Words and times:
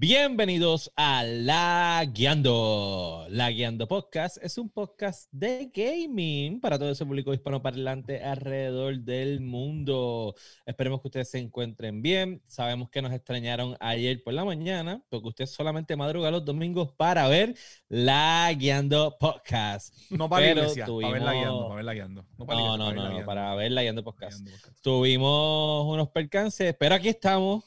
Bienvenidos 0.00 0.92
a 0.94 1.24
La 1.24 2.04
Guiando. 2.14 3.26
La 3.30 3.50
Guiando 3.50 3.88
Podcast 3.88 4.36
es 4.40 4.56
un 4.56 4.70
podcast 4.70 5.28
de 5.32 5.72
gaming 5.74 6.60
para 6.60 6.78
todo 6.78 6.88
ese 6.90 7.04
público 7.04 7.34
hispanoparlante 7.34 8.22
alrededor 8.22 9.00
del 9.00 9.40
mundo. 9.40 10.36
Esperemos 10.64 11.00
que 11.00 11.08
ustedes 11.08 11.30
se 11.32 11.40
encuentren 11.40 12.00
bien. 12.00 12.40
Sabemos 12.46 12.90
que 12.90 13.02
nos 13.02 13.12
extrañaron 13.12 13.76
ayer 13.80 14.22
por 14.22 14.34
la 14.34 14.44
mañana, 14.44 15.02
porque 15.08 15.26
usted 15.30 15.46
solamente 15.46 15.96
madruga 15.96 16.30
los 16.30 16.44
domingos 16.44 16.92
para 16.96 17.26
ver 17.26 17.56
La 17.88 18.52
Guiando 18.56 19.16
Podcast. 19.18 19.92
No 20.10 20.28
para 20.28 20.46
Pero 20.46 20.60
iglesia, 20.60 20.86
para 20.86 21.10
verla 21.10 21.30
tuvimos- 21.32 21.32
guiando, 21.34 21.62
para 21.64 21.74
verla 21.74 21.92
guiando. 21.94 22.26
No, 22.38 22.46
para 22.46 22.60
No, 22.60 22.64
iglesia, 22.76 22.78
no, 22.78 22.84
para 22.94 23.08
no, 23.14 23.18
no, 23.18 23.26
para 23.26 23.54
ver 23.56 23.72
La 23.72 23.82
Guiando 23.82 24.04
Podcast. 24.04 24.38
Guiando 24.42 24.60
podcast. 24.60 24.80
Tuvimos 24.80 25.86
unos 25.92 26.08
percances, 26.10 26.72
pero 26.78 26.94
aquí 26.94 27.08
estamos. 27.08 27.64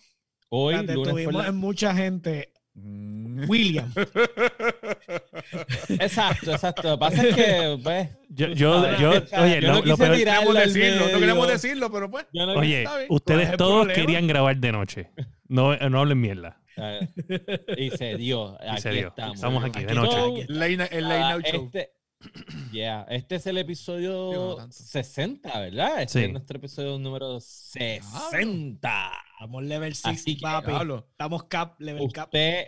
Hoy, 0.54 0.76
por 0.86 1.10
tuvimos 1.10 1.34
la- 1.44 1.48
en 1.48 1.56
mucha 1.56 1.96
gente. 1.96 2.52
Mm. 2.74 3.50
William. 3.50 3.92
Exacto, 6.00 6.52
exacto. 6.52 6.84
Lo 6.84 6.96
que 6.96 7.00
pasa 7.00 7.24
es 7.28 7.36
que, 7.36 7.80
pues, 7.84 8.10
Yo, 8.30 8.48
yo, 8.48 8.80
oye, 8.80 8.98
yo 9.00 9.68
lo, 9.68 9.74
no 9.74 9.82
lo 9.86 9.98
peor- 9.98 10.30
al 10.30 10.54
decirlo, 10.54 11.08
no 11.12 11.20
queremos 11.20 11.48
decirlo, 11.48 11.92
pero 11.92 12.10
pues. 12.12 12.26
yo 12.34 12.46
no 12.46 12.54
oye, 12.54 12.84
está 12.84 12.98
bien. 12.98 13.08
¿Cuál 13.08 13.10
es 13.10 13.10
ustedes 13.10 13.58
todos 13.58 13.86
problema? 13.86 13.94
querían 14.06 14.28
grabar 14.28 14.58
de 14.58 14.72
noche. 14.72 15.10
No, 15.48 15.76
no 15.76 16.00
hablen 16.00 16.22
mierda. 16.22 16.62
Y 17.78 17.90
se 17.92 18.16
dio. 18.18 18.58
Y 18.64 18.70
Aquí 18.70 18.82
se 18.82 18.90
dio. 18.92 19.08
estamos. 19.10 19.36
Estamos 19.36 19.64
aquí 19.66 19.80
de 19.80 19.86
Aquí 19.86 19.96
noche. 19.96 20.46
late 20.48 20.90
ah, 21.06 21.40
show. 21.44 21.66
este, 21.66 21.92
yeah, 22.72 23.06
este 23.10 23.36
es 23.36 23.48
el 23.48 23.58
episodio 23.58 24.32
no 24.34 24.56
tanto. 24.56 24.76
60, 24.76 25.60
¿verdad? 25.60 26.02
Este 26.02 26.20
Sí. 26.20 26.26
es 26.26 26.32
nuestro 26.32 26.58
episodio 26.58 26.98
número 27.00 27.40
60. 27.40 29.12
Estamos 29.34 29.64
level 29.64 29.96
6, 29.96 30.20
Así 30.20 30.36
que, 30.36 30.42
papi. 30.42 30.68
Diablo. 30.72 31.08
Estamos 31.12 31.44
cap, 31.46 31.80
level 31.80 32.12
cap. 32.12 32.28
Usted 32.28 32.68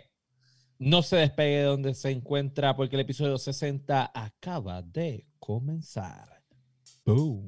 no 0.78 1.02
se 1.02 1.16
despegue 1.16 1.58
de 1.58 1.62
donde 1.64 1.94
se 1.94 2.10
encuentra 2.10 2.74
porque 2.76 2.96
el 2.96 3.00
episodio 3.00 3.38
60 3.38 4.10
acaba 4.14 4.82
de 4.82 5.26
comenzar. 5.38 6.42
Boom. 7.04 7.46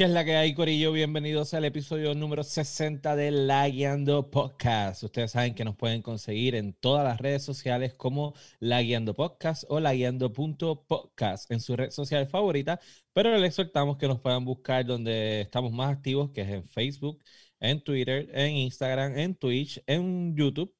¿Qué 0.00 0.04
es 0.04 0.10
la 0.12 0.24
que 0.24 0.34
hay, 0.34 0.54
Corillo? 0.54 0.92
Bienvenidos 0.92 1.52
al 1.52 1.66
episodio 1.66 2.14
número 2.14 2.42
60 2.42 3.16
de 3.16 3.30
La 3.30 3.68
Guiando 3.68 4.30
Podcast. 4.30 5.02
Ustedes 5.02 5.32
saben 5.32 5.54
que 5.54 5.62
nos 5.62 5.76
pueden 5.76 6.00
conseguir 6.00 6.54
en 6.54 6.72
todas 6.72 7.04
las 7.04 7.20
redes 7.20 7.42
sociales 7.42 7.92
como 7.92 8.32
La 8.60 8.80
Guiando 8.80 9.14
Podcast 9.14 9.64
o 9.68 9.78
La 9.78 9.92
Guiando.podcast 9.92 11.50
en 11.50 11.60
su 11.60 11.76
red 11.76 11.90
social 11.90 12.26
favorita, 12.28 12.80
pero 13.12 13.36
les 13.36 13.50
exhortamos 13.50 13.98
que 13.98 14.08
nos 14.08 14.20
puedan 14.20 14.42
buscar 14.46 14.86
donde 14.86 15.42
estamos 15.42 15.70
más 15.70 15.94
activos, 15.94 16.30
que 16.30 16.40
es 16.40 16.48
en 16.48 16.64
Facebook, 16.64 17.22
en 17.60 17.84
Twitter, 17.84 18.30
en 18.32 18.56
Instagram, 18.56 19.18
en 19.18 19.34
Twitch, 19.34 19.82
en 19.86 20.34
YouTube. 20.34 20.74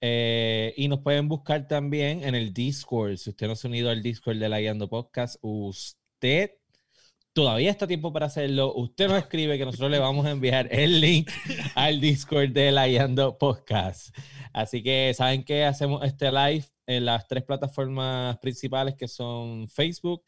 Eh, 0.00 0.72
y 0.78 0.88
nos 0.88 1.00
pueden 1.00 1.28
buscar 1.28 1.68
también 1.68 2.24
en 2.24 2.34
el 2.34 2.54
Discord. 2.54 3.18
Si 3.18 3.28
usted 3.28 3.46
no 3.46 3.56
se 3.56 3.66
ha 3.66 3.70
unido 3.70 3.90
al 3.90 4.02
Discord 4.02 4.38
de 4.38 4.48
La 4.48 4.58
Guiando 4.58 4.88
Podcast, 4.88 5.36
usted 5.42 6.52
todavía 7.34 7.70
está 7.70 7.86
tiempo 7.86 8.12
para 8.12 8.26
hacerlo. 8.26 8.72
Usted 8.74 9.08
nos 9.08 9.18
escribe 9.18 9.58
que 9.58 9.64
nosotros 9.64 9.90
le 9.90 9.98
vamos 9.98 10.24
a 10.24 10.30
enviar 10.30 10.68
el 10.70 11.00
link 11.00 11.30
al 11.74 12.00
Discord 12.00 12.50
de 12.50 12.72
La 12.72 12.86
Guiando 12.86 13.36
Podcast. 13.36 14.16
Así 14.52 14.82
que 14.82 15.12
saben 15.14 15.44
que 15.44 15.64
hacemos 15.64 16.02
este 16.04 16.30
live 16.30 16.64
en 16.86 17.04
las 17.04 17.26
tres 17.26 17.42
plataformas 17.42 18.38
principales 18.38 18.94
que 18.94 19.08
son 19.08 19.68
Facebook, 19.68 20.22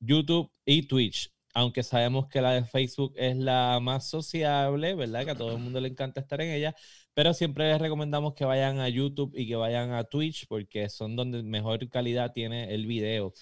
YouTube 0.00 0.50
y 0.64 0.82
Twitch. 0.88 1.30
Aunque 1.52 1.82
sabemos 1.82 2.26
que 2.28 2.40
la 2.40 2.52
de 2.52 2.64
Facebook 2.64 3.14
es 3.16 3.36
la 3.36 3.78
más 3.80 4.08
sociable, 4.08 4.94
¿verdad? 4.94 5.24
Que 5.24 5.30
a 5.30 5.34
todo 5.34 5.52
el 5.52 5.58
mundo 5.58 5.80
le 5.80 5.88
encanta 5.88 6.20
estar 6.20 6.40
en 6.40 6.50
ella. 6.50 6.74
Pero 7.14 7.32
siempre 7.32 7.68
les 7.70 7.80
recomendamos 7.80 8.34
que 8.34 8.44
vayan 8.44 8.78
a 8.80 8.88
YouTube 8.90 9.32
y 9.34 9.46
que 9.48 9.56
vayan 9.56 9.92
a 9.92 10.04
Twitch 10.04 10.46
porque 10.48 10.88
son 10.90 11.16
donde 11.16 11.42
mejor 11.42 11.88
calidad 11.88 12.32
tiene 12.32 12.74
el 12.74 12.86
video. 12.86 13.32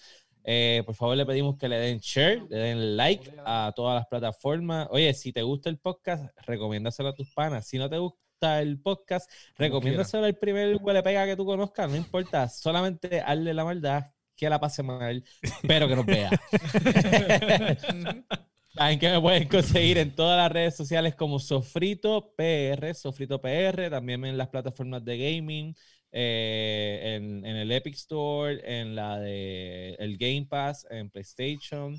Eh, 0.44 0.82
por 0.84 0.94
favor, 0.94 1.16
le 1.16 1.24
pedimos 1.24 1.56
que 1.56 1.68
le 1.68 1.78
den 1.78 1.98
share, 1.98 2.42
le 2.50 2.56
den 2.56 2.96
like 2.96 3.32
a 3.46 3.72
todas 3.74 3.94
las 3.94 4.06
plataformas. 4.06 4.88
Oye, 4.90 5.14
si 5.14 5.32
te 5.32 5.42
gusta 5.42 5.70
el 5.70 5.78
podcast, 5.78 6.26
recomiéndaselo 6.46 7.08
a 7.08 7.14
tus 7.14 7.32
panas. 7.32 7.66
Si 7.66 7.78
no 7.78 7.88
te 7.88 7.96
gusta 7.96 8.60
el 8.60 8.78
podcast, 8.80 9.30
recomiéndaselo 9.56 10.26
al 10.26 10.36
primer 10.36 10.76
huele 10.76 11.02
pega 11.02 11.24
que 11.24 11.36
tú 11.36 11.46
conozcas. 11.46 11.90
No 11.90 11.96
importa, 11.96 12.48
solamente 12.48 13.22
hazle 13.22 13.54
la 13.54 13.64
maldad, 13.64 14.04
que 14.36 14.50
la 14.50 14.60
pase 14.60 14.82
mal, 14.82 15.24
pero 15.66 15.88
que 15.88 15.96
nos 15.96 16.06
vea. 16.06 16.30
Saben 18.74 18.98
que 18.98 19.08
me 19.08 19.20
pueden 19.20 19.46
conseguir 19.46 19.98
en 19.98 20.16
todas 20.16 20.36
las 20.36 20.50
redes 20.50 20.76
sociales 20.76 21.14
como 21.14 21.38
Sofrito 21.38 22.34
PR, 22.36 22.92
Sofrito 22.92 23.40
PR, 23.40 23.88
también 23.88 24.24
en 24.24 24.36
las 24.36 24.48
plataformas 24.48 25.04
de 25.04 25.16
gaming, 25.16 25.76
eh, 26.16 27.16
en, 27.16 27.44
en 27.44 27.56
el 27.56 27.72
Epic 27.72 27.94
Store, 27.94 28.60
en 28.64 28.94
la 28.94 29.18
de 29.18 29.96
el 29.98 30.16
Game 30.16 30.46
Pass, 30.48 30.86
en 30.88 31.10
PlayStation, 31.10 31.98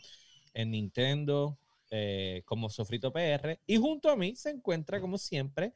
en 0.54 0.72
Nintendo, 0.72 1.60
eh, 1.92 2.42
como 2.46 2.70
Sofrito 2.70 3.12
PR. 3.12 3.60
Y 3.68 3.76
junto 3.76 4.10
a 4.10 4.16
mí 4.16 4.34
se 4.38 4.52
encuentra, 4.52 5.02
como 5.02 5.18
siempre, 5.18 5.74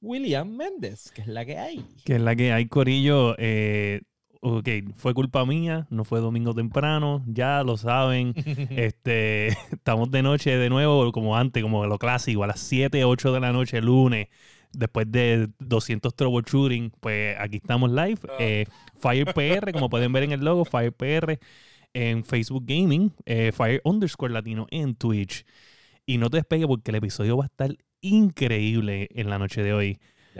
William 0.00 0.50
Méndez, 0.50 1.12
que 1.12 1.22
es 1.22 1.28
la 1.28 1.44
que 1.44 1.58
hay. 1.58 1.84
Que 2.04 2.16
es 2.16 2.20
la 2.20 2.34
que 2.34 2.52
hay, 2.52 2.66
Corillo. 2.66 3.36
Eh, 3.38 4.00
ok, 4.40 4.68
fue 4.96 5.14
culpa 5.14 5.46
mía, 5.46 5.86
no 5.88 6.02
fue 6.02 6.18
domingo 6.18 6.54
temprano, 6.54 7.24
ya 7.28 7.62
lo 7.62 7.76
saben. 7.76 8.34
este, 8.70 9.46
estamos 9.70 10.10
de 10.10 10.22
noche 10.22 10.56
de 10.56 10.68
nuevo, 10.70 11.12
como 11.12 11.36
antes, 11.36 11.62
como 11.62 11.86
lo 11.86 11.98
clásico, 11.98 12.42
a 12.42 12.48
las 12.48 12.58
7, 12.58 13.04
8 13.04 13.32
de 13.32 13.38
la 13.38 13.52
noche, 13.52 13.80
lunes, 13.80 14.26
después 14.72 15.10
de 15.10 15.48
200 15.58 16.14
troubleshooting, 16.14 16.90
pues 17.00 17.36
aquí 17.38 17.56
estamos 17.56 17.90
live. 17.90 18.18
Eh, 18.38 18.66
Fire 18.98 19.32
PR, 19.34 19.72
como 19.72 19.88
pueden 19.90 20.12
ver 20.12 20.22
en 20.24 20.32
el 20.32 20.44
logo, 20.44 20.64
Fire 20.64 20.92
PR 20.92 21.38
en 21.94 22.24
Facebook 22.24 22.64
Gaming, 22.66 23.12
eh, 23.24 23.52
Fire 23.52 23.80
underscore 23.84 24.32
Latino 24.32 24.66
en 24.70 24.94
Twitch. 24.94 25.44
Y 26.04 26.18
no 26.18 26.28
te 26.30 26.36
despegue 26.36 26.66
porque 26.66 26.90
el 26.90 26.96
episodio 26.96 27.36
va 27.36 27.44
a 27.44 27.46
estar 27.48 27.74
increíble 28.00 29.08
en 29.14 29.30
la 29.30 29.38
noche 29.38 29.62
de 29.62 29.72
hoy. 29.72 29.98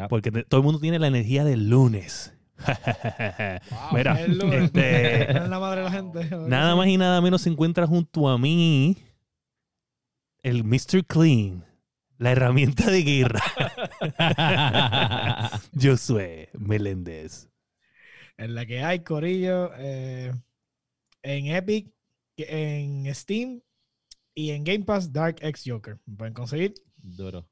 Porque 0.09 0.31
te- 0.31 0.45
todo 0.45 0.61
el 0.61 0.65
mundo 0.65 0.79
tiene 0.79 0.99
la 0.99 1.07
energía 1.07 1.43
del 1.45 1.71
lunes. 1.71 2.35
Mira, 3.93 4.21
El 4.23 4.39
lunes. 4.39 4.65
este, 4.65 5.31
Es 5.43 5.49
la 5.49 5.59
madre 5.59 5.81
de 5.81 5.85
la 5.85 5.91
gente. 5.93 6.31
nada 6.49 6.75
más 6.77 6.87
y 6.89 6.97
nada 6.97 7.21
menos 7.21 7.43
se 7.43 7.51
encuentra 7.51 7.87
junto 7.87 8.29
a 8.29 8.39
mí 8.39 8.97
el 10.43 10.65
Mr. 10.65 11.05
Clean, 11.07 11.65
la 12.19 12.33
herramienta 12.33 12.91
de 12.91 13.03
guerra, 13.03 13.43
Josué 15.81 16.49
Meléndez. 16.59 17.49
En 18.39 18.55
la 18.55 18.67
que 18.67 18.83
hay, 18.83 19.01
Corillo. 19.01 19.71
eh, 19.79 20.33
en 21.23 21.47
Epic, 21.47 21.93
en 22.37 23.13
Steam 23.15 23.61
y 24.35 24.51
en 24.51 24.65
Game 24.65 24.85
Pass, 24.85 25.13
Dark 25.13 25.37
X 25.41 25.63
Joker. 25.67 25.99
Me 26.07 26.17
pueden 26.17 26.35
conseguir. 26.35 26.75
Duro. 26.97 27.49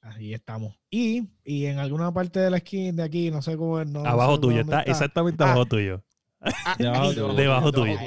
Ahí 0.00 0.34
estamos. 0.34 0.76
Y, 0.90 1.28
y 1.44 1.66
en 1.66 1.78
alguna 1.78 2.12
parte 2.12 2.40
de 2.40 2.50
la 2.50 2.58
skin 2.58 2.96
de 2.96 3.02
aquí, 3.04 3.30
no 3.30 3.40
sé 3.42 3.56
cómo. 3.56 3.84
No, 3.84 4.02
no 4.02 4.08
abajo 4.08 4.34
sé 4.36 4.40
tuyo, 4.40 4.60
está, 4.62 4.82
exactamente 4.82 5.42
Ah. 5.44 5.48
abajo 5.48 5.66
tuyo. 5.66 6.02
Ah, 6.40 6.74
Debajo 6.76 7.02
ahí. 7.04 7.14
tuyo. 7.14 7.34
Debajo 7.34 7.72
tuyo. 7.72 7.98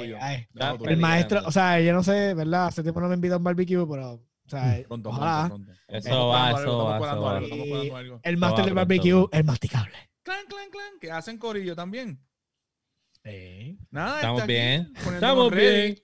Debajo. 0.52 0.86
El 0.88 0.96
maestro, 0.98 1.40
o 1.46 1.50
sea, 1.50 1.80
yo 1.80 1.92
no 1.94 2.02
sé, 2.02 2.34
¿verdad? 2.34 2.66
Hace 2.66 2.82
tiempo 2.82 3.00
no 3.00 3.08
me 3.08 3.14
invita 3.14 3.34
a 3.34 3.38
un 3.38 3.44
barbecue, 3.44 3.86
pero, 3.88 4.22
o 4.46 4.48
sea, 4.50 4.82
Pronto, 4.88 5.08
ojalá. 5.10 5.48
pronto, 5.48 5.66
pronto. 5.66 5.82
Eso 5.88 5.98
Estamos 5.98 6.34
va, 6.34 6.48
eso 6.50 6.56
algo, 6.58 6.84
va, 6.84 6.96
estamos 6.98 7.42
estamos 7.42 8.20
el 8.22 8.36
máster 8.36 8.64
pronto. 8.64 8.74
barbecue 8.74 9.28
es 9.32 9.44
masticable. 9.44 9.96
Clan, 10.22 10.46
clan, 10.48 10.70
clan, 10.70 10.98
que 11.00 11.10
hacen 11.12 11.38
corillo 11.38 11.74
también. 11.76 12.20
Sí. 13.24 13.78
Nada, 13.90 14.16
Estamos 14.16 14.40
está 14.42 14.44
aquí, 14.44 14.52
bien. 14.52 14.92
Estamos 15.14 15.50
bien. 15.52 15.98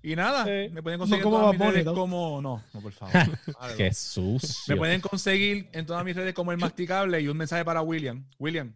Y 0.00 0.14
nada, 0.14 0.44
Sí. 0.44 0.72
me 0.72 0.80
pueden 0.82 1.00
conseguir 1.00 1.24
como 1.24 1.36
en 1.38 1.42
todas 1.42 1.58
mis 1.58 1.68
redes 1.72 1.84
¿no? 1.86 1.94
como... 1.94 2.40
No, 2.40 2.62
no, 2.72 2.80
por 2.80 2.92
favor. 2.92 3.12
Qué 3.76 3.84
Me 3.84 3.94
sucio. 3.94 4.76
pueden 4.76 5.00
conseguir 5.00 5.68
en 5.72 5.86
todas 5.86 6.04
mis 6.04 6.14
redes 6.14 6.34
como 6.34 6.52
el 6.52 6.58
masticable 6.58 7.20
y 7.20 7.26
un 7.28 7.36
mensaje 7.36 7.64
para 7.64 7.82
William. 7.82 8.24
William, 8.38 8.74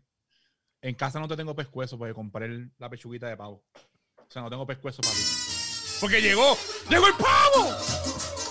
en 0.82 0.94
casa 0.96 1.20
no 1.20 1.28
te 1.28 1.36
tengo 1.36 1.54
pescuezo 1.54 1.96
porque 1.96 2.12
compré 2.12 2.46
el- 2.46 2.72
la 2.78 2.90
pechuguita 2.90 3.28
de 3.28 3.36
pavo. 3.36 3.62
O 4.18 4.26
sea, 4.32 4.42
no 4.42 4.50
tengo 4.50 4.66
pescuezo 4.66 5.00
para 5.00 5.14
ti. 5.14 5.20
Porque 6.00 6.20
llegó, 6.20 6.56
llegó 6.90 7.06
el 7.06 7.14
pavo. 7.14 8.41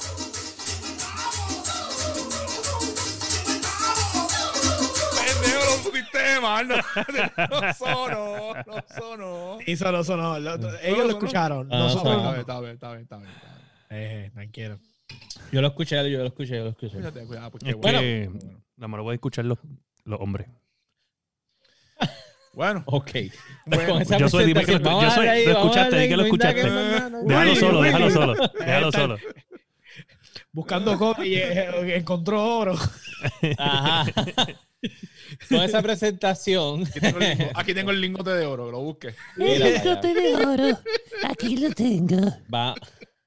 Mal. 6.42 6.68
No, 7.48 7.62
no 7.62 7.74
sonó, 7.74 8.54
no 8.66 8.84
sonó. 8.98 9.58
Y 9.66 9.76
solo 9.76 10.04
sonó. 10.04 10.40
lo- 10.40 10.58
no, 10.58 10.70
ellos 10.82 10.98
no. 11.00 11.04
lo 11.06 11.10
escucharon. 11.12 11.68
Ah, 11.72 11.78
nosotros 11.78 12.14
Está 12.16 12.24
no. 12.24 12.30
bien, 12.32 12.40
está 12.42 12.60
bien, 12.60 12.74
está 12.74 12.90
bien, 12.92 13.02
está 13.04 13.18
bien. 13.18 13.30
está 13.30 13.48
bien. 13.48 13.62
Eh, 13.90 14.32
tranquilo. 14.34 14.80
Yo 15.52 15.62
lo 15.62 15.68
escuché, 15.68 15.96
yo 16.10 16.20
lo 16.20 16.28
escuché, 16.28 16.56
yo 16.58 16.64
lo 16.64 16.70
escuché. 16.70 16.94
Cuídate, 16.96 17.26
cuidado, 17.26 17.52
porque 17.52 17.74
bueno. 17.74 18.00
que 18.00 18.30
me 18.78 18.98
lo 18.98 19.04
voy 19.04 19.12
a 19.12 19.16
escuchar 19.16 19.46
los, 19.46 19.58
los 20.06 20.20
hombres. 20.22 20.48
Bueno, 22.54 22.84
Ok. 22.86 23.12
Bueno, 23.66 24.02
yo 24.20 24.28
soy- 24.30 24.46
dime 24.46 24.66
que 24.66 24.78
lo- 24.80 25.02
yo 25.02 25.12
soy- 25.12 25.28
ahí, 25.28 25.46
lo 25.46 25.52
escuchaste, 25.52 25.80
darle 25.92 26.00
di 26.02 26.08
que 26.10 26.16
lo 26.18 26.22
no 26.24 26.26
escuchaste. 26.28 26.64
más 26.64 26.72
nada, 26.74 27.10
no. 27.10 27.24
Déjalo 27.24 27.56
solo, 27.56 27.82
déjalo 27.82 28.10
solo, 28.10 28.34
déjalo 28.60 28.88
Está- 28.88 29.00
solo. 29.00 29.18
Buscando 30.54 30.98
cobre 30.98 31.28
y 31.28 31.36
eh, 31.36 31.96
encontró 31.96 32.58
oro. 32.58 32.76
Ajá. 33.58 34.06
Con 35.50 35.62
esa 35.62 35.82
presentación. 35.82 36.84
aquí 36.84 37.00
tengo, 37.00 37.20
el 37.20 37.30
lingo- 37.38 37.52
aquí 37.56 37.74
tengo 37.74 37.92
el 37.92 38.02
lingote 38.02 38.30
de 38.32 38.46
oro, 38.46 38.66
que 38.66 38.72
lo 38.72 38.80
busque. 38.82 39.16
Mira, 39.38 39.70
Lingote 39.70 40.14
de 40.14 40.36
oro. 40.36 40.80
Aquí 41.24 41.58
lo 41.58 41.70
tengo. 41.72 42.18
va- 42.54 42.76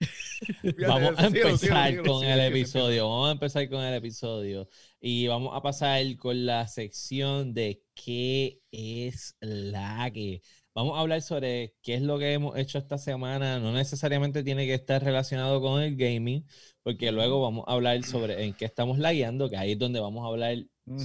vamos 0.88 1.14
a 1.18 1.26
empezar 1.26 2.02
con 2.02 2.24
el 2.24 2.40
episodio. 2.40 3.08
Vamos 3.08 3.28
a 3.28 3.32
empezar 3.32 3.68
con 3.68 3.82
el 3.82 3.94
episodio. 3.94 4.68
Y 5.00 5.26
vamos 5.28 5.56
a 5.56 5.62
pasar 5.62 6.02
con 6.18 6.44
la 6.44 6.66
sección 6.66 7.54
de 7.54 7.82
qué 7.94 8.60
es 8.70 9.36
la 9.40 10.10
que. 10.12 10.42
Vamos 10.74 10.98
a 10.98 11.00
hablar 11.02 11.22
sobre 11.22 11.74
qué 11.82 11.94
es 11.94 12.02
lo 12.02 12.18
que 12.18 12.32
hemos 12.32 12.58
hecho 12.58 12.78
esta 12.78 12.98
semana. 12.98 13.60
No 13.60 13.72
necesariamente 13.72 14.42
tiene 14.42 14.66
que 14.66 14.74
estar 14.74 15.02
relacionado 15.04 15.60
con 15.60 15.80
el 15.80 15.94
gaming, 15.96 16.44
porque 16.82 17.12
luego 17.12 17.40
vamos 17.40 17.64
a 17.68 17.72
hablar 17.74 18.02
sobre 18.02 18.44
en 18.44 18.54
qué 18.54 18.64
estamos 18.64 18.98
lagueando, 18.98 19.48
que 19.48 19.56
ahí 19.56 19.72
es 19.72 19.78
donde 19.78 20.00
vamos 20.00 20.24
a 20.24 20.28
hablar 20.28 20.56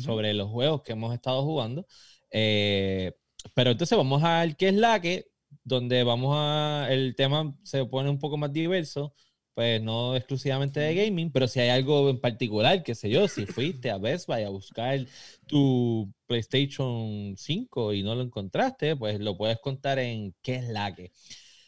Sobre 0.02 0.34
los 0.34 0.50
juegos 0.50 0.82
que 0.84 0.92
hemos 0.92 1.14
estado 1.14 1.44
jugando. 1.44 1.86
Eh, 2.32 3.14
pero 3.54 3.72
entonces 3.72 3.98
vamos 3.98 4.24
a 4.24 4.42
ver 4.42 4.56
qué 4.56 4.70
es 4.70 4.76
la 4.76 5.00
que, 5.02 5.28
donde 5.64 6.04
vamos 6.04 6.36
a, 6.38 6.88
el 6.90 7.16
tema 7.16 7.56
se 7.64 7.86
pone 7.86 8.10
un 8.10 8.20
poco 8.20 8.38
más 8.38 8.52
diverso, 8.52 9.14
pues 9.54 9.82
no 9.82 10.16
exclusivamente 10.16 10.80
de 10.80 10.96
gaming, 10.96 11.32
pero 11.32 11.48
si 11.48 11.60
hay 11.60 11.70
algo 11.70 12.10
en 12.10 12.20
particular, 12.20 12.84
qué 12.84 12.96
sé 12.96 13.10
yo, 13.10 13.28
si 13.28 13.46
fuiste 13.46 13.90
a 13.90 13.98
Best 13.98 14.28
Buy 14.28 14.44
a 14.44 14.50
buscar 14.50 15.06
tu 15.48 16.14
PlayStation 16.28 17.36
5 17.38 17.94
y 17.94 18.04
no 18.04 18.16
lo 18.16 18.22
encontraste, 18.22 18.96
pues 18.96 19.20
lo 19.20 19.38
puedes 19.38 19.60
contar 19.60 20.00
en 20.00 20.36
qué 20.42 20.56
es 20.56 20.70
la 20.70 20.94
que. 20.96 21.12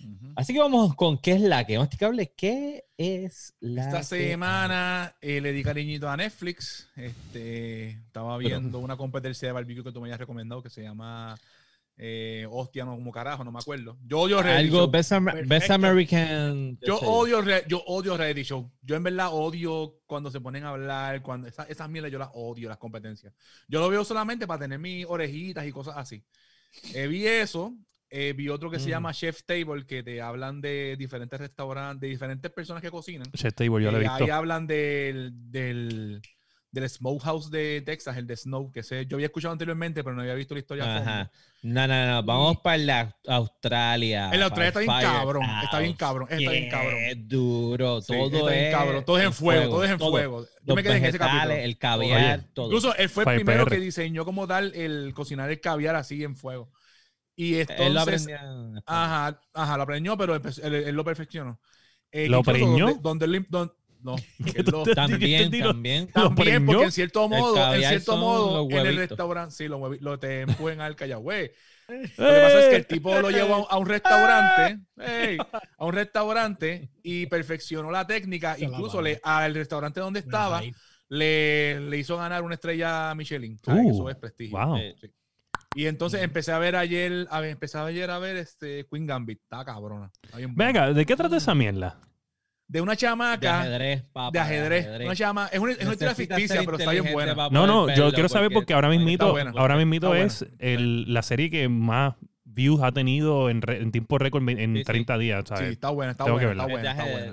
Ujú. 0.06 0.34
Así 0.36 0.54
que 0.54 0.60
vamos 0.60 0.96
con 0.96 1.18
qué 1.18 1.34
es 1.34 1.42
la 1.42 1.66
que, 1.66 1.78
masticable, 1.78 2.34
qué 2.36 2.86
es 2.98 3.54
la 3.60 3.86
Esta 3.86 4.00
que? 4.00 4.04
semana 4.30 5.16
eh, 5.22 5.42
le 5.42 5.52
di 5.52 5.64
cariñito 5.64 6.10
a 6.10 6.18
Netflix. 6.18 6.90
Este, 6.96 7.90
estaba 7.90 8.38
Pero- 8.38 8.50
viendo 8.50 8.80
una 8.80 8.98
competencia 8.98 9.48
de 9.48 9.52
barbecue 9.54 9.84
que 9.84 9.92
tú 9.92 10.00
me 10.02 10.08
habías 10.08 10.20
recomendado 10.20 10.62
que 10.64 10.70
se 10.70 10.82
llama 10.84 11.38
eh, 11.98 12.48
Hostia, 12.50 12.84
no 12.86 12.96
como 12.96 13.12
carajo, 13.12 13.44
no 13.44 13.52
me 13.52 13.60
acuerdo. 13.60 13.98
Yo 14.08 14.22
odio 14.22 14.42
reality 14.42 14.68
Algo 14.70 14.78
show. 14.80 14.90
Best, 14.92 15.12
Best. 15.46 15.70
American. 15.70 16.80
Yo 16.82 16.98
odio, 17.00 17.44
yo 17.68 17.84
odio 17.86 18.18
reality 18.18 18.44
show. 18.44 18.72
Yo 18.82 18.96
en 18.96 19.04
verdad 19.04 19.30
odio 19.32 20.00
cuando 20.08 20.32
se 20.32 20.42
ponen 20.42 20.64
a 20.64 20.70
hablar, 20.70 21.22
cuando 21.22 21.48
esas, 21.48 21.70
esas 21.70 21.90
mierdas 21.90 22.12
yo 22.12 22.18
las 22.18 22.30
odio, 22.34 22.70
las 22.70 22.78
competencias. 22.80 23.34
Yo 23.68 23.80
lo 23.80 23.90
veo 23.90 24.04
solamente 24.04 24.48
para 24.48 24.62
tener 24.62 24.80
mis 24.80 25.06
orejitas 25.06 25.68
y 25.68 25.72
cosas 25.72 25.96
así. 25.98 26.24
Eh, 26.96 27.06
vi 27.08 27.28
eso, 27.28 27.76
eh, 28.12 28.34
vi 28.36 28.50
otro 28.50 28.70
que 28.70 28.78
se 28.78 28.88
Mm. 28.88 28.90
llama 28.90 29.14
Chef 29.14 29.42
Table, 29.44 29.86
que 29.86 30.04
te 30.04 30.22
hablan 30.22 30.60
de 30.62 30.96
diferentes 31.00 31.40
restaurantes, 31.40 32.02
de 32.02 32.08
diferentes 32.10 32.52
personas 32.52 32.82
que 32.84 32.92
cocinan. 32.92 33.32
Chef 33.32 33.54
Table, 33.54 33.84
yo 33.84 33.90
lo 33.92 33.98
he 33.98 34.02
Eh, 34.02 34.04
visto. 34.10 34.24
ahí 34.26 34.30
hablan 34.30 34.68
del, 34.68 35.32
del, 35.50 36.22
del 36.72 36.90
Smokehouse 36.90 37.50
de 37.52 37.82
Texas, 37.86 38.16
el 38.18 38.28
de 38.28 38.36
Snow, 38.38 38.72
que 38.72 38.84
sé, 38.84 39.06
yo 39.06 39.16
había 39.18 39.28
escuchado 39.28 39.52
anteriormente, 39.54 40.04
pero 40.04 40.16
no 40.16 40.22
había 40.22 40.36
visto 40.36 40.54
la 40.54 40.60
historia. 40.60 40.98
Ajá. 40.98 41.32
No, 41.64 41.86
no, 41.88 42.08
no. 42.08 42.24
Vamos 42.24 42.58
para 42.64 42.78
la 42.78 43.16
Australia. 43.28 44.30
El 44.34 44.42
Australia 44.44 44.68
está 44.70 44.80
bien 44.80 44.92
cabrón, 45.02 45.44
está 45.64 45.80
bien 45.80 45.94
cabrón, 45.94 46.28
está 46.32 46.52
bien 46.52 46.70
cabrón. 46.70 46.94
Qué 47.08 47.16
duro. 47.16 48.02
Sí, 48.02 48.14
todo 48.14 48.26
está 48.40 48.52
bien 48.52 48.66
es. 48.66 48.72
cabrón, 48.76 49.06
todo 49.06 49.18
es 49.20 49.26
en 49.26 49.34
fuego, 49.34 49.70
todo 49.70 49.84
es 49.84 49.92
en 49.92 49.98
todo. 49.98 50.12
fuego. 50.12 50.42
Yo 50.44 50.50
Los 50.66 50.76
me 50.76 50.84
quedé 50.84 50.98
en 50.98 51.06
ese 51.06 51.20
capítulo. 51.20 51.54
El 51.54 51.78
caviar, 51.78 52.40
Oye, 52.40 52.48
todo. 52.54 52.66
Incluso 52.68 52.96
él 52.96 53.10
fue 53.10 53.24
el 53.24 53.26
Fire 53.26 53.38
primero 53.46 53.66
PR. 53.66 53.76
que 53.76 53.80
diseñó 53.82 54.26
como 54.26 54.48
tal 54.48 54.74
el 54.76 55.14
cocinar 55.14 55.50
el 55.52 55.60
caviar 55.60 55.96
así 55.96 56.24
en 56.24 56.36
fuego. 56.36 56.72
Y 57.36 57.56
Él 57.56 57.68
lo 57.70 57.74
entonces, 58.02 58.28
aprendió 58.28 58.84
ajá, 58.86 59.42
ajá, 59.54 59.78
lo 59.78 59.84
aprendió, 59.84 60.18
pero 60.18 60.36
él, 60.36 60.42
él 60.76 60.96
lo 60.96 61.04
perfeccionó. 61.04 61.60
Eh, 62.12 62.28
¿Lo 62.28 62.44
preñó? 62.44 62.88
Donde, 62.88 63.00
donde 63.02 63.26
él- 63.26 63.46
don- 63.50 63.74
no, 64.04 64.16
él 64.56 64.66
lo- 64.72 64.84
También, 64.84 65.52
lo- 65.60 65.68
también. 65.70 66.10
¿Lo 66.14 66.24
también, 66.24 66.66
porque 66.66 66.84
en 66.86 66.92
cierto 66.92 67.30
modo, 67.30 67.74
en 67.74 67.82
cierto 67.84 68.18
modo, 68.18 68.70
en 68.70 68.86
el 68.86 68.98
restaurante, 68.98 69.56
sí, 69.56 69.66
huevi- 69.68 70.00
lo 70.02 70.20
te 70.20 70.42
empujan 70.42 70.82
al 70.82 70.96
callagüey. 70.96 71.52
Lo 71.88 71.98
que 72.00 72.08
pasa 72.18 72.60
es 72.62 72.70
que 72.70 72.76
el 72.78 72.88
tipo 72.88 73.20
lo 73.20 73.30
llevó 73.30 73.68
a, 73.70 73.74
a 73.74 73.78
un 73.78 73.86
restaurante, 73.86 74.80
ey, 74.98 75.38
a 75.78 75.86
un 75.86 75.94
restaurante 75.94 76.90
y 77.04 77.26
perfeccionó 77.26 77.92
la 77.92 78.08
técnica. 78.08 78.56
Se 78.56 78.64
Incluso 78.66 79.02
le, 79.02 79.20
al 79.24 79.54
restaurante 79.54 80.00
donde 80.00 80.20
estaba 80.22 80.62
le, 81.10 81.80
le 81.82 81.98
hizo 81.98 82.16
ganar 82.18 82.44
una 82.44 82.54
estrella 82.56 83.14
Michelin. 83.16 83.58
¿sabes? 83.60 83.84
Uh, 83.86 83.92
Eso 83.92 84.10
es 84.10 84.16
prestigio. 84.16 84.58
wow. 84.58 84.78
Eh, 84.78 84.96
Sí. 85.02 85.12
Y 85.74 85.88
entonces 85.88 86.22
empecé 86.22 86.52
a 86.52 86.60
ver 86.60 86.76
ayer, 86.76 87.28
a 87.30 87.40
ver, 87.40 87.52
empecé 87.52 87.78
ayer 87.78 88.10
a 88.12 88.20
ver 88.20 88.36
este 88.36 88.86
Queen 88.92 89.06
Gambit. 89.08 89.40
Está 89.42 89.64
cabrona. 89.64 90.12
está 90.24 90.38
bien 90.38 90.54
buena. 90.54 90.68
Venga, 90.68 90.94
¿de 90.94 91.06
qué 91.06 91.16
trata 91.16 91.38
esa 91.38 91.56
mierda? 91.56 91.98
De 92.68 92.80
una 92.82 92.94
de 92.94 92.98
chamaca 92.98 93.60
ajedrez, 93.62 94.04
papá. 94.14 94.32
de 94.32 94.40
ajedrez. 94.40 94.88
Una 95.06 95.16
chama, 95.16 95.50
es 95.52 95.60
una, 95.60 95.74
es 95.74 95.82
una 95.82 95.92
historia 95.92 96.16
ficticia, 96.16 96.62
pero 96.64 96.78
está 96.78 96.92
bien 96.92 97.12
buena. 97.14 97.36
No, 97.50 97.68
no, 97.68 97.94
yo 97.94 98.12
quiero 98.12 98.30
saber 98.30 98.52
porque 98.54 98.74
ahora 98.74 98.90
mismito, 98.90 99.36
ahora 99.58 99.76
mismito 99.78 100.14
es 100.16 100.46
el- 100.60 101.14
la 101.14 101.22
serie 101.22 101.50
que 101.50 101.68
más 101.70 102.16
views 102.54 102.82
ha 102.84 102.92
tenido 102.92 103.50
en, 103.50 103.62
re- 103.62 103.82
en 103.82 103.92
tiempo 103.92 104.18
récord 104.18 104.48
en 104.50 104.74
Sí, 104.74 104.80
sí. 104.80 104.84
30 104.84 105.18
días, 105.18 105.44
Sí, 105.44 105.50
¿sabes? 105.56 105.72
está 105.74 105.90
buena, 105.90 106.12
está 106.12 106.26
Tengo 106.26 106.38
buena, 106.38 106.52
está 106.52 106.66
buena, 106.66 106.92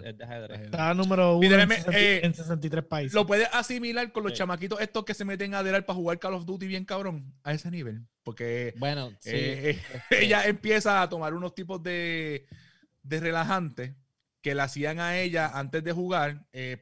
está 0.09 0.27
buena. 0.39 0.55
Está 0.65 0.95
número 0.95 1.37
uno 1.37 1.37
en, 1.37 1.43
Literalmente, 1.43 1.85
60 1.85 1.99
eh, 2.01 2.21
en 2.25 2.35
63 2.35 2.85
países. 2.85 3.15
Lo 3.15 3.27
puedes 3.27 3.49
asimilar 3.53 4.13
con 4.13 4.23
los 4.25 4.33
Sí. 4.33 4.39
chamaquitos 4.39 4.81
estos 4.81 5.05
que 5.05 5.15
se 5.15 5.25
meten 5.25 5.55
a 5.55 5.59
adelar 5.61 5.85
para 5.85 5.97
jugar 5.97 6.19
Call 6.19 6.35
of 6.35 6.45
Duty 6.47 6.67
bien 6.67 6.85
cabrón, 6.85 7.35
a 7.43 7.53
ese 7.53 7.71
nivel. 7.71 8.03
Porque 8.23 8.75
Bueno, 8.79 9.11
sí. 9.21 9.31
eh, 9.33 9.71
este, 10.11 10.25
ella 10.25 10.47
empieza 10.47 11.03
a 11.03 11.09
tomar 11.09 11.35
unos 11.35 11.55
tipos 11.55 11.83
de, 11.83 12.47
de 13.03 13.21
relajantes 13.21 13.95
que 14.43 14.55
le 14.55 14.63
hacían 14.63 15.01
a 15.01 15.19
ella 15.19 15.51
antes 15.53 15.83
de 15.83 15.93
jugar, 15.93 16.47
eh, 16.53 16.79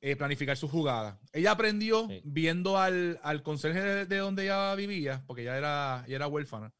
eh, 0.00 0.16
planificar 0.16 0.56
sus 0.56 0.70
jugadas. 0.70 1.18
Ella 1.32 1.52
aprendió 1.52 2.06
Sí. 2.08 2.20
viendo 2.24 2.78
al, 2.78 3.20
al 3.22 3.42
conserje 3.42 3.80
de, 3.80 4.06
de 4.06 4.16
donde 4.18 4.44
ella 4.44 4.74
vivía, 4.74 5.22
porque 5.26 5.42
ella 5.42 5.58
era, 5.58 6.04
ella 6.06 6.16
era 6.16 6.28
huérfana. 6.28 6.72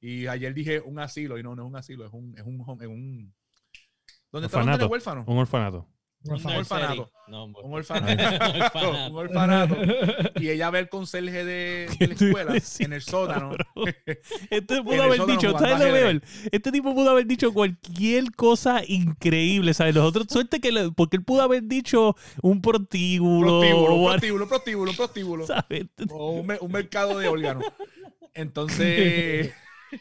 Y 0.00 0.26
ayer 0.26 0.54
dije 0.54 0.80
un 0.80 0.98
asilo, 0.98 1.38
y 1.38 1.42
no, 1.42 1.54
no 1.54 1.62
es 1.62 1.68
un 1.68 1.76
asilo, 1.76 2.06
es 2.06 2.12
un, 2.12 2.34
es 2.38 2.44
un, 2.44 2.60
es 2.80 2.86
un 2.88 3.34
¿Dónde 4.32 4.46
está 4.46 4.58
donde 4.58 4.72
Orfanato. 4.72 4.84
eres 4.84 4.90
huérfano? 4.90 5.24
Un 5.26 5.38
orfanato. 5.38 5.88
Un 6.22 6.32
orfanato. 6.46 7.10
No, 7.28 7.44
Un 7.44 7.72
orfanato. 7.74 8.22
orfanato. 8.44 9.10
un 9.10 9.16
orfanato. 9.16 9.76
Y 10.40 10.50
ella 10.50 10.68
ve 10.70 10.80
el 10.80 10.88
conserje 10.90 11.44
de, 11.44 11.86
de 11.98 12.06
la 12.08 12.14
¿Qué 12.14 12.14
tú 12.14 12.24
escuela 12.26 12.52
en 12.80 12.92
el 12.92 13.00
sótano. 13.02 13.52
Este 14.50 14.82
pudo 14.82 14.94
el 14.94 15.00
haber 15.00 15.26
dicho, 15.26 15.52
¿sabes 15.58 15.78
lo 15.78 15.92
peor? 15.92 16.22
Este 16.52 16.72
tipo 16.72 16.94
pudo 16.94 17.10
haber 17.10 17.26
dicho 17.26 17.52
cualquier 17.54 18.32
cosa 18.32 18.82
increíble, 18.86 19.72
¿sabes? 19.72 19.94
Los 19.94 20.04
otros, 20.04 20.26
suerte 20.28 20.60
que, 20.60 20.72
le- 20.72 20.90
porque 20.90 21.16
él 21.16 21.24
pudo 21.24 21.40
haber 21.42 21.62
dicho 21.64 22.16
un 22.42 22.60
prostíbulo, 22.60 23.60
prostíbulo, 23.60 23.94
un 23.94 24.00
o 24.06 24.10
algo, 24.10 24.10
prostíbulo, 24.10 24.44
un 24.44 24.48
prostíbulo, 24.48 24.90
un 24.90 24.96
prostíbulo. 24.96 25.46
¿sabes? 25.46 25.86
O 26.10 26.32
un, 26.32 26.52
un 26.60 26.72
mercado 26.72 27.18
de 27.18 27.28
órganos. 27.28 27.64
Entonces, 28.34 29.52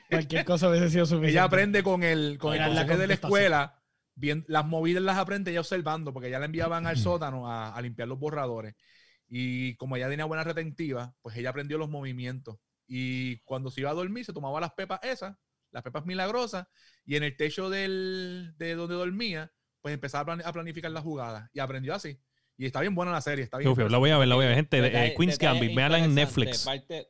Cualquier 0.09 0.45
cosa 0.45 0.69
hubiese 0.69 0.89
sido 0.89 1.05
suficiente. 1.05 1.31
ella 1.31 1.43
aprende 1.45 1.81
con 1.81 2.03
el, 2.03 2.37
con 2.37 2.53
el 2.53 2.59
Era 2.59 2.67
la 2.67 2.75
conserje 2.81 3.01
de 3.01 3.07
la 3.07 3.13
escuela. 3.15 3.75
Bien, 4.19 4.43
las 4.47 4.65
movidas 4.65 5.01
las 5.01 5.17
aprende 5.17 5.51
ella 5.51 5.61
observando, 5.61 6.11
porque 6.13 6.29
ya 6.29 6.39
la 6.39 6.45
enviaban 6.45 6.85
al 6.87 6.97
sótano 6.97 7.49
a, 7.49 7.73
a 7.73 7.81
limpiar 7.81 8.07
los 8.09 8.19
borradores. 8.19 8.75
Y 9.29 9.75
como 9.75 9.95
ella 9.95 10.09
tenía 10.09 10.25
buena 10.25 10.43
retentiva, 10.43 11.15
pues 11.21 11.37
ella 11.37 11.51
aprendió 11.51 11.77
los 11.77 11.89
movimientos. 11.89 12.57
Y 12.85 13.37
cuando 13.45 13.71
se 13.71 13.81
iba 13.81 13.91
a 13.91 13.93
dormir, 13.93 14.25
se 14.25 14.33
tomaba 14.33 14.59
las 14.59 14.73
pepas 14.73 14.99
esas, 15.03 15.37
las 15.71 15.83
pepas 15.83 16.05
milagrosas, 16.05 16.67
y 17.05 17.15
en 17.15 17.23
el 17.23 17.37
techo 17.37 17.69
del, 17.69 18.53
de 18.57 18.75
donde 18.75 18.95
dormía, 18.95 19.51
pues 19.81 19.93
empezaba 19.93 20.21
a 20.23 20.25
plan- 20.25 20.41
a 20.47 20.51
planificar 20.51 20.91
las 20.91 21.03
jugadas. 21.03 21.49
Y 21.53 21.59
aprendió 21.59 21.93
así. 21.95 22.19
Y 22.57 22.65
está 22.65 22.81
bien 22.81 22.95
buena 22.95 23.13
la 23.13 23.21
serie, 23.21 23.45
está 23.45 23.57
bien. 23.57 23.73
Feo, 23.73 23.87
La 23.87 23.99
voy 23.99 24.09
a 24.09 24.17
ver, 24.17 24.27
la 24.27 24.35
voy 24.35 24.43
a 24.45 24.47
ver. 24.49 24.57
Gente, 24.57 24.81
de- 24.81 24.89
Detalle- 24.91 25.11
eh, 25.11 25.15
Queen's 25.15 25.37
Gambit, 25.37 25.75
véanla 25.75 25.99
en 25.99 26.13
Netflix. 26.15 26.65
Parte, 26.65 27.07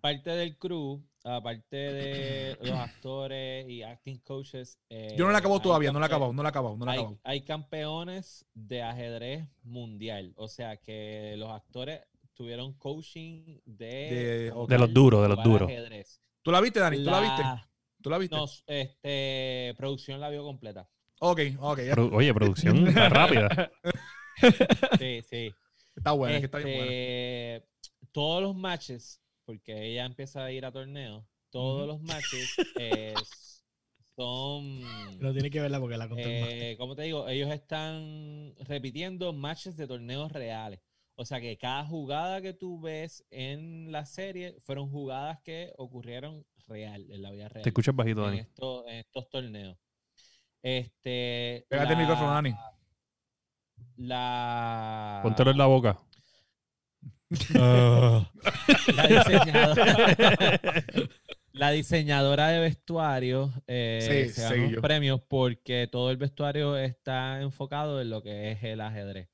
parte 0.00 0.30
del 0.30 0.56
crew, 0.56 1.04
aparte 1.24 1.76
de 1.76 2.58
los 2.62 2.78
actores 2.78 3.68
y 3.68 3.82
acting 3.82 4.18
coaches. 4.18 4.78
eh, 4.90 5.14
Yo 5.16 5.24
no 5.24 5.32
la 5.32 5.38
acabo 5.38 5.60
todavía, 5.60 5.92
no 5.92 6.00
la 6.00 6.06
acabado, 6.06 6.32
no 6.32 6.42
la 6.42 6.48
he 6.48 6.50
acabado, 6.50 6.76
no 6.76 6.84
la 6.86 6.96
he 6.96 7.06
hay, 7.24 7.42
campeones 7.42 8.44
de 8.54 8.82
ajedrez 8.82 9.48
mundial. 9.62 10.32
O 10.36 10.48
sea 10.48 10.76
que 10.78 11.34
los 11.36 11.50
actores 11.50 12.00
tuvieron 12.34 12.72
coaching 12.74 13.60
de, 13.64 14.50
De- 14.68 14.78
los 14.78 14.92
duros, 14.92 15.22
de 15.22 15.28
los 15.28 15.42
duros. 15.44 15.68
ajedrez. 15.68 16.20
¿Tú 16.42 16.50
la 16.50 16.60
viste, 16.60 16.80
Dani? 16.80 16.96
¿Tú 17.04 17.10
la 17.10 17.20
viste? 17.20 17.42
¿Tú 18.02 18.10
la 18.10 18.18
viste? 18.18 18.36
No, 18.36 18.46
este, 18.66 19.74
producción 19.76 20.20
la 20.20 20.28
vio 20.30 20.42
completa. 20.42 20.88
Ok, 21.20 21.40
ok. 21.60 21.78
ya. 21.82 21.92
Pro- 21.94 22.10
Oye, 22.12 22.34
producción 22.34 22.86
está 22.88 23.08
rápida. 23.08 23.70
Sí, 24.98 25.22
sí. 25.22 25.54
Está 25.94 26.12
buena, 26.12 26.34
es 26.36 26.40
que 26.40 26.46
está 26.46 26.58
bien 26.58 26.76
buena. 26.78 26.90
Este, 26.92 27.68
todos 28.10 28.42
los 28.42 28.56
matches, 28.56 29.20
porque 29.44 29.86
ella 29.90 30.04
empieza 30.04 30.44
a 30.44 30.52
ir 30.52 30.64
a 30.64 30.72
torneos, 30.72 31.24
todos 31.50 31.86
los 31.86 32.00
matches 32.00 32.54
eh, 32.78 33.14
son... 34.16 34.80
No 35.20 35.32
tiene 35.32 35.50
que 35.50 35.60
verla 35.60 35.80
porque 35.80 35.96
la. 35.96 36.08
Eh, 36.16 36.76
como 36.78 36.94
te 36.94 37.02
digo, 37.02 37.28
ellos 37.28 37.50
están 37.50 38.54
repitiendo 38.60 39.32
matches 39.32 39.76
de 39.76 39.86
torneos 39.86 40.32
reales. 40.32 40.80
O 41.14 41.24
sea 41.24 41.40
que 41.40 41.56
cada 41.58 41.84
jugada 41.84 42.40
que 42.40 42.54
tú 42.54 42.80
ves 42.80 43.24
en 43.30 43.92
la 43.92 44.06
serie 44.06 44.56
fueron 44.62 44.90
jugadas 44.90 45.40
que 45.42 45.72
ocurrieron 45.76 46.44
real, 46.66 47.06
en 47.10 47.22
la 47.22 47.30
vida 47.30 47.48
real. 47.48 47.62
Te 47.62 47.68
escuchas 47.68 47.94
bajito, 47.94 48.20
en, 48.22 48.26
Dani. 48.26 48.38
estos, 48.40 48.86
en 48.86 48.94
estos 48.96 49.28
torneos. 49.28 49.78
Este, 50.62 51.66
Pégate 51.68 51.92
el 51.92 51.98
la- 51.98 52.04
micrófono, 52.04 52.30
Dani. 52.30 52.54
La, 53.96 55.20
Póntelo 55.22 55.50
en 55.50 55.58
la 55.58 55.66
boca. 55.66 55.98
La 58.94 59.06
diseñadora, 59.08 59.96
la 61.52 61.70
diseñadora 61.70 62.48
de 62.48 62.60
vestuario 62.60 63.52
eh, 63.66 64.28
Sí, 64.28 64.32
se 64.34 64.42
ganó 64.42 64.70
yo. 64.70 64.80
premios 64.80 65.20
porque 65.28 65.88
todo 65.90 66.10
el 66.10 66.16
vestuario 66.16 66.76
está 66.76 67.40
enfocado 67.40 68.00
en 68.00 68.10
lo 68.10 68.22
que 68.22 68.52
es 68.52 68.62
el 68.62 68.80
ajedrez. 68.80 69.28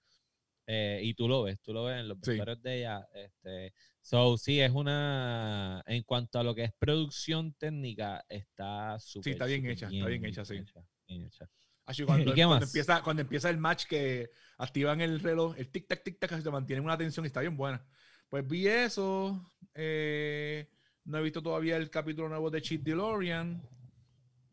Eh, 0.71 1.01
y 1.03 1.15
tú 1.15 1.29
lo 1.29 1.43
ves, 1.45 1.59
tú 1.63 1.73
lo 1.73 1.85
ves 1.85 1.99
en 2.01 2.09
los 2.09 2.19
Sí. 2.23 2.31
vestuarios 2.33 2.63
de 2.63 2.79
ella. 2.79 3.09
Este, 3.15 3.73
so, 4.03 4.37
sí, 4.37 4.61
es 4.61 4.71
una. 4.71 5.83
En 5.87 6.03
cuanto 6.03 6.39
a 6.39 6.43
lo 6.45 6.55
que 6.55 6.65
es 6.65 6.73
producción 6.79 7.55
técnica, 7.55 8.23
está 8.29 8.99
súper. 8.99 9.33
está 9.33 9.47
bien 9.47 9.65
hecha, 9.67 9.89
está 9.91 10.07
bien 10.07 10.25
hecha, 10.27 10.45
sí. 10.45 10.61
bien 11.07 11.25
hecha. 11.25 11.49
Así, 11.87 12.05
cuando, 12.05 12.31
¿Y 12.33 12.35
qué 12.35 12.43
cuando 12.45 12.61
más? 12.61 12.69
empieza, 12.69 13.03
cuando 13.03 13.23
empieza 13.23 13.49
el 13.49 13.57
match 13.57 13.87
que 13.87 14.29
activan 14.59 15.01
el 15.01 15.21
reloj, 15.21 15.55
el 15.57 15.71
tic-tac, 15.73 16.03
tic-tac, 16.05 16.43
se 16.43 16.51
mantienen 16.51 16.85
una 16.85 16.99
tensión 16.99 17.25
y 17.25 17.29
está 17.29 17.41
bien 17.41 17.57
buena. 17.57 17.83
Pues 18.29 18.47
vi 18.47 18.67
eso. 18.69 19.51
eh, 19.75 20.69
no 21.05 21.17
he 21.19 21.23
visto 21.23 21.43
todavía 21.43 21.77
el 21.77 21.89
capítulo 21.89 22.29
nuevo 22.29 22.51
de 22.51 22.61
Cheat 22.61 22.83
DeLorean. 22.83 23.63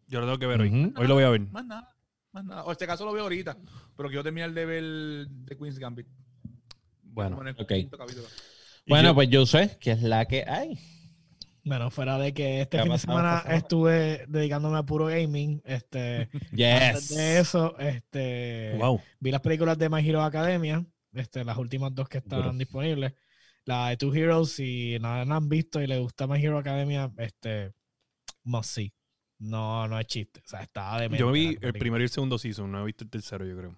Yo 0.07 0.19
lo 0.21 0.25
tengo 0.27 0.39
que 0.39 0.45
ver 0.47 0.61
hoy. 0.61 0.69
Hoy 0.95 1.07
lo 1.07 1.15
voy 1.15 1.23
a 1.23 1.29
ver. 1.29 1.41
Más 1.41 1.65
nada, 1.65 1.93
más 2.31 2.45
nada. 2.45 2.63
O 2.63 2.71
este 2.71 2.87
caso 2.87 3.03
lo 3.05 3.11
veo 3.11 3.23
ahorita, 3.23 3.57
pero 3.97 4.07
quiero 4.07 4.23
terminar 4.23 4.53
de 4.53 4.65
ver 4.65 4.77
el 4.77 5.27
de 5.29 5.57
Queen's 5.57 5.77
Gambit. 5.79 6.07
Bueno, 7.01 7.35
ok. 7.63 7.71
Bueno, 8.87 9.09
yo- 9.09 9.15
pues 9.15 9.29
yo 9.29 9.45
sé 9.45 9.77
que 9.81 9.91
es 9.91 10.01
la 10.03 10.25
que 10.25 10.43
hay. 10.47 10.79
Bueno, 11.65 11.89
fuera 11.89 12.17
de 12.19 12.33
que 12.33 12.61
este 12.61 12.77
¿Qué 12.77 12.81
ha 12.81 12.83
fin 12.83 12.91
de 12.93 12.99
semana 12.99 13.37
esta 13.37 13.41
semana? 13.41 13.57
estuve 13.57 14.25
dedicándome 14.27 14.77
a 14.77 14.83
puro 14.83 15.07
gaming, 15.07 15.61
este, 15.65 16.29
antes 16.77 17.09
Yes. 17.09 17.09
de 17.09 17.39
eso, 17.39 17.77
este, 17.79 18.75
wow. 18.77 19.01
vi 19.19 19.31
las 19.31 19.41
películas 19.41 19.77
de 19.77 19.89
My 19.89 20.07
Hero 20.07 20.21
Academia, 20.23 20.85
este, 21.13 21.43
las 21.43 21.57
últimas 21.57 21.93
dos 21.95 22.07
que 22.07 22.19
están 22.19 22.41
Duro. 22.43 22.53
disponibles. 22.53 23.13
La 23.65 23.89
de 23.89 23.97
Two 23.97 24.13
Heroes, 24.13 24.51
si 24.51 24.97
no 25.01 25.25
la 25.25 25.35
han 25.37 25.49
visto 25.49 25.81
y 25.81 25.87
le 25.87 25.97
gusta 25.99 26.27
My 26.27 26.39
Hero 26.43 26.59
Academia, 26.59 27.11
este, 27.17 27.73
must 28.43 28.69
see. 28.69 28.93
No, 29.39 29.87
no 29.87 29.99
es 29.99 30.05
chiste. 30.05 30.41
O 30.45 30.47
sea, 30.47 30.61
está 30.61 30.99
de 30.99 31.17
Yo 31.17 31.31
vi 31.31 31.57
el 31.61 31.73
primero 31.73 32.03
y 32.03 32.05
el 32.05 32.09
segundo 32.09 32.37
season, 32.37 32.71
no 32.71 32.83
he 32.83 32.85
visto 32.85 33.03
el 33.03 33.09
tercero, 33.09 33.43
yo 33.45 33.57
creo. 33.57 33.75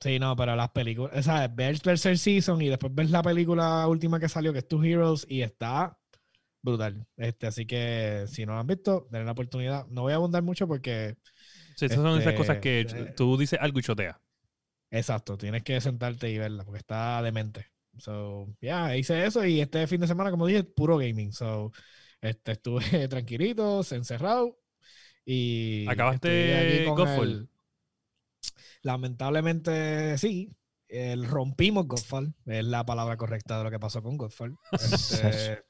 Sí, 0.00 0.18
no, 0.18 0.36
pero 0.36 0.54
las 0.54 0.70
películas, 0.70 1.12
o 1.16 1.22
sea, 1.22 1.48
ver 1.48 1.70
el 1.70 1.82
tercer 1.82 2.18
season 2.18 2.60
y 2.62 2.68
después 2.68 2.94
ver 2.94 3.10
la 3.10 3.22
película 3.22 3.86
última 3.88 4.20
que 4.20 4.28
salió, 4.28 4.52
que 4.52 4.60
es 4.60 4.68
Two 4.68 4.84
Heroes, 4.84 5.26
y 5.28 5.40
está 5.42 5.98
brutal. 6.62 7.06
Este, 7.16 7.46
así 7.46 7.66
que 7.66 8.24
si 8.28 8.46
no 8.46 8.54
lo 8.54 8.60
han 8.60 8.66
visto, 8.66 9.06
denle 9.10 9.26
la 9.26 9.32
oportunidad. 9.32 9.86
No 9.88 10.02
voy 10.02 10.12
a 10.12 10.16
abundar 10.16 10.42
mucho 10.42 10.66
porque, 10.68 11.16
Sí, 11.76 11.84
esas 11.86 12.02
son 12.02 12.18
esas 12.18 12.34
Este, 12.34 12.34
cosas 12.34 12.58
que 12.58 12.80
eh, 12.80 13.12
tú 13.16 13.36
dices 13.38 13.58
algo 13.62 13.78
y 13.78 13.82
chotea. 13.82 14.20
exacto, 14.90 15.36
tienes 15.38 15.62
que 15.62 15.80
sentarte 15.80 16.30
y 16.30 16.38
verla 16.38 16.64
porque 16.64 16.78
está 16.78 17.22
demente. 17.22 17.66
So, 17.98 18.46
ya, 18.60 18.96
hice 18.96 19.24
eso 19.26 19.44
y 19.44 19.60
este 19.60 19.86
fin 19.86 20.00
de 20.00 20.06
semana, 20.06 20.30
como 20.30 20.46
dije, 20.46 20.64
puro 20.64 20.98
gaming. 20.98 21.32
So, 21.32 21.72
este, 22.20 22.52
estuve 22.52 22.80
tranquilito, 23.08 23.82
encerrado 23.90 24.58
y... 25.24 25.86
¿Acabaste 25.88 26.84
Godfall? 26.86 27.28
el- 27.30 27.48
Lamentablemente 28.82 30.16
sí. 30.18 30.54
El 30.88 31.26
rompimos 31.26 31.86
Godfall, 31.86 32.34
es 32.46 32.64
la 32.64 32.86
palabra 32.86 33.18
correcta 33.18 33.58
de 33.58 33.64
lo 33.64 33.70
que 33.70 33.78
pasó 33.78 34.02
con 34.02 34.16
Godfall. 34.16 34.56
Este, 34.72 35.62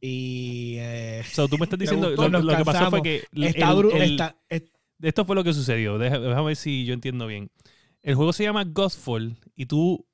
y 0.00 0.76
eh, 0.78 1.22
So, 1.32 1.48
tú 1.48 1.58
me 1.58 1.64
estás 1.64 1.78
diciendo, 1.78 2.08
gustó? 2.08 2.28
lo, 2.28 2.40
lo 2.42 2.56
que 2.56 2.64
pasó 2.64 2.90
fue 2.90 3.02
que 3.02 3.16
está 3.42 3.72
el- 3.72 3.90
el- 3.92 4.10
está- 4.12 4.36
es- 4.48 4.62
esto 5.02 5.24
fue 5.24 5.36
lo 5.36 5.44
que 5.44 5.52
sucedió. 5.52 5.98
Deja- 5.98 6.18
Déjame 6.18 6.46
ver 6.46 6.56
si 6.56 6.84
yo 6.84 6.94
entiendo 6.94 7.26
bien. 7.26 7.50
El 8.02 8.14
juego 8.14 8.32
se 8.32 8.44
llama 8.44 8.64
Godfall 8.64 9.36
y 9.56 9.66
tú, 9.66 10.06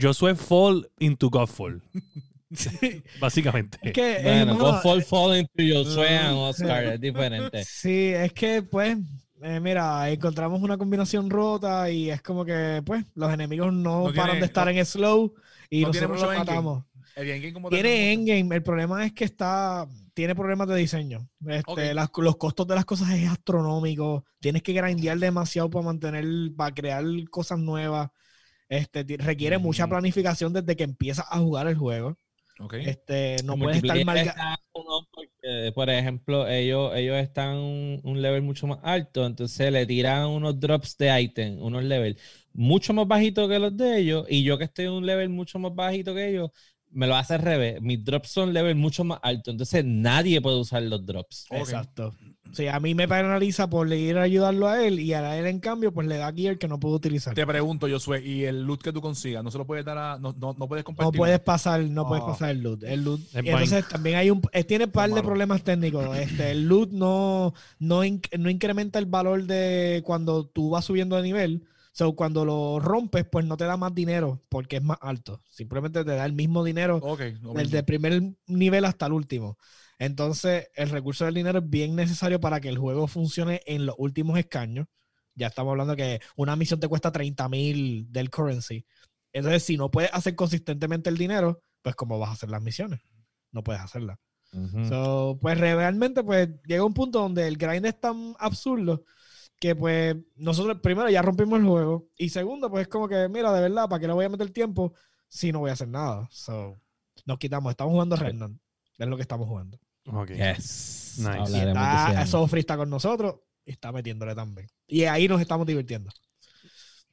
Josué 0.00 0.34
fall 0.34 0.88
into 0.98 1.28
Godfall, 1.30 1.82
sí, 2.54 3.02
básicamente. 3.20 3.78
es 3.82 3.92
que, 3.92 4.20
Bueno, 4.22 4.54
mano, 4.54 4.58
Go 4.72 4.80
Fall 4.80 5.02
Fall 5.02 5.38
into 5.38 5.50
Josué 5.74 6.16
and 6.16 6.34
Mm, 6.36 6.38
Oscar, 6.38 6.84
es 6.84 7.00
diferente. 7.00 7.64
Sí, 7.64 8.06
es 8.14 8.32
que 8.32 8.62
pues, 8.62 8.96
eh, 9.42 9.60
mira, 9.60 10.08
encontramos 10.10 10.62
una 10.62 10.78
combinación 10.78 11.28
rota 11.28 11.90
y 11.90 12.08
es 12.10 12.22
como 12.22 12.44
que 12.44 12.82
pues 12.86 13.04
los 13.14 13.30
enemigos 13.32 13.72
no, 13.72 14.04
No 14.08 14.14
paran 14.14 14.24
tiene- 14.26 14.40
de 14.40 14.46
estar 14.46 14.64
no- 14.66 14.70
en 14.72 14.86
slow 14.86 15.34
y 15.68 15.82
nosotros 15.82 16.20
los 16.22 16.36
matamos. 16.36 16.84
El 17.16 17.30
endgame 17.30 17.52
como 17.52 17.70
Tiene 17.70 18.12
endgame, 18.12 18.56
el 18.56 18.62
problema 18.62 19.04
es 19.06 19.12
que 19.12 19.24
está, 19.24 19.86
tiene 20.14 20.34
problemas 20.34 20.68
de 20.68 20.76
diseño. 20.76 21.28
Este, 21.46 21.94
las- 21.94 22.10
los 22.16 22.36
costos 22.36 22.66
de 22.66 22.74
las 22.74 22.84
cosas 22.84 23.10
es 23.10 23.28
astronómico. 23.30 24.24
Tienes 24.40 24.62
que 24.62 24.72
grindear 24.72 25.18
demasiado 25.18 25.70
para 25.70 25.84
mantener, 25.86 26.24
para 26.56 26.74
crear 26.74 27.04
cosas 27.30 27.58
nuevas. 27.58 28.10
Este, 28.68 29.04
requiere 29.18 29.58
mucha 29.58 29.86
planificación 29.88 30.52
desde 30.52 30.76
que 30.76 30.84
empiezas 30.84 31.26
a 31.30 31.38
jugar 31.40 31.66
el 31.68 31.76
juego. 31.76 32.18
Ok. 32.60 32.74
Este, 32.84 33.36
no 33.44 33.56
puedes 33.58 33.78
estar 33.78 34.00
mal. 34.04 34.18
está 34.18 34.56
uno 34.74 35.08
porque, 35.12 35.72
por 35.74 35.88
ejemplo, 35.90 36.48
ellos, 36.48 36.92
ellos 36.94 37.16
están 37.16 37.56
un, 37.56 38.00
un 38.04 38.20
level 38.22 38.42
mucho 38.42 38.66
más 38.66 38.78
alto, 38.82 39.24
entonces 39.26 39.72
le 39.72 39.86
tiran 39.86 40.26
unos 40.28 40.58
drops 40.60 40.96
de 40.98 41.20
item, 41.22 41.60
unos 41.62 41.82
levels 41.84 42.20
mucho 42.52 42.92
más 42.92 43.06
bajitos 43.08 43.48
que 43.48 43.58
los 43.58 43.76
de 43.76 43.98
ellos, 43.98 44.26
y 44.28 44.42
yo 44.44 44.58
que 44.58 44.64
estoy 44.64 44.86
en 44.86 44.92
un 44.92 45.06
level 45.06 45.28
mucho 45.30 45.58
más 45.58 45.74
bajito 45.74 46.14
que 46.14 46.28
ellos, 46.28 46.50
me 46.94 47.06
lo 47.06 47.16
hace 47.16 47.34
al 47.34 47.40
revés. 47.42 47.80
Mis 47.82 48.04
drops 48.04 48.30
son 48.30 48.52
level 48.52 48.74
mucho 48.76 49.04
más 49.04 49.18
alto, 49.22 49.50
entonces 49.50 49.84
nadie 49.84 50.40
puede 50.40 50.58
usar 50.58 50.82
los 50.82 51.04
drops. 51.04 51.46
Ok. 51.50 51.58
Exacto. 51.58 52.14
Sí, 52.52 52.68
a 52.68 52.78
mí 52.78 52.94
me 52.94 53.08
penaliza 53.08 53.68
por 53.68 53.92
ir 53.92 54.16
a 54.16 54.22
ayudarlo 54.22 54.68
a 54.68 54.84
él 54.86 55.00
y 55.00 55.12
a 55.12 55.36
él 55.36 55.46
en 55.46 55.58
cambio 55.58 55.92
pues 55.92 56.06
le 56.06 56.18
da 56.18 56.32
gear 56.32 56.56
que 56.56 56.68
no 56.68 56.78
puedo 56.78 56.94
utilizar. 56.94 57.34
Te 57.34 57.44
pregunto, 57.44 57.88
Josué, 57.90 58.24
¿y 58.24 58.44
el 58.44 58.62
loot 58.62 58.80
que 58.80 58.92
tú 58.92 59.00
consigas? 59.00 59.42
¿No 59.42 59.50
se 59.50 59.58
lo 59.58 59.66
puedes 59.66 59.84
dar 59.84 59.98
a.? 59.98 60.18
No, 60.20 60.32
no, 60.38 60.54
no 60.56 60.68
puedes 60.68 60.84
compartir? 60.84 61.12
No 61.14 61.18
puedes 61.18 61.40
pasar, 61.40 61.80
no 61.80 62.06
puedes 62.06 62.22
Oh. 62.22 62.28
pasar 62.28 62.50
el 62.50 62.60
loot. 62.62 62.84
El 62.84 63.02
loot. 63.02 63.20
Y 63.42 63.48
entonces 63.48 63.88
también 63.88 64.16
hay 64.16 64.30
un, 64.30 64.40
eh, 64.52 64.62
tiene 64.62 64.84
un 64.84 64.92
par 64.92 65.10
de 65.10 65.22
problemas 65.22 65.64
técnicos. 65.64 66.16
Este, 66.16 66.52
el 66.52 66.66
loot 66.68 66.90
no, 66.92 67.54
no, 67.80 68.04
inc- 68.04 68.38
no 68.38 68.48
incrementa 68.48 69.00
el 69.00 69.06
valor 69.06 69.42
de 69.44 70.02
cuando 70.04 70.46
tú 70.46 70.70
vas 70.70 70.84
subiendo 70.84 71.16
de 71.16 71.22
nivel. 71.22 71.64
So, 71.96 72.16
cuando 72.16 72.44
lo 72.44 72.80
rompes, 72.80 73.24
pues 73.24 73.46
no 73.46 73.56
te 73.56 73.66
da 73.66 73.76
más 73.76 73.94
dinero 73.94 74.42
porque 74.48 74.78
es 74.78 74.82
más 74.82 74.98
alto. 75.00 75.44
Simplemente 75.48 76.04
te 76.04 76.16
da 76.16 76.26
el 76.26 76.32
mismo 76.32 76.64
dinero 76.64 76.98
Ok. 77.00 77.20
lo 77.40 77.52
desde 77.52 77.78
el 77.78 77.84
primer 77.84 78.20
nivel 78.48 78.84
hasta 78.84 79.06
el 79.06 79.12
último. 79.12 79.58
Entonces, 80.00 80.70
el 80.74 80.90
recurso 80.90 81.24
del 81.24 81.34
dinero 81.34 81.60
es 81.60 81.70
bien 81.70 81.94
necesario 81.94 82.40
para 82.40 82.60
que 82.60 82.68
el 82.68 82.78
juego 82.78 83.06
funcione 83.06 83.60
en 83.66 83.86
los 83.86 83.94
últimos 83.96 84.36
escaños. 84.40 84.88
Ya 85.36 85.46
estamos 85.46 85.70
hablando 85.70 85.94
que 85.94 86.20
una 86.34 86.56
misión 86.56 86.80
te 86.80 86.88
cuesta 86.88 87.12
30 87.12 87.48
mil 87.48 88.10
del 88.10 88.28
currency. 88.28 88.84
Entonces, 89.32 89.62
si 89.62 89.76
no 89.76 89.92
puedes 89.92 90.12
hacer 90.12 90.34
consistentemente 90.34 91.10
el 91.10 91.16
dinero, 91.16 91.60
pues 91.80 91.94
¿cómo 91.94 92.18
vas 92.18 92.30
a 92.30 92.32
hacer 92.32 92.50
las 92.50 92.60
misiones? 92.60 93.02
No 93.52 93.62
puedes 93.62 93.80
hacerlas. 93.80 94.18
Ujú. 94.52 94.84
So, 94.88 95.38
pues 95.40 95.56
realmente, 95.58 96.24
pues 96.24 96.48
llega 96.66 96.84
un 96.84 96.94
punto 96.94 97.20
donde 97.20 97.46
el 97.46 97.56
grind 97.56 97.86
es 97.86 98.00
tan 98.00 98.34
absurdo 98.40 99.04
que 99.60 99.74
pues 99.74 100.16
nosotros 100.36 100.78
primero 100.82 101.08
ya 101.08 101.22
rompimos 101.22 101.58
el 101.58 101.66
juego 101.66 102.08
y 102.16 102.28
segundo, 102.28 102.70
pues 102.70 102.82
es 102.82 102.88
como 102.88 103.08
que, 103.08 103.28
mira, 103.28 103.52
de 103.52 103.62
verdad, 103.62 103.88
¿para 103.88 104.00
qué 104.00 104.06
le 104.06 104.12
voy 104.12 104.24
a 104.24 104.28
meter 104.28 104.50
tiempo 104.50 104.92
si 105.28 105.52
no 105.52 105.60
voy 105.60 105.70
a 105.70 105.74
hacer 105.74 105.88
nada? 105.88 106.28
So, 106.30 106.80
nos 107.24 107.38
quitamos, 107.38 107.70
estamos 107.70 107.92
jugando 107.92 108.16
Remnant, 108.16 108.60
es 108.98 109.08
lo 109.08 109.16
que 109.16 109.22
estamos 109.22 109.48
jugando. 109.48 109.78
Ok. 110.06 110.32
Yes. 110.32 111.16
Nice. 111.18 111.52
Y 111.52 111.60
está. 111.60 112.26
Sofri 112.26 112.60
está 112.60 112.76
con 112.76 112.90
nosotros 112.90 113.36
y 113.64 113.72
está 113.72 113.92
metiéndole 113.92 114.34
también. 114.34 114.68
Y 114.86 115.04
ahí 115.04 115.28
nos 115.28 115.40
estamos 115.40 115.66
divirtiendo. 115.66 116.10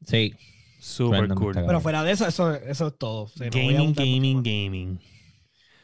Sí. 0.05 0.33
Super 0.79 1.21
Random 1.21 1.37
cool. 1.37 1.53
Pero 1.53 1.79
fuera 1.79 2.03
de 2.03 2.11
eso, 2.11 2.27
eso, 2.27 2.53
eso 2.55 2.87
es 2.87 2.97
todo. 2.97 3.23
O 3.23 3.27
sea, 3.27 3.49
no 3.49 3.51
voy 3.53 3.75
a 3.75 3.77
Gaming, 3.77 3.93
gaming, 3.93 4.35
más. 4.35 4.43
gaming. 4.43 4.99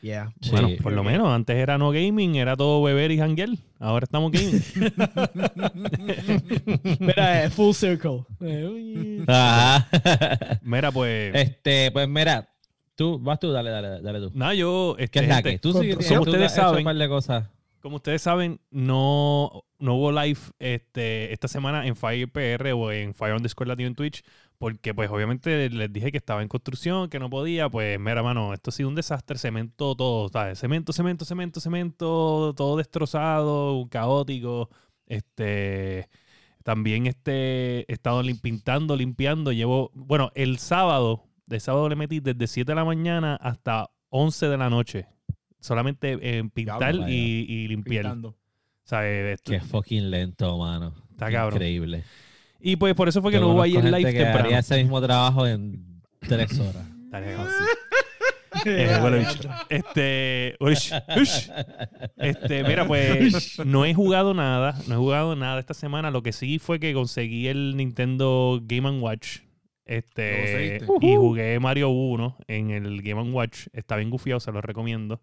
Yeah. 0.01 0.31
Sí. 0.41 0.51
Bueno, 0.51 0.69
por 0.81 0.93
lo 0.93 1.03
menos 1.03 1.27
antes 1.29 1.55
era 1.55 1.77
no 1.77 1.91
gaming, 1.91 2.35
era 2.35 2.55
todo 2.55 2.81
beber 2.83 3.11
y 3.11 3.17
janguear. 3.17 3.49
Ahora 3.79 4.05
estamos 4.05 4.31
gaming. 4.31 4.61
Mira, 6.99 7.45
eh, 7.45 7.49
full 7.49 7.73
circle. 7.73 8.23
Uy. 8.39 9.23
Ah. 9.27 9.85
Mira, 10.61 10.91
pues. 10.91 11.33
este, 11.35 11.91
pues 11.91 12.07
mira, 12.07 12.49
tú, 12.95 13.19
vas 13.19 13.39
tú, 13.39 13.51
dale, 13.51 13.69
dale, 13.69 14.01
dale 14.01 14.19
tú. 14.19 14.31
Nada, 14.33 14.53
yo. 14.53 14.95
¿Qué 14.97 15.03
Este, 15.05 15.19
es 15.21 15.27
la 15.27 15.35
gente, 15.35 15.51
que? 15.51 15.59
Tú 15.59 15.73
sí 15.73 15.91
como 16.07 16.23
tú 16.25 16.31
ustedes 16.31 16.51
has 16.51 16.57
hecho 16.57 16.67
saben- 16.67 16.77
un 16.79 16.83
par 16.85 16.95
de 16.95 17.09
cosas. 17.09 17.45
Como 17.87 17.95
ustedes 17.95 18.21
saben, 18.21 18.59
no, 18.69 19.63
no 19.79 19.93
hubo 19.95 20.11
live 20.11 20.39
este, 20.59 21.31
esta 21.31 21.47
semana 21.47 21.87
en 21.87 21.95
Fire 21.95 22.29
PR 22.29 22.73
o 22.73 22.91
en 22.91 23.13
Fire 23.13 23.33
underscore 23.33 23.69
Latino 23.69 23.87
en 23.87 23.95
Twitch, 23.95 24.23
porque 24.57 24.93
pues 24.93 25.09
obviamente 25.09 25.69
les 25.69 25.93
dije 25.93 26.11
que 26.11 26.17
estaba 26.17 26.41
en 26.41 26.49
construcción, 26.49 27.09
que 27.09 27.17
no 27.17 27.29
podía, 27.29 27.69
pues 27.69 27.97
mira, 27.97 28.21
mano, 28.23 28.53
esto 28.53 28.71
ha 28.71 28.73
sido 28.73 28.89
un 28.89 28.95
desastre, 28.95 29.37
cemento 29.37 29.95
todo, 29.95 30.27
¿sabes? 30.27 30.59
Cemento, 30.59 30.91
cemento, 30.91 31.23
cemento, 31.23 31.61
cemento, 31.61 32.53
todo 32.57 32.75
destrozado, 32.75 33.87
caótico, 33.89 34.69
este... 35.05 36.09
También 36.63 37.07
este, 37.07 37.89
he 37.89 37.93
estado 37.93 38.21
lim- 38.21 38.41
pintando, 38.41 38.97
limpiando. 38.97 39.53
Llevo, 39.53 39.89
bueno, 39.93 40.31
el 40.35 40.57
sábado, 40.57 41.23
de 41.45 41.61
sábado 41.61 41.87
le 41.87 41.95
metí 41.95 42.19
desde 42.19 42.45
7 42.47 42.73
de 42.73 42.75
la 42.75 42.83
mañana 42.83 43.37
hasta 43.37 43.89
11 44.09 44.49
de 44.49 44.57
la 44.57 44.69
noche. 44.69 45.07
Solamente 45.59 46.37
en 46.37 46.49
pintar 46.49 46.95
y, 47.09 47.45
y 47.47 47.67
limpiar. 47.67 48.03
Pintando. 48.03 48.35
¿Sabes? 48.83 49.33
Esto- 49.35 49.51
Qué 49.51 49.59
fucking 49.59 50.09
lento, 50.09 50.57
mano. 50.57 50.93
Está 51.11 51.31
cabrón. 51.31 51.55
Increíble. 51.57 52.03
Y 52.59 52.75
pues 52.77 52.95
por 52.95 53.07
eso 53.09 53.21
fue 53.21 53.31
que 53.31 53.37
Yo 53.37 53.41
no 53.41 53.49
hubo 53.49 53.61
ayer 53.61 53.83
live 53.83 54.11
que 54.11 54.19
temprano. 54.19 54.45
haría 54.45 54.59
ese 54.59 54.77
mismo 54.77 55.01
trabajo 55.01 55.45
en 55.47 56.01
tres 56.19 56.59
horas. 56.59 56.85
Eh, 58.65 58.97
bueno, 59.01 59.17
este, 59.69 60.55
ush, 60.59 60.91
ush. 61.15 61.49
este, 62.17 62.63
mira, 62.63 62.87
pues 62.87 63.59
no 63.63 63.85
he 63.85 63.93
jugado 63.93 64.33
nada, 64.33 64.75
no 64.87 64.95
he 64.95 64.97
jugado 64.97 65.35
nada 65.35 65.59
esta 65.59 65.73
semana. 65.75 66.09
Lo 66.09 66.23
que 66.23 66.33
sí 66.33 66.57
fue 66.57 66.79
que 66.79 66.93
conseguí 66.93 67.47
el 67.47 67.77
Nintendo 67.77 68.59
Game 68.63 68.89
Watch. 68.99 69.39
Este, 69.87 70.79
y 71.01 71.15
jugué 71.15 71.59
Mario 71.59 71.89
1 71.89 72.37
en 72.47 72.71
el 72.71 73.01
Game 73.01 73.31
Watch. 73.31 73.67
Está 73.73 73.95
bien 73.95 74.09
gufiado, 74.09 74.39
se 74.39 74.51
lo 74.51 74.61
recomiendo. 74.61 75.21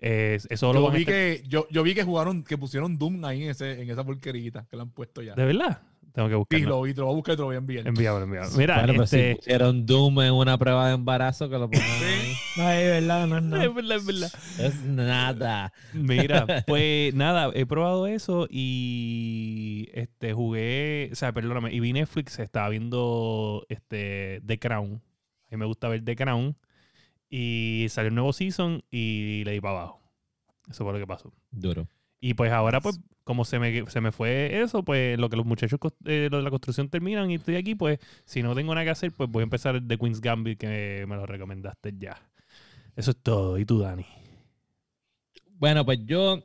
Eh, 0.00 0.38
eso 0.50 0.72
lo 0.72 0.86
Yo 0.86 0.90
vi, 0.90 1.02
estar- 1.02 1.14
que, 1.14 1.42
yo, 1.48 1.66
yo 1.70 1.82
vi 1.82 1.94
que 1.94 2.02
jugaron, 2.02 2.42
que 2.42 2.58
pusieron 2.58 2.98
Doom 2.98 3.24
ahí 3.24 3.44
en, 3.44 3.50
ese, 3.50 3.80
en 3.82 3.90
esa 3.90 4.04
porquerita 4.04 4.66
que 4.70 4.76
la 4.76 4.82
han 4.82 4.90
puesto 4.90 5.22
ya. 5.22 5.34
¿De 5.34 5.44
verdad? 5.44 5.80
Tengo 6.16 6.30
que 6.30 6.34
buscarlo. 6.34 6.68
lo 6.70 6.80
vi, 6.80 6.94
te 6.94 7.00
lo 7.00 7.06
voy 7.08 7.12
a 7.12 7.16
buscar 7.16 7.34
y 7.34 7.36
te 7.36 7.40
lo 7.42 7.46
voy 7.48 7.56
a 7.56 7.58
enviar. 7.58 7.86
Enviado, 7.86 8.22
enviado. 8.22 8.50
Mira, 8.56 8.76
Bueno, 8.76 8.92
pero 8.94 9.02
este, 9.02 9.32
si 9.32 9.34
pusieron 9.34 9.84
Doom 9.84 10.22
en 10.22 10.32
una 10.32 10.56
prueba 10.56 10.88
de 10.88 10.94
embarazo, 10.94 11.50
que 11.50 11.58
lo 11.58 11.68
pongan 11.68 11.86
ahí. 11.86 12.32
Ay, 12.56 12.84
verdad, 12.84 13.26
no 13.26 13.36
es 13.36 13.42
nada. 13.42 13.64
es 13.66 13.74
verdad, 13.74 13.96
es 13.98 14.06
verdad. 14.06 14.32
Es 14.58 14.82
nada. 14.82 15.72
Mira, 15.92 16.46
pues 16.66 17.14
nada, 17.14 17.50
he 17.52 17.66
probado 17.66 18.06
eso 18.06 18.48
y 18.48 19.90
este 19.92 20.32
jugué, 20.32 21.10
o 21.12 21.16
sea, 21.16 21.34
perdóname, 21.34 21.74
y 21.74 21.80
vi 21.80 21.92
Netflix, 21.92 22.38
estaba 22.38 22.70
viendo 22.70 23.66
este 23.68 24.40
The 24.46 24.58
Crown. 24.58 25.02
A 25.48 25.50
mí 25.50 25.56
me 25.58 25.66
gusta 25.66 25.86
ver 25.88 26.02
The 26.02 26.16
Crown 26.16 26.56
y 27.28 27.88
salió 27.90 28.08
un 28.08 28.14
nuevo 28.14 28.32
season 28.32 28.82
y 28.90 29.42
le 29.44 29.52
di 29.52 29.60
para 29.60 29.80
abajo. 29.80 30.00
Eso 30.70 30.82
fue 30.82 30.94
lo 30.94 30.98
que 30.98 31.06
pasó. 31.06 31.30
Duro. 31.50 31.86
Y 32.20 32.34
pues 32.34 32.52
ahora, 32.52 32.80
pues, 32.80 33.00
como 33.24 33.44
se 33.44 33.58
me, 33.58 33.88
se 33.90 34.00
me 34.00 34.12
fue 34.12 34.62
eso, 34.62 34.84
pues 34.84 35.18
lo 35.18 35.28
que 35.28 35.36
los 35.36 35.46
muchachos 35.46 35.78
eh, 36.06 36.28
lo 36.30 36.38
de 36.38 36.42
la 36.42 36.50
construcción 36.50 36.88
terminan 36.88 37.30
y 37.30 37.34
estoy 37.36 37.56
aquí, 37.56 37.74
pues, 37.74 37.98
si 38.24 38.42
no 38.42 38.54
tengo 38.54 38.74
nada 38.74 38.84
que 38.84 38.90
hacer, 38.90 39.12
pues 39.12 39.30
voy 39.30 39.42
a 39.42 39.44
empezar 39.44 39.80
The 39.86 39.98
Queen's 39.98 40.20
Gambit 40.20 40.58
que 40.58 41.04
me 41.08 41.16
lo 41.16 41.26
recomendaste 41.26 41.94
ya. 41.98 42.16
Eso 42.96 43.12
es 43.12 43.18
todo. 43.22 43.58
¿Y 43.58 43.64
tú, 43.66 43.80
Dani? 43.80 44.06
Bueno, 45.58 45.84
pues 45.84 46.00
yo 46.04 46.42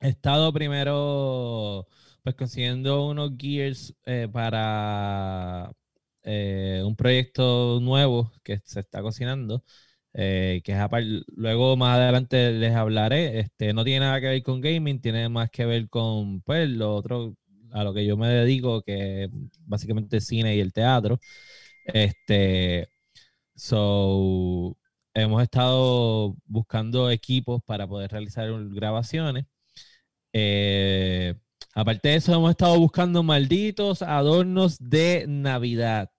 he 0.00 0.08
estado 0.10 0.52
primero 0.52 1.88
pues 2.22 2.34
consiguiendo 2.36 3.06
unos 3.08 3.32
gears 3.38 3.94
eh, 4.06 4.28
para 4.32 5.72
eh, 6.22 6.82
un 6.84 6.96
proyecto 6.96 7.80
nuevo 7.82 8.32
que 8.44 8.60
se 8.64 8.80
está 8.80 9.02
cocinando. 9.02 9.64
Eh, 10.14 10.60
que 10.64 10.72
es 10.72 10.78
apar- 10.78 11.24
luego 11.36 11.76
más 11.76 11.98
adelante 11.98 12.52
les 12.52 12.74
hablaré. 12.74 13.40
Este 13.40 13.72
no 13.72 13.84
tiene 13.84 14.00
nada 14.00 14.20
que 14.20 14.26
ver 14.28 14.42
con 14.42 14.60
gaming, 14.60 15.00
tiene 15.00 15.28
más 15.28 15.50
que 15.50 15.64
ver 15.66 15.88
con 15.88 16.40
pues 16.42 16.68
lo 16.68 16.94
otro 16.94 17.36
a 17.72 17.84
lo 17.84 17.94
que 17.94 18.04
yo 18.04 18.16
me 18.16 18.28
dedico, 18.28 18.82
que 18.82 19.28
básicamente 19.66 20.20
cine 20.20 20.56
y 20.56 20.60
el 20.60 20.72
teatro. 20.72 21.20
Este, 21.84 22.88
so 23.54 24.76
hemos 25.14 25.42
estado 25.42 26.36
buscando 26.46 27.10
equipos 27.10 27.62
para 27.64 27.86
poder 27.88 28.10
realizar 28.10 28.48
grabaciones. 28.70 29.46
Eh, 30.32 31.34
aparte 31.74 32.08
de 32.10 32.14
eso, 32.16 32.34
hemos 32.34 32.50
estado 32.50 32.78
buscando 32.78 33.22
malditos 33.22 34.02
adornos 34.02 34.78
de 34.80 35.26
Navidad. 35.28 36.10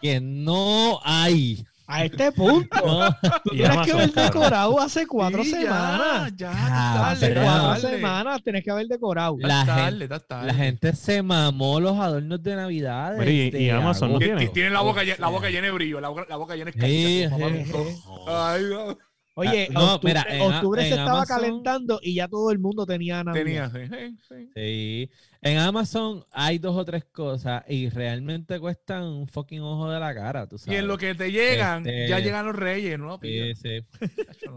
Que 0.00 0.20
no 0.20 1.00
hay. 1.04 1.64
A 1.88 2.04
este 2.04 2.32
punto. 2.32 2.76
No, 2.84 3.08
Tú 3.44 3.50
Y 3.52 3.58
tienes 3.58 3.78
que 3.86 3.92
haber 3.92 4.12
decorado 4.12 4.80
hace 4.80 5.06
cuatro 5.06 5.44
Sí, 5.44 5.52
ya, 5.52 5.60
semanas. 5.60 6.32
Ya, 6.36 6.50
Ah, 6.52 7.10
Hace 7.12 7.32
cuatro 7.32 7.42
dale. 7.82 7.96
semanas 7.96 8.42
tienes 8.42 8.64
que 8.64 8.70
haber 8.72 8.86
decorado. 8.88 9.36
La 9.38 9.64
La 9.64 9.74
gente- 9.90 10.08
la 10.30 10.54
gente 10.54 10.92
se 10.96 11.22
mamó 11.22 11.78
los 11.80 11.96
adornos 11.98 12.42
de 12.42 12.56
Navidad. 12.56 13.14
Pero 13.16 13.30
y- 13.30 13.70
Amazon 13.70 14.12
no 14.14 14.18
tiene. 14.18 14.48
Tienen 14.48 14.72
la 14.72 14.80
boca, 14.80 15.02
llena, 15.04 15.16
la 15.20 15.28
boca 15.28 15.48
llena 15.48 15.66
de 15.66 15.70
brillo, 15.72 16.00
la 16.00 16.08
boca, 16.08 16.26
la 16.28 16.36
boca 16.36 16.56
llena 16.56 16.70
de 16.72 16.80
Sí, 16.86 17.22
escarcha, 17.22 17.44
papá. 17.44 17.54
sí, 17.56 17.64
sí. 17.72 18.00
Ay, 18.26 18.62
no. 18.70 18.98
Oye, 19.38 19.66
Ah, 19.68 19.72
no, 19.74 19.94
octubre, 19.96 20.14
mira, 20.14 20.26
en 20.34 20.40
octubre 20.54 20.82
se 20.82 20.88
estaba 20.90 21.26
calentando 21.26 22.00
y 22.02 22.14
ya 22.14 22.26
todo 22.26 22.50
el 22.50 22.58
mundo 22.58 22.86
tenía 22.86 23.22
Navidad. 23.22 23.70
Tenía, 23.70 23.70
sí, 23.70 23.78
sí, 23.86 24.16
sí. 24.28 24.50
Sí. 24.54 25.10
En 25.42 25.58
Amazon 25.58 26.24
hay 26.32 26.56
dos 26.58 26.74
o 26.74 26.84
tres 26.86 27.04
cosas 27.04 27.62
y 27.68 27.90
realmente 27.90 28.58
cuestan 28.58 29.02
un 29.02 29.28
fucking 29.28 29.60
ojo 29.60 29.90
de 29.90 30.00
la 30.00 30.14
cara, 30.14 30.46
tú 30.48 30.56
Y 30.56 30.58
sabes. 30.60 30.80
en 30.80 30.88
lo 30.88 30.96
que 30.96 31.14
te 31.14 31.30
llegan, 31.30 31.86
Este- 31.86 32.08
ya 32.08 32.18
llegan 32.20 32.46
los 32.46 32.56
reyes, 32.56 32.98
¿no? 32.98 33.18
Sí, 33.20 33.54
sí. 33.56 33.80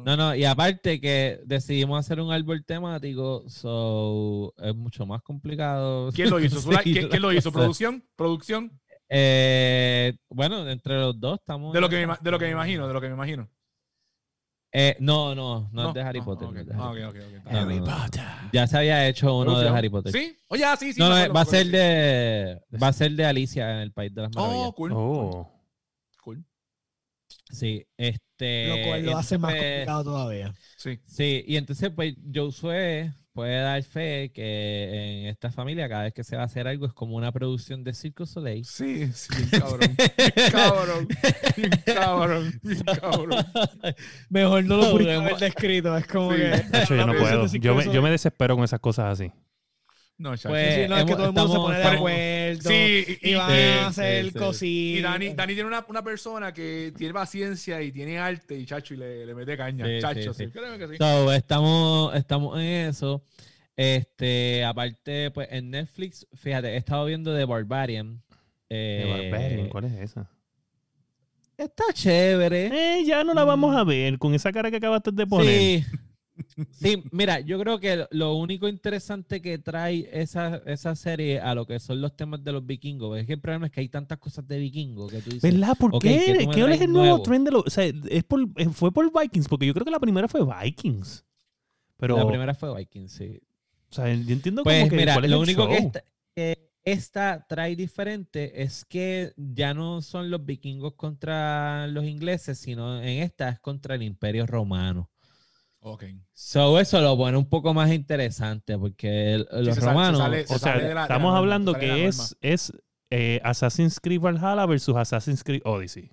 No. 0.05 0.15
No, 0.15 0.33
y 0.33 0.45
aparte 0.45 1.01
que 1.01 1.41
decidimos 1.45 1.99
hacer 1.99 2.21
un 2.21 2.31
árbol 2.31 2.63
temático, 2.63 3.43
so 3.49 4.53
es 4.63 4.73
mucho 4.73 5.05
más 5.05 5.21
complicado. 5.23 6.09
¿Quién 6.13 6.29
lo 6.29 6.39
hizo? 6.39 6.61
¿Tú 6.63 6.71
la- 6.71 6.81
¿Quién, 6.83 7.09
quién 7.09 7.21
lo 7.21 7.33
hizo? 7.33 7.51
¿Producción? 7.51 8.01
¿Producción? 8.15 8.71
Eh, 9.09 10.13
bueno, 10.29 10.67
entre 10.69 10.95
los 10.99 11.19
dos 11.19 11.39
estamos. 11.39 11.73
De 11.73 11.81
lo 11.81 11.89
que 11.89 12.07
me, 12.07 12.13
de 12.21 12.31
lo 12.31 12.39
que 12.39 12.45
me 12.45 12.51
imagino, 12.51 12.87
de 12.87 12.93
lo 12.93 13.01
que 13.01 13.07
me 13.09 13.15
imagino. 13.15 13.49
Eh, 14.71 14.95
no, 14.99 15.33
no, 15.33 15.67
no, 15.71 15.87
es 15.87 15.93
de 15.95 16.01
Harry 16.01 16.19
Ah, 16.21 16.25
Potter. 16.25 16.47
Harry 17.45 17.79
Potter. 17.79 18.23
Ya 18.53 18.67
se 18.67 18.77
había 18.77 19.07
hecho 19.07 19.35
uno 19.37 19.57
de. 19.59 19.67
Harry 19.67 19.89
Potter. 19.89 20.11
¿Sí? 20.11 20.37
Oye, 20.47 20.63
ah, 20.63 20.75
sí, 20.77 20.93
sí. 20.93 20.99
no, 20.99 21.09
no, 21.09 21.15
acuerdo, 21.15 21.33
va 21.33 21.41
a 21.41 21.45
ser 21.45 21.67
de 21.67 22.61
va 22.81 22.87
a 22.87 22.93
ser 22.93 23.11
de 23.13 23.25
Alicia 23.25 23.71
en 23.71 23.77
el 23.79 23.91
País 23.91 24.13
de 24.13 24.21
las 24.21 24.35
Maravillas. 24.35 24.67
Oh, 24.67 24.75
cool. 24.75 24.91
Oh. 24.93 25.51
Cool. 26.23 26.45
Sí, 27.51 27.83
este. 27.97 28.67
Lo 28.67 28.87
cual 28.87 29.05
lo 29.05 29.17
hace 29.17 29.37
más 29.39 29.53
complicado 29.53 30.03
todavía. 30.03 30.53
Sí. 30.77 30.99
Sí, 31.05 31.43
y 31.47 31.57
entonces, 31.57 31.89
pues, 31.95 32.13
Josué 32.33 33.13
puede 33.33 33.59
dar 33.61 33.81
fe 33.83 34.31
que 34.33 35.21
en 35.21 35.25
esta 35.27 35.51
familia, 35.51 35.87
cada 35.87 36.03
vez 36.03 36.13
que 36.13 36.23
se 36.23 36.35
va 36.35 36.43
a 36.43 36.45
hacer 36.45 36.67
algo, 36.67 36.85
es 36.85 36.93
como 36.93 37.15
una 37.15 37.31
producción 37.31 37.83
de 37.83 37.93
Circo 37.93 38.25
Soleil. 38.25 38.65
Sí, 38.65 39.11
sí, 39.13 39.29
cabrón. 39.51 39.95
Cabrón. 40.51 41.07
Cabrón. 41.85 42.61
Cabrón. 43.01 43.45
Mejor 44.29 44.63
no 44.65 44.77
lo 44.77 44.83
No, 44.83 44.91
pudiste 44.91 45.13
haber 45.13 45.37
descrito. 45.37 45.97
Es 45.97 46.07
como 46.07 46.31
Sí. 46.31 46.37
que. 46.37 46.43
De 46.43 46.83
hecho, 46.83 46.95
yo 46.95 47.05
no 47.05 47.13
puedo. 47.13 47.45
Yo 47.47 47.75
me, 47.75 47.93
yo 47.93 48.01
me 48.01 48.09
desespero 48.11 48.55
con 48.55 48.63
esas 48.63 48.79
cosas 48.79 49.13
así. 49.19 49.31
No, 50.19 50.35
chacho. 50.35 50.49
Pues, 50.49 50.75
Sí, 50.75 50.81
no, 50.89 50.97
es 50.97 51.05
que 51.05 51.13
todo 51.13 51.25
el 51.27 51.33
mundo 51.33 51.41
se 51.41 51.47
estamos- 51.47 51.65
pone 51.67 51.77
de 51.79 51.85
acuerdo. 51.85 52.69
Sí, 52.69 53.17
y, 53.21 53.29
Y 53.29 53.31
y- 53.31 53.35
van 53.35 53.49
Sí, 53.49 53.55
a 53.57 53.87
hacer 53.87 54.25
sí, 54.25 54.31
sí. 54.31 54.37
cositas. 54.37 54.61
y 54.63 55.01
Dani, 55.01 55.29
Dani 55.33 55.53
tiene 55.53 55.67
una, 55.67 55.85
una 55.87 56.03
persona 56.03 56.53
que 56.53 56.93
tiene 56.97 57.13
paciencia 57.13 57.81
y 57.81 57.91
tiene 57.91 58.19
arte 58.19 58.55
y 58.59 58.65
chacho 58.65 58.93
y 58.93 58.97
le, 58.97 59.25
le 59.25 59.33
mete 59.33 59.55
caña. 59.57 59.85
Sí, 59.85 59.99
chacho, 60.01 60.33
sí, 60.33 60.43
sí. 60.43 60.45
sí. 60.45 60.51
Créeme 60.51 60.77
que 60.77 60.87
sí. 60.89 60.97
So, 60.97 61.31
estamos, 61.33 62.13
estamos 62.15 62.59
en 62.59 62.65
eso. 62.89 63.23
Este, 63.77 64.65
aparte, 64.65 65.31
pues 65.31 65.47
en 65.51 65.69
Netflix, 65.71 66.27
fíjate, 66.35 66.67
he 66.73 66.77
estado 66.77 67.05
viendo 67.05 67.33
The 67.35 67.45
Barbarian. 67.45 68.21
De 68.69 69.01
Eh, 69.25 69.31
Barbarian, 69.31 69.69
¿Cuál 69.69 69.85
es 69.85 69.93
esa? 70.01 70.29
Está 71.57 71.85
chévere. 71.93 72.99
Eh, 72.99 73.05
ya 73.05 73.23
no 73.23 73.33
la 73.33 73.43
vamos 73.45 73.75
a 73.75 73.83
ver 73.85 74.17
con 74.19 74.33
esa 74.33 74.51
cara 74.51 74.69
que 74.69 74.77
acabaste 74.77 75.11
de 75.11 75.25
poner. 75.25 75.47
Sí. 75.47 75.85
Sí, 76.71 77.03
mira, 77.11 77.39
yo 77.41 77.59
creo 77.59 77.79
que 77.79 78.05
lo 78.11 78.35
único 78.35 78.67
interesante 78.67 79.41
que 79.41 79.57
trae 79.59 80.09
esa, 80.11 80.57
esa 80.65 80.95
serie 80.95 81.39
a 81.39 81.53
lo 81.55 81.65
que 81.65 81.79
son 81.79 82.01
los 82.01 82.15
temas 82.15 82.43
de 82.43 82.51
los 82.51 82.65
vikingos 82.65 83.17
es 83.19 83.25
que 83.27 83.33
el 83.33 83.41
problema 83.41 83.67
es 83.67 83.71
que 83.71 83.81
hay 83.81 83.89
tantas 83.89 84.17
cosas 84.19 84.47
de 84.47 84.59
vikingos 84.59 85.11
que 85.11 85.21
tú 85.21 85.31
dices. 85.31 85.53
¿Verdad? 85.53 85.75
¿Por 85.77 85.95
Ok, 85.95 86.03
qué? 86.03 86.21
¿qué 86.25 86.35
tú 86.35 86.43
me 86.45 86.55
¿Qué 86.55 86.61
es 86.71 86.81
el 86.81 86.91
nuevo, 86.91 87.19
nuevo? 87.19 87.21
trend 87.21 87.45
de 87.45 87.51
los... 87.51 87.63
O 87.65 87.69
sea, 87.69 87.85
es 87.85 88.23
por, 88.23 88.41
eh, 88.57 88.69
fue 88.69 88.91
por 88.91 89.11
Vikings, 89.11 89.47
porque 89.47 89.65
yo 89.65 89.73
creo 89.73 89.85
que 89.85 89.91
la 89.91 89.99
primera 89.99 90.27
fue 90.27 90.41
Vikings. 90.45 91.25
Pero, 91.97 92.15
La 92.15 92.25
primera 92.25 92.53
fue 92.53 92.75
Vikings, 92.75 93.11
sí. 93.11 93.39
o 93.91 93.93
sea, 93.95 94.13
yo 94.13 94.33
entiendo 94.33 94.63
Pues 94.63 94.77
como 94.77 94.89
que 94.89 94.95
mira, 94.95 95.19
lo 95.27 95.39
único 95.39 95.67
que 95.67 95.75
show. 95.77 95.87
esta, 95.87 96.03
que 96.35 96.69
esta 96.83 97.45
trae 97.47 97.75
diferente 97.75 98.61
es 98.63 98.85
que 98.85 99.33
ya 99.37 99.73
no 99.73 100.01
son 100.01 100.29
los 100.31 100.45
vikingos 100.45 100.93
contra 100.95 101.87
los 101.87 102.05
ingleses, 102.05 102.57
sino 102.59 103.01
en 103.01 103.21
esta 103.23 103.49
es 103.49 103.59
contra 103.59 103.95
el 103.95 104.03
imperio 104.03 104.45
romano. 104.45 105.09
Ok. 105.81 106.03
So, 106.33 106.79
eso 106.79 106.99
lo 107.01 107.15
pone 107.17 107.37
un 107.37 107.47
poco 107.47 107.73
más 107.73 107.91
interesante 107.91 108.77
porque 108.77 109.35
el- 109.35 109.47
los 109.51 109.75
se 109.75 109.81
sale- 109.81 109.81
se 109.81 109.85
romanos... 109.87 110.17
sale- 110.19 110.47
se 110.47 110.53
O 110.55 110.59
sea, 110.59 110.75
la- 110.77 110.93
la 110.93 111.01
estamos 111.03 111.35
hablando 111.35 111.73
que 111.73 112.05
es, 112.05 112.35
es 112.41 112.73
eh, 113.09 113.39
Assassin's 113.43 113.99
Creed 113.99 114.19
Valhalla 114.21 114.65
versus 114.65 114.95
Assassin's 114.95 115.43
Creed 115.43 115.61
Odyssey. 115.65 116.11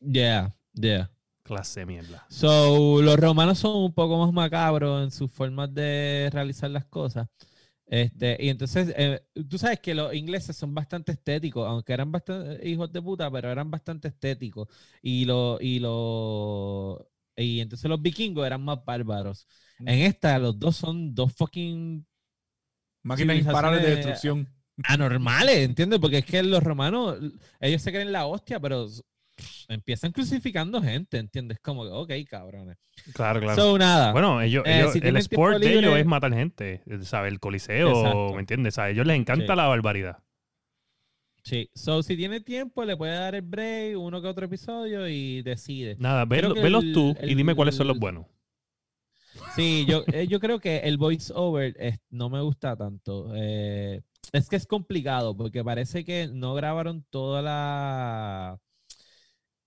Yeah, 0.00 0.54
yeah. 0.74 1.10
Clase 1.42 1.80
de 1.80 1.86
mierda. 1.86 2.26
So, 2.28 3.00
los 3.02 3.16
romanos 3.18 3.58
son 3.58 3.76
un 3.76 3.92
poco 3.92 4.18
más 4.18 4.32
macabros 4.32 5.04
en 5.04 5.10
sus 5.12 5.30
formas 5.30 5.72
de 5.72 6.28
realizar 6.32 6.70
las 6.70 6.86
cosas. 6.86 7.28
Este, 7.86 8.36
y 8.40 8.48
entonces, 8.48 8.92
eh, 8.96 9.22
tú 9.48 9.58
sabes 9.58 9.78
que 9.78 9.94
los 9.94 10.12
ingleses 10.12 10.56
son 10.56 10.74
bastante 10.74 11.12
estéticos, 11.12 11.68
aunque 11.68 11.92
eran 11.92 12.10
bastante 12.10 12.68
hijos 12.68 12.90
de 12.92 13.00
puta, 13.00 13.30
pero 13.30 13.48
eran 13.48 13.70
bastante 13.70 14.08
estéticos. 14.08 14.66
Y 15.02 15.24
lo, 15.24 15.58
y 15.60 15.78
lo, 15.78 17.06
y 17.36 17.60
entonces 17.60 17.88
los 17.88 18.00
vikingos 18.00 18.46
eran 18.46 18.62
más 18.64 18.84
bárbaros. 18.84 19.46
Mm. 19.78 19.88
En 19.88 19.98
esta, 20.00 20.38
los 20.38 20.58
dos 20.58 20.76
son 20.76 21.14
dos 21.14 21.32
fucking 21.34 22.06
Máquinas 23.02 23.38
imparables 23.38 23.82
de 23.82 23.94
destrucción. 23.96 24.48
anormales, 24.84 25.58
¿entiendes? 25.58 25.98
Porque 26.00 26.18
es 26.18 26.24
que 26.24 26.42
los 26.42 26.62
romanos, 26.62 27.18
ellos 27.60 27.80
se 27.82 27.92
creen 27.92 28.10
la 28.12 28.26
hostia, 28.26 28.58
pero 28.60 28.86
empiezan 29.68 30.12
crucificando 30.12 30.82
gente, 30.82 31.18
¿entiendes? 31.18 31.58
Como, 31.62 31.84
que, 31.84 31.90
ok, 32.22 32.28
cabrones. 32.28 32.78
Claro, 33.12 33.40
claro. 33.40 33.54
So, 33.62 33.78
nada. 33.78 34.12
Bueno, 34.12 34.40
ellos, 34.40 34.64
Eh, 34.66 34.78
ellos- 34.80 34.92
si 34.94 34.98
el 35.02 35.16
sport 35.18 35.58
tiempo 35.60 35.66
de 35.66 35.70
ellos 35.72 35.82
libre- 35.84 36.00
es 36.00 36.06
matar 36.06 36.32
gente, 36.32 36.82
¿sabes? 37.02 37.32
El 37.32 37.38
coliseo, 37.40 37.90
Exacto. 37.90 38.32
¿me 38.34 38.40
entiendes? 38.40 38.74
¿Sabes? 38.74 38.88
A 38.88 38.92
ellos 38.92 39.06
les 39.06 39.16
encanta 39.18 39.52
Sí. 39.52 39.56
la 39.56 39.66
barbaridad. 39.66 40.18
Sí, 41.46 41.70
so 41.76 42.02
si 42.02 42.16
tiene 42.16 42.40
tiempo, 42.40 42.84
le 42.84 42.96
puede 42.96 43.12
dar 43.14 43.36
el 43.36 43.42
break, 43.42 43.96
uno 43.96 44.20
que 44.20 44.26
otro 44.26 44.46
episodio 44.46 45.06
y 45.06 45.42
decide. 45.42 45.96
Nada, 46.00 46.24
velo- 46.24 46.52
velos 46.52 46.82
el- 46.82 46.92
tú 46.92 47.14
y 47.22 47.34
dime 47.36 47.54
cuáles 47.54 47.76
son 47.76 47.86
los 47.86 48.00
buenos. 48.00 48.26
Sí, 49.54 49.86
yo, 49.88 50.02
eh, 50.12 50.26
yo 50.26 50.40
creo 50.40 50.58
que 50.58 50.78
el 50.78 50.98
voice 50.98 51.32
over 51.32 51.76
es- 51.78 52.00
no 52.10 52.28
me 52.30 52.40
gusta 52.40 52.76
tanto. 52.76 53.30
Eh, 53.36 54.02
es 54.32 54.48
que 54.48 54.56
es 54.56 54.66
complicado 54.66 55.36
porque 55.36 55.62
parece 55.62 56.04
que 56.04 56.26
no 56.26 56.54
grabaron 56.54 57.06
toda 57.10 57.42
la 57.42 58.58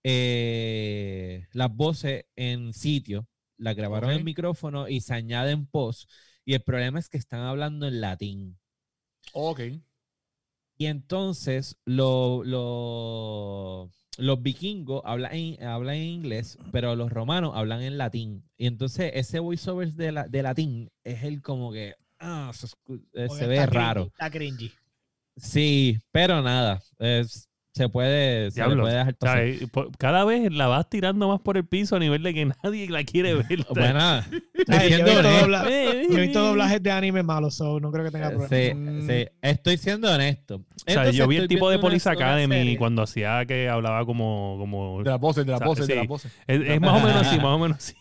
eh, 0.04 1.46
las 1.54 1.74
voces 1.74 2.26
en 2.36 2.74
sitio, 2.74 3.28
las 3.58 3.76
grabaron 3.76 4.12
en 4.12 4.24
micrófono 4.24 4.88
y 4.88 5.02
se 5.02 5.14
añaden 5.14 5.66
post. 5.66 6.10
Y 6.46 6.54
el 6.56 6.62
problema 6.62 7.00
es 7.00 7.10
que 7.10 7.18
están 7.18 7.42
hablando 7.42 7.88
en 7.88 8.02
latín. 8.02 8.58
Ok. 9.34 9.60
Y 10.82 10.86
entonces 10.86 11.76
lo- 11.86 12.42
lo- 12.46 13.92
los 14.18 14.42
vikingos 14.42 15.02
hablan 15.04 15.34
en, 15.34 15.62
hablan 15.64 15.96
en 15.96 16.04
inglés, 16.04 16.58
pero 16.72 16.96
los 16.96 17.12
romanos 17.12 17.52
hablan 17.54 17.82
en 17.82 17.98
latín. 17.98 18.46
Y 18.58 18.66
entonces 18.68 19.12
ese 19.14 19.40
voiceover 19.40 19.92
de, 19.92 20.14
la, 20.14 20.28
de 20.30 20.42
latín 20.42 20.90
es 21.04 21.24
el 21.24 21.42
como 21.42 21.74
que 21.74 21.96
ah, 22.20 22.52
se, 22.54 22.68
eh, 23.14 23.28
se 23.30 23.46
ve 23.48 23.58
cringy, 23.58 23.76
raro. 23.76 24.04
Está 24.04 24.32
cringy. 24.32 24.72
Sí, 25.36 25.98
pero 26.12 26.42
nada, 26.42 26.82
es- 26.98 27.49
se 27.74 27.88
puede, 27.88 28.52
se 28.52 28.68
le 28.68 28.76
puede 28.76 28.96
dejar. 28.98 29.16
Por- 29.72 29.96
Cada 29.98 30.26
vez 30.26 30.52
la 30.52 30.68
vas 30.68 30.90
tirando 30.90 31.28
más 31.30 31.40
por 31.40 31.56
el 31.56 31.66
piso 31.66 31.96
a 31.96 32.00
nivel 32.00 32.24
de 32.24 32.34
que 32.34 32.46
nadie 32.64 32.90
la 32.90 33.04
quiere 33.04 33.36
ver. 33.36 33.46
Bueno, 33.70 34.00
Ay, 34.68 34.90
yo, 34.90 34.98
he 34.98 35.04
visto 35.04 35.20
honesto. 35.20 35.46
dobla- 35.48 35.70
yo 36.10 36.18
he 36.18 36.22
visto 36.22 36.40
doblajes 36.42 36.84
de 36.84 36.92
anime 36.92 37.24
malos, 37.24 37.56
so 37.56 37.80
no 37.80 37.92
creo 37.92 38.04
que 38.06 38.12
tenga 38.12 38.30
problema. 38.32 38.50
Sí, 38.50 38.74
Mm. 38.74 39.08
sí, 39.08 39.28
estoy 39.42 39.78
siendo 39.78 40.12
honesto. 40.14 40.56
O 40.56 40.60
sea, 40.86 40.94
Entonces, 40.96 41.16
yo 41.16 41.28
vi 41.28 41.38
el 41.38 41.48
tipo 41.48 41.70
de 41.70 41.80
Police 41.80 42.10
Academy 42.10 42.76
cuando 42.78 43.04
hacía 43.04 43.46
que 43.46 43.70
hablaba 43.70 44.06
como... 44.06 44.56
como 44.60 45.04
De 45.04 45.10
las 45.12 45.20
voces, 45.20 45.46
de 45.46 45.54
O 45.54 45.58
sea, 45.58 45.68
voces, 45.68 45.88
de 45.88 45.96
las 45.96 46.08
voces. 46.08 46.32
es, 46.48 46.62
es 46.62 46.82
más 46.82 47.02
o 47.02 47.06
menos 47.06 47.22
así, 47.28 47.36
más 47.38 47.46
o 47.56 47.60
menos 47.60 47.78
así. 47.78 47.96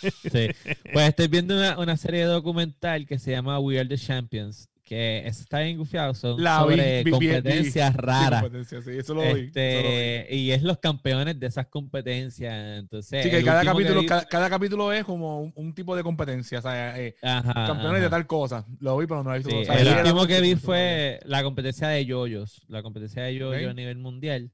Sí. 0.00 0.48
Pues 0.92 1.08
estoy 1.08 1.26
viendo 1.26 1.56
una, 1.56 1.76
una 1.78 1.96
serie 1.96 2.22
documental 2.24 3.04
que 3.06 3.18
se 3.18 3.32
llama 3.32 3.58
We 3.58 3.80
Are 3.80 3.88
the 3.88 3.98
Champions, 3.98 4.68
que 4.88 5.26
está 5.26 5.60
bien 5.60 5.76
gufiado, 5.76 6.14
son 6.14 6.42
La 6.42 6.60
sobre 6.60 6.98
vi, 7.04 7.04
vi, 7.04 7.10
competencias 7.10 7.92
vi. 7.94 7.98
raras. 8.02 8.40
Sí, 8.40 8.50
competencia, 8.50 8.82
sí, 8.82 8.98
eso 8.98 9.14
lo 9.14 9.20
vi. 9.20 9.26
eso 9.26 9.34
lo 9.34 9.34
vi. 9.42 9.46
Este, 9.46 10.26
y 10.34 10.50
es 10.52 10.62
los 10.62 10.78
campeones 10.78 11.38
de 11.38 11.46
esas 11.46 11.66
competencias. 11.66 12.78
Entonces, 12.78 13.22
Sí, 13.24 13.30
que 13.30 13.44
cada 13.44 13.60
que 13.60 13.66
capítulo, 13.66 14.00
vi- 14.00 14.06
cada, 14.06 14.24
cada 14.24 14.48
capítulo 14.50 14.92
es 14.92 15.04
como 15.04 15.40
un, 15.42 15.52
un 15.54 15.74
tipo 15.74 15.94
de 15.94 16.02
competencia. 16.02 16.58
O 16.60 16.62
sea, 16.62 16.98
eh, 16.98 17.14
Ajá, 17.22 17.52
campeones 17.66 18.00
de 18.00 18.06
ajá. 18.06 18.16
tal 18.16 18.26
cosa. 18.26 18.64
Lo 18.80 18.96
vi, 18.98 19.06
pero 19.06 19.22
no 19.22 19.30
lo 19.30 19.36
he 19.36 19.38
visto. 19.38 19.50
Sí. 19.50 19.56
O 19.62 19.64
sea, 19.64 19.80
el 19.80 19.88
último 19.98 20.26
que 20.26 20.40
vi 20.40 20.54
fue 20.56 21.20
la 21.24 21.42
competencia 21.42 21.88
de 21.88 22.06
yoyos, 22.06 22.62
la 22.68 22.82
competencia 22.82 23.22
de 23.24 23.34
yoyos 23.34 23.64
Ok. 23.64 23.70
a 23.70 23.74
nivel 23.74 23.98
mundial. 23.98 24.50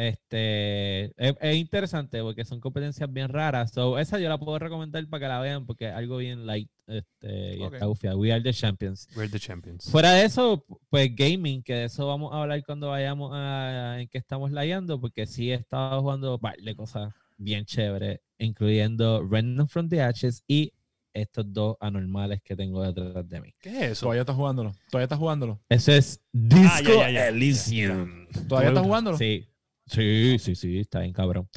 Este 0.00 1.12
es, 1.22 1.34
es 1.42 1.56
interesante 1.56 2.22
porque 2.22 2.46
son 2.46 2.58
competencias 2.58 3.12
bien 3.12 3.28
raras. 3.28 3.72
So, 3.72 3.98
esa 3.98 4.18
yo 4.18 4.30
la 4.30 4.38
puedo 4.38 4.58
recomendar 4.58 5.06
para 5.08 5.20
que 5.20 5.28
la 5.28 5.40
vean 5.40 5.66
porque 5.66 5.88
es 5.88 5.94
algo 5.94 6.16
bien 6.16 6.46
light 6.46 6.70
este, 6.86 7.58
y 7.58 7.62
Ok. 7.62 7.74
está. 7.74 8.16
We 8.16 8.32
are 8.32 8.42
the 8.42 8.54
champions. 8.54 9.08
We're 9.14 9.30
the 9.30 9.38
champions. 9.38 9.90
Fuera 9.90 10.12
de 10.12 10.24
eso, 10.24 10.64
pues 10.88 11.14
gaming, 11.14 11.62
que 11.62 11.74
de 11.74 11.84
eso 11.84 12.06
vamos 12.06 12.32
a 12.32 12.40
hablar 12.40 12.64
cuando 12.64 12.88
vayamos 12.88 13.30
a 13.34 14.00
en 14.00 14.08
que 14.08 14.16
estamos 14.16 14.50
layando, 14.52 14.98
porque 14.98 15.26
sí 15.26 15.50
he 15.50 15.54
estado 15.54 16.00
jugando 16.00 16.38
par 16.38 16.56
de 16.56 16.74
cosas 16.74 17.12
bien 17.36 17.66
chéveres, 17.66 18.20
incluyendo 18.38 19.22
Random 19.28 19.68
from 19.68 19.90
the 19.90 20.00
Ashes 20.00 20.42
y 20.48 20.72
estos 21.12 21.52
dos 21.52 21.76
anormales 21.78 22.40
que 22.42 22.56
tengo 22.56 22.82
detrás 22.82 23.28
de 23.28 23.40
mí. 23.42 23.54
¿Qué 23.60 23.68
es 23.68 23.82
eso? 23.92 24.06
Todavía 24.06 24.22
estás 24.22 24.36
jugándolo. 24.36 24.72
Todavía 24.90 25.04
estás 25.04 25.18
jugándolo. 25.18 25.60
Eso 25.68 25.92
es 25.92 26.20
Disco 26.32 26.94
ya, 26.94 27.00
ya, 27.00 27.10
ya. 27.10 27.28
Elysium. 27.28 28.26
Todavía 28.48 28.70
estás 28.70 28.84
jugándolo. 28.84 29.18
Sí, 29.18 29.46
sí, 29.90 30.36
sí, 30.38 30.54
sí, 30.54 30.80
está 30.80 31.00
bien 31.00 31.12
cabrón. 31.12 31.48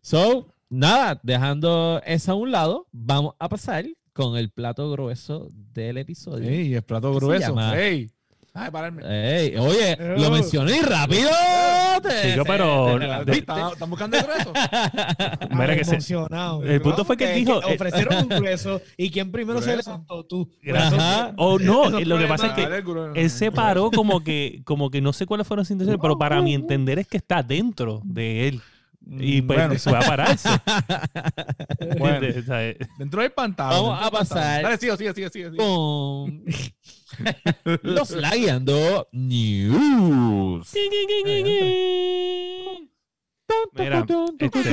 So, 0.00 0.48
nada, 0.68 1.20
dejando 1.22 2.00
eso 2.04 2.32
a 2.32 2.34
un 2.34 2.52
lado, 2.52 2.86
vamos 2.92 3.34
a 3.38 3.48
pasar 3.48 3.86
con 4.12 4.36
el 4.36 4.50
plato 4.50 4.90
grueso 4.90 5.50
del 5.52 5.98
episodio. 5.98 6.48
Ey, 6.48 6.74
el 6.74 6.82
plato 6.82 7.12
¿Qué 7.12 7.20
se 7.20 7.26
grueso. 7.26 7.74
Ey. 7.74 8.10
Ay, 8.58 8.70
pararme. 8.70 9.02
Ey, 9.04 9.56
oye, 9.58 9.96
lo 10.16 10.30
mencioné 10.30 10.80
rápido. 10.82 11.28
Chico, 11.28 12.08
te- 12.08 12.44
pero-. 12.46 12.98
¿Están 13.32 13.90
buscando 13.90 14.16
el 14.16 14.22
grueso? 14.24 14.52
Mira 15.50 15.72
Ay, 15.72 15.78
que 15.78 15.84
se- 15.84 15.90
emocionado. 15.92 16.62
el 16.64 16.80
punto 16.80 17.04
fue 17.04 17.16
que 17.16 17.32
él 17.34 17.44
dijo... 17.44 17.60
que 17.60 17.70
eh, 17.72 17.74
ofrecieron 17.74 18.16
un 18.22 18.28
grueso 18.40 18.80
y 18.96 19.10
quien 19.10 19.30
primero 19.30 19.60
se 19.60 19.72
Grueso. 19.72 19.90
levantó 19.90 20.24
tú. 20.24 20.50
Ajá. 20.74 21.32
Oh, 21.36 21.58
no, 21.58 21.98
eh, 21.98 22.04
lo 22.06 22.18
que 22.18 22.26
pasa 22.26 22.46
es 22.48 22.52
que 22.54 22.82
él 23.14 23.30
se 23.30 23.52
paró 23.52 23.90
como 23.90 24.24
que, 24.24 24.62
como 24.64 24.90
que 24.90 25.00
no 25.00 25.12
sé 25.12 25.26
cuáles 25.26 25.46
fueron 25.46 25.64
sus 25.64 25.72
intenciones, 25.72 26.00
pero 26.00 26.16
para 26.18 26.40
mi 26.40 26.54
entender 26.54 26.98
es 26.98 27.06
que 27.06 27.18
está 27.18 27.42
dentro 27.42 28.00
de 28.04 28.48
él. 28.48 28.62
Y 29.08 29.40
Mm, 29.42 29.46
pues 29.46 29.58
bueno, 29.60 29.78
se 29.78 29.92
va 29.92 30.00
a 30.00 30.02
pararse. 30.02 30.48
O 32.00 32.08
eh, 32.08 32.76
dentro 32.98 33.22
del 33.22 33.30
pantalón. 33.30 33.90
Vamos 33.90 34.06
a 34.06 34.10
pasar. 34.10 34.62
Dale, 34.62 34.76
sigue, 34.78 34.96
sigue, 34.96 35.14
sigue, 35.14 35.30
sigue. 35.30 35.56
Los 37.82 38.10
Layando 38.10 39.08
News. 39.12 40.72
Mira, 43.74 44.04
este- 44.38 44.70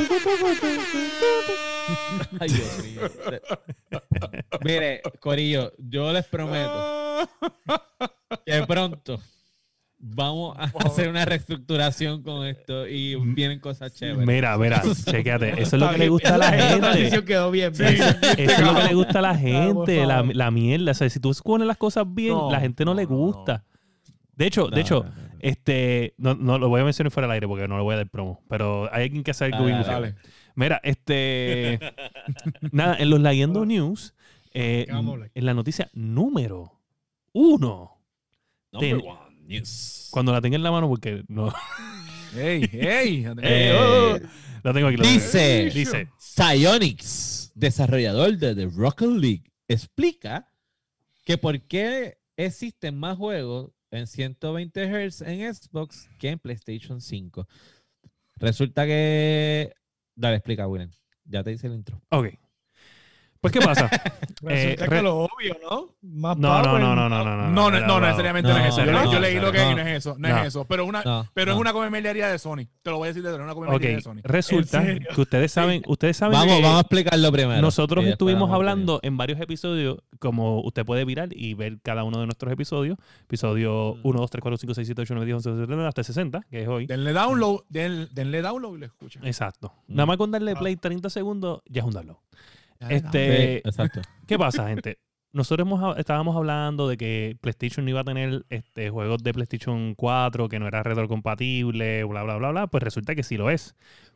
Ay, 2.39 2.49
Dios 2.49 2.83
mío. 2.83 3.01
Mire, 4.63 5.01
Corillo, 5.19 5.71
yo 5.77 6.11
les 6.11 6.25
prometo 6.25 7.29
que 8.45 8.63
pronto 8.65 9.19
vamos 10.05 10.55
a 10.57 10.65
hacer 10.85 11.07
una 11.07 11.23
reestructuración 11.23 12.23
con 12.23 12.45
esto 12.45 12.85
y 12.87 13.15
vienen 13.15 13.59
cosas 13.59 13.93
chéveres. 13.93 14.27
Mira, 14.27 14.57
mira, 14.57 14.81
chequéate. 15.05 15.49
Eso 15.61 15.77
es 15.77 15.81
lo 15.81 15.89
que 15.91 15.97
le 15.97 16.09
gusta 16.09 16.35
a 16.35 16.37
la 16.37 16.51
gente. 16.51 16.79
transición 16.79 17.25
quedó 17.25 17.51
bien. 17.51 17.71
Eso 17.73 17.83
es 18.37 18.59
lo 18.61 18.75
que 18.75 18.83
le 18.83 18.93
gusta 18.95 19.19
a 19.19 19.21
la 19.21 19.35
gente, 19.37 20.05
la, 20.05 20.23
la 20.23 20.51
mierda. 20.51 20.91
O 20.91 20.93
sea, 20.93 21.09
si 21.09 21.19
tú 21.19 21.31
pones 21.43 21.65
las 21.67 21.77
cosas 21.77 22.05
bien, 22.13 22.33
No, 22.33 22.51
la 22.51 22.59
gente 22.59 22.83
no, 22.83 22.93
le 22.93 23.03
no, 23.03 23.09
gusta. 23.09 23.63
De 24.35 24.45
hecho, 24.47 24.65
de 24.67 24.71
No, 24.75 24.77
hecho, 24.81 25.03
no, 25.03 25.09
no, 25.09 25.15
no. 25.15 25.29
este, 25.39 26.13
no, 26.17 26.33
no 26.35 26.57
lo 26.57 26.67
voy 26.67 26.81
a 26.81 26.83
mencionar 26.83 27.11
fuera 27.11 27.27
del 27.27 27.35
aire 27.35 27.47
porque 27.47 27.67
no 27.67 27.77
le 27.77 27.83
voy 27.83 27.93
a 27.93 27.97
dar 27.97 28.09
promo, 28.09 28.41
pero 28.49 28.89
hay 28.93 29.03
alguien 29.03 29.23
que 29.23 29.31
hacer 29.31 29.53
algo 29.53 29.67
Dale, 29.67 30.01
bien. 30.01 30.15
Mira, 30.55 30.81
este, 30.83 31.79
nada, 32.71 32.95
en 32.99 33.09
los 33.09 33.19
Leyendo 33.21 33.65
News, 33.65 34.13
eh, 34.53 34.85
en 35.33 35.45
la 35.45 35.53
noticia 35.53 35.89
número 35.93 36.79
uno, 37.31 37.99
Number 38.71 38.89
ten- 39.01 39.09
cuando 40.09 40.31
la 40.31 40.41
tenga 40.41 40.55
en 40.55 40.63
la 40.63 40.71
mano 40.71 40.87
porque 40.87 41.23
no, 41.27 41.53
Ey, 42.35 42.69
ey. 42.73 43.25
Eh, 43.43 43.73
oh, 43.77 44.19
la 44.63 44.73
tengo 44.73 44.87
aquí. 44.87 44.97
la 44.97 45.03
tengo 45.03 45.19
dice, 45.19 45.69
dice, 45.73 46.09
Psyonix, 46.17 47.51
desarrollador 47.55 48.37
de 48.37 48.55
The 48.55 48.69
Rocket 48.75 49.09
League, 49.09 49.51
explica 49.67 50.49
que 51.25 51.37
por 51.37 51.61
qué 51.61 52.17
existen 52.37 52.97
más 52.97 53.17
juegos 53.17 53.71
en 53.91 54.07
120 54.07 55.09
Hz 55.09 55.21
en 55.21 55.53
Xbox 55.53 56.09
que 56.17 56.29
en 56.29 56.39
PlayStation 56.39 56.99
5. 56.99 57.47
Resulta 58.37 58.85
que... 58.85 59.73
Dale, 60.15 60.37
explica, 60.37 60.67
William. 60.67 60.91
Ya 61.25 61.43
te 61.43 61.51
hice 61.51 61.67
el 61.67 61.75
intro. 61.75 62.01
Ok. 62.09 62.29
Pues, 63.43 63.51
¿qué 63.53 63.59
pasa? 63.59 63.89
Resulta 64.41 64.85
Eh, 64.85 64.89
que 64.89 65.01
lo 65.01 65.17
obvio, 65.19 65.55
¿no? 65.69 65.89
Más 66.01 66.37
No, 66.37 66.57
no, 66.57 66.63
power, 66.63 66.81
no, 66.81 66.95
no, 66.95 67.09
no, 67.09 67.23
no, 67.23 67.35
no. 67.37 67.49
No, 67.51 67.69
no, 67.71 67.79
no, 67.81 67.87
no, 67.87 67.99
necesariamente 67.99 68.49
no, 68.49 68.57
no, 68.57 68.63
es 68.65 68.69
eso. 68.73 68.85
Yo, 68.85 68.91
no, 68.93 69.19
leí 69.19 69.39
lo 69.39 69.51
que 69.51 69.57
no. 69.59 69.71
y 69.71 69.75
no 69.75 69.81
es 69.81 69.87
eso. 69.97 70.15
No, 70.17 70.29
No. 70.29 70.37
es 70.39 70.47
eso. 70.47 70.65
Pero, 70.65 70.85
una, 70.85 71.03
No, 71.03 71.27
pero 71.33 71.47
no. 71.51 71.55
es 71.57 71.59
una 71.61 71.73
comedia 71.73 72.27
de 72.29 72.39
Sony. 72.39 72.65
Te 72.81 72.89
lo 72.89 72.97
voy 72.97 73.07
a 73.07 73.09
decir 73.09 73.21
de 73.21 73.29
verdad, 73.31 73.45
una 73.45 73.53
comedia 73.53 73.75
Ok, 73.75 73.81
de 73.81 74.01
Sony. 74.01 74.15
resulta 74.23 74.81
que 74.85 75.21
ustedes 75.21 75.51
saben, 75.51 75.83
ustedes 75.87 76.15
saben 76.17 76.39
Vamos, 76.39 76.55
que 76.55 76.61
vamos 76.61 76.77
a 76.77 76.81
explicarlo 76.81 77.31
primero. 77.33 77.61
nosotros 77.61 78.05
estuvimos 78.05 78.49
hablando 78.51 78.99
en 79.03 79.17
varios 79.17 79.39
episodios, 79.41 79.97
como 80.19 80.61
usted 80.61 80.85
puede 80.85 81.03
virar 81.05 81.29
y 81.31 81.53
ver 81.53 81.79
cada 81.83 82.03
uno 82.05 82.19
de 82.19 82.25
nuestros 82.25 82.51
episodios, 82.51 82.97
episodio 83.25 83.95
Mm. 83.95 84.07
1, 84.07 84.19
2, 84.21 84.29
3, 84.31 84.41
4, 84.41 84.57
5, 84.57 84.73
6, 84.73 84.87
7, 84.87 85.01
8, 85.01 85.13
9, 85.15 85.25
10, 85.25 85.35
11, 85.35 85.49
12, 85.49 85.65
13, 85.67 85.85
hasta 85.85 86.01
el 86.01 86.05
60, 86.05 86.41
que 86.49 86.61
es 86.61 86.67
hoy. 86.69 86.85
Denle 86.85 87.11
download, 87.13 87.61
den- 87.69 88.07
denle 88.13 88.41
download 88.41 88.75
y 88.75 88.79
lo 88.79 88.85
escuchan. 88.85 89.25
Exacto. 89.25 89.73
Mm. 89.87 89.95
Nada 89.95 90.05
más 90.05 90.17
con 90.17 90.31
darle 90.31 90.53
Ah. 90.55 90.59
play 90.59 90.75
30 90.77 91.09
segundos, 91.09 91.61
ya 91.67 91.81
es 91.81 91.87
un 91.87 91.93
download. 91.93 92.17
Este. 92.89 93.55
Sí, 93.55 93.61
exacto. 93.65 94.01
¿Qué 94.27 94.37
pasa, 94.37 94.67
gente? 94.69 94.97
Nosotros 95.31 95.67
hemos- 95.67 95.97
estábamos 95.97 96.35
hablando 96.35 96.87
de 96.87 96.95
que 96.95 97.37
PlayStation 97.41 97.85
no 97.85 97.89
iba 97.89 98.01
a 98.01 98.03
tener 98.03 98.45
este, 98.49 98.89
juegos 98.91 99.23
de 99.23 99.33
PlayStation 99.33 99.95
4 99.95 100.47
que 100.47 100.59
no 100.59 100.67
era 100.67 100.83
retrocompatible, 100.83 102.03
bla, 102.03 102.23
bla, 102.23 102.37
bla, 102.37 102.51
bla. 102.51 102.67
Pues 102.67 102.83
resulta 102.83 103.15
que 103.15 103.23
sí 103.23 103.35
lo 103.37 103.49
es. 103.49 103.75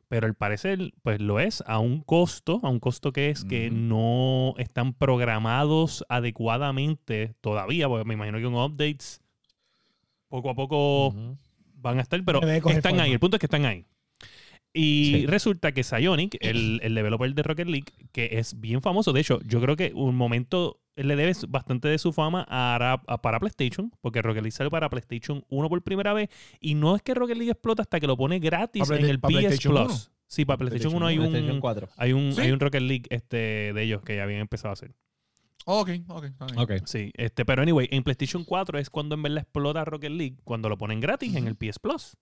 Pero 0.09 0.27
al 0.27 0.35
parecer, 0.35 0.93
pues 1.03 1.19
lo 1.19 1.39
es 1.39 1.63
a 1.67 1.79
un 1.79 2.01
costo, 2.01 2.59
a 2.63 2.69
un 2.69 2.79
costo 2.79 3.11
que 3.11 3.29
es 3.29 3.43
que 3.43 3.67
Ujú. 3.67 3.75
no 3.77 4.53
están 4.57 4.93
programados 4.93 6.05
adecuadamente 6.07 7.33
todavía, 7.41 7.87
porque 7.89 8.05
me 8.05 8.13
imagino 8.13 8.37
que 8.37 8.43
con 8.45 8.53
updates 8.55 9.21
poco 10.29 10.49
a 10.49 10.55
poco 10.55 11.13
van 11.75 11.97
a 11.97 12.01
estar, 12.01 12.23
pero 12.23 12.41
están 12.41 12.99
ahí. 12.99 13.11
El 13.13 13.19
punto 13.19 13.35
es 13.37 13.39
que 13.39 13.47
están 13.47 13.65
ahí. 13.65 13.85
Y 14.77 15.05
Sí. 15.11 15.25
resulta 15.25 15.71
que 15.71 15.83
Psyonic, 15.83 16.37
el, 16.39 16.79
el 16.83 16.93
developer 16.95 17.33
de 17.33 17.43
Rocket 17.43 17.67
League, 17.67 17.91
que 18.11 18.29
es 18.33 18.59
bien 18.59 18.81
famoso, 18.81 19.11
de 19.13 19.21
hecho, 19.21 19.39
yo 19.45 19.59
creo 19.61 19.75
que 19.75 19.91
un 19.95 20.15
momento 20.15 20.79
él 20.95 21.07
le 21.07 21.15
debe 21.15 21.33
bastante 21.49 21.87
de 21.87 21.97
su 21.97 22.11
fama 22.13 22.45
a, 22.49 22.99
a- 23.07 23.21
para 23.21 23.39
PlayStation, 23.39 23.91
porque 24.01 24.21
Rocket 24.21 24.41
League 24.43 24.51
salió 24.51 24.69
para 24.71 24.89
PlayStation 24.89 25.43
1 25.49 25.69
por 25.69 25.81
primera 25.83 26.13
vez, 26.13 26.29
y 26.59 26.73
no 26.75 26.95
es 26.95 27.01
que 27.01 27.13
Rocket 27.13 27.37
League 27.37 27.51
explota 27.51 27.81
hasta 27.83 27.99
que 27.99 28.07
lo 28.07 28.17
pone 28.17 28.39
gratis 28.39 28.83
¿Para 28.87 28.99
en 28.99 29.05
el 29.05 29.19
PS 29.19 29.27
PlayStation 29.27 29.73
Plus. 29.73 29.87
1? 30.09 30.17
Sí, 30.27 30.45
para 30.45 30.57
PlayStation 30.57 30.93
1 30.95 31.05
hay 31.07 31.17
un, 31.19 31.59
4. 31.59 31.89
hay 31.97 32.13
un, 32.13 32.33
¿Sí? 32.33 32.41
hay 32.41 32.51
un 32.51 32.59
Rocket 32.59 32.81
League 32.81 33.05
este, 33.09 33.73
de 33.73 33.83
ellos 33.83 34.01
que 34.01 34.15
ya 34.17 34.23
habían 34.23 34.41
empezado 34.41 34.69
a 34.69 34.73
hacer. 34.73 34.93
Ok, 35.65 35.89
ok. 36.07 36.25
Ok. 36.57 36.71
Sí, 36.85 37.11
este, 37.15 37.45
pero 37.45 37.61
anyway, 37.61 37.87
en 37.91 38.03
PlayStation 38.03 38.43
4 38.43 38.79
es 38.79 38.89
cuando 38.89 39.15
en 39.15 39.23
verdad 39.23 39.39
explota 39.43 39.83
Rocket 39.85 40.11
League, 40.11 40.37
cuando 40.43 40.69
lo 40.69 40.77
ponen 40.77 40.99
gratis 40.99 41.35
en 41.35 41.47
el 41.47 41.55
PS 41.55 41.79
Plus. 41.79 42.15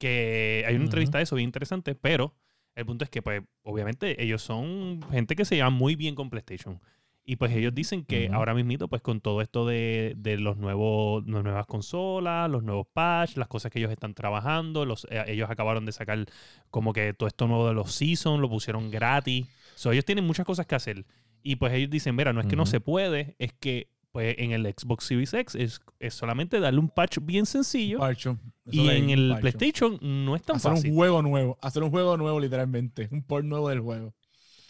Que 0.00 0.64
hay 0.66 0.74
una 0.74 0.84
entrevista 0.84 1.18
de 1.18 1.24
eso 1.24 1.36
bien 1.36 1.48
interesante, 1.48 1.94
pero 1.94 2.34
el 2.74 2.86
punto 2.86 3.04
es 3.04 3.10
que, 3.10 3.20
pues, 3.20 3.42
obviamente, 3.62 4.22
ellos 4.22 4.40
son 4.42 5.00
gente 5.10 5.36
que 5.36 5.44
se 5.44 5.56
lleva 5.56 5.70
muy 5.70 5.94
bien 5.94 6.14
con 6.14 6.30
PlayStation. 6.30 6.80
Y 7.22 7.36
pues 7.36 7.52
ellos 7.54 7.74
dicen 7.74 8.04
que 8.04 8.28
ahora 8.32 8.54
mismito, 8.54 8.88
pues 8.88 9.02
con 9.02 9.20
todo 9.20 9.40
esto 9.40 9.66
de, 9.66 10.14
de 10.16 10.36
los 10.38 10.56
nuevos, 10.56 11.24
las 11.28 11.44
nuevas 11.44 11.66
consolas, 11.66 12.50
los 12.50 12.64
nuevos 12.64 12.86
patch, 12.92 13.36
las 13.36 13.46
cosas 13.46 13.70
que 13.70 13.78
ellos 13.78 13.92
están 13.92 14.14
trabajando, 14.14 14.84
los, 14.84 15.06
eh, 15.10 15.22
ellos 15.28 15.48
acabaron 15.48 15.84
de 15.84 15.92
sacar 15.92 16.24
como 16.70 16.92
que 16.92 17.12
todo 17.12 17.28
esto 17.28 17.46
nuevo 17.46 17.68
de 17.68 17.74
los 17.74 17.92
seasons, 17.92 18.40
lo 18.40 18.48
pusieron 18.48 18.90
gratis. 18.90 19.46
So, 19.76 19.92
ellos 19.92 20.04
tienen 20.04 20.26
muchas 20.26 20.46
cosas 20.46 20.66
que 20.66 20.74
hacer. 20.74 21.04
Y 21.42 21.56
pues 21.56 21.72
ellos 21.74 21.90
dicen, 21.90 22.16
mira, 22.16 22.32
no 22.32 22.40
es 22.40 22.46
que 22.46 22.56
no 22.56 22.66
se 22.66 22.80
puede, 22.80 23.36
es 23.38 23.52
que 23.52 23.88
pues 24.12 24.34
en 24.38 24.52
el 24.52 24.64
Xbox 24.66 25.04
Series 25.04 25.32
X 25.34 25.54
es, 25.54 25.80
es 25.98 26.14
solamente 26.14 26.58
darle 26.60 26.80
un 26.80 26.88
patch 26.88 27.18
bien 27.22 27.46
sencillo. 27.46 27.98
Parcho. 27.98 28.38
Y 28.70 28.88
en 28.88 29.10
el 29.10 29.28
parcho. 29.30 29.40
PlayStation 29.42 29.98
no 30.00 30.34
es 30.36 30.42
tan 30.42 30.56
Hacer 30.56 30.72
fácil. 30.72 30.90
un 30.90 30.96
juego 30.96 31.22
nuevo. 31.22 31.58
Hacer 31.62 31.82
un 31.82 31.90
juego 31.90 32.16
nuevo, 32.16 32.40
literalmente. 32.40 33.08
Un 33.12 33.22
port 33.22 33.44
nuevo 33.44 33.68
del 33.68 33.80
juego. 33.80 34.14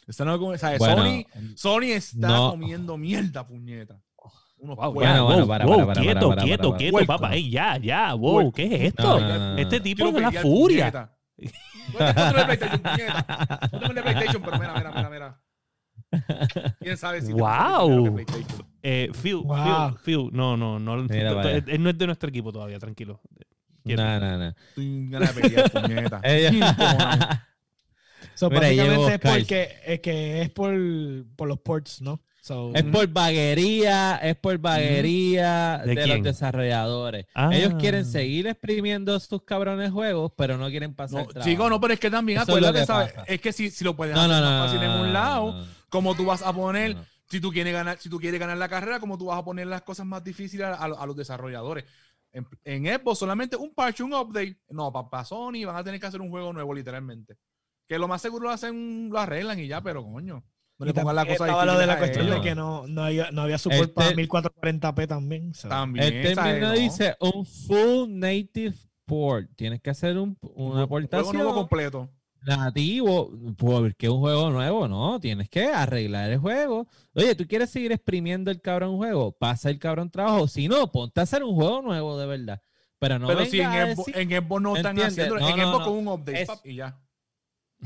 Eso 0.07 0.25
no 0.25 0.35
es 0.35 0.39
como- 0.41 0.57
¿sabes? 0.59 0.79
Bueno, 0.79 0.97
Sony, 1.05 1.25
Sony 1.57 1.93
está 1.93 2.29
no. 2.29 2.51
comiendo 2.51 2.97
mierda, 2.97 3.47
puñeta. 3.47 4.01
Unos 4.59 4.77
Wow, 4.77 4.93
puercos. 4.93 5.11
Bueno, 5.15 5.25
bueno, 5.25 5.39
wow, 5.39 5.49
para, 5.49 5.65
wow, 5.65 5.75
para, 5.77 5.87
para, 5.87 6.01
quieto, 6.03 6.29
para, 6.29 6.43
quieto, 6.43 6.77
quieto, 6.77 7.07
papá. 7.07 7.35
Ey, 7.35 7.49
ya, 7.51 7.79
ya, 7.79 8.13
wow. 8.13 8.53
¿qué 8.53 8.65
es 8.67 8.81
esto? 8.89 9.03
No, 9.03 9.21
no, 9.21 9.29
no, 9.39 9.53
no. 9.55 9.59
Este 9.59 9.81
tipo 9.81 10.07
es 10.09 10.13
la 10.15 10.27
pelear, 10.31 10.43
furia. 10.43 10.93
puñeta. 10.93 11.17
No 11.93 11.99
te 11.99 12.15
control 12.15 12.37
de 12.37 12.45
PlayStation, 12.45 12.83
puñeta. 12.83 13.59
No 13.73 13.79
tengo 13.79 13.87
el 13.87 13.95
de 13.95 14.03
PlayStation, 14.03 14.43
pero 14.43 14.59
mira, 14.59 14.75
mira, 14.75 14.93
mira, 14.93 15.11
mira. 15.11 15.43
¿Quién 16.81 16.97
sabe 16.99 17.21
si 17.23 17.29
te 17.29 17.33
Wow. 17.35 17.41
gusta 17.41 17.95
el 17.95 18.05
de 18.05 18.11
PlayStation? 18.11 18.70
Eh, 18.83 19.11
Phil, 19.23 19.37
Wow. 19.37 19.91
Phil, 19.91 19.99
Phil, 20.05 20.31
no, 20.33 20.57
no, 20.57 20.79
no. 20.79 20.97
Mira, 21.05 21.33
vaya. 21.35 21.57
él, 21.57 21.65
él 21.67 21.83
no 21.83 21.91
es 21.91 21.99
de 21.99 22.07
nuestro 22.07 22.29
equipo 22.29 22.53
todavía, 22.53 22.79
tranquilo. 22.79 23.21
No, 23.85 24.21
no, 24.21 24.39
no. 24.39 24.49
Estoy 24.49 24.87
en 24.87 25.11
ganas 25.11 25.35
de 25.35 25.41
pelear, 25.43 25.71
puñeta. 25.73 26.21
Ella- 26.23 27.47
So, 28.35 28.49
Mira, 28.49 28.63
básicamente 28.63 29.15
es 29.15 29.21
porque 29.21 29.77
es 29.85 30.01
que 30.01 30.43
es 30.43 30.51
por, 30.51 30.75
por 31.37 31.49
los 31.49 31.59
ports, 31.61 32.01
¿no? 32.01 32.21
So, 32.41 32.73
Es 32.75 32.85
por 32.85 33.07
vaguería, 33.09 34.17
es 34.23 34.35
por 34.37 34.57
vaguería 34.59 35.83
¿De 35.85 35.95
de, 35.95 36.07
los 36.07 36.23
desarrolladores. 36.23 37.27
Ah. 37.35 37.51
Ellos 37.53 37.75
quieren 37.79 38.07
seguir 38.07 38.47
exprimiendo 38.47 39.19
sus 39.21 39.43
cabrones 39.43 39.91
juegos, 39.91 40.33
pero 40.37 40.57
no 40.57 40.69
quieren 40.71 40.95
pasar 40.95 41.27
No, 41.35 41.43
chico, 41.43 41.69
no, 41.69 41.79
pero 41.81 41.93
es 41.95 42.01
que 42.01 42.11
también 42.11 42.41
es 42.41 42.47
que 42.47 42.87
¿sabes? 42.87 43.15
Es 43.27 43.41
que 43.43 43.53
si, 43.53 43.71
si 43.71 43.85
lo 43.85 43.95
puedes 43.95 44.15
no, 44.15 44.23
hacer 44.23 44.31
no, 44.37 44.41
no, 44.41 44.51
más 44.59 44.71
fácil 44.71 44.83
en 44.83 44.91
un 45.01 45.13
lado, 45.13 45.53
no, 45.53 45.59
no, 45.61 45.67
como 45.91 46.15
tú 46.15 46.25
vas 46.25 46.41
a 46.43 46.53
poner, 46.53 46.97
no. 46.97 47.05
Si 47.31 47.41
tú 47.41 47.51
quieres 47.53 47.73
ganar, 47.73 47.97
si 47.99 48.09
tú 48.11 48.19
quieres 48.19 48.41
ganar 48.41 48.59
la 48.59 48.69
carrera, 48.69 49.01
como 49.01 49.17
tú 49.17 49.27
vas 49.27 49.39
a 49.39 49.45
poner 49.45 49.67
las 49.69 49.83
cosas 49.83 50.05
más 50.07 50.23
difíciles 50.25 50.67
a, 50.67 50.75
a- 50.75 50.85
a 51.03 51.07
los 51.07 51.17
desarrolladores. 51.17 51.85
En, 52.33 52.47
en 52.65 52.85
Xbox 52.87 53.19
solamente 53.19 53.57
un 53.57 53.75
parche, 53.75 54.03
un 54.03 54.13
update. 54.15 54.59
No, 54.69 54.93
para 54.93 55.25
Sony 55.25 55.65
van 55.67 55.77
a 55.77 55.85
tener 55.85 55.99
que 56.01 56.07
hacer 56.07 56.21
un 56.21 56.31
juego 56.31 56.53
nuevo, 56.53 56.75
literalmente. 56.75 57.37
Que 57.89 57.99
lo 57.99 58.07
más 58.09 58.23
seguro 58.23 58.45
lo 58.45 58.51
hacen, 58.51 59.09
lo 59.11 59.19
arreglan 59.19 59.59
y 59.59 59.67
ya, 59.69 59.81
pero 59.81 60.05
coño. 60.05 60.45
No 60.79 60.87
le 60.87 60.95
pongan 60.95 61.15
la 61.15 61.23
también 61.23 61.37
cosa 61.39 61.47
estaba 61.51 61.67
lo 61.67 61.79
de 61.79 61.87
la 61.87 61.99
cuestión 61.99 62.25
de 62.27 62.33
ellos. 62.33 62.43
que 62.45 62.55
no, 62.55 62.87
no, 62.87 63.03
había, 63.05 63.31
no 63.33 63.43
había 63.43 63.59
support 63.59 63.81
Este- 63.91 63.93
para 63.95 64.11
1440p 64.13 65.07
también. 65.09 65.53
so. 65.55 65.69
También, 65.69 66.07
El 66.15 66.35
¿sabes? 66.35 66.53
término 66.53 66.69
No. 66.69 66.73
dice 66.75 67.17
un 67.21 67.45
full 67.45 68.09
native 68.19 68.75
port. 69.05 69.51
Tienes 69.57 69.81
que 69.83 69.91
hacer 69.91 70.17
un, 70.17 70.39
una 70.41 70.51
Un 70.55 70.71
juego 70.71 70.83
aportación 70.85 71.35
nuevo 71.37 71.55
completo. 71.55 72.09
Nativo, 72.47 73.31
porque 73.57 74.09
un 74.09 74.21
juego 74.21 74.51
nuevo, 74.51 74.89
no, 74.89 75.21
tienes 75.21 75.49
que 75.49 75.67
arreglar 75.67 76.31
el 76.31 76.39
juego. 76.39 76.87
Oye, 77.15 77.35
tú 77.35 77.47
quieres 77.47 77.71
seguir 77.71 77.93
exprimiendo 77.93 78.51
el 78.51 78.61
cabrón 78.61 78.97
juego, 78.97 79.33
pasa 79.33 79.71
el 79.71 79.79
cabrón 79.79 80.11
trabajo. 80.11 80.49
Si 80.49 80.69
no, 80.69 80.91
ponte 80.91 81.21
a 81.21 81.23
hacer 81.25 81.43
un 81.45 81.55
juego 81.55 81.83
nuevo 81.83 82.19
de 82.19 82.27
verdad. 82.27 82.63
Pero 82.99 83.19
no 83.19 83.27
pero 83.29 83.45
si 83.47 83.61
en 83.61 83.71
decir- 83.71 84.15
Xbox 84.41 84.63
no 84.63 84.77
están 84.77 84.91
¿Entiendes? 84.99 85.19
haciendo, 85.27 85.39
No, 85.41 85.49
en 85.49 85.57
no, 85.79 85.85
con 85.85 85.93
un 85.99 86.09
update 86.09 86.43
Es- 86.43 86.51
y 86.65 86.75
ya. 86.77 87.01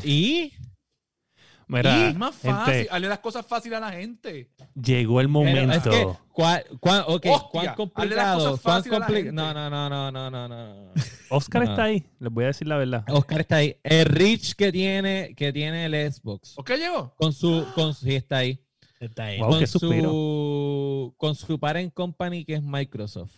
Y 0.02 0.52
Mira, 1.82 1.98
y 1.98 2.02
es 2.10 2.16
más 2.16 2.36
gente, 2.38 2.56
fácil, 2.56 2.86
hazle 2.90 3.08
las 3.08 3.18
cosas 3.18 3.46
fáciles 3.46 3.76
a 3.78 3.80
la 3.80 3.92
gente. 3.92 4.50
llegó 4.74 5.20
el 5.20 5.28
momento. 5.28 5.72
es 5.74 5.82
que, 5.82 6.06
¿cuán, 6.32 6.62
cuán, 6.80 7.00
ok, 7.06 7.26
Hostia, 7.26 7.48
cuán 7.50 7.74
complicado? 7.74 8.58
cuán 8.62 8.82
compli- 8.84 9.14
gente. 9.14 9.32
no, 9.32 9.52
no, 9.54 9.68
no, 9.70 9.88
no, 9.90 10.10
no, 10.10 10.30
no, 10.30 10.48
no. 10.48 10.92
Oscar 11.30 11.64
No. 11.64 11.70
está 11.70 11.84
ahí, 11.84 12.04
les 12.20 12.32
voy 12.32 12.44
a 12.44 12.46
decir 12.48 12.66
la 12.68 12.76
verdad. 12.76 13.04
Oscar 13.08 13.40
está 13.40 13.56
ahí. 13.56 13.76
El 13.82 14.04
reach 14.06 14.54
que 14.54 14.70
tiene, 14.70 15.34
que 15.36 15.52
tiene 15.52 15.86
el 15.86 16.12
Xbox. 16.12 16.54
¿O 16.56 16.62
qué 16.64 16.76
llegó? 16.76 17.14
Con 17.16 17.32
su, 17.32 17.66
con 17.74 17.94
su, 17.94 18.04
sí, 18.06 18.14
está 18.14 18.38
ahí. 18.38 18.60
Está 19.00 19.24
ahí. 19.24 19.38
Wow, 19.40 19.50
con 19.50 19.66
su, 19.66 21.14
con 21.16 21.34
su 21.34 21.58
parent 21.58 21.92
company 21.92 22.44
que 22.44 22.54
es 22.54 22.62
Microsoft. 22.62 23.32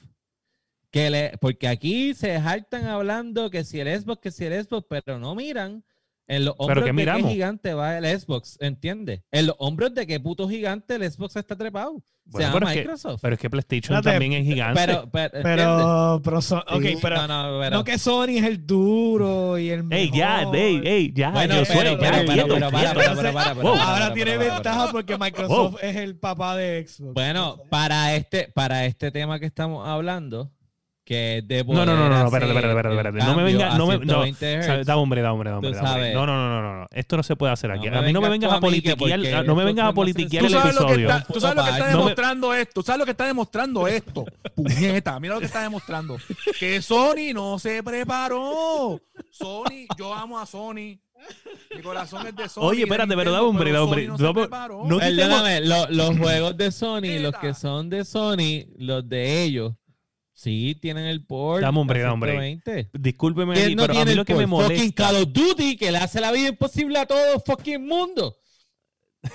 Que 0.91 1.11
le, 1.11 1.37
porque 1.39 1.69
aquí 1.69 2.15
se 2.15 2.41
jaltan 2.41 2.87
hablando 2.87 3.51
que 3.51 3.65
si 3.65 3.81
el 3.81 4.01
Xbox, 4.01 4.21
que 4.21 4.31
si 4.31 4.45
el 4.45 4.65
Xbox, 4.65 4.87
pero 4.89 5.19
no 5.19 5.35
miran 5.35 5.85
en 6.29 6.45
los 6.45 6.55
hombros 6.59 6.83
qué 6.85 6.89
de 6.89 6.93
miramos? 6.93 7.23
qué 7.29 7.35
gigante 7.35 7.75
va 7.75 7.99
el 7.99 8.21
Xbox, 8.21 8.57
¿entiendes? 8.61 9.23
En 9.31 9.47
los 9.47 9.57
hombros 9.59 9.95
de 9.95 10.07
qué 10.07 10.19
puto 10.21 10.49
gigante 10.49 10.97
el 10.97 11.11
Xbox 11.11 11.37
está 11.37 11.57
trepado. 11.57 12.03
Bueno, 12.29 12.39
se 12.39 12.43
llama 12.43 12.53
pero 12.55 12.67
es 12.67 12.73
que- 12.75 12.81
Microsoft. 12.81 13.21
Pero 13.23 13.35
es 13.35 13.41
que 13.41 13.51
PlayStation 13.51 13.97
Espérate, 13.99 14.19
también 14.19 14.33
es 14.43 14.45
gigante. 14.53 14.81
pero, 14.85 15.09
pero. 15.13 15.31
Pero, 15.45 16.21
pero, 16.25 16.41
Sí, 16.43 16.99
pero 17.01 17.17
no, 17.29 17.53
no, 17.53 17.61
pero- 17.61 17.77
no 17.77 17.85
que 17.85 17.99
Sony 17.99 18.31
es 18.39 18.45
el 18.45 18.67
duro 18.67 19.57
y 19.59 19.71
el 19.71 19.85
ey, 19.93 20.11
ya, 20.13 20.39
mejor. 20.39 20.57
ey, 20.57 20.81
ey, 20.85 21.13
ya, 21.15 21.31
Bueno, 21.31 21.55
yo 21.55 21.63
pero, 21.69 21.81
soy, 21.81 21.91
ya, 21.91 21.99
pero, 21.99 22.17
pero, 22.27 22.33
quieto, 22.33 22.55
pero, 23.17 23.33
para, 23.33 23.51
Ahora 23.53 24.13
tiene 24.13 24.37
ventaja 24.39 24.89
porque 24.91 25.17
Microsoft 25.17 25.77
es 25.83 25.95
el 25.95 26.17
papá 26.19 26.57
de 26.57 26.85
Xbox. 26.89 27.15
Bueno, 27.15 27.59
para 27.71 28.17
este, 28.17 28.49
para 28.53 28.87
este 28.87 29.13
tema 29.13 29.39
que 29.39 29.47
estamos 29.47 29.87
hablando, 29.87 30.51
que 31.07 31.39
es 31.39 31.47
de 31.47 31.63
No, 31.63 31.87
no, 31.87 31.97
no, 31.97 32.09
no, 32.09 32.09
no, 32.09 32.25
espérate, 32.25 32.51
espérate, 32.53 32.69
espérate, 32.77 32.97
espérate. 32.97 33.19
No 33.31 33.37
me 33.37 33.45
venga, 33.45 33.79
no 33.79 33.87
me, 33.87 33.99
no, 33.99 34.25
120 34.25 34.63
sabe, 34.65 34.83
Hz. 34.83 34.87
da 34.87 34.97
hombre, 34.97 35.23
da 35.23 35.33
hombre, 35.33 35.51
da 35.51 35.57
hombre, 35.59 35.73
da. 35.73 36.13
No, 36.13 36.27
no, 36.27 36.35
no, 36.37 36.61
no, 36.63 36.81
no. 36.81 36.87
Esto 36.91 37.17
no 37.17 37.23
se 37.23 37.37
puede 37.37 37.53
hacer 37.53 37.71
aquí. 37.71 37.89
No 37.89 38.01
a 38.01 38.03
mí 38.03 38.13
no 38.13 38.21
me 38.21 38.29
vengas 38.29 38.53
a 38.53 38.59
politiquear, 38.59 39.45
no 39.47 39.55
me 39.55 39.65
vengas 39.65 39.89
a 39.89 39.93
politiquear 39.93 40.45
el 40.45 40.53
episodio. 40.55 41.09
está, 41.09 41.33
tú 41.33 41.41
sabes 41.41 41.57
lo 41.57 41.63
que 41.65 41.71
está 41.71 41.85
me- 41.85 41.91
demostrando 41.91 42.55
esto. 42.55 42.73
Tú 42.75 42.83
sabes 42.83 42.99
lo 42.99 43.05
que 43.05 43.11
está 43.13 43.25
demostrando 43.27 43.87
esto. 43.87 44.25
Puñeta, 44.57 45.21
mira 45.21 45.35
lo 45.35 45.41
que 45.41 45.47
está 45.47 45.63
demostrando. 45.63 46.19
Que 46.59 46.83
Sony 46.83 47.33
no 47.33 47.61
se 47.61 47.85
preparó. 47.85 49.01
Sony, 49.31 49.87
yo 49.97 50.13
amo 50.13 50.41
a 50.41 50.47
Sony. 50.47 50.99
Mi 51.73 51.83
corazón 51.85 52.27
es 52.27 52.35
de 52.35 52.49
Sony. 52.49 52.65
Oye, 52.65 52.83
espérate, 52.83 53.15
pero 53.15 53.31
da 53.31 53.43
hombre, 53.43 53.71
da 53.71 53.85
hombre. 53.85 54.09
No 54.09 54.19
no- 54.19 54.99
los 55.89 56.19
juegos 56.19 56.57
de 56.57 56.73
Sony, 56.73 57.21
los 57.21 57.37
que 57.37 57.55
son 57.55 57.89
de 57.91 58.05
Sony, 58.05 58.67
los 58.77 59.09
de 59.09 59.45
ellos, 59.45 59.73
sí 60.37 60.79
tienen 60.81 61.07
el 61.07 61.25
port. 61.25 61.63
Dame 61.63 61.81
hombre, 61.81 62.01
a 62.01 62.03
dame 62.03 62.13
hombre. 62.15 62.31
120. 62.33 62.91
Discúlpeme, 62.99 63.55
¿Quién 63.55 63.67
aquí, 63.67 63.75
no 63.75 63.83
pero 63.83 63.93
a 63.93 63.95
tiene 63.95 64.05
mí 64.05 64.11
el 64.13 64.17
lo 64.19 64.25
que 64.25 64.35
me 64.35 64.47
port? 64.47 64.63
Fucking 64.67 64.79
molesta. 64.79 65.05
Call 65.05 65.17
of 65.23 65.33
Duty, 65.33 65.77
que 65.77 65.91
le 65.91 65.99
hace 65.99 66.21
la 66.21 66.31
vida 66.31 66.49
imposible 66.49 66.99
a 66.99 67.07
todo 67.07 67.41
fucking 67.45 67.85
mundo. 67.87 68.37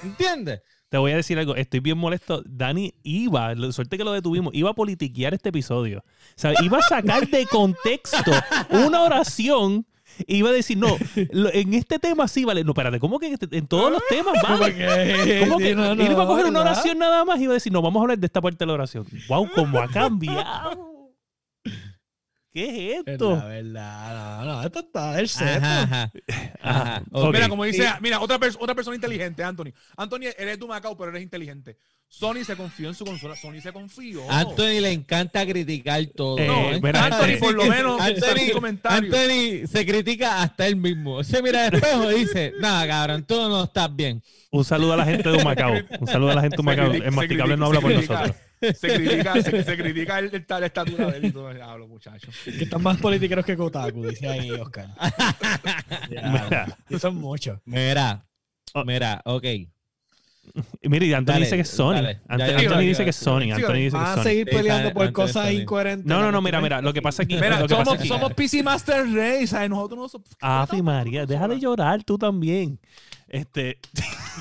¿Entiendes? 0.04 0.62
te 0.90 0.98
voy 0.98 1.12
a 1.14 1.16
decir 1.16 1.40
algo. 1.40 1.56
Estoy 1.56 1.80
bien 1.80 1.98
molesto. 1.98 2.44
Dani 2.46 2.94
iba, 3.04 3.56
suerte 3.72 3.98
que 3.98 4.04
lo 4.04 4.12
detuvimos, 4.12 4.54
iba 4.54 4.70
a 4.70 4.74
politiquear 4.74 5.34
este 5.34 5.50
episodio. 5.50 6.00
O 6.00 6.04
sea, 6.36 6.54
iba 6.62 6.78
a 6.78 6.82
sacar 6.82 7.28
de 7.28 7.46
contexto 7.46 8.32
una 8.70 9.02
oración. 9.04 9.86
e 10.28 10.36
Iba 10.36 10.50
a 10.50 10.54
decir, 10.54 10.78
no, 10.78 10.98
en 11.18 11.74
este 11.74 11.98
tema 11.98 12.28
sí 12.28 12.44
vale. 12.44 12.66
No, 12.66 12.72
espérate, 12.72 13.00
¿cómo 13.00 13.20
que 13.20 13.28
en, 13.28 13.34
este- 13.34 13.58
en 13.58 13.68
todos 13.68 13.90
los 13.90 14.02
temas 14.10 14.34
vale? 14.44 15.40
¿Cómo 15.40 15.58
que? 15.60 15.70
Sí, 15.70 15.76
no, 15.76 15.96
no, 15.96 16.04
iba 16.04 16.24
a 16.24 16.28
coger 16.28 16.46
una 16.48 16.60
oración 16.60 16.98
nada 17.00 17.24
más 17.24 17.40
y 17.40 17.44
iba 17.44 17.54
a 17.54 17.56
decir, 17.56 17.72
no, 17.72 17.82
vamos 17.82 18.02
a 18.02 18.04
hablar 18.04 18.20
de 18.20 18.26
esta 18.26 18.42
parte 18.42 18.58
de 18.60 18.66
la 18.68 18.74
oración. 18.74 19.08
¡Wow! 19.30 19.50
¿Cómo 19.56 19.80
ha 19.80 19.88
cambiado? 19.88 20.91
¿Qué 22.54 22.96
es 22.96 23.04
esto? 23.06 23.36
La 23.38 23.46
verdad, 23.46 24.44
no, 24.44 24.46
no, 24.46 24.64
esto 24.64 24.80
está 24.80 25.14
del 25.14 25.30
set. 25.30 25.58
Ajá, 25.64 25.82
ajá. 25.84 26.12
Ajá. 26.28 26.52
Ajá. 26.62 27.04
Ok. 27.12 27.34
Mira, 27.34 27.48
como 27.50 27.64
dice, 27.64 27.88
mira, 28.02 28.20
otra, 28.20 28.38
pers- 28.40 28.58
otra 28.60 28.76
persona 28.76 28.96
inteligente, 28.96 29.42
Anthony. 29.44 29.72
Anthony, 29.96 30.24
eres 30.38 30.60
tu 30.60 30.68
Macao, 30.68 30.98
pero 30.98 31.12
eres 31.12 31.24
inteligente. 31.24 31.78
Sony 32.10 32.44
se 32.46 32.58
confió 32.58 32.90
en 32.90 32.94
su 32.96 33.06
consola. 33.06 33.38
Sony 33.38 33.62
se 33.62 33.72
confió. 33.72 34.30
Anthony 34.30 34.82
le 34.82 34.92
encanta 34.92 35.46
criticar 35.46 36.06
todo. 36.08 36.38
Eh, 36.40 36.46
No, 36.48 36.82
mira, 36.82 37.06
Anthony, 37.06 37.40
por 37.40 37.54
lo 37.54 37.66
menos, 37.68 38.02
Anthony, 38.02 38.52
comentario. 38.52 38.98
Anthony 39.16 39.66
se 39.66 39.86
critica 39.86 40.42
hasta 40.42 40.68
él 40.68 40.76
mismo. 40.76 41.24
Se 41.24 41.42
mira 41.42 41.68
al 41.68 41.74
espejo 41.76 42.12
y 42.12 42.16
dice, 42.20 42.52
nada, 42.60 42.86
cabrón, 42.86 43.24
tú 43.24 43.36
no 43.48 43.64
estás 43.64 43.96
bien. 43.96 44.22
Un 44.52 44.66
saludo 44.66 44.92
a 44.92 44.98
la 44.98 45.06
gente 45.06 45.30
de 45.30 45.42
Macao. 45.42 45.72
Un 46.02 46.08
saludo 46.08 46.32
a 46.32 46.36
la 46.36 46.42
gente 46.42 46.58
de 46.58 46.64
Se 46.64 46.66
Macao. 46.66 46.90
critica- 46.90 47.06
El 47.08 47.12
masticable 47.16 47.44
critica- 47.56 47.58
no 47.58 47.66
habla 47.68 47.80
por 47.80 47.92
nosotros. 47.94 48.36
Se 48.62 48.94
critica, 48.96 49.42
se, 49.42 49.64
se 49.64 49.78
critica 49.78 50.20
el, 50.20 50.26
el- 50.34 50.46
la 50.48 50.66
estatura 50.66 51.08
de 51.12 51.18
él 51.18 51.26
y 51.26 51.32
todo. 51.32 51.48
Hablo, 51.64 51.88
muchachos. 51.88 52.34
Que 52.44 52.64
están 52.64 52.82
más 52.84 52.98
politiqueros 52.98 53.44
que 53.46 53.56
Kotaku, 53.58 54.06
dice 54.08 54.28
ahí 54.28 54.52
Oscar. 54.52 54.88
Ya, 56.10 56.22
Mira, 56.30 56.78
y 56.90 57.00
son 57.00 57.16
muchos. 57.16 57.60
Mira, 57.66 58.26
Oh. 58.74 58.86
mira, 58.86 59.22
ok. 59.26 59.44
mira, 60.84 61.06
y 61.06 61.14
Anthony 61.14 61.34
Dale, 61.34 61.46
dice 61.46 61.56
que 61.56 61.62
es 61.62 61.70
Sony. 61.70 61.94
dale. 61.94 62.22
Ant- 62.28 62.40
Ya, 62.40 62.48
ya, 62.48 62.58
Anthony 62.60 62.70
ya, 62.72 62.80
dice 62.80 63.04
que 63.04 63.10
es 63.12 63.16
Sony. 63.16 63.42
ya, 63.48 63.56
Anthony 63.56 63.74
dice 63.74 63.98
que 63.98 64.04
Van 64.04 64.20
a 64.20 64.24
seguir 64.24 64.46
peleando 64.46 64.94
por 64.94 65.02
antes 65.04 65.14
cosas 65.14 65.52
incoherentes. 65.52 66.06
No, 66.06 66.22
no, 66.22 66.32
no, 66.32 66.42
mira, 66.42 66.62
mira. 66.62 66.82
Lo 66.82 66.94
que 66.94 67.02
pasa 67.02 67.24
aquí. 67.24 67.36
Mira, 67.36 67.60
lo 67.60 67.68
que 67.68 67.76
pasa 67.76 67.86
somos, 67.86 68.00
aquí- 68.00 68.08
somos 68.08 68.34
PC 68.34 68.64
Master 68.64 69.06
Race, 69.14 69.48
¿sabes? 69.48 69.70
Nosotros 69.70 70.00
no 70.00 70.10
somos. 70.10 70.28
Ave 70.40 70.82
María, 70.82 71.26
deja 71.26 71.48
de 71.48 71.60
llorar 71.60 72.04
tú 72.04 72.18
también. 72.18 72.80
Este, 73.28 73.78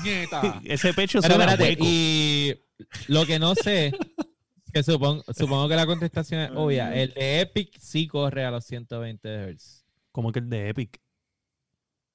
Nieta. 0.03 0.61
ese 0.65 0.93
pecho 0.93 1.19
hueco. 1.19 1.73
y 1.79 2.53
lo 3.07 3.25
que 3.25 3.37
no 3.39 3.53
sé, 3.55 3.93
que 4.71 4.83
supongo, 4.83 5.23
supongo 5.33 5.69
que 5.69 5.75
la 5.75 5.85
contestación 5.85 6.41
es 6.41 6.51
obvia. 6.55 6.95
El 6.95 7.13
de 7.13 7.41
Epic 7.41 7.77
sí 7.79 8.07
corre 8.07 8.45
a 8.45 8.51
los 8.51 8.65
120 8.65 9.53
Hz. 9.53 9.85
Como 10.11 10.31
que 10.31 10.39
el 10.39 10.49
de 10.49 10.69
Epic. 10.69 11.01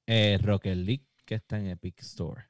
Eh, 0.06 0.38
Rocket 0.40 0.76
League, 0.76 1.06
que 1.24 1.34
está 1.34 1.58
en 1.58 1.68
Epic 1.68 2.00
Store. 2.00 2.44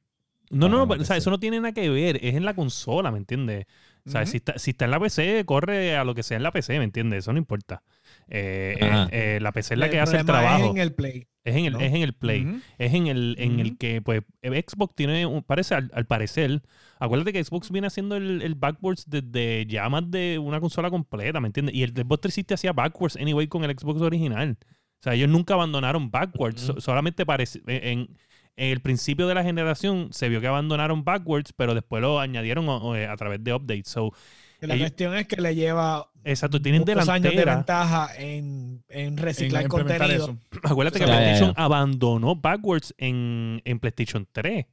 No, 0.51 0.69
no, 0.69 0.87
no, 0.87 0.95
o 0.95 1.05
sea, 1.05 1.17
eso 1.17 1.31
no 1.31 1.41
tiene 1.41 1.59
nada 1.59 1.73
que 1.73 1.89
ver. 1.91 2.17
Es 2.23 2.35
en 2.35 2.45
la 2.45 2.55
consola, 2.55 3.11
¿me 3.11 3.19
entiendes? 3.19 3.67
O 4.07 4.11
sea, 4.11 4.25
si, 4.27 4.37
está, 4.37 4.59
si 4.59 4.71
está 4.71 4.85
en 4.85 4.93
la 4.93 5.01
PC, 5.01 5.45
corre 5.45 5.97
a 5.97 6.05
lo 6.05 6.15
que 6.15 6.23
sea 6.23 6.37
en 6.37 6.45
la 6.45 6.53
PC, 6.53 6.79
¿me 6.79 6.85
entiendes? 6.85 7.21
Eso 7.21 7.33
no 7.33 7.39
importa. 7.39 7.83
Eh, 8.29 8.77
eh, 8.81 9.07
eh, 9.13 9.39
la 9.41 9.53
PC 9.53 9.75
es 9.75 9.79
la 9.79 9.87
El 9.87 9.93
que 9.93 10.01
hace 10.01 10.17
el 10.19 10.25
problema 10.25 10.49
es 10.51 10.57
trabajo. 10.57 10.75
en 10.75 10.81
el 10.83 10.95
play. 10.95 11.27
Es 11.45 11.55
en 11.55 11.65
el, 11.67 11.73
¿no? 11.75 11.81
es 11.81 11.95
en 11.95 12.03
el 12.03 12.13
Play. 12.13 12.61
Es 12.77 12.93
en 12.93 13.07
el, 13.07 13.37
en 13.39 13.61
el 13.61 13.79
que, 13.79 14.03
pues, 14.03 14.23
Xbox 14.43 14.97
tiene, 14.97 15.27
un- 15.27 15.45
parece, 15.45 15.77
al, 15.77 15.93
al 15.95 16.05
parecer, 16.05 16.61
acuérdate 16.99 17.33
que 17.33 17.45
Xbox 17.45 17.71
viene 17.71 17.87
haciendo 17.87 18.17
el, 18.17 18.43
el 18.43 18.57
backwards 18.57 19.09
desde 19.09 19.65
ya 19.67 19.89
más 19.89 20.11
de 20.11 20.41
una 20.41 20.59
consola 20.59 20.91
completa, 20.91 21.41
¿me 21.41 21.47
entiendes? 21.47 21.73
Y 21.77 21.85
el 21.85 21.91
Xbox 21.91 22.23
360 22.23 22.55
hacía 22.55 22.73
backwards 22.73 23.15
anyway 23.17 23.47
con 23.47 23.63
el 23.63 23.71
Xbox 23.79 24.01
original. 24.03 24.59
O 24.61 25.03
sea, 25.05 25.15
ellos 25.15 25.29
nunca 25.29 25.55
abandonaron 25.55 26.11
backwards. 26.11 26.63
So- 26.63 26.81
solamente 26.81 27.25
parece, 27.25 27.61
en, 27.69 28.09
en 28.57 28.73
el 28.73 28.81
principio 28.81 29.29
de 29.29 29.35
la 29.37 29.45
generación 29.45 30.09
se 30.11 30.29
vio 30.29 30.41
que 30.41 30.49
abandonaron 30.49 31.05
backwards, 31.05 31.53
pero 31.53 31.75
después 31.75 32.03
lo 32.03 32.19
añadieron 32.19 32.67
a 32.69 33.17
través 33.17 33.45
de 33.45 33.55
updates. 33.55 33.87
So, 33.89 34.13
La 34.61 34.75
Ellos- 34.75 34.85
cuestión 34.89 35.15
es 35.17 35.27
que 35.27 35.37
le 35.41 35.55
lleva 35.55 36.11
exacto, 36.25 36.61
tienen 36.61 36.81
muchos 36.83 37.09
años 37.09 37.25
de 37.33 37.39
delantera. 37.39 37.55
ventaja 37.57 38.11
en, 38.19 38.83
en 38.89 39.17
reciclar 39.17 39.63
En 39.65 39.69
contenido. 39.69 40.15
eso. 40.25 40.39
Acuérdate 40.63 40.99
que 40.99 41.07
Ya, 41.07 41.13
PlayStation 41.17 41.55
ya. 41.55 41.63
abandonó 41.65 42.35
backwards 42.37 42.95
en, 42.99 43.61
en 43.65 43.79
PlayStation 43.79 44.27
3 44.33 44.67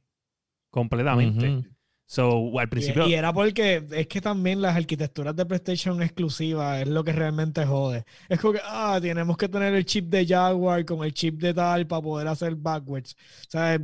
completamente. 0.70 1.64
So, 2.06 2.58
al 2.58 2.66
Y, 2.66 2.70
principio. 2.70 3.08
y 3.08 3.14
era 3.14 3.32
porque 3.32 3.86
es 3.92 4.06
que 4.06 4.20
también 4.20 4.60
las 4.60 4.76
arquitecturas 4.76 5.34
de 5.34 5.46
PlayStation 5.46 6.02
exclusivas 6.02 6.82
es 6.82 6.88
lo 6.88 7.02
que 7.02 7.12
realmente 7.12 7.64
jode. 7.64 8.04
Es 8.28 8.38
como 8.40 8.52
que, 8.54 8.60
ah, 8.62 8.98
tenemos 9.00 9.36
que 9.38 9.48
tener 9.48 9.74
el 9.74 9.86
chip 9.86 10.10
de 10.10 10.26
Jaguar 10.26 10.84
con 10.84 11.02
el 11.04 11.14
chip 11.14 11.40
de 11.40 11.54
tal 11.54 11.86
para 11.86 12.02
poder 12.02 12.28
hacer 12.28 12.54
backwards. 12.56 13.14
O 13.46 13.50
sea, 13.50 13.78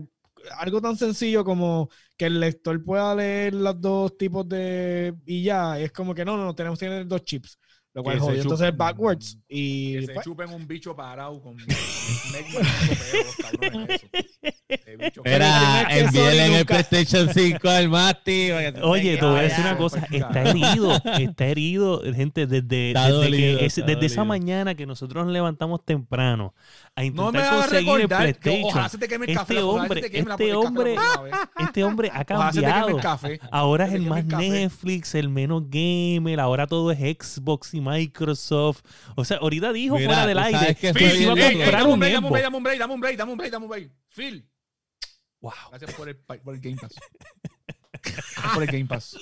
algo 0.59 0.81
tan 0.83 0.97
sencillo 0.97 1.45
como 1.45 1.89
que 2.21 2.27
el 2.27 2.39
lector 2.39 2.85
pueda 2.85 3.15
leer 3.15 3.55
los 3.55 3.81
dos 3.81 4.19
tipos 4.19 4.47
de... 4.47 5.15
Y 5.25 5.43
ya, 5.43 5.81
es 5.81 5.91
como 5.91 6.15
que 6.15 6.23
no, 6.23 6.37
no, 6.37 6.45
no, 6.45 6.55
tenemos 6.55 6.79
que 6.79 6.85
tener 6.85 7.07
dos 7.07 7.25
chips. 7.25 7.59
Lo 7.95 8.03
cual 8.03 8.19
jodió 8.19 8.43
entonces 8.43 8.69
chupen- 8.69 8.77
backwards. 8.77 9.39
Y 9.49 9.95
Que 9.95 10.07
se 10.07 10.13
pues, 10.13 10.25
chupen 10.27 10.51
un 10.51 10.69
bicho 10.69 10.95
parado 10.95 11.41
con 11.41 11.57
Era, 15.25 15.83
el 15.91 16.05
es 16.05 16.15
envíenle 16.15 16.65
PlayStation 16.67 17.29
5 17.35 17.69
al 17.69 17.89
se 17.89 18.83
Oye, 18.83 19.17
te 19.17 19.25
voy 19.25 19.39
a 19.39 19.43
decir 19.43 19.61
una 19.61 19.79
cosa, 19.79 20.05
pues, 20.09 20.23
está 20.23 20.43
herido, 20.43 20.93
está 21.19 21.47
herido, 21.47 22.03
gente, 22.15 22.47
desde, 22.47 22.93
desde, 22.93 23.09
dolido, 23.09 23.59
que 23.59 23.65
desde 23.65 24.07
esa 24.07 24.25
mañana 24.25 24.75
que 24.75 24.85
nosotros 24.85 25.25
nos 25.25 25.33
levantamos 25.33 25.83
temprano 25.85 26.55
a 26.97 27.03
No 27.03 27.07
intentar 27.07 27.33
me 27.53 27.59
conseguir 27.61 27.89
el 27.89 27.97
recordar. 28.03 28.27
que 28.27 28.33
PlayStation. 28.41 28.65
Ojalá 28.71 28.89
se 28.89 28.99
te 28.99 29.09
queme 29.09 29.25
el 29.25 29.31
Este 29.31 29.41
café. 29.41 29.55
se 29.55 29.63
hombre- 29.63 30.01
te 30.03 30.11
queme 30.11 30.29
la- 30.29 30.35
este 30.35 30.45
café 30.49 30.55
hombre-. 30.57 30.97
Este 31.61 31.85
hombre 31.85 32.11
ha 32.13 32.25
cambiado. 32.25 32.97
café. 32.99 33.41
Ahora 33.51 33.87
es 33.87 33.95
el 33.95 34.03
más 34.07 34.21
el. 34.21 34.29
Netflix, 34.29 35.15
el 35.15 35.29
menos 35.29 35.63
gamer, 35.69 36.41
ahora 36.41 36.67
todo 36.67 36.91
es 36.91 36.99
Xbox 36.99 37.75
y 37.75 37.81
Microsoft. 37.81 38.83
O 39.15 39.25
sea, 39.25 39.39
ahorita 39.39 39.73
dijo 39.73 39.97
Mira, 39.97 40.09
fuera 40.09 40.27
del 40.27 40.39
aire 40.39 40.75
que 40.75 40.93
se 40.93 41.17
iba 41.23 41.33
a 41.33 41.37
comprar 41.37 41.73
dame 41.73 41.93
un 41.93 42.01
break, 42.01 42.13
dame 42.15 42.27
un 42.27 42.33
break, 42.33 42.43
dame 42.45 42.57
un 42.57 42.63
break, 42.63 42.79
dame 42.79 42.93
un 42.95 43.01
break, 43.01 43.17
dame 43.19 43.33
un 43.33 43.39
break, 43.39 43.53
dame 43.53 43.65
un 43.65 43.71
break. 43.71 43.91
Phil, 44.09 44.49
Wow. 45.41 45.53
gracias 45.71 45.95
por 45.95 46.09
el, 46.09 46.17
pa- 46.17 46.37
por 46.39 46.55
el 46.55 46.61
Game 46.61 46.77
Pass. 46.77 46.93
Por 48.55 48.63
el 48.63 48.69
Game 48.71 48.87
Pass. 48.87 49.17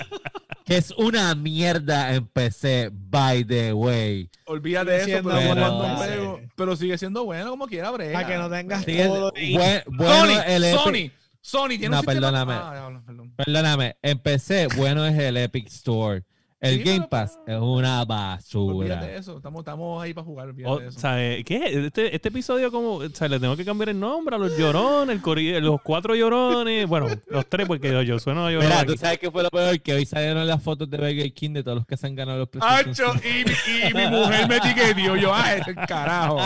Que 0.64 0.76
es 0.76 0.90
una 0.92 1.34
mierda 1.34 2.14
en 2.14 2.26
PC, 2.26 2.90
by 2.92 3.44
the 3.44 3.72
way. 3.72 4.30
Olvídate 4.44 4.90
de 4.90 4.98
eso, 5.14 5.28
pero, 5.28 5.54
bueno, 5.54 6.40
pero 6.56 6.76
sigue 6.76 6.98
siendo 6.98 7.24
bueno 7.24 7.50
como 7.50 7.66
quiera, 7.66 7.90
brega. 7.90 8.12
para 8.12 8.26
que 8.28 8.36
no 8.36 8.50
tengas 8.50 8.84
Sigue- 8.84 9.06
todo. 9.06 9.32
buen- 9.32 9.82
bueno, 9.86 10.14
Sony, 10.26 10.42
el 10.46 10.62
Sony, 10.74 11.10
Sony 11.40 11.68
tiene 11.68 11.88
No, 11.90 12.00
un 12.00 12.04
sistema... 12.06 12.12
perdóname. 12.14 12.52
Ah, 12.54 13.00
perdón. 13.06 13.32
Perdóname, 13.36 13.96
en 14.02 14.18
PC, 14.18 14.68
bueno 14.76 15.06
es 15.06 15.18
el 15.18 15.36
Epic 15.38 15.68
Store. 15.68 16.22
El 16.60 16.78
Sí, 16.78 16.82
Game 16.82 16.96
pero- 16.98 17.08
Pass 17.08 17.38
es 17.46 17.56
una 17.60 18.04
basura. 18.04 18.96
de 18.96 19.16
eso, 19.16 19.36
estamos, 19.36 19.60
estamos 19.60 20.02
ahí 20.02 20.12
para 20.12 20.24
jugar, 20.24 20.48
olvídate 20.48 20.74
O, 20.74 20.78
de 20.80 20.88
eso. 20.88 20.98
¿sabe? 20.98 21.44
¿Qué? 21.44 21.86
Este, 21.86 22.12
este 22.16 22.28
episodio, 22.30 22.72
como, 22.72 22.94
o 22.94 23.08
sea, 23.10 23.28
le 23.28 23.38
tengo 23.38 23.56
que 23.56 23.64
cambiar 23.64 23.90
el 23.90 24.00
nombre 24.00 24.34
a 24.34 24.38
los 24.40 24.58
llorones, 24.58 25.14
el 25.14 25.22
cori- 25.22 25.60
los 25.60 25.80
cuatro 25.82 26.16
llorones. 26.16 26.88
Bueno, 26.88 27.06
los 27.28 27.46
tres, 27.48 27.68
porque 27.68 27.92
yo, 27.92 28.02
yo 28.02 28.18
sueno 28.18 28.46
a. 28.46 28.50
Mira, 28.50 28.80
aquí. 28.80 28.92
tú 28.92 28.98
sabes 28.98 29.20
qué 29.20 29.30
fue 29.30 29.44
lo 29.44 29.50
peor, 29.50 29.80
que 29.80 29.92
hoy 29.94 30.04
salieron 30.04 30.44
las 30.48 30.60
fotos 30.60 30.90
de 30.90 30.96
Burger 30.96 31.32
King 31.32 31.52
de 31.52 31.62
todos 31.62 31.76
los 31.78 31.86
que 31.86 31.96
se 31.96 32.08
han 32.08 32.16
ganado 32.16 32.38
los 32.40 32.48
PlayStation 32.48 33.16
Hacho, 33.16 33.28
y, 33.28 33.88
y 33.90 33.94
mi 33.94 34.06
mujer 34.08 34.48
me 34.48 34.56
etiquetó, 34.56 35.14
yo, 35.16 35.32
ah, 35.32 35.52
el 35.54 35.74
carajo. 35.86 36.38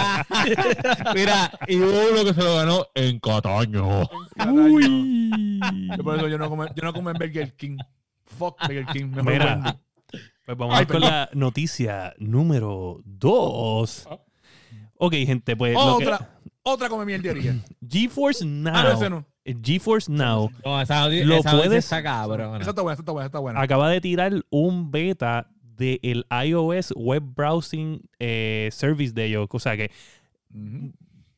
5. 0.44 1.11
Mira, 1.14 1.51
y 1.66 1.77
hubo 1.77 2.11
uno 2.12 2.25
que 2.25 2.35
se 2.35 2.42
lo 2.42 2.57
ganó 2.57 2.87
en 2.94 3.18
Cataño. 3.18 4.03
Uy. 4.53 5.61
Yo 5.96 6.05
por 6.05 6.16
eso 6.16 6.29
yo 6.29 6.37
no 6.37 6.51
como, 6.51 6.66
yo 6.66 6.83
no 6.83 6.92
como 6.92 7.09
en 7.11 7.16
Burger 7.16 7.53
King. 7.55 7.79
Fuck 8.38 8.61
Burger 8.62 8.87
King. 8.92 9.07
Mira, 9.25 9.55
Wendy. 9.55 9.70
Pues 10.45 10.59
vamos 10.59 10.77
Ay, 10.77 10.87
con 10.87 10.95
perdón. 11.01 11.11
la 11.11 11.31
noticia 11.35 12.15
número 12.19 13.01
dos. 13.05 14.09
Ok, 14.99 15.15
gente, 15.15 15.57
pues 15.57 15.75
lo 15.75 15.99
que- 15.99 16.05
Otra, 16.07 16.39
otra 16.63 16.89
come 16.89 17.05
mierdería. 17.05 17.57
GeForce 17.89 18.45
Ah, 18.45 18.49
no, 18.85 18.91
ese 18.93 19.11
Now. 19.11 19.21
no. 19.21 19.27
eh, 19.45 19.57
GeForce 19.63 20.11
Now 20.13 20.51
No, 20.65 20.81
esa 20.81 21.09
Lo 21.09 21.37
esa 21.37 21.51
puedes- 21.53 21.85
está 21.85 22.03
cabrón. 22.03 22.61
Esa 22.61 22.71
está 22.71 22.83
buena, 22.83 22.95
esa 22.95 23.03
está 23.03 23.13
buena, 23.13 23.27
está 23.27 23.39
buena. 23.39 23.61
acaba 23.61 23.89
de 23.91 24.01
tirar 24.01 24.45
un 24.51 24.91
beta 24.91 25.49
del 25.63 26.27
iOS 26.45 26.93
Web 26.97 27.23
Browsing 27.35 28.03
eh, 28.19 28.69
Service 28.73 29.13
de 29.13 29.25
ellos. 29.27 29.49
O 29.51 29.59
sea 29.59 29.77
que 29.77 29.91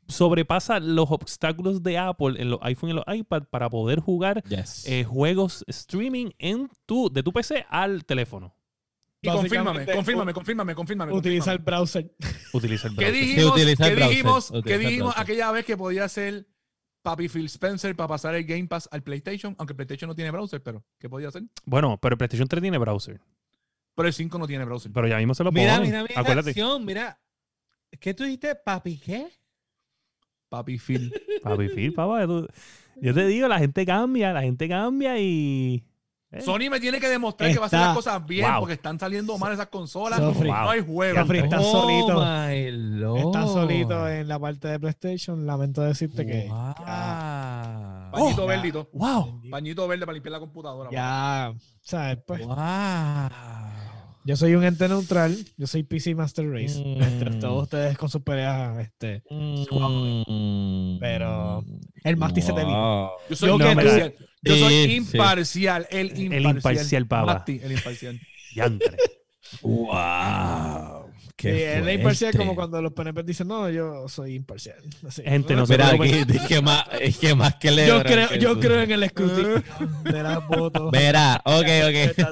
sobrepasa 0.08 0.80
los 0.80 1.10
obstáculos 1.10 1.82
de 1.82 1.96
Apple 1.98 2.40
en 2.40 2.50
los 2.50 2.58
iPhone 2.62 2.90
y 2.90 2.92
los 2.92 3.04
iPad 3.06 3.44
para 3.50 3.70
poder 3.70 4.00
jugar 4.00 4.42
Yes. 4.44 4.86
eh, 4.86 5.04
juegos 5.04 5.64
streaming 5.66 6.30
en 6.38 6.68
tu, 6.84 7.10
de 7.10 7.22
tu 7.22 7.32
PC 7.32 7.64
al 7.70 8.04
teléfono. 8.04 8.54
Y 9.24 9.32
confírmame, 9.32 9.86
confírmame, 9.86 10.32
confírmame, 10.34 10.74
confírmame. 10.74 11.12
Utiliza 11.12 11.52
el 11.52 11.58
browser. 11.58 12.12
Utiliza 12.52 12.88
el 12.88 12.96
¿Qué 12.96 13.04
browser. 13.06 13.20
dijimos, 13.26 13.52
utiliza 13.52 13.84
el 13.86 13.90
¿qué 13.90 13.94
browser, 13.96 14.08
dijimos, 14.10 14.52
qué 14.64 14.78
dijimos 14.78 14.98
browser. 15.14 15.22
aquella 15.22 15.50
vez 15.52 15.64
que 15.64 15.76
podía 15.76 16.08
ser 16.08 16.46
Papi 17.02 17.28
Phil 17.28 17.46
Spencer 17.46 17.94
para 17.96 18.08
pasar 18.08 18.34
el 18.34 18.44
Game 18.44 18.66
Pass 18.66 18.88
al 18.92 19.02
PlayStation? 19.02 19.54
Aunque 19.58 19.72
el 19.72 19.76
PlayStation 19.76 20.08
no 20.08 20.14
tiene 20.14 20.30
browser, 20.30 20.62
pero 20.62 20.84
¿qué 20.98 21.08
podía 21.08 21.28
hacer? 21.28 21.42
Bueno, 21.64 21.98
pero 22.00 22.14
el 22.14 22.18
PlayStation 22.18 22.48
3 22.48 22.62
tiene 22.62 22.78
browser. 22.78 23.20
Pero 23.94 24.08
el 24.08 24.14
5 24.14 24.38
no 24.38 24.46
tiene 24.46 24.64
browser. 24.64 24.90
Pero 24.92 25.06
ya 25.06 25.18
mismo 25.18 25.34
se 25.34 25.44
lo 25.44 25.52
mira, 25.52 25.74
ponen. 25.76 25.90
mira, 25.90 26.02
mira, 26.02 26.20
Acuérdate. 26.20 26.50
acción, 26.50 26.84
mira. 26.84 27.18
¿Qué 28.00 28.12
tú 28.12 28.24
dijiste, 28.24 28.54
papi? 28.56 28.98
¿Qué? 28.98 29.28
Papi 30.48 30.78
Phil. 30.78 31.12
Papi 31.42 31.68
Phil, 31.68 31.92
papá. 31.92 32.26
Yo 32.26 33.14
te 33.14 33.26
digo, 33.26 33.48
la 33.48 33.58
gente 33.58 33.84
cambia, 33.86 34.32
la 34.32 34.42
gente 34.42 34.68
cambia 34.68 35.18
y. 35.18 35.84
Eh, 36.36 36.40
Sony 36.42 36.68
me 36.70 36.80
tiene 36.80 36.98
que 36.98 37.08
demostrar 37.08 37.52
que 37.52 37.58
va 37.58 37.64
a 37.64 37.66
hacer 37.66 37.78
las 37.78 37.94
cosas 37.94 38.26
bien 38.26 38.50
Wow. 38.50 38.60
porque 38.60 38.74
están 38.74 38.98
saliendo 38.98 39.38
mal 39.38 39.52
esas 39.52 39.68
consolas. 39.68 40.18
Sofri. 40.18 40.50
No 40.50 40.68
hay 40.70 40.80
juego. 40.84 41.20
Sofri, 41.20 41.38
está 41.38 41.60
Oh 41.60 41.62
solito. 41.62 42.24
my 42.24 42.70
lord. 42.98 43.18
Estás 43.26 43.52
solito 43.52 44.08
en 44.08 44.26
la 44.28 44.38
parte 44.40 44.66
de 44.68 44.80
PlayStation. 44.80 45.46
Lamento 45.46 45.82
decirte 45.82 46.26
que 46.26 46.48
Wow. 46.48 46.74
Pañito 48.12 48.44
Oh, 48.44 48.46
verdito. 48.46 48.88
¡Wow! 48.92 49.40
Pañito 49.50 49.86
verde 49.88 50.06
para 50.06 50.14
limpiar 50.14 50.32
la 50.32 50.40
computadora. 50.40 50.90
ya, 50.90 51.52
¿sabes? 51.82 52.18
Pues, 52.26 52.44
Wow. 52.46 52.56
Yo 54.24 54.36
soy 54.36 54.54
un 54.54 54.64
ente 54.64 54.88
neutral. 54.88 55.36
Yo 55.56 55.66
soy 55.66 55.82
PC 55.82 56.14
Master 56.14 56.48
Race. 56.50 56.82
Mm. 56.82 57.02
Este, 57.02 57.24
todos 57.38 57.64
ustedes 57.64 57.96
con 57.98 58.08
sus 58.08 58.22
peleas. 58.22 58.78
Este, 58.80 59.22
Mm. 59.30 60.98
Pero 60.98 61.64
el 62.04 62.16
Masti 62.16 62.40
se 62.42 62.52
te 62.52 62.64
vino. 62.64 63.10
Yo 63.28 63.36
soy 63.36 63.48
Yo 63.50 63.58
que 63.58 63.68
imparcial. 63.70 64.14
Yo 64.42 64.56
soy 64.56 64.72
Sí, 64.74 64.84
sí. 64.86 64.94
imparcial. 64.96 65.86
El 65.90 66.06
imparcial. 66.18 66.56
imparcial, 66.56 67.06
pava. 67.06 67.44
El 67.46 67.72
imparcial. 67.72 68.20
Yantre. 68.54 68.96
Wow. 69.62 70.93
Sí, 71.36 71.48
es 71.48 71.94
imparcial 71.94 72.32
como 72.36 72.54
cuando 72.54 72.80
los 72.80 72.92
PNP 72.92 73.22
dicen, 73.24 73.48
no, 73.48 73.68
yo 73.68 74.06
soy 74.08 74.34
imparcial. 74.34 74.76
Así. 75.06 75.22
Gente, 75.22 75.54
no 75.56 75.66
se 75.66 75.74
Mira, 75.74 75.88
aquí, 75.90 76.10
es 76.32 76.42
que 76.46 76.62
más, 76.62 76.84
es 77.00 77.18
que 77.18 77.34
más 77.34 77.56
que 77.56 77.70
le 77.72 77.86
yo 77.88 78.02
creo, 78.04 78.34
yo 78.36 78.60
creo 78.60 78.80
en 78.82 78.90
el 78.92 79.02
escrutinio 79.02 79.62
de 80.04 80.22
las 80.22 80.46
votos. 80.46 80.90
Verá, 80.92 81.42
ok, 81.44 81.66
ok. 81.88 82.26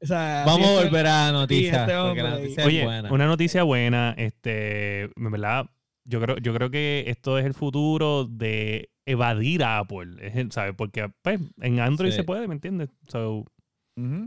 O 0.00 0.06
sea, 0.06 0.44
Vamos 0.46 0.68
a 0.68 0.74
es- 0.74 0.84
volver 0.84 1.06
a 1.06 1.26
la 1.26 1.32
noticia. 1.32 1.80
este 1.80 1.92
la 2.22 2.30
noticia 2.30 2.64
Oye, 2.66 2.84
buena. 2.84 3.10
una 3.12 3.26
noticia 3.26 3.62
buena, 3.62 4.14
este, 4.18 5.04
en 5.04 5.30
verdad, 5.30 5.66
yo 6.04 6.20
creo, 6.20 6.36
yo 6.38 6.54
creo 6.54 6.70
que 6.70 7.04
esto 7.08 7.38
es 7.38 7.46
el 7.46 7.54
futuro 7.54 8.26
de 8.26 8.90
evadir 9.06 9.64
a 9.64 9.78
Apple, 9.78 10.16
es 10.20 10.36
el- 10.36 10.52
¿sabes? 10.52 10.74
Porque 10.76 11.08
pues, 11.22 11.40
en 11.62 11.80
Android 11.80 12.10
Sí. 12.10 12.16
se 12.18 12.24
puede, 12.24 12.46
¿me 12.46 12.54
entiendes? 12.54 12.90
So, 13.08 13.46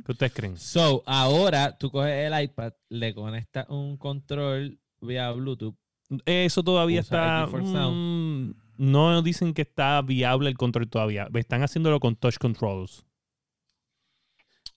¿Qué 0.05 0.11
ustedes 0.11 0.34
creen? 0.34 0.57
So, 0.57 1.03
ahora 1.05 1.78
tú 1.78 1.89
coges 1.91 2.11
el 2.32 2.43
iPad, 2.43 2.74
le 2.89 3.13
conectas 3.13 3.69
un 3.69 3.97
control 3.97 4.80
vía 4.99 5.32
Bluetooth. 5.32 5.76
Eso 6.26 6.61
todavía 6.61 6.99
está... 6.99 7.47
mm, 7.47 8.53
no 8.78 9.22
dicen 9.22 9.53
que 9.53 9.61
está 9.61 10.01
viable 10.01 10.49
el 10.49 10.57
control 10.57 10.89
todavía. 10.89 11.30
Están 11.34 11.63
haciéndolo 11.63 11.99
con 11.99 12.15
touch 12.15 12.38
controls. 12.38 13.05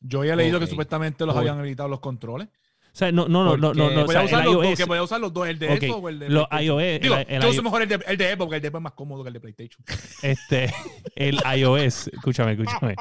Yo 0.00 0.20
había 0.20 0.36
leído 0.36 0.58
que 0.58 0.66
Ok. 0.66 0.70
supuestamente 0.70 1.24
los 1.26 1.34
habían 1.34 1.58
editado 1.64 1.88
los 1.88 2.00
controles. 2.00 2.48
O 2.94 2.96
sea, 2.96 3.10
no, 3.10 3.26
no, 3.26 3.42
no, 3.42 3.56
no, 3.56 3.74
no, 3.74 3.90
no, 3.90 4.02
o 4.02 4.06
Podía 4.06 4.20
sea, 4.20 4.24
usar 4.38 4.44
los 4.44 4.54
dos, 4.54 4.64
iOS, 4.66 4.78
que 4.78 4.86
podía 4.86 5.02
usar 5.02 5.20
los 5.20 5.32
dos, 5.32 5.48
el 5.48 5.58
de 5.58 5.72
Ok, 5.74 5.82
eso 5.82 5.96
o 5.96 6.08
el 6.08 6.18
de 6.20 6.28
los 6.28 6.46
iOS, 6.52 7.00
Digo, 7.00 7.16
el- 7.16 7.26
el 7.28 7.42
yo 7.42 7.50
uso 7.50 7.62
mejor 7.64 7.82
el 7.82 7.88
de, 7.88 7.98
el 8.06 8.16
de 8.16 8.24
Apple 8.26 8.36
porque 8.36 8.54
el 8.56 8.62
de 8.62 8.68
Apple 8.68 8.78
es 8.78 8.82
más 8.84 8.92
cómodo 8.92 9.24
que 9.24 9.28
el 9.30 9.34
de 9.34 9.40
PlayStation. 9.40 9.84
este, 10.22 10.72
el 11.16 11.40
iOS, 11.58 12.06
escúchame, 12.06 12.52
escúchame. 12.52 12.94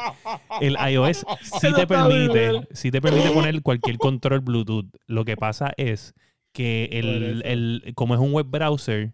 El 0.61 0.77
iOS 0.91 1.23
sí 1.61 1.67
te 1.75 1.85
permite, 1.85 2.67
sí 2.71 2.89
te 2.89 3.01
permite 3.01 3.29
poner 3.29 3.61
cualquier 3.61 3.97
control 3.99 4.39
Bluetooth. 4.39 4.87
Lo 5.05 5.25
que 5.25 5.37
pasa 5.37 5.73
es 5.77 6.15
que 6.53 6.89
el, 6.91 7.43
el- 7.45 7.93
como 7.93 8.15
es 8.15 8.19
un 8.19 8.33
web 8.33 8.47
browser, 8.47 9.13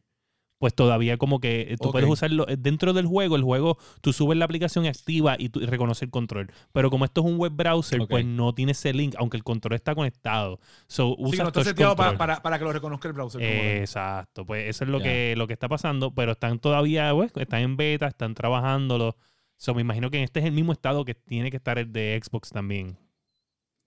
pues 0.60 0.76
todavía 0.76 1.18
como 1.18 1.40
que 1.40 1.62
eh, 1.62 1.78
tú 1.82 1.92
puedes 1.92 2.08
usarlo 2.08 2.46
eh, 2.50 2.58
dentro 2.58 2.92
del 2.94 3.06
juego, 3.08 3.38
el 3.38 3.44
juego, 3.44 3.78
tú 4.02 4.12
subes 4.12 4.38
la 4.38 4.44
aplicación 4.46 4.86
activa 4.86 5.38
y, 5.40 5.50
tú, 5.50 5.62
y 5.62 5.66
reconoce 5.66 6.04
el 6.06 6.12
control. 6.12 6.52
Pero 6.74 6.90
como 6.90 7.06
esto 7.06 7.22
es 7.22 7.28
un 7.28 7.38
web 7.38 7.54
browser, 7.54 8.06
pues 8.08 8.26
no 8.26 8.54
tiene 8.54 8.74
ese 8.74 8.94
link, 8.94 9.16
aunque 9.18 9.38
el 9.38 9.44
control 9.44 9.76
está 9.76 9.96
conectado. 9.96 10.60
So, 10.88 11.12
Sí, 11.12 11.16
que 11.16 11.24
usas 11.30 11.40
no 11.40 11.48
está 11.48 11.64
seteado 11.64 11.96
para, 11.96 12.10
control. 12.10 12.28
para, 12.28 12.42
para 12.44 12.60
que 12.60 12.66
lo 12.66 12.74
reconozca 12.74 13.08
el 13.08 13.14
browser. 13.14 13.42
Exacto, 13.42 14.46
pues 14.46 14.70
eso 14.70 14.84
es 14.84 14.90
lo 14.90 15.00
que, 15.00 15.34
lo 15.38 15.48
que 15.48 15.54
está 15.54 15.70
pasando, 15.70 16.14
pero 16.14 16.34
están 16.34 16.60
todavía, 16.60 17.14
pues, 17.14 17.32
están 17.38 17.62
en 17.62 17.78
beta, 17.78 18.08
están 18.08 18.36
trabajándolo. 18.36 19.16
So, 19.56 19.74
me 19.74 19.82
imagino 19.82 20.12
que 20.12 20.22
este 20.24 20.42
es 20.42 20.46
el 20.46 20.52
mismo 20.52 20.74
estado 20.74 21.06
que 21.06 21.16
tiene 21.16 21.52
que 21.52 21.58
estar 21.58 21.80
el 21.80 21.92
de 21.94 22.20
Xbox 22.22 22.50
también. 22.50 22.98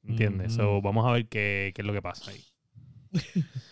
¿Entiendes? 0.04 0.54
So, 0.54 0.78
Ujú. 0.78 0.82
vamos 0.82 1.06
a 1.06 1.12
ver 1.12 1.28
qué, 1.28 1.72
qué 1.74 1.82
es 1.82 1.86
lo 1.86 1.92
que 1.92 2.02
pasa 2.02 2.30
ahí. 2.30 2.42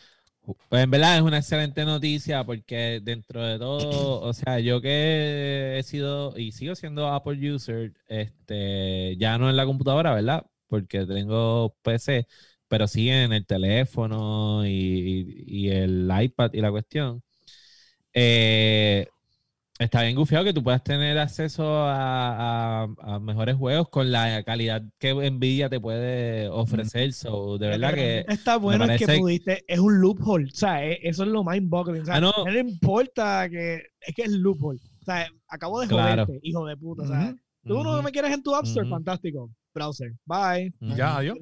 Pues 0.69 0.85
en 0.85 0.91
verdad 0.91 1.17
es 1.17 1.23
una 1.23 1.39
excelente 1.39 1.85
noticia 1.85 2.45
porque 2.45 3.01
dentro 3.03 3.43
de 3.45 3.59
todo, 3.59 4.21
o 4.21 4.33
sea, 4.33 4.61
yo 4.61 4.81
que 4.81 5.77
he 5.79 5.83
sido 5.83 6.37
y 6.39 6.53
sigo 6.53 6.75
siendo 6.75 7.09
Apple 7.09 7.53
user, 7.55 7.93
este, 8.09 9.17
ya 9.19 9.37
no 9.39 9.51
en 9.51 9.57
la 9.57 9.67
computadora, 9.67 10.15
¿verdad? 10.15 10.47
Porque 10.69 11.07
tengo 11.07 11.75
PC, 11.83 12.27
pero 12.69 12.87
sí 12.89 13.09
en 13.11 13.33
el 13.33 13.47
teléfono 13.47 14.65
y, 14.67 15.45
y 15.47 15.71
el 15.71 16.09
iPad 16.21 16.53
y 16.55 16.61
la 16.61 16.71
cuestión. 16.71 17.23
Eh, 18.15 19.07
está 19.81 20.03
bien 20.03 20.15
gufiado 20.15 20.45
que 20.45 20.53
tú 20.53 20.63
puedas 20.63 20.85
tener 20.85 21.19
acceso 21.19 21.65
a, 21.85 22.83
a- 22.85 22.89
a 23.03 23.19
mejores 23.19 23.57
juegos 23.57 23.89
con 23.89 24.13
la 24.13 24.43
calidad 24.45 24.83
que 24.99 25.13
Nvidia 25.31 25.69
te 25.69 25.81
puede 25.81 26.49
ofrecer. 26.49 27.13
So, 27.13 27.59
de 27.59 27.69
verdad 27.69 27.95
que 27.95 28.25
Está 28.29 28.57
bueno 28.59 28.87
que 28.97 29.19
pudiste, 29.19 29.65
es 29.67 29.79
un 29.79 30.01
loophole, 30.01 30.47
o 30.53 30.55
sea, 30.55 30.85
e- 30.85 31.01
eso 31.03 31.23
es 31.25 31.29
lo 31.31 31.43
más 31.43 31.59
boggling. 31.63 32.03
O 32.03 32.05
sea, 32.05 32.17
Ah, 32.17 32.21
no. 32.21 32.33
no 32.37 32.51
le 32.51 32.61
importa 32.61 33.49
que 33.51 33.83
es 34.01 34.15
que 34.15 34.23
es 34.23 34.31
loophole. 34.33 34.79
O 35.01 35.05
sea, 35.05 35.27
acabo 35.49 35.81
de 35.81 35.89
Claro. 35.89 36.27
joderte, 36.27 36.41
hijo 36.47 36.67
de 36.67 36.77
puta. 36.77 37.03
O 37.03 37.07
sea, 37.07 37.21
Ujú. 37.31 37.39
tú 37.65 37.83
no 37.83 38.03
me 38.03 38.13
quieres 38.13 38.33
en 38.33 38.43
tu 38.43 38.55
App 38.55 38.67
Store, 38.67 38.89
fantástico. 38.89 39.51
Browser, 39.75 40.13
bye. 40.27 40.73
Ya, 40.97 41.17
adiós. 41.17 41.39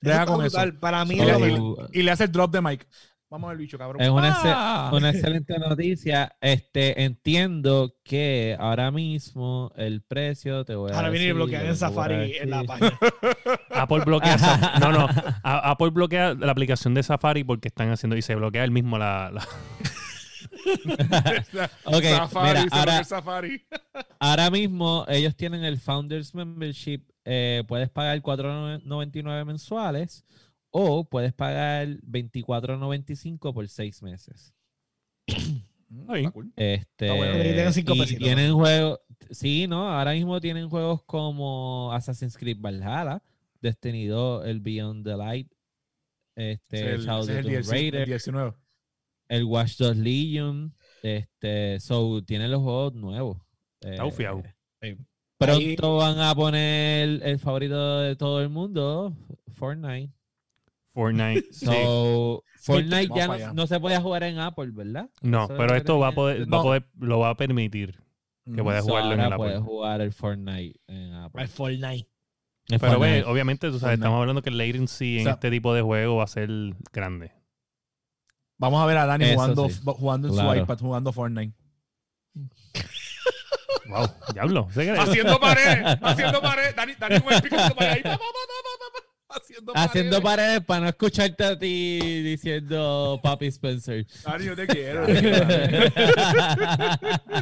Deja 0.00 0.26
con 0.26 0.44
eso. 0.44 0.58
Para 0.80 1.04
mí 1.04 1.16
Y 1.16 1.20
es 1.20 1.26
le- 1.40 1.48
lo 1.58 1.76
y 1.92 2.00
Y 2.00 2.02
le 2.02 2.10
hace 2.10 2.24
el 2.24 2.32
drop 2.32 2.52
de 2.52 2.60
mic. 2.60 2.86
Vamos 3.34 3.50
al 3.50 3.56
bicho, 3.56 3.76
cabrón. 3.76 4.00
Es 4.00 4.08
una, 4.10 4.32
Ah. 4.44 4.90
una 4.94 5.10
excelente 5.10 5.58
noticia. 5.58 6.36
Este, 6.40 7.02
entiendo 7.02 7.96
que 8.04 8.56
ahora 8.60 8.92
mismo 8.92 9.72
el 9.74 10.02
precio 10.02 10.64
te 10.64 10.76
voy 10.76 10.92
a 10.92 10.94
Ahora 10.94 11.08
viene 11.10 11.26
y 11.26 11.32
lo 11.32 11.48
en 11.48 11.74
Safari 11.74 12.36
en 12.36 12.50
la 12.50 12.62
página. 12.62 12.96
Apple 13.70 14.04
bloquea, 14.04 14.36
no, 14.80 14.92
no, 14.92 15.08
A- 15.42 15.70
Apple 15.72 15.90
bloquea 15.90 16.34
la 16.34 16.52
aplicación 16.52 16.94
de 16.94 17.02
Safari 17.02 17.42
porque 17.42 17.66
están 17.66 17.90
haciendo 17.90 18.16
y 18.16 18.22
se 18.22 18.36
bloquea 18.36 18.62
el 18.62 18.70
mismo 18.70 18.98
la, 18.98 19.32
Safari, 21.84 22.60
mira, 22.60 22.66
ahora, 22.70 23.02
Safari. 23.02 23.66
ahora 24.20 24.48
mismo 24.50 25.06
ellos 25.08 25.34
tienen 25.34 25.64
el 25.64 25.78
Founders 25.80 26.36
Membership. 26.36 27.02
eh, 27.24 27.64
puedes 27.66 27.90
pagar 27.90 28.20
4.99 28.22 29.44
mensuales 29.44 30.24
o 30.76 31.04
puedes 31.04 31.32
pagar 31.32 31.86
24.95 32.00 33.54
por 33.54 33.68
seis 33.68 34.02
meses. 34.02 34.52
Mm, 35.88 36.10
Ahí. 36.10 36.24
está 36.24 36.32
cool. 36.32 36.52
Este, 36.56 37.06
Está 37.06 37.14
bueno. 37.14 37.72
Cinco 37.72 37.94
y 37.94 38.16
tienen 38.16 38.52
juegos, 38.52 38.98
sí, 39.30 39.68
¿no? 39.68 39.88
Ahora 39.88 40.14
mismo 40.14 40.40
tienen 40.40 40.68
juegos 40.68 41.04
como 41.04 41.92
Assassin's 41.92 42.36
Creed 42.36 42.58
Valhalla, 42.58 43.22
Destiny 43.60 44.06
2, 44.06 44.46
el 44.46 44.58
Beyond 44.58 45.04
the 45.04 45.16
Light, 45.16 45.52
este, 46.34 46.94
el, 46.94 47.02
Shadow 47.02 47.24
the 47.24 47.38
el 47.38 47.44
Tomb 47.44 47.52
DLC, 47.52 47.66
el 47.66 47.70
Raider, 47.70 49.44
Watch 49.44 49.76
Dogs 49.76 49.96
Legion, 49.96 50.74
este, 51.04 51.78
so, 51.78 52.20
tienen 52.24 52.50
los 52.50 52.62
juegos 52.62 52.94
nuevos. 52.94 53.38
Eh. 53.82 54.96
Pronto 55.38 55.96
van 55.98 56.18
a 56.18 56.34
poner 56.34 57.22
el 57.22 57.38
favorito 57.38 58.00
de 58.00 58.16
todo 58.16 58.42
el 58.42 58.48
mundo, 58.48 59.16
Fortnite. 59.52 60.12
Fortnite. 60.94 61.44
Sí. 61.52 61.66
So, 61.66 62.44
Fortnite 62.60 63.08
ya 63.14 63.52
no, 63.52 63.66
se 63.66 63.78
puede 63.80 63.98
jugar 64.00 64.22
en 64.22 64.38
Apple, 64.38 64.70
¿verdad? 64.72 65.10
No, 65.20 65.44
Eso 65.44 65.56
pero 65.56 65.74
esto 65.76 65.98
va 65.98 66.08
a 66.08 66.12
poder, 66.12 66.40
va 66.42 66.44
a 66.44 66.46
No. 66.46 66.62
poder, 66.62 66.86
lo 66.98 67.18
va 67.18 67.30
a 67.30 67.36
permitir 67.36 68.00
que 68.44 68.60
Mm. 68.60 68.64
puedas 68.64 68.84
So, 68.84 68.90
jugarlo 68.90 69.12
en 69.14 69.20
ahora 69.20 69.34
el 69.34 69.38
puedes 69.38 69.56
Apple. 69.56 69.66
jugar 69.66 70.00
el 70.00 70.12
Fortnite 70.12 70.80
en 70.86 71.12
Apple. 71.14 71.42
El 71.42 71.48
Fortnite. 71.48 72.08
El 72.68 72.80
Pero 72.80 72.98
ve, 72.98 73.24
obviamente, 73.24 73.66
tú 73.66 73.72
sabes, 73.72 73.80
Fortnite. 73.82 73.94
estamos 74.00 74.20
hablando 74.20 74.40
que 74.42 74.48
el 74.50 74.56
latency 74.58 75.16
en 75.16 75.20
O 75.20 75.24
sea, 75.24 75.32
este 75.34 75.50
tipo 75.50 75.74
de 75.74 75.82
juego 75.82 76.16
va 76.16 76.24
a 76.24 76.28
ser 76.28 76.48
grande. 76.92 77.32
Vamos 78.56 78.80
a 78.82 78.86
ver 78.86 78.96
a 78.98 79.04
Dani 79.06 79.24
Eso 79.24 79.34
jugando, 79.34 79.68
sí. 79.68 79.80
jugando 79.84 80.28
en 80.28 80.34
Claro. 80.34 80.52
su 80.52 80.56
iPad, 80.62 80.78
jugando 80.78 81.12
Fortnite. 81.12 81.54
Wow, 83.88 84.06
diablo. 84.32 84.66
Haciendo 84.70 85.38
pared, 85.40 85.84
haciendo 86.02 86.40
pared. 86.40 86.74
Dani, 86.74 86.92
Dani 86.98 87.20
con 87.20 87.32
el 87.34 87.42
pico 87.42 87.56
haciendo 87.56 87.74
pared 87.76 87.90
ahí. 87.92 88.02
Haciendo. 89.34 89.72
Haciendo 89.74 90.22
paredes 90.22 90.60
para 90.64 90.80
no 90.82 90.88
escucharte 90.88 91.44
a 91.44 91.58
ti 91.58 91.98
diciendo 92.22 93.18
Papi 93.22 93.46
Spencer. 93.46 94.06
Dani, 94.24 94.44
yo 94.44 94.56
te 94.56 94.66
quiero. 94.66 95.06
te 95.06 95.20
quiero, 95.20 95.46
Dani. 95.46 95.76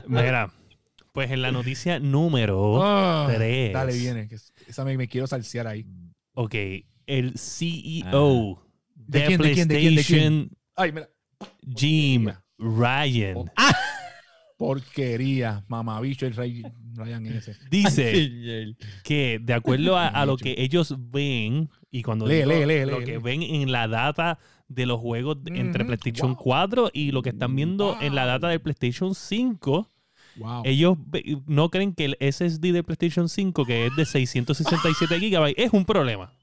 Mira, 0.06 0.52
pues 1.12 1.30
en 1.30 1.42
la 1.42 1.52
noticia 1.52 1.98
número 1.98 2.82
Ah, 2.82 3.28
tres. 3.34 3.72
Dale, 3.72 3.92
viene. 3.92 4.28
que 4.28 4.36
esa 4.68 4.84
me, 4.84 4.96
me 4.96 5.08
quiero 5.08 5.26
salsear 5.26 5.66
ahí. 5.66 5.86
Ok, 6.34 6.54
el 7.06 7.38
CEO 7.38 8.62
¿De 8.94 9.18
de, 9.20 9.26
quién, 9.26 9.40
de 9.40 9.52
quién, 9.52 9.68
de 9.68 9.74
quién, 9.74 9.94
de 9.94 10.02
PlayStation, 10.02 10.50
Ay, 10.76 10.92
mira. 10.92 11.08
Jim 11.76 12.28
Ryan, 12.58 13.50
Porquería, 14.62 15.64
mamabicho, 15.66 16.24
el 16.24 16.36
rey 16.36 16.62
Ryan 16.94 17.26
ese. 17.26 17.56
dice 17.70 18.76
que 19.02 19.40
de 19.42 19.54
acuerdo 19.54 19.98
a, 19.98 20.06
a 20.06 20.24
lo 20.24 20.36
que 20.36 20.54
ellos 20.56 20.94
ven, 21.10 21.68
y 21.90 22.04
cuando 22.04 22.28
Lee, 22.28 22.36
digo 22.36 22.50
lee, 22.50 22.66
lee, 22.66 22.86
lo 22.86 23.00
lee, 23.00 23.04
que 23.04 23.12
lee. 23.14 23.18
ven 23.18 23.42
en 23.42 23.72
la 23.72 23.88
data 23.88 24.38
de 24.68 24.86
los 24.86 25.00
juegos 25.00 25.38
entre 25.46 25.84
PlayStation 25.84 26.34
wow. 26.34 26.44
4 26.44 26.90
y 26.92 27.10
lo 27.10 27.22
que 27.22 27.30
están 27.30 27.56
viendo 27.56 27.96
en 28.00 28.14
la 28.14 28.24
data 28.24 28.50
del 28.50 28.60
PlayStation 28.60 29.16
5, 29.16 29.88
Wow. 30.36 30.62
Ellos 30.64 30.96
no 31.46 31.68
creen 31.68 31.92
que 31.92 32.04
el 32.04 32.16
SSD 32.20 32.72
de 32.72 32.84
PlayStation 32.84 33.28
5, 33.28 33.66
que 33.66 33.86
es 33.86 33.96
de 33.96 34.06
667 34.06 35.18
GB, 35.18 35.54
es 35.56 35.72
un 35.72 35.84
problema. 35.84 36.32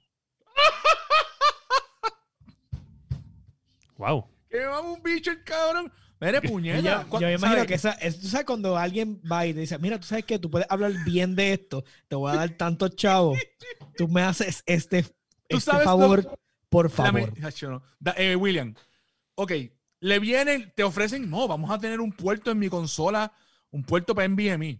Wow. 3.97 4.26
Que 4.49 4.65
vamos 4.65 4.97
un 4.97 5.03
bicho 5.03 5.32
el 5.32 5.43
cabrón. 5.43 5.91
Mire, 6.20 6.41
puñeta. 6.49 7.05
yo 7.11 7.20
me 7.28 7.34
imagino 7.34 7.65
que 7.65 7.74
esa, 7.76 7.91
es- 7.93 8.20
tú 8.20 8.28
sabes 8.28 8.45
cuando 8.45 8.78
alguien 8.78 9.22
va 9.32 9.45
y 9.45 9.53
te 9.53 9.61
dice, 9.61 9.78
mira, 9.80 9.99
tú 9.99 10.05
sabes 10.07 10.26
que 10.26 10.38
tú 10.39 10.49
puedes 10.51 10.67
hablar 10.70 10.91
bien 11.05 11.36
de 11.36 11.53
esto, 11.53 11.84
te 12.07 12.15
voy 12.15 12.32
a 12.32 12.36
dar 12.36 12.49
tantos 12.57 12.95
chavos, 12.95 13.39
tú 13.97 14.07
me 14.07 14.22
haces 14.22 14.63
este, 14.65 15.05
este 15.47 15.72
lo- 15.74 15.80
favor, 15.84 16.39
por 16.70 16.89
favor. 16.89 17.32
Da- 17.99 18.15
eh, 18.17 18.36
William, 18.36 18.76
ok, 19.36 19.51
le 20.01 20.20
vienen, 20.20 20.72
te 20.76 20.84
ofrecen, 20.84 21.30
no, 21.30 21.47
vamos 21.47 21.72
a 21.72 21.80
tener 21.80 21.99
un 22.01 22.11
puerto 22.11 22.51
en 22.51 22.59
mi 22.59 22.70
consola, 22.70 23.32
un 23.72 23.84
puerto 23.84 24.13
para 24.15 24.28
NVMe. 24.28 24.80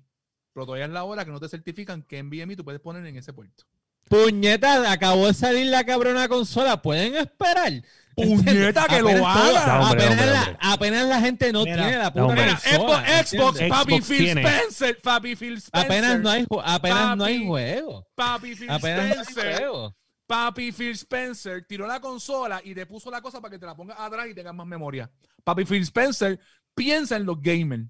Pero 0.54 0.66
todavía 0.66 0.86
es 0.86 0.92
la 0.92 1.04
hora 1.04 1.24
que 1.24 1.32
no 1.32 1.40
te 1.40 1.48
certifican 1.48 2.02
que 2.04 2.22
NVMe 2.24 2.56
tú 2.56 2.64
puedes 2.66 2.82
poner 2.82 3.06
en 3.06 3.16
ese 3.16 3.32
puerto. 3.34 3.64
Puñeta, 4.10 4.92
acabó 4.92 5.28
de 5.28 5.34
salir 5.36 5.68
la 5.68 5.84
cabrona 5.86 6.28
consola. 6.28 6.82
¿Pueden 6.82 7.16
esperar? 7.16 7.84
Puñeta, 8.26 8.86
que 8.88 9.02
lo 9.02 9.28
haga. 9.28 9.66
No, 9.80 9.88
hombre, 9.90 10.04
apenas, 10.06 10.12
hombre, 10.12 10.26
la, 10.26 10.40
hombre. 10.42 10.58
apenas 10.60 11.08
la 11.08 11.20
gente 11.22 11.52
no 11.54 11.64
Mira, 11.64 11.76
tiene 11.76 11.98
la 11.98 12.04
no, 12.06 12.12
puta 12.12 12.26
hombre. 12.26 12.46
Mira, 12.46 12.60
consola, 12.78 13.24
Xbox, 13.24 13.60
papi 13.70 14.02
Phil. 14.02 14.30
Spencer, 14.30 15.02
papi 15.02 15.36
Phil 15.36 15.58
Spencer. 15.58 15.86
Apenas 15.86 16.20
no 16.20 16.30
hay, 16.30 16.46
apenas 16.64 17.18
no 17.18 17.24
hay 17.24 17.46
juego. 17.46 18.08
Papi 18.16 18.56
Phil 18.56 18.70
Apenas 18.70 18.98
no 18.98 19.14
hay 19.14 19.22
Spencer. 19.22 19.58
juego. 19.58 19.96
Papi 20.28 20.72
Phil 20.72 20.92
Spencer 20.92 21.66
tiró 21.68 21.88
la 21.88 22.00
consola 22.00 22.62
y 22.64 22.76
te 22.76 22.86
puso 22.86 23.10
la 23.10 23.20
cosa 23.22 23.42
para 23.42 23.52
que 23.52 23.60
te 23.60 23.66
la 23.66 23.76
pongas 23.76 24.00
atrás 24.00 24.28
y 24.28 24.36
tengas 24.36 24.54
más 24.54 24.68
memoria. 24.68 25.10
Papi 25.44 25.66
Phil 25.66 25.82
Spencer 25.82 26.40
piensa 26.76 27.16
en 27.16 27.26
los 27.26 27.42
gamers. 27.42 27.88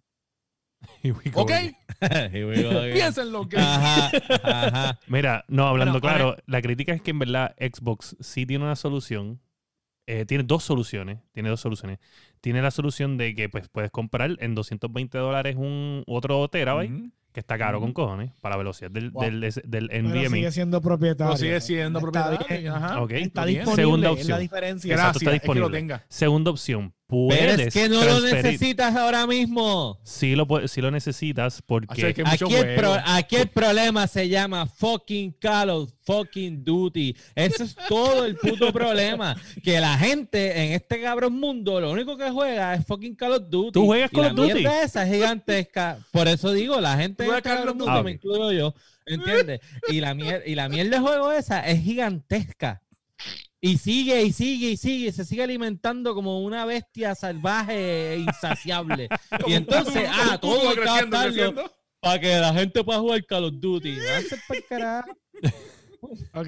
Here 1.03 1.13
we 1.13 1.31
go 1.31 1.41
¿Ok? 1.41 1.51
Piensa 2.93 3.23
en 3.23 3.31
los 3.33 3.49
gamers. 3.49 3.67
Ajá, 3.69 4.11
ajá. 4.43 4.99
Mira, 5.07 5.43
no, 5.49 5.67
hablando 5.67 5.99
Bueno, 5.99 6.17
claro, 6.17 6.37
la 6.45 6.61
crítica 6.61 6.93
es 6.93 7.01
que 7.01 7.11
en 7.11 7.19
verdad 7.19 7.53
Xbox 7.59 8.15
sí 8.21 8.45
tiene 8.45 8.63
una 8.63 8.77
solución. 8.77 9.41
Eh, 10.11 10.25
tiene 10.25 10.43
dos 10.43 10.63
soluciones. 10.63 11.19
Tiene 11.33 11.49
dos 11.49 11.59
soluciones. 11.61 11.99
Tiene 12.41 12.61
la 12.61 12.71
solución 12.71 13.17
de 13.17 13.35
que 13.35 13.47
pues, 13.49 13.69
puedes 13.69 13.91
comprar 13.91 14.35
en 14.39 14.55
220 14.55 15.17
dólares 15.17 15.55
un 15.57 16.03
otro 16.07 16.47
terabyte, 16.47 16.91
Ujú. 16.91 17.11
que 17.31 17.39
está 17.41 17.57
caro 17.59 17.79
con 17.79 17.93
cojones, 17.93 18.31
para 18.41 18.55
la 18.55 18.57
velocidad 18.57 18.89
del, 18.89 19.11
Wow. 19.11 19.23
del, 19.23 19.39
del, 19.41 19.53
del 19.65 19.87
Pero 19.89 20.03
NVMe. 20.09 20.29
sigue 20.29 20.51
siendo 20.51 20.81
propietario. 20.81 21.31
Lo 21.33 21.37
sigue 21.37 21.61
siendo 21.61 21.99
Está 21.99 22.11
propietario. 22.29 22.61
bien. 22.61 22.73
Ajá. 22.73 23.03
Está 23.11 23.45
disponible, 23.45 23.75
Segunda 23.75 24.07
es 24.07 24.13
opción. 24.13 24.29
la 24.31 24.37
diferencia. 24.39 24.93
Exacto, 24.93 25.17
está 25.19 25.29
Gracias, 25.31 25.43
es 25.49 25.53
que 25.53 25.59
lo 25.59 25.69
tenga. 25.71 26.05
Segunda 26.09 26.51
opción, 26.51 26.93
Pero 27.11 27.27
puedes 27.55 27.59
es 27.67 27.73
que 27.73 27.89
no 27.89 28.03
lo 28.05 28.19
transferir- 28.19 28.43
necesitas 28.43 28.95
ahora 28.95 29.25
mismo. 29.25 29.99
Sí 30.03 30.35
lo, 30.35 30.45
sí 30.67 30.79
lo 30.79 30.91
necesitas 30.91 31.63
porque... 31.65 32.13
Que 32.13 32.23
mucho 32.23 32.45
Aquí 32.45 32.53
el, 32.55 32.75
pro- 32.75 32.97
aquí 33.03 33.35
el 33.37 33.47
problema 33.49 34.05
se 34.05 34.29
llama 34.29 34.67
fucking 34.67 35.31
Call 35.41 35.71
of 35.71 35.91
fucking 36.03 36.63
Duty. 36.63 37.15
Ese 37.33 37.63
es 37.63 37.75
todo 37.87 38.25
el 38.25 38.35
puto 38.35 38.71
problema. 38.73 39.35
Que 39.63 39.79
la 39.79 39.97
gente 39.97 40.65
en 40.65 40.73
este 40.73 41.01
cabrón 41.01 41.33
mundo 41.33 41.81
lo 41.81 41.89
único 41.91 42.15
que 42.15 42.29
juega 42.29 42.75
es 42.75 42.85
fucking 42.85 43.15
Call 43.15 43.31
of 43.33 43.49
Duty. 43.49 43.71
¿Tú 43.71 43.85
juegas 43.87 44.11
Y 44.11 44.15
Call 44.15 44.25
la 44.25 44.29
of 44.29 44.35
Duty? 44.37 44.53
mierda 44.53 44.83
esa 44.83 45.03
es 45.07 45.11
gigantesca. 45.11 45.97
Por 46.11 46.27
eso 46.27 46.51
digo, 46.51 46.79
la 46.79 46.95
gente 46.95 47.23
en 47.23 47.29
¿Tú 47.31 47.35
este 47.35 47.49
cabrón 47.49 47.69
of 47.69 47.75
mundo, 47.77 47.91
Duty? 47.91 48.03
me 48.05 48.11
incluyo 48.11 48.51
yo, 48.51 48.75
¿entiendes? 49.07 49.61
Y 49.87 49.99
la, 49.99 50.13
mier- 50.13 50.43
y 50.45 50.53
la 50.53 50.69
mierda 50.69 50.97
de 50.97 50.99
juego 50.99 51.31
esa 51.31 51.61
es 51.67 51.81
gigantesca. 51.81 52.83
Y 53.61 53.77
sigue 53.77 54.23
y 54.23 54.31
sigue 54.31 54.69
y 54.69 54.77
sigue, 54.77 55.11
se 55.11 55.25
sigue 55.25 55.43
alimentando 55.43 56.15
como 56.15 56.39
una 56.41 56.65
bestia 56.65 57.13
salvaje 57.13 58.13
e 58.13 58.19
insaciable. 58.19 59.09
y 59.47 59.53
entonces, 59.53 60.09
ah, 60.09 60.37
todo 60.39 60.69
hay 60.69 60.75
que 60.75 60.89
adaptarlo 60.89 61.71
para 61.99 62.19
que 62.19 62.37
la 62.37 62.53
gente 62.53 62.83
pueda 62.83 62.99
jugar 62.99 63.25
Call 63.25 63.45
of 63.45 63.53
Duty. 63.57 63.97
Va 63.97 64.17
a 64.17 64.21
ser 64.21 64.39
pa'l 64.47 64.65
carajo. 64.67 65.11
Ok, 66.33 66.47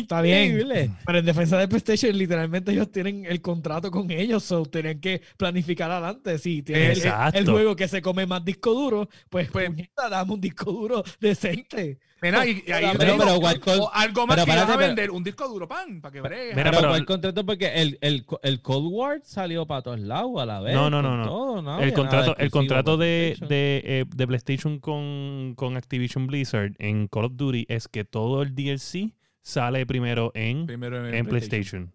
está 0.00 0.20
bien. 0.22 0.44
Increíble. 0.50 0.90
Pero 1.06 1.18
en 1.18 1.24
defensa 1.24 1.58
de 1.58 1.68
PlayStation, 1.68 2.16
literalmente 2.16 2.72
ellos 2.72 2.90
tienen 2.90 3.24
el 3.26 3.40
contrato 3.40 3.90
con 3.90 4.10
ellos, 4.10 4.42
so 4.44 4.64
tienen 4.66 5.00
que 5.00 5.22
planificar 5.36 5.90
adelante. 5.90 6.38
Si 6.38 6.62
tienen 6.62 6.90
el, 6.92 6.98
Exacto. 6.98 7.38
el 7.38 7.48
juego 7.48 7.76
que 7.76 7.88
se 7.88 8.02
come 8.02 8.26
más 8.26 8.44
disco 8.44 8.72
duro, 8.74 9.08
pues, 9.30 9.50
Pues- 9.50 9.68
puñeta, 9.70 10.08
dame 10.08 10.32
un 10.34 10.40
disco 10.40 10.72
duro 10.72 11.02
decente. 11.20 11.98
Mira, 12.22 12.46
y, 12.46 12.64
y 12.66 12.72
ahí 12.72 12.86
Pero- 12.96 13.16
o 13.16 13.90
algo 13.92 14.26
más 14.26 14.36
pero 14.36 14.46
que 14.46 14.56
vas 14.56 14.70
a 14.70 14.76
vender, 14.78 15.10
un 15.10 15.22
disco 15.22 15.46
duro, 15.46 15.68
pan, 15.68 16.00
para 16.00 16.10
que 16.10 16.22
bregue. 16.22 16.54
Mira, 16.54 16.70
Pero, 16.70 16.76
pero- 16.78 16.88
¿cuál 16.88 17.04
contrato? 17.04 17.44
Porque 17.44 17.66
el, 17.82 17.98
el, 18.00 18.24
el 18.42 18.62
Cold 18.62 18.86
War 18.90 19.20
salió 19.24 19.66
para 19.66 19.82
todos 19.82 20.00
lados 20.00 20.40
a 20.40 20.46
la 20.46 20.60
vez. 20.60 20.74
No, 20.74 20.88
no, 20.88 21.02
no, 21.02 21.18
no. 21.18 21.26
todo, 21.26 21.60
no 21.60 21.80
el 21.80 21.92
contrato, 21.92 22.34
el 22.38 22.50
contrato 22.50 22.96
de, 22.96 23.34
PlayStation. 23.36 23.48
de, 23.50 23.82
eh, 23.84 24.04
de 24.08 24.26
PlayStation 24.26 24.78
con, 24.78 25.52
con 25.54 25.76
Activision 25.76 26.26
Blizzard 26.26 26.72
en 26.78 27.08
Call 27.08 27.26
of 27.26 27.32
Duty 27.36 27.66
es 27.68 27.88
que 27.88 28.06
todo 28.06 28.40
el 28.40 28.54
DLC 28.54 29.12
sale 29.44 29.84
primero 29.86 30.32
en, 30.34 30.66
Primero 30.66 31.06
en 31.08 31.26
PlayStation. 31.26 31.92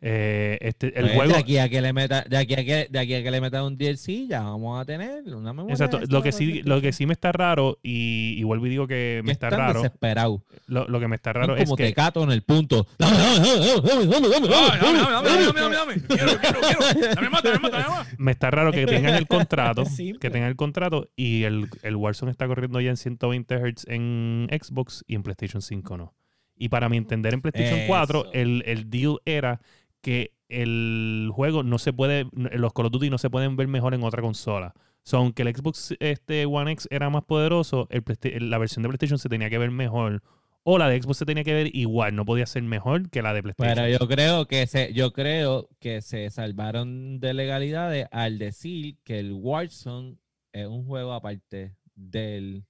Eh, 0.00 0.58
este, 0.60 0.96
el 0.96 1.06
Pues, 1.06 1.14
juego... 1.16 1.32
De 1.32 1.38
aquí, 1.40 1.58
a 1.58 1.68
que 1.68 1.80
le 1.82 1.92
meta, 1.92 2.22
de, 2.22 2.36
aquí 2.36 2.54
a 2.54 2.64
que, 2.64 2.86
de 2.88 2.98
aquí 3.00 3.14
a 3.14 3.22
que 3.24 3.30
le 3.32 3.40
metan 3.40 3.64
un 3.64 3.76
DLC, 3.76 4.28
ya 4.28 4.42
vamos 4.42 4.80
a 4.80 4.84
tener 4.84 5.24
una 5.34 5.52
memoria. 5.52 5.72
Exacto. 5.74 5.98
Lo 6.08 6.22
que 6.22 6.30
sí, 6.30 6.62
lo 6.62 6.80
que 6.80 6.92
sí 6.92 7.04
me 7.04 7.12
está 7.14 7.32
raro, 7.32 7.80
y, 7.82 8.34
y 8.38 8.42
vuelvo 8.44 8.66
y 8.66 8.70
digo 8.70 8.86
que 8.86 9.22
me 9.24 9.26
Que 9.26 9.32
está 9.32 9.48
están 9.48 9.58
raro. 9.60 9.82
desesperados. 9.82 10.40
Lo, 10.68 10.86
lo 10.86 11.00
que 11.00 11.08
me 11.08 11.16
está 11.16 11.32
raro 11.32 11.56
es 11.56 11.64
como 11.64 11.76
que 11.76 11.86
tecato 11.86 12.22
en 12.22 12.30
el 12.30 12.42
punto. 12.42 12.86
Dame, 12.96 13.16
dame, 13.18 13.38
dame, 13.40 14.06
dame, 14.06 14.06
dame, 14.06 14.28
dame, 14.28 14.54
Ay, 14.54 14.78
dame, 14.80 14.98
dame, 15.00 15.10
dame, 15.10 15.28
dame, 15.28 15.44
dame, 15.44 15.60
dame, 15.60 15.76
dame. 15.76 15.94
Quiero, 16.06 16.38
quiero, 16.40 16.60
quiero. 16.60 17.14
Dame 17.16 17.28
más, 17.30 17.42
dame 17.42 17.58
más, 17.58 17.70
dame 17.72 17.88
más. 17.88 18.18
me 18.18 18.30
está 18.30 18.50
raro 18.52 18.70
que 18.70 18.86
tengan 18.86 19.14
el 19.16 19.26
contrato, 19.26 19.82
que 20.20 20.30
tengan 20.30 20.48
el 20.48 20.56
contrato 20.56 21.10
y 21.16 21.42
el, 21.42 21.68
el 21.82 21.96
Warzone 21.96 22.30
está 22.30 22.46
corriendo 22.46 22.80
ya 22.80 22.90
en 22.90 22.96
120 22.96 23.56
Hz 23.56 23.84
en 23.88 24.48
Xbox 24.62 25.04
y 25.08 25.16
en 25.16 25.24
PlayStation 25.24 25.60
5 25.60 25.96
no. 25.96 26.14
Y 26.58 26.68
para 26.68 26.88
mi 26.88 26.96
entender 26.96 27.34
en 27.34 27.40
PlayStation 27.40 27.80
4 27.86 28.20
Eso. 28.20 28.32
el, 28.32 28.62
el 28.66 28.90
deal 28.90 29.18
era 29.24 29.60
que 30.00 30.32
el 30.48 31.30
juego 31.32 31.62
no 31.62 31.78
se 31.78 31.92
puede, 31.92 32.26
los 32.32 32.72
Call 32.72 32.86
of 32.86 32.92
Duty 32.92 33.10
no 33.10 33.18
se 33.18 33.30
pueden 33.30 33.56
ver 33.56 33.68
mejor 33.68 33.94
en 33.94 34.02
otra 34.02 34.22
consola. 34.22 34.74
So, 35.02 35.18
aunque 35.18 35.42
el 35.42 35.54
Xbox 35.54 35.94
este, 36.00 36.44
One 36.46 36.72
X 36.72 36.88
era 36.90 37.08
más 37.10 37.24
poderoso, 37.24 37.88
el 37.90 38.02
la 38.50 38.58
versión 38.58 38.82
de 38.82 38.88
PlayStation 38.88 39.18
se 39.18 39.28
tenía 39.28 39.48
que 39.50 39.58
ver 39.58 39.70
mejor. 39.70 40.22
O 40.64 40.76
la 40.76 40.88
de 40.88 41.00
Xbox 41.00 41.18
se 41.18 41.24
tenía 41.24 41.44
que 41.44 41.54
ver 41.54 41.74
igual, 41.74 42.14
no 42.14 42.26
podía 42.26 42.44
ser 42.44 42.62
mejor 42.62 43.08
que 43.08 43.22
la 43.22 43.32
de 43.32 43.42
PlayStation. 43.42 43.74
Pero 43.74 43.88
yo 43.88 44.06
creo 44.06 44.46
que 44.46 44.66
se, 44.66 44.92
yo 44.92 45.12
creo 45.14 45.70
que 45.80 46.02
se 46.02 46.28
salvaron 46.28 47.20
de 47.20 47.32
legalidades 47.32 48.06
al 48.10 48.38
decir 48.38 48.98
que 49.02 49.18
el 49.18 49.32
Warzone 49.32 50.18
es 50.52 50.66
un 50.66 50.84
juego 50.84 51.14
aparte 51.14 51.76
del 51.94 52.66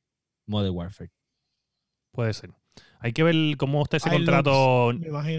Modern 0.46 0.76
Warfare. 0.76 1.10
Puede 2.12 2.34
ser. 2.34 2.50
Hay 3.00 3.12
que 3.12 3.22
ver 3.22 3.56
cómo 3.56 3.82
está 3.82 3.96
ese 3.98 4.10
contrato 4.10 4.86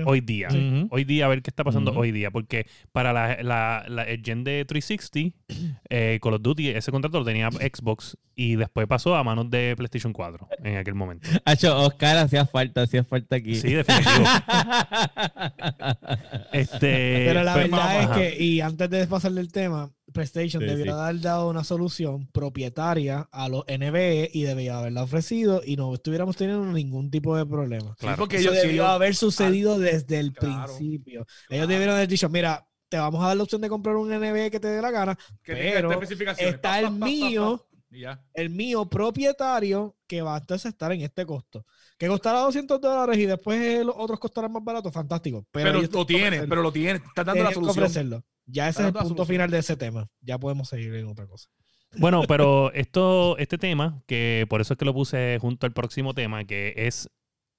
hoy 0.06 0.22
día. 0.22 0.48
Hoy 0.92 1.04
día, 1.04 1.26
a 1.26 1.30
ver 1.30 1.42
qué 1.42 1.50
está 1.50 1.64
pasando 1.64 1.92
hoy 1.94 2.12
día. 2.12 2.32
Porque 2.32 2.66
para 2.92 3.14
la, 3.14 3.42
la, 3.44 3.86
la- 3.88 4.04
el 4.04 4.22
gen 4.24 4.44
de 4.44 4.66
360, 4.66 5.36
eh, 5.90 6.20
Call 6.22 6.36
of 6.36 6.42
Duty, 6.42 6.70
ese 6.70 6.92
contrato 6.92 7.20
lo 7.20 7.26
tenía 7.26 7.50
Xbox 7.52 8.18
y 8.36 8.56
después 8.56 8.88
pasó 8.88 9.16
a 9.16 9.24
manos 9.24 9.50
de 9.50 9.74
PlayStation 9.76 10.14
4 10.14 10.48
en 10.64 10.78
aquel 10.78 10.96
momento. 10.96 11.28
Hacho, 11.46 11.78
Oscar 11.86 12.18
hacía 12.18 12.46
falta, 12.46 12.84
hacía 12.84 13.04
falta 13.04 13.36
aquí. 13.36 13.56
Sí, 13.56 13.74
definitivo. 13.74 14.24
este, 16.54 17.24
Pero 17.28 17.44
la 17.44 17.54
pues, 17.54 17.70
verdad 17.72 18.02
es 18.02 18.10
que, 18.38 18.44
y 18.44 18.62
antes 18.62 18.90
de 18.90 19.08
pasarle 19.08 19.42
el 19.42 19.52
tema, 19.52 19.92
PlayStation 20.14 20.62
Sí, 20.62 20.68
debió 20.70 20.86
sí. 20.86 20.92
haber 20.92 21.22
dado 21.22 21.50
una 21.50 21.64
solución 21.64 22.28
propietaria 22.32 23.28
a 23.32 23.50
los 23.50 23.64
NBE 23.68 24.30
y 24.34 24.44
debía 24.44 24.80
haberla 24.80 25.04
ofrecido 25.04 25.62
y 25.66 25.76
no 25.76 25.94
estuviéramos 25.94 26.36
teniendo 26.36 26.66
ningún 26.66 27.10
tipo 27.12 27.36
de 27.38 27.46
problema. 27.46 27.96
Claro. 28.00 28.18
porque 28.18 28.38
Eso 28.38 28.52
ellos 28.52 28.64
debió 28.64 28.88
haber 28.88 29.16
sucedido 29.16 29.80
desde 29.80 30.20
el 30.20 30.34
Claro. 30.34 30.66
principio. 30.76 31.26
Claro. 31.26 31.48
Ellos 31.50 31.68
debieron 31.68 31.96
haber 31.96 32.08
dicho, 32.08 32.30
mira, 32.30 32.68
te 32.90 32.98
vamos 32.98 33.24
a 33.24 33.28
dar 33.28 33.38
la 33.38 33.44
opción 33.44 33.62
de 33.62 33.70
comprar 33.70 33.96
un 33.96 34.10
NBE 34.12 34.50
que 34.52 34.60
te 34.60 34.68
dé 34.68 34.82
la 34.82 34.92
gana, 34.92 35.18
que 35.44 35.54
pero 35.54 35.92
está 36.02 36.60
Pa, 36.62 36.80
el 36.80 36.86
pa, 36.86 37.06
mío, 37.06 37.58
pa. 37.70 37.78
Y 37.92 38.02
ya. 38.02 38.24
el 38.36 38.50
mío 38.52 38.88
propietario, 38.88 39.96
que 40.08 40.22
va 40.22 40.36
a 40.36 40.40
entonces 40.40 40.72
estar 40.72 40.92
en 40.92 41.02
este 41.02 41.26
costo. 41.26 41.66
Que 41.98 42.08
costará 42.08 42.40
200 42.40 42.80
dólares 42.80 43.18
y 43.18 43.26
después 43.26 43.86
los 43.86 43.96
otros 43.98 44.20
costarán 44.20 44.52
más 44.52 44.64
barato, 44.64 44.92
fantástico. 44.92 45.46
Pero, 45.52 45.66
Pero, 45.72 45.82
lo 45.82 45.88
tienen 45.88 45.92
que 46.06 46.06
tiene, 46.14 46.28
ofrecerlo. 46.28 46.50
pero 46.50 46.62
lo 46.62 46.72
tiene. 46.72 47.00
Está 47.06 47.24
dando 47.24 47.44
la 47.44 47.52
solución. 47.52 48.24
Ya 48.52 48.68
ese 48.70 48.82
es 48.82 48.88
el 48.88 48.94
punto 48.94 49.08
solución. 49.10 49.28
final 49.28 49.52
de 49.52 49.60
ese 49.60 49.76
tema. 49.78 50.08
Ya 50.22 50.38
podemos 50.38 50.70
seguir 50.70 50.94
en 50.96 51.08
otra 51.08 51.28
cosa. 51.28 51.50
Bueno, 51.98 52.22
pero 52.28 52.72
esto, 52.74 53.38
este 53.38 53.58
tema, 53.58 54.04
que 54.06 54.46
por 54.50 54.62
eso 54.62 54.74
es 54.74 54.78
que 54.78 54.86
lo 54.86 54.94
puse 54.94 55.38
junto 55.42 55.66
al 55.66 55.74
próximo 55.74 56.14
tema, 56.14 56.46
que 56.46 56.74
es 56.78 57.10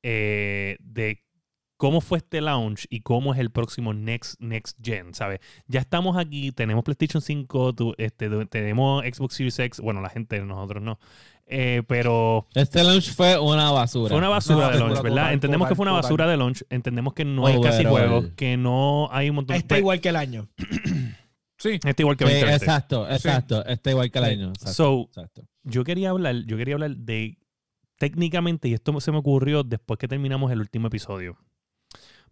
eh, 0.04 0.76
de 0.80 1.22
cómo 1.76 2.00
fue 2.00 2.18
este 2.18 2.40
launch 2.40 2.86
y 2.90 3.00
cómo 3.00 3.32
es 3.34 3.40
el 3.40 3.50
próximo 3.50 3.92
next, 3.94 4.38
next 4.40 4.78
gen, 4.84 5.14
¿sabes? 5.14 5.40
Ya 5.66 5.80
estamos 5.80 6.16
aquí, 6.16 6.52
tenemos 6.52 6.84
PlayStation 6.84 7.22
5, 7.22 7.74
tu- 7.74 7.94
este, 7.98 8.28
tenemos 8.46 9.02
Xbox 9.04 9.34
Series 9.34 9.58
X, 9.58 9.80
bueno, 9.80 10.00
la 10.02 10.10
gente, 10.10 10.40
nosotros 10.42 10.82
no, 10.82 10.98
eh, 11.52 11.82
pero 11.86 12.46
Este 12.54 12.82
launch 12.84 13.12
fue 13.14 13.38
una 13.38 13.70
basura. 13.72 14.08
fue 14.10 14.18
una 14.18 14.28
basura 14.28 14.70
de 14.70 14.78
launch, 14.78 15.02
¿verdad? 15.02 15.08
total, 15.16 15.32
entendemos 15.34 15.68
que 15.68 15.74
fue 15.74 15.82
una 15.82 15.90
total. 15.92 16.02
basura 16.02 16.26
de 16.28 16.36
launch, 16.36 16.62
entendemos 16.70 17.12
que 17.12 17.24
no 17.24 17.46
hay 17.46 17.56
Oh, 17.56 17.60
casi 17.60 17.78
pero 17.78 17.90
juegos, 17.90 18.24
el- 18.24 18.34
que 18.34 18.56
no 18.56 19.08
hay 19.12 19.28
un 19.30 19.36
montón 19.36 19.56
Está 19.56 19.76
igual 19.78 20.00
que 20.00 20.08
el 20.10 20.16
año. 20.16 20.48
Sí. 21.58 21.78
Está 21.84 22.00
igual 22.00 22.16
que 22.16 22.24
Sí, 22.24 22.30
2020. 22.32 22.64
exacto, 22.64 23.10
exacto. 23.10 23.66
Está 23.66 23.90
igual 23.90 24.10
que 24.10 24.18
el 24.18 24.24
Sí. 24.24 24.30
año. 24.30 24.48
Exacto, 24.48 24.72
So, 24.72 25.02
exacto. 25.08 25.42
yo 25.62 25.84
quería 25.84 26.08
hablar, 26.08 26.34
yo 26.46 26.56
quería 26.56 26.72
hablar 26.74 26.96
de 26.96 27.36
técnicamente, 27.98 28.66
y 28.68 28.72
esto 28.72 28.98
se 28.98 29.12
me 29.12 29.18
ocurrió 29.18 29.62
después 29.62 29.98
que 29.98 30.08
terminamos 30.08 30.50
el 30.52 30.60
último 30.60 30.86
episodio. 30.86 31.36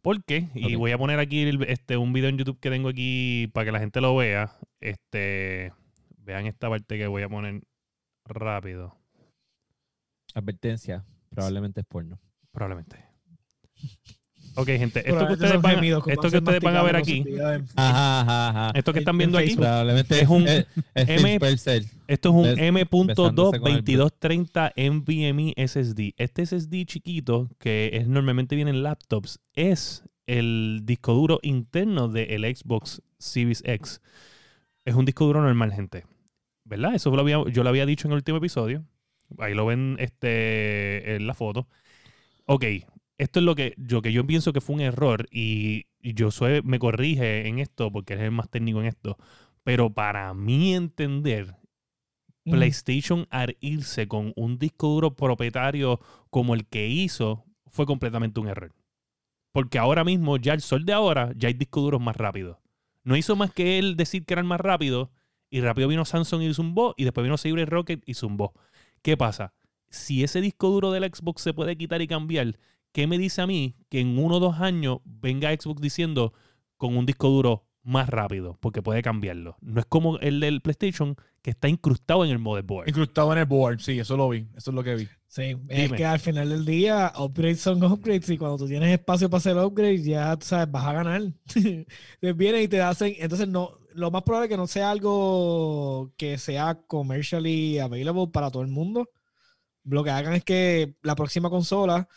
¿Por 0.01 0.25
qué? 0.25 0.49
Y 0.55 0.77
voy 0.77 0.93
a 0.93 0.99
poner 0.99 1.19
aquí 1.19 1.43
el- 1.43 1.63
este, 1.65 1.99
un 1.99 2.15
video 2.15 2.31
en 2.31 2.39
YouTube 2.39 2.59
que 2.59 2.71
tengo 2.71 2.89
aquí 2.89 3.49
para 3.53 3.67
que 3.67 3.73
la 3.73 3.81
gente 3.81 4.01
lo 4.01 4.17
vea. 4.17 4.57
Este, 4.81 5.73
vean 6.17 6.47
esta 6.47 6.71
parte 6.71 6.97
que 6.97 7.07
voy 7.07 7.23
a 7.23 7.29
poner 7.29 7.61
rápido, 8.25 8.97
Advertencia, 10.39 11.05
probablemente 11.31 11.81
es 11.81 11.87
porno. 11.87 12.19
probablemente. 12.53 12.97
Ok, 14.55 14.67
gente, 14.67 15.09
esto 15.09 15.25
que 15.29 15.33
ustedes 15.35 15.63
van, 15.63 15.77
gemidos, 15.77 16.03
esto 16.09 16.31
que 16.31 16.39
ustedes 16.39 16.61
van 16.61 16.77
a 16.77 16.83
ver 16.83 16.97
aquí, 16.97 17.25
Ajá, 17.77 18.21
ajá, 18.23 18.49
ajá. 18.49 18.73
esto 18.75 18.93
que 18.93 18.99
están 18.99 19.15
en 19.15 19.19
viendo 19.19 19.39
aquí. 19.39 19.55
Probablemente 19.55 20.21
Es 20.21 20.29
un 20.29 20.49
es, 20.49 20.67
es 20.95 21.09
M-. 21.09 21.39
Esto 22.09 22.29
es 22.31 22.35
un 22.35 22.45
Bes- 22.45 22.59
M.2 22.59 23.07
besándose 23.07 23.61
con 23.61 23.69
el- 23.71 23.77
2230 23.85 24.73
NVMe 24.77 25.55
SSD. 25.57 26.13
Este 26.17 26.43
SSD 26.45 26.87
chiquito, 26.87 27.49
que 27.61 27.91
es, 27.93 28.09
normalmente 28.09 28.57
viene 28.57 28.73
en 28.73 28.83
laptops, 28.83 29.39
es 29.55 30.03
el 30.27 30.81
disco 30.83 31.15
duro 31.15 31.39
interno 31.43 32.09
del 32.09 32.43
Xbox 32.57 33.01
Series 33.19 33.63
X. 33.65 34.01
Es 34.85 34.95
un 34.97 35.05
disco 35.05 35.25
duro 35.25 35.41
normal, 35.41 35.73
gente. 35.73 36.05
¿Verdad? 36.65 36.95
Eso 36.97 37.11
lo 37.11 37.21
había- 37.21 37.45
yo 37.49 37.63
lo 37.63 37.69
había 37.69 37.87
dicho 37.87 38.09
en 38.09 38.13
el 38.13 38.17
último 38.17 38.39
episodio. 38.39 38.85
Ahí 39.39 39.55
lo 39.55 39.67
ven 39.67 39.97
este, 39.99 41.17
en 41.17 41.27
la 41.27 41.35
foto. 41.35 41.69
Ok, 42.47 42.65
esto 43.19 43.41
es 43.41 43.45
lo 43.45 43.55
que 43.55 43.75
yo, 43.79 44.03
que 44.03 44.13
yo 44.13 44.27
pienso 44.27 44.53
que 44.53 44.61
fue 44.61 44.77
un 44.77 44.83
error 44.83 45.27
y, 45.31 45.87
y 46.01 46.15
Josué 46.19 46.63
me 46.65 46.79
corrige 46.79 47.49
en 47.49 47.59
esto 47.59 47.93
porque 47.93 48.15
él 48.15 48.21
es 48.21 48.27
el 48.27 48.33
más 48.33 48.51
técnico 48.51 48.81
en 48.81 48.87
esto. 48.87 49.19
Pero 49.65 49.91
para 49.93 50.35
mí 50.35 50.75
entender, 50.75 51.57
Mm. 52.49 52.51
PlayStation 52.53 53.27
al 53.31 53.57
irse 53.61 54.09
con 54.09 54.33
un 54.37 54.59
disco 54.59 54.89
duro 54.89 55.15
propietario 55.15 56.01
como 56.31 56.55
el 56.55 56.67
que 56.67 56.89
hizo 56.89 57.45
fue 57.67 57.87
completamente 57.87 58.41
un 58.41 58.49
error. 58.49 58.75
Porque 59.53 59.79
ahora 59.79 60.05
mismo, 60.05 60.37
ya 60.37 60.55
el 60.55 60.61
sol 60.61 60.85
de 60.85 60.93
ahora, 60.93 61.33
ya 61.37 61.49
hay 61.49 61.55
discos 61.55 61.83
duros 61.83 62.01
más 62.01 62.17
rápidos. 62.17 62.59
No 63.05 63.17
hizo 63.17 63.37
más 63.37 63.53
que 63.53 63.79
él 63.79 63.97
decir 63.97 64.25
que 64.25 64.35
eran 64.35 64.47
más 64.47 64.61
rápidos 64.61 65.09
y 65.51 65.61
rápido 65.61 65.89
vino 65.89 66.05
Samsung 66.05 66.43
y 66.43 66.55
zumbó 66.55 66.95
y 66.97 67.05
después 67.05 67.25
vino 67.25 67.37
Sabre 67.37 67.67
Rocket 67.67 68.03
y 68.07 68.15
zumbó. 68.15 68.55
¿Qué 69.09 69.17
pasa? 69.17 69.55
Si 69.89 70.23
ese 70.23 70.43
disco 70.43 70.69
duro 70.69 70.93
del 70.93 71.03
Xbox 71.05 71.41
se 71.41 71.55
puede 71.55 71.79
quitar 71.79 72.03
y 72.03 72.07
cambiar, 72.07 72.59
¿qué 72.93 73.07
me 73.07 73.17
dice 73.17 73.41
a 73.41 73.47
mí 73.47 73.75
que 73.89 74.01
en 74.01 74.19
uno 74.19 74.35
o 74.35 74.39
dos 74.39 74.61
años 74.61 74.99
venga 75.07 75.51
Xbox 75.51 75.81
diciendo 75.81 76.35
con 76.77 76.95
un 76.95 77.07
disco 77.07 77.31
duro 77.31 77.65
más 77.83 78.11
rápido? 78.11 78.59
Porque 78.61 78.83
puede 78.83 79.01
cambiarlo. 79.01 79.57
No 79.63 79.81
es 79.81 79.87
como 79.87 80.19
el 80.19 80.41
del 80.41 80.61
PlayStation 80.61 81.17
que 81.41 81.49
está 81.49 81.71
incrustado 81.71 82.23
en 82.23 82.33
el 82.33 82.39
motherboard. 82.39 82.87
Incrustado 82.87 83.33
en 83.33 83.39
el 83.39 83.47
board, 83.47 83.81
sí, 83.81 83.99
eso 83.99 84.15
lo 84.15 84.29
vi. 84.29 84.47
Eso 84.55 84.73
es 84.73 84.75
lo 84.75 84.85
que 84.85 84.95
vi. 84.95 85.09
Sí, 85.27 85.57
es 85.69 85.91
que 85.91 86.05
al 86.05 86.21
final 86.21 86.51
del 86.51 86.67
día, 86.67 87.11
upgrades 87.17 87.63
son 87.63 87.83
upgrades 87.83 88.29
y 88.29 88.37
cuando 88.37 88.59
tú 88.59 88.67
tienes 88.67 88.93
espacio 88.93 89.31
para 89.31 89.39
hacer 89.39 89.57
upgrades, 89.57 90.05
ya 90.05 90.37
tú 90.37 90.45
sabes, 90.45 90.71
vas 90.71 90.85
a 90.85 90.93
ganar. 90.93 91.23
te 92.21 92.33
vienen 92.35 92.65
y 92.65 92.69
te 92.69 92.83
hacen. 92.83 93.15
Entonces, 93.19 93.49
no, 93.49 93.78
lo 93.95 94.11
más 94.11 94.23
probable 94.23 94.47
es 94.47 94.51
que 94.51 94.57
no 94.57 94.67
sea 94.67 94.91
algo 94.91 96.13
que 96.17 96.39
sea 96.39 96.81
commercially 96.87 97.79
available 97.79 98.29
para 98.33 98.51
todo 98.51 98.63
el 98.63 98.69
mundo. 98.69 99.11
Lo 99.85 100.05
que 100.05 100.11
hagan 100.11 100.35
es 100.35 100.45
que 100.45 100.97
la 101.03 101.15
próxima 101.15 101.51
consola 101.51 102.09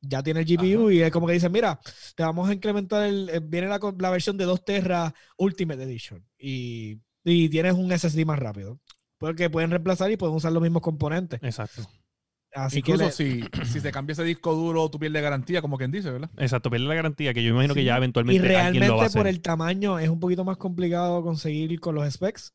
ya 0.00 0.22
tiene 0.22 0.40
el 0.40 0.46
GPU 0.46 0.90
y 0.90 1.02
es 1.02 1.10
como 1.10 1.26
que 1.26 1.32
dicen, 1.32 1.52
mira, 1.52 1.80
te 2.14 2.22
vamos 2.22 2.48
a 2.48 2.52
incrementar 2.52 3.04
el, 3.04 3.28
eh, 3.30 3.40
viene 3.42 3.66
la, 3.66 3.80
la 3.98 4.10
versión 4.10 4.36
de 4.36 4.44
2 4.44 4.64
Terra 4.64 5.14
Ultimate 5.36 5.82
Edition 5.82 6.24
y, 6.38 7.00
y 7.24 7.48
tienes 7.48 7.74
un 7.74 7.96
SSD 7.96 8.24
más 8.24 8.38
rápido. 8.38 8.80
Porque 9.18 9.48
pueden 9.48 9.70
reemplazar 9.70 10.10
y 10.10 10.16
pueden 10.16 10.36
usar 10.36 10.52
los 10.52 10.62
mismos 10.62 10.82
componentes. 10.82 11.40
Exacto. 11.42 11.82
Así 12.56 12.82
que 12.82 12.92
Incluso 12.92 13.04
le- 13.04 13.12
si, 13.12 13.44
si 13.70 13.80
se 13.80 13.92
cambia 13.92 14.14
ese 14.14 14.24
disco 14.24 14.54
duro, 14.54 14.88
tú 14.90 14.98
pierdes 14.98 15.22
garantía, 15.22 15.60
como 15.60 15.76
quien 15.76 15.90
dice, 15.92 16.10
¿verdad? 16.10 16.30
Exacto, 16.38 16.70
pierde 16.70 16.86
la 16.86 16.94
garantía 16.94 17.34
que 17.34 17.42
yo 17.42 17.50
imagino 17.50 17.74
que 17.74 17.84
ya 17.84 17.94
Y 17.94 17.96
eventualmente 17.98 18.38
alguien 18.40 18.52
realmente 18.54 18.88
lo 18.88 18.96
va 18.96 19.02
a 19.02 19.06
hacer. 19.06 19.20
por 19.20 19.26
el 19.28 19.40
tamaño 19.42 19.98
es 19.98 20.08
un 20.08 20.18
poquito 20.20 20.42
más 20.44 20.56
complicado 20.56 21.22
conseguir 21.22 21.78
con 21.80 21.94
los 21.94 22.10
specs, 22.12 22.54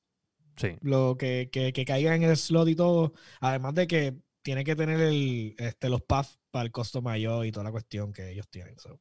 Sí. 0.58 0.70
lo 0.82 1.16
que, 1.18 1.50
que, 1.52 1.72
que 1.72 1.86
caiga 1.86 2.16
en 2.16 2.24
el 2.24 2.36
slot 2.36 2.68
y 2.68 2.76
todo. 2.76 3.14
Además 3.40 3.74
de 3.76 3.88
que 3.88 4.16
tiene 4.44 4.64
que 4.64 4.76
tener 4.76 5.00
el, 5.00 5.54
este, 5.60 5.88
los 5.90 6.02
paths 6.02 6.40
para 6.50 6.66
el 6.66 6.72
costo 6.72 7.02
mayor 7.04 7.46
y 7.46 7.52
toda 7.52 7.64
la 7.64 7.72
cuestión 7.72 8.12
que 8.12 8.32
ellos 8.32 8.48
tienen. 8.50 8.78
so. 8.80 9.00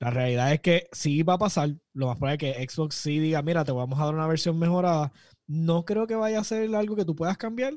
La 0.00 0.10
realidad 0.10 0.52
es 0.52 0.60
que 0.60 0.88
sí 0.92 1.22
va 1.22 1.34
a 1.34 1.38
pasar. 1.38 1.70
Lo 1.94 2.08
más 2.08 2.18
probable 2.18 2.34
es 2.50 2.54
que 2.56 2.68
Xbox 2.68 2.96
sí 2.96 3.18
diga, 3.18 3.40
mira, 3.42 3.64
te 3.64 3.72
vamos 3.72 3.98
a 4.00 4.04
dar 4.04 4.14
una 4.14 4.26
versión 4.26 4.58
mejorada. 4.58 5.12
No 5.46 5.84
creo 5.84 6.06
que 6.08 6.16
vaya 6.16 6.40
a 6.40 6.44
ser 6.44 6.74
algo 6.74 6.96
que 6.96 7.04
tú 7.04 7.14
puedas 7.14 7.38
cambiar. 7.38 7.74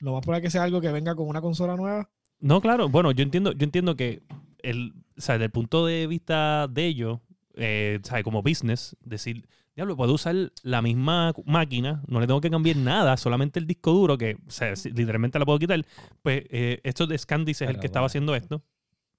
Lo 0.00 0.12
más 0.12 0.22
probable 0.22 0.46
es 0.46 0.52
que 0.52 0.56
sea 0.58 0.62
algo 0.64 0.80
que 0.80 0.92
venga 0.92 1.14
con 1.14 1.28
una 1.28 1.40
consola 1.40 1.76
nueva. 1.76 2.08
No, 2.40 2.60
claro, 2.60 2.88
bueno, 2.88 3.10
yo 3.12 3.22
entiendo, 3.24 3.52
yo 3.52 3.64
entiendo 3.64 3.96
que 3.96 4.22
el, 4.62 4.92
o 5.16 5.20
sea, 5.20 5.34
desde 5.34 5.46
el 5.46 5.50
punto 5.50 5.84
de 5.86 6.06
vista 6.06 6.68
de 6.68 6.86
ellos, 6.86 7.18
eh, 7.54 7.98
o 8.02 8.06
sea, 8.06 8.22
como 8.22 8.42
business, 8.42 8.96
decir, 9.00 9.48
diablo, 9.74 9.96
puedo 9.96 10.14
usar 10.14 10.34
la 10.62 10.80
misma 10.82 11.32
máquina, 11.44 12.02
no 12.06 12.20
le 12.20 12.26
tengo 12.28 12.40
que 12.40 12.50
cambiar 12.50 12.76
nada, 12.76 13.16
solamente 13.16 13.58
el 13.58 13.66
disco 13.66 13.92
duro, 13.92 14.16
que 14.16 14.36
o 14.46 14.50
sea, 14.50 14.72
literalmente 14.84 15.38
la 15.38 15.44
puedo 15.46 15.58
quitar. 15.58 15.84
Pues 16.22 16.44
eh, 16.50 16.80
esto 16.84 17.06
de 17.08 17.18
Scandis 17.18 17.62
es 17.62 17.68
el 17.70 17.80
que 17.80 17.86
estaba 17.86 18.06
haciendo 18.06 18.36
esto. 18.36 18.62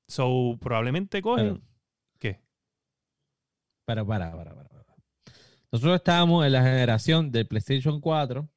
So, 0.08 0.58
probablemente 0.62 1.22
cogen. 1.22 1.46
Pero- 1.56 1.62
¿Qué? 2.20 2.40
Pero 3.86 4.06
para, 4.08 4.32
para, 4.32 4.54
para, 4.56 4.70
para. 4.70 4.80
Nosotros 5.72 5.96
estábamos 5.96 6.46
en 6.46 6.52
la 6.54 6.64
generación 6.64 7.32
del 7.32 7.48
PlayStation 7.48 8.00
4 8.02 8.48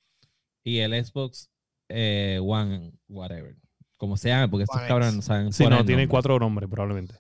y 0.65 0.79
el 0.79 1.05
Xbox 1.05 1.51
eh, 1.93 2.41
One, 2.43 2.93
whatever. 3.09 3.57
Como 3.97 4.17
se 4.17 4.29
llame, 4.31 4.49
porque 4.49 4.65
estos 4.65 4.79
One 4.79 4.89
cabrones 4.89 5.15
X. 5.15 5.17
no 5.17 5.23
saben. 5.23 5.53
Sí, 5.53 5.63
no, 5.65 5.71
tiene 5.71 6.03
nombres. 6.03 6.09
cuatro 6.09 6.39
nombres, 6.39 6.69
probablemente. 6.69 7.15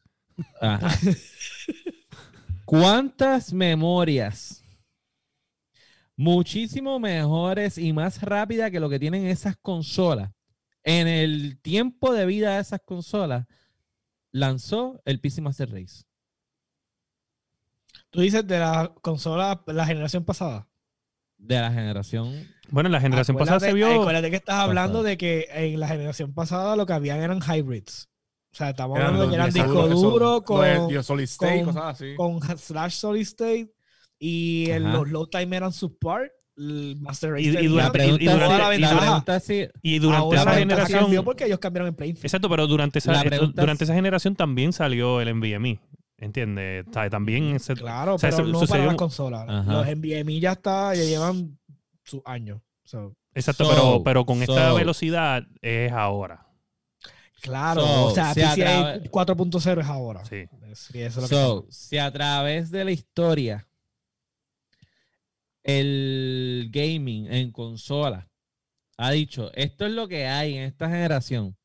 Ajá. 0.60 0.90
¿Cuántas 2.64 3.52
memorias? 3.52 4.64
Muchísimo 6.16 6.98
mejores 6.98 7.78
y 7.78 7.92
más 7.92 8.22
rápidas 8.22 8.70
que 8.70 8.80
lo 8.80 8.88
que 8.88 8.98
tienen 8.98 9.26
esas 9.26 9.56
consolas. 9.56 10.30
En 10.84 11.06
el 11.06 11.60
tiempo 11.60 12.12
de 12.12 12.26
vida 12.26 12.56
de 12.56 12.62
esas 12.62 12.80
consolas, 12.84 13.46
lanzó 14.32 15.00
el 15.04 15.20
PC 15.20 15.40
Master 15.40 15.70
Race. 15.70 16.04
Tú 18.10 18.20
dices 18.20 18.46
de 18.46 18.58
la 18.58 18.92
consola, 19.00 19.62
la 19.66 19.86
generación 19.86 20.24
pasada. 20.24 20.68
De 21.38 21.58
la 21.60 21.72
generación. 21.72 22.46
Bueno, 22.70 22.88
en 22.88 22.92
la 22.92 23.00
generación 23.00 23.36
pasada 23.36 23.60
se 23.60 23.72
vio. 23.72 24.00
Acuérdate 24.02 24.30
que 24.30 24.36
estás 24.36 24.56
hablando 24.56 25.02
de 25.02 25.16
que 25.16 25.46
en 25.52 25.80
la 25.80 25.88
generación 25.88 26.32
pasada 26.32 26.76
lo 26.76 26.86
que 26.86 26.92
habían 26.92 27.20
eran 27.20 27.40
hybrids. 27.42 28.08
O 28.52 28.56
sea, 28.56 28.70
estamos 28.70 28.98
hablando 28.98 29.22
de 29.24 29.28
que 29.30 29.34
eran 29.34 29.50
discos 29.52 29.90
disco 29.90 30.10
duro 30.10 30.42
con, 30.44 31.02
Solid 31.02 31.24
State, 31.24 31.64
con- 31.64 31.74
cosas 31.74 31.94
así. 32.00 32.14
con 32.16 32.40
slash 32.58 32.92
solid 32.92 33.22
state 33.22 33.72
y 34.18 34.68
el- 34.70 34.84
los 34.92 35.08
load 35.10 35.28
time 35.28 35.56
eran 35.56 35.72
subpart. 35.72 36.30
El 36.54 36.96
Master 37.00 37.30
Race 37.32 37.44
Y- 37.44 37.48
y 37.48 37.66
durante- 37.66 38.04
y 38.06 38.10
durante- 38.10 38.26
toda 38.26 38.58
la 38.58 38.68
pregunta 38.68 39.40
Y 39.80 39.98
durante 39.98 40.36
esa 40.36 40.52
generación. 40.54 41.24
porque 41.24 41.44
ellos 41.46 41.58
cambiaron 41.58 41.88
el 41.88 41.94
playing 41.94 42.14
field. 42.16 42.26
Exacto, 42.26 42.50
pero 42.50 42.66
durante 42.66 42.98
esa, 42.98 43.12
durante 43.54 43.84
es- 43.84 43.88
esa 43.88 43.94
generación 43.94 44.36
también 44.36 44.72
salió 44.74 45.20
el 45.22 45.28
NVMe. 45.28 45.80
¿Entiendes? 46.18 46.84
También 47.10 47.56
ese- 47.56 47.74
Claro, 47.74 48.14
o 48.14 48.18
sea, 48.18 48.30
pero 48.30 48.42
eso 48.44 48.52
no 48.52 48.66
para 48.66 48.84
las 48.84 48.94
consolas. 48.96 49.44
Ajá. 49.48 49.72
Los 49.72 49.86
NVMe 49.88 50.38
ya 50.40 50.52
está, 50.52 50.94
ya 50.94 51.02
llevan 51.04 51.58
sus 52.12 52.22
años. 52.24 52.60
So, 52.84 53.14
Exacto, 53.34 53.64
So, 53.64 53.70
pero, 53.70 54.02
pero 54.04 54.26
con 54.26 54.40
esta 54.42 54.70
so- 54.70 54.74
velocidad 54.76 55.42
es 55.60 55.90
ahora. 55.92 56.46
claro, 57.40 57.80
So, 57.82 58.04
o 58.06 58.10
sea, 58.14 58.34
si 58.34 58.40
PCI 58.40 58.62
atrave- 58.62 59.10
4.0 59.10 59.80
es 59.80 59.86
ahora. 59.86 60.24
Sí. 60.24 60.44
Sí, 60.74 61.00
eso 61.02 61.24
es 61.24 61.30
lo 61.30 61.62
que 61.66 61.72
si 61.72 61.98
a 61.98 62.10
través 62.12 62.70
de 62.70 62.84
la 62.84 62.90
historia 62.92 63.66
el 65.62 66.68
gaming 66.72 67.26
en 67.32 67.52
consola 67.52 68.28
ha 68.96 69.10
dicho, 69.12 69.50
esto 69.54 69.86
es 69.86 69.92
lo 69.92 70.08
que 70.08 70.26
hay 70.26 70.56
en 70.56 70.64
esta 70.64 70.88
generación 70.88 71.56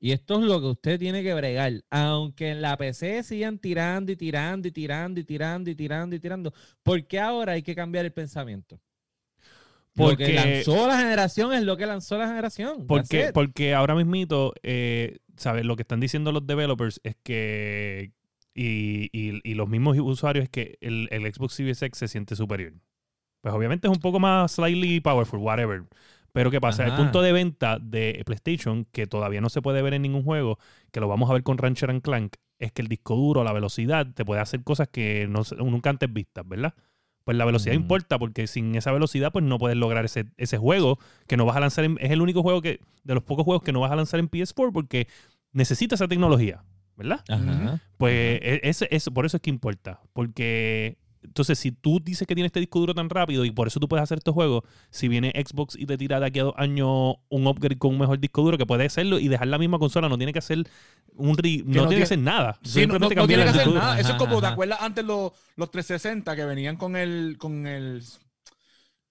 y 0.00 0.12
esto 0.12 0.34
es 0.38 0.44
lo 0.44 0.60
que 0.60 0.66
usted 0.68 0.98
tiene 0.98 1.22
que 1.22 1.34
bregar, 1.34 1.72
aunque 1.90 2.50
en 2.50 2.62
la 2.62 2.76
PC 2.76 3.22
sigan 3.24 3.58
tirando 3.58 4.12
y 4.12 4.16
tirando 4.16 4.68
y 4.68 4.70
tirando 4.70 5.18
y 5.20 5.24
tirando 5.24 5.70
y 5.70 5.74
tirando 5.74 6.14
y 6.16 6.20
tirando, 6.20 6.54
¿por 6.82 7.04
qué 7.06 7.18
ahora 7.18 7.52
hay 7.52 7.62
que 7.62 7.74
cambiar 7.74 8.04
el 8.04 8.12
pensamiento? 8.12 8.80
Porque 10.06 10.26
lanzó 10.32 10.86
la 10.88 10.98
generación 10.98 11.52
es 11.52 11.62
lo 11.62 11.76
que 11.76 11.86
lanzó 11.86 12.16
la 12.18 12.26
generación. 12.28 12.86
Porque, 12.86 13.18
porque 13.34 13.74
ahora 13.74 13.94
mismito, 13.94 14.54
eh, 14.62 15.18
¿sabes? 15.36 15.64
Lo 15.64 15.76
que 15.76 15.82
están 15.82 16.00
diciendo 16.00 16.32
los 16.32 16.46
developers 16.46 17.00
es 17.04 17.16
que. 17.22 18.12
Y, 18.54 19.08
y- 19.12 19.40
y 19.44 19.54
los 19.54 19.68
mismos 19.68 19.96
usuarios 19.98 20.44
es 20.44 20.48
que 20.50 20.78
el, 20.80 21.06
el 21.12 21.32
Xbox 21.32 21.54
Series 21.54 21.80
X 21.82 21.98
se 21.98 22.08
siente 22.08 22.34
superior. 22.34 22.72
Pues 23.40 23.54
obviamente 23.54 23.86
es 23.86 23.92
un 23.92 24.00
poco 24.00 24.18
más 24.18 24.50
slightly 24.52 25.00
powerful, 25.00 25.38
whatever. 25.38 25.84
Pero 26.32 26.50
¿qué 26.50 26.60
pasa? 26.60 26.84
El 26.84 26.90
punto 26.96 27.22
de 27.22 27.32
venta 27.32 27.78
de 27.80 28.20
PlayStation, 28.26 28.84
que 28.92 29.06
todavía 29.06 29.40
no 29.40 29.48
se 29.48 29.62
puede 29.62 29.80
ver 29.80 29.94
en 29.94 30.02
ningún 30.02 30.24
juego, 30.24 30.58
que 30.92 30.98
lo 31.00 31.06
vamos 31.08 31.30
a 31.30 31.34
ver 31.34 31.42
con 31.44 31.56
Rancher 31.56 31.90
and 31.90 32.02
Clank, 32.02 32.34
es 32.58 32.72
que 32.72 32.82
el 32.82 32.88
disco 32.88 33.14
duro, 33.14 33.44
la 33.44 33.52
velocidad, 33.52 34.06
te 34.12 34.24
puede 34.24 34.40
hacer 34.40 34.62
cosas 34.64 34.88
que 34.88 35.26
no, 35.28 35.42
nunca 35.64 35.90
antes 35.90 36.12
vistas, 36.12 36.46
¿verdad? 36.46 36.74
Pues 37.28 37.36
la 37.36 37.44
velocidad 37.44 37.74
Ujú. 37.74 37.82
importa 37.82 38.18
porque 38.18 38.46
sin 38.46 38.74
esa 38.74 38.90
velocidad 38.90 39.30
pues 39.32 39.44
no 39.44 39.58
puedes 39.58 39.76
lograr 39.76 40.02
ese, 40.06 40.24
ese 40.38 40.56
juego 40.56 40.98
que 41.26 41.36
no 41.36 41.44
vas 41.44 41.58
a 41.58 41.60
lanzar. 41.60 41.84
en- 41.84 41.98
es 42.00 42.10
el 42.10 42.22
único 42.22 42.40
juego 42.42 42.62
que, 42.62 42.80
de 43.04 43.14
los 43.14 43.22
pocos 43.22 43.44
juegos 43.44 43.62
que 43.62 43.70
no 43.70 43.80
vas 43.80 43.92
a 43.92 43.96
lanzar 43.96 44.18
en 44.18 44.30
PS4 44.30 44.72
porque 44.72 45.08
necesita 45.52 45.94
esa 45.94 46.08
tecnología, 46.08 46.64
¿verdad? 46.96 47.22
Ajá. 47.28 47.80
Pues 47.98 48.14
e- 48.40 48.60
ese- 48.62 49.10
por 49.10 49.26
eso 49.26 49.36
es 49.36 49.42
que 49.42 49.50
importa. 49.50 50.00
Porque 50.14 50.96
entonces, 51.28 51.58
si 51.58 51.70
tú 51.72 52.00
dices 52.02 52.26
que 52.26 52.34
tienes 52.34 52.48
este 52.48 52.60
disco 52.60 52.80
duro 52.80 52.94
tan 52.94 53.08
rápido 53.08 53.44
y 53.44 53.50
por 53.50 53.68
eso 53.68 53.78
tú 53.80 53.88
puedes 53.88 54.02
hacer 54.02 54.18
estos 54.18 54.34
juegos, 54.34 54.64
si 54.90 55.08
viene 55.08 55.32
Xbox 55.36 55.76
y 55.78 55.86
te 55.86 55.96
tira 55.96 56.18
de 56.20 56.26
aquí 56.26 56.40
a 56.40 56.44
dos 56.44 56.54
años 56.56 57.16
un 57.28 57.46
upgrade 57.46 57.78
con 57.78 57.92
un 57.92 57.98
mejor 58.00 58.18
disco 58.18 58.42
duro, 58.42 58.58
que 58.58 58.66
puede 58.66 58.86
hacerlo 58.86 59.18
y 59.18 59.28
dejar 59.28 59.48
la 59.48 59.58
misma 59.58 59.78
consola, 59.78 60.08
no 60.08 60.16
tiene 60.18 60.32
que 60.32 60.40
hacer 60.40 60.64
un 61.14 61.36
re- 61.38 61.62
no, 61.64 61.82
no 61.82 61.88
tiene 61.88 61.96
que 62.00 62.02
hacer 62.04 62.18
nada. 62.18 62.58
Sí, 62.62 62.86
no, 62.86 62.98
tiene 62.98 63.14
que 63.26 63.34
el 63.34 63.48
hacer 63.48 63.64
duro. 63.66 63.78
nada. 63.78 63.94
Eso 64.00 64.08
es 64.08 64.14
Ajá, 64.14 64.18
como, 64.18 64.40
¿te 64.40 64.46
acuerdas 64.46 64.78
antes 64.80 65.04
los, 65.04 65.32
los 65.56 65.70
360 65.70 66.34
que 66.36 66.44
venían 66.44 66.76
con 66.76 66.96
el 66.96 67.36
con 67.38 67.66
el 67.66 68.02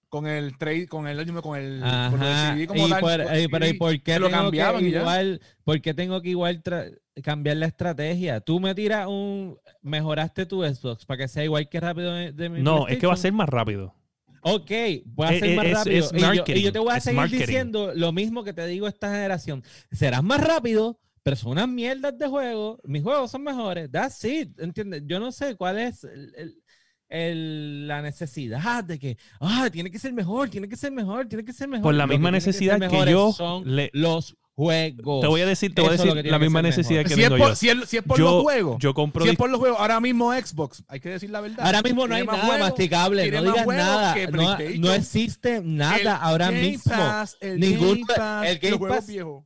con 0.08 0.26
el 0.26 0.56
trade, 0.56 0.88
con 0.88 1.06
el 1.06 1.18
con 1.42 1.56
el 1.58 1.80
con 1.80 2.22
Ajá. 2.22 2.54
CD 2.54 2.66
como 2.66 2.86
Y 2.86 2.90
tal, 2.90 3.00
por, 3.00 3.22
con 3.24 3.36
y- 3.38 3.48
pero 3.48 3.66
¿y 3.66 3.68
CD, 3.68 3.78
por 3.78 4.02
qué 4.02 4.18
lo 4.18 4.30
cambiaban 4.30 4.84
igual, 4.86 5.40
por 5.64 5.80
qué 5.80 5.94
tengo 5.94 6.22
que 6.22 6.30
igual 6.30 6.62
tra- 6.62 6.98
cambiar 7.22 7.56
la 7.56 7.66
estrategia? 7.66 8.40
Tú 8.40 8.60
me 8.60 8.74
tiras 8.74 9.06
un 9.06 9.56
mejoraste 9.82 10.46
tu 10.46 10.62
Xbox 10.62 11.04
para 11.04 11.18
que 11.18 11.28
sea 11.28 11.44
igual 11.44 11.68
que 11.68 11.80
rápido 11.80 12.12
de, 12.14 12.32
de 12.32 12.48
mi 12.48 12.62
No, 12.62 12.88
es 12.88 12.98
que 12.98 13.06
va 13.06 13.14
a 13.14 13.16
ser 13.16 13.32
más 13.32 13.48
rápido. 13.48 13.94
Ok, 14.42 14.70
voy 15.04 15.26
a 15.26 15.32
Es- 15.32 15.40
ser 15.40 15.56
más 15.56 15.66
es- 15.66 15.72
rápido. 15.74 15.96
es 16.06 16.12
y, 16.12 16.18
yo, 16.20 16.26
marketing, 16.26 16.60
y 16.60 16.62
yo 16.62 16.72
te 16.72 16.78
voy 16.78 16.92
a 16.94 17.00
seguir 17.00 17.16
marketing. 17.20 17.40
diciendo 17.40 17.92
lo 17.94 18.12
mismo 18.12 18.44
que 18.44 18.52
te 18.52 18.66
digo 18.66 18.86
esta 18.86 19.10
generación. 19.10 19.62
Serás 19.90 20.22
más 20.22 20.40
rápido, 20.40 21.00
pero 21.22 21.36
son 21.36 21.52
unas 21.52 21.68
mierdas 21.68 22.16
de 22.16 22.26
juego. 22.28 22.78
Mis 22.84 23.02
juegos 23.02 23.30
son 23.32 23.42
mejores. 23.42 23.90
That's 23.90 24.24
it. 24.24 24.58
¿Entiendes? 24.60 25.02
Yo 25.06 25.18
no 25.18 25.32
sé 25.32 25.56
cuál 25.56 25.78
es 25.78 26.04
el- 26.04 26.32
el- 26.36 26.62
el- 27.08 27.88
la 27.88 28.00
necesidad 28.02 28.84
de 28.84 28.98
que, 28.98 29.16
ah, 29.40 29.68
tiene 29.72 29.90
que 29.90 29.98
ser 29.98 30.12
mejor, 30.12 30.48
tiene 30.50 30.68
que 30.68 30.76
ser 30.76 30.92
mejor, 30.92 31.26
tiene 31.26 31.44
que 31.44 31.52
ser 31.52 31.66
mejor. 31.68 31.82
Por 31.82 31.94
la 31.94 32.04
Lo 32.06 32.12
misma 32.12 32.30
necesidad 32.30 32.78
que 32.78 33.10
yo 33.10 33.32
son 33.32 33.74
le- 33.74 33.90
los 33.92 34.36
juegos. 34.58 35.20
Te 35.20 35.28
voy 35.28 35.40
a 35.40 35.46
decir, 35.46 35.72
te 35.72 35.82
voy 35.82 35.92
a 35.92 35.94
es 35.94 36.02
decir 36.02 36.26
la 36.26 36.38
misma 36.40 36.62
necesidad 36.62 37.04
mejor. 37.04 37.08
que 37.08 37.14
si, 37.14 37.22
es 37.22 37.28
tengo 37.28 37.38
por, 37.38 37.48
yo. 37.50 37.54
si, 37.54 37.68
es, 37.68 37.88
si 37.88 37.96
es 37.98 38.02
por 38.02 38.18
yo, 38.18 38.24
los 38.24 38.42
juegos, 38.42 38.76
yo 38.80 38.92
compro 38.92 39.24
si 39.24 39.30
es 39.30 39.36
por 39.36 39.50
los 39.50 39.60
juegos, 39.60 39.78
ahora 39.78 40.00
mismo 40.00 40.32
Xbox, 40.32 40.82
hay 40.88 40.98
que 40.98 41.10
decir 41.10 41.30
la 41.30 41.40
verdad. 41.40 41.64
Ahora 41.64 41.80
mismo 41.80 42.08
no 42.08 42.14
hay 42.16 42.24
más 42.24 42.38
nada 42.38 42.48
juegos, 42.48 42.68
masticable, 42.68 43.30
no 43.30 43.42
digas 43.42 43.64
juegos 43.64 43.84
nada, 43.84 44.16
no, 44.32 44.58
no 44.78 44.92
existe 44.92 45.60
nada 45.62 45.96
El 45.96 46.08
ahora 46.08 46.46
Game 46.46 46.60
mismo. 46.60 46.92
Pass, 46.92 47.36
el 47.40 47.60
Game 47.60 48.02
Pass, 48.04 48.46
el 48.48 48.58
Game 48.58 48.70
los 48.70 48.78
juegos 48.78 48.96
Pass- 48.96 49.06
viejos. 49.06 49.44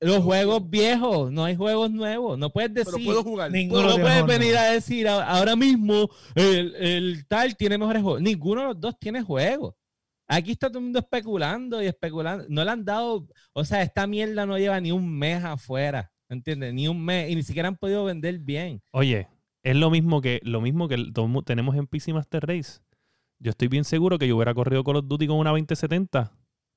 Los 0.00 0.22
juegos 0.22 0.70
viejos, 0.70 1.32
no 1.32 1.44
hay 1.44 1.56
juegos 1.56 1.90
nuevos. 1.90 2.38
No 2.38 2.50
puedes 2.50 2.72
decir. 2.72 2.92
Pero 2.94 3.04
puedo 3.04 3.24
jugar. 3.24 3.50
Ninguno 3.50 3.82
no 3.82 3.96
de 3.96 4.02
puedes 4.02 4.26
venir 4.26 4.54
no. 4.54 4.60
a 4.60 4.64
decir 4.66 5.08
ahora 5.08 5.56
mismo 5.56 6.08
el, 6.36 6.76
el 6.76 7.26
tal 7.26 7.56
tiene 7.56 7.76
mejores 7.78 8.02
juegos. 8.02 8.22
Ninguno 8.22 8.60
de 8.60 8.66
los 8.68 8.80
dos 8.80 8.96
tiene 9.00 9.22
juegos. 9.22 9.74
Aquí 10.28 10.52
está 10.52 10.68
todo 10.68 10.78
el 10.78 10.84
mundo 10.84 10.98
especulando 10.98 11.82
y 11.82 11.86
especulando. 11.86 12.44
No 12.48 12.62
le 12.64 12.70
han 12.70 12.84
dado, 12.84 13.26
o 13.54 13.64
sea, 13.64 13.82
esta 13.82 14.06
mierda 14.06 14.44
no 14.44 14.58
lleva 14.58 14.78
ni 14.80 14.92
un 14.92 15.10
mes 15.18 15.42
afuera, 15.42 16.12
¿entiendes? 16.28 16.74
Ni 16.74 16.86
un 16.86 17.02
mes 17.02 17.30
y 17.30 17.34
ni 17.34 17.42
siquiera 17.42 17.68
han 17.68 17.76
podido 17.76 18.04
vender 18.04 18.38
bien. 18.38 18.82
Oye, 18.92 19.26
es 19.62 19.74
lo 19.76 19.90
mismo 19.90 20.20
que 20.20 20.40
lo 20.44 20.60
mismo 20.60 20.86
que 20.86 20.96
tenemos 21.46 21.76
en 21.76 21.86
PC 21.86 22.12
Master 22.12 22.46
Race. 22.46 22.80
Yo 23.40 23.50
estoy 23.50 23.68
bien 23.68 23.84
seguro 23.84 24.18
que 24.18 24.28
yo 24.28 24.36
hubiera 24.36 24.52
corrido 24.52 24.84
Call 24.84 24.96
of 24.96 25.06
Duty 25.08 25.26
con 25.28 25.38
una 25.38 25.50
2070, 25.50 26.32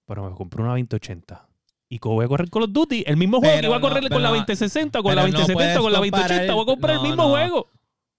pero 0.05 0.29
me 0.29 0.35
compré 0.35 0.61
una 0.61 0.71
2080. 0.71 1.47
Y 1.89 1.99
como 1.99 2.15
voy 2.15 2.25
a 2.25 2.27
correr 2.29 2.49
Call 2.49 2.63
of 2.63 2.69
Duty, 2.71 3.03
el 3.05 3.17
mismo 3.17 3.39
juego 3.39 3.53
Pero 3.53 3.61
que 3.61 3.67
iba 3.67 3.75
a 3.75 3.79
no, 3.79 3.87
correr 3.89 4.03
con 4.09 4.21
la 4.21 4.29
pero- 4.29 4.39
2060, 4.39 5.01
con 5.01 5.13
la 5.15 5.23
pero 5.23 5.33
no 5.33 5.39
2070, 5.39 5.81
con 5.81 5.91
la 5.91 5.97
puedes 5.99 6.11
comparar 6.11 6.29
2080, 6.47 6.53
voy 6.53 6.61
a 6.61 6.65
comprar 6.65 6.95
el 6.95 7.01
mismo 7.01 7.23
no. 7.23 7.29
juego. 7.31 7.67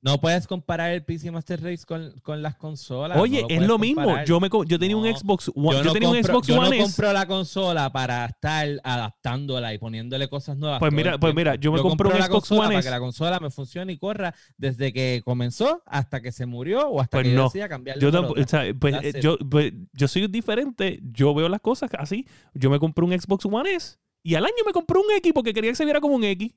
No 0.04 0.20
puedes 0.20 0.48
comparar 0.48 0.90
el 0.90 1.04
PC 1.04 1.30
Master 1.30 1.62
Race 1.62 1.84
con, 1.86 2.10
con 2.22 2.42
las 2.42 2.56
consolas. 2.56 3.16
Oye, 3.18 3.42
no 3.42 3.46
es 3.48 3.62
lo 3.68 3.78
mismo. 3.78 4.02
comparar. 4.02 4.26
Yo 4.26 4.40
me 4.40 4.48
yo 4.66 4.76
tenía 4.78 4.96
un 4.96 5.06
Xbox 5.06 5.48
One, 5.54 5.76
yo, 5.78 5.84
no 5.84 5.92
tenía 5.92 6.08
un 6.08 6.16
Xbox 6.24 6.48
yo 6.48 6.58
One 6.58 6.70
no 6.70 6.74
S. 6.74 6.82
compro 6.82 7.12
la 7.12 7.26
consola 7.26 7.92
para 7.92 8.26
estar 8.26 8.68
adaptándola 8.82 9.72
y 9.74 9.78
poniéndole 9.78 10.28
cosas 10.28 10.56
nuevas. 10.56 10.80
Pues 10.80 10.92
mira- 10.92 11.18
pues 11.18 11.34
mira, 11.36 11.54
yo 11.54 11.70
me 11.70 11.78
compré 11.78 12.08
compro 12.08 12.10
un 12.10 12.18
la 12.18 12.26
Xbox 12.26 12.50
One 12.50 12.68
para 12.68 12.82
que 12.82 12.90
la 12.90 12.98
consola 12.98 13.38
me 13.38 13.50
funcione 13.50 13.92
y 13.92 13.98
corra 13.98 14.34
desde 14.56 14.92
que 14.92 15.22
comenzó 15.24 15.82
hasta 15.86 16.20
que 16.20 16.32
se 16.32 16.46
murió 16.46 16.88
o 16.88 17.00
hasta 17.00 17.18
Pues 17.18 17.28
que 17.28 17.34
yo 17.34 17.44
decida 17.44 17.68
cambiarle 17.68 18.02
Yo, 18.02 18.10
tampoco- 18.10 18.40
o 18.40 18.46
sea, 18.48 18.62
pues, 18.78 18.96
eh, 19.02 19.20
yo, 19.22 19.38
pues, 19.38 19.72
yo 19.92 20.08
soy 20.08 20.26
diferente. 20.26 20.98
Yo 21.12 21.32
veo 21.32 21.48
las 21.48 21.60
cosas 21.60 21.90
así. 21.96 22.26
Yo 22.54 22.70
me 22.70 22.80
compré 22.80 23.04
un 23.04 23.12
Xbox 23.12 23.44
One 23.46 23.72
S 23.72 23.98
y 24.24 24.34
al 24.34 24.44
año 24.44 24.54
me 24.66 24.72
compré 24.72 24.98
un 24.98 25.04
X 25.18 25.32
porque 25.32 25.52
quería 25.54 25.70
que 25.70 25.76
se 25.76 25.84
viera 25.84 26.00
como 26.00 26.16
un 26.16 26.24
X. 26.24 26.52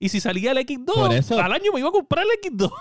Y 0.00 0.08
si 0.08 0.18
salía 0.18 0.50
el 0.52 0.58
X2, 0.58 0.92
Por 0.94 1.12
eso- 1.12 1.38
al 1.40 1.52
año 1.52 1.70
me 1.72 1.78
iba 1.80 1.90
a 1.90 1.92
comprar 1.92 2.24
el 2.24 2.50
X2. 2.52 2.72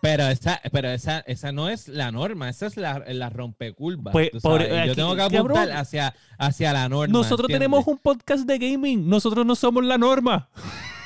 Pero 0.00 0.26
esa, 0.28 0.60
pero 0.72 0.88
esa, 0.90 1.20
esa 1.20 1.52
no 1.52 1.68
es 1.68 1.86
la 1.86 2.10
norma, 2.10 2.48
esa 2.48 2.66
es 2.66 2.76
la, 2.76 3.04
la 3.08 3.28
rompecurva. 3.30 4.10
Pues, 4.10 4.30
por- 4.42 4.62
aquí- 4.62 4.88
yo 4.88 4.94
tengo 4.96 5.12
que 5.12 5.18
cabrón. 5.18 5.40
apuntar 5.52 5.72
hacia, 5.72 6.14
hacia 6.38 6.72
la 6.72 6.88
norma. 6.88 7.12
Nosotros 7.12 7.40
¿entiendes? 7.50 7.68
tenemos 7.68 7.86
un 7.86 7.98
podcast 7.98 8.46
de 8.46 8.58
gaming. 8.58 9.06
Nosotros 9.08 9.44
no 9.44 9.54
somos 9.54 9.84
la 9.84 9.98
norma. 9.98 10.48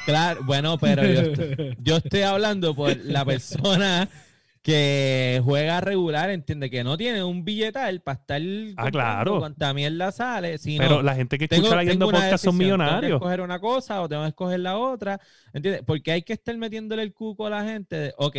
Claro, 0.07 0.43
bueno, 0.45 0.79
pero 0.79 1.03
yo 1.83 1.97
estoy 1.97 2.23
hablando 2.23 2.77
por 2.77 2.97
la 3.05 3.25
persona 3.25 4.09
que 4.67 5.41
juega 5.45 5.81
regular, 5.81 6.29
entiende 6.29 6.69
que 6.69 6.83
no 6.83 6.97
tiene 6.97 7.23
un 7.23 7.45
billetal 7.45 8.01
para 8.01 8.19
estar 8.19 8.43
comprando 8.43 8.91
claro. 8.91 9.39
cuánta 9.39 9.73
mierda 9.73 10.11
sale, 10.11 10.59
sino 10.59 10.83
Pero 10.83 11.03
la 11.03 11.14
gente 11.14 11.39
que 11.39 11.47
tengo, 11.47 11.67
escucha 11.67 11.77
la 11.77 11.83
tengo 11.83 11.93
Yendo 11.93 12.09
una 12.09 12.19
Podcast 12.19 12.45
son 12.45 12.59
decisión, 12.59 12.81
Tengo 12.81 12.81
que 12.81 12.87
millonarios. 12.89 13.17
escoger 13.19 13.41
una 13.43 13.61
cosa 13.61 14.03
o 14.03 14.09
tengo 14.09 14.23
que 14.23 14.29
escoger 14.31 14.59
la 14.59 14.77
otra, 14.77 15.21
¿entiendes? 15.53 15.85
Porque 15.87 16.11
hay 16.11 16.23
que 16.23 16.33
estar 16.33 16.57
metiéndole 16.57 17.03
el 17.03 17.14
cuco 17.14 17.47
a 17.47 17.51
la 17.51 17.62
gente 17.62 17.95
de, 17.95 18.14
ok, 18.17 18.37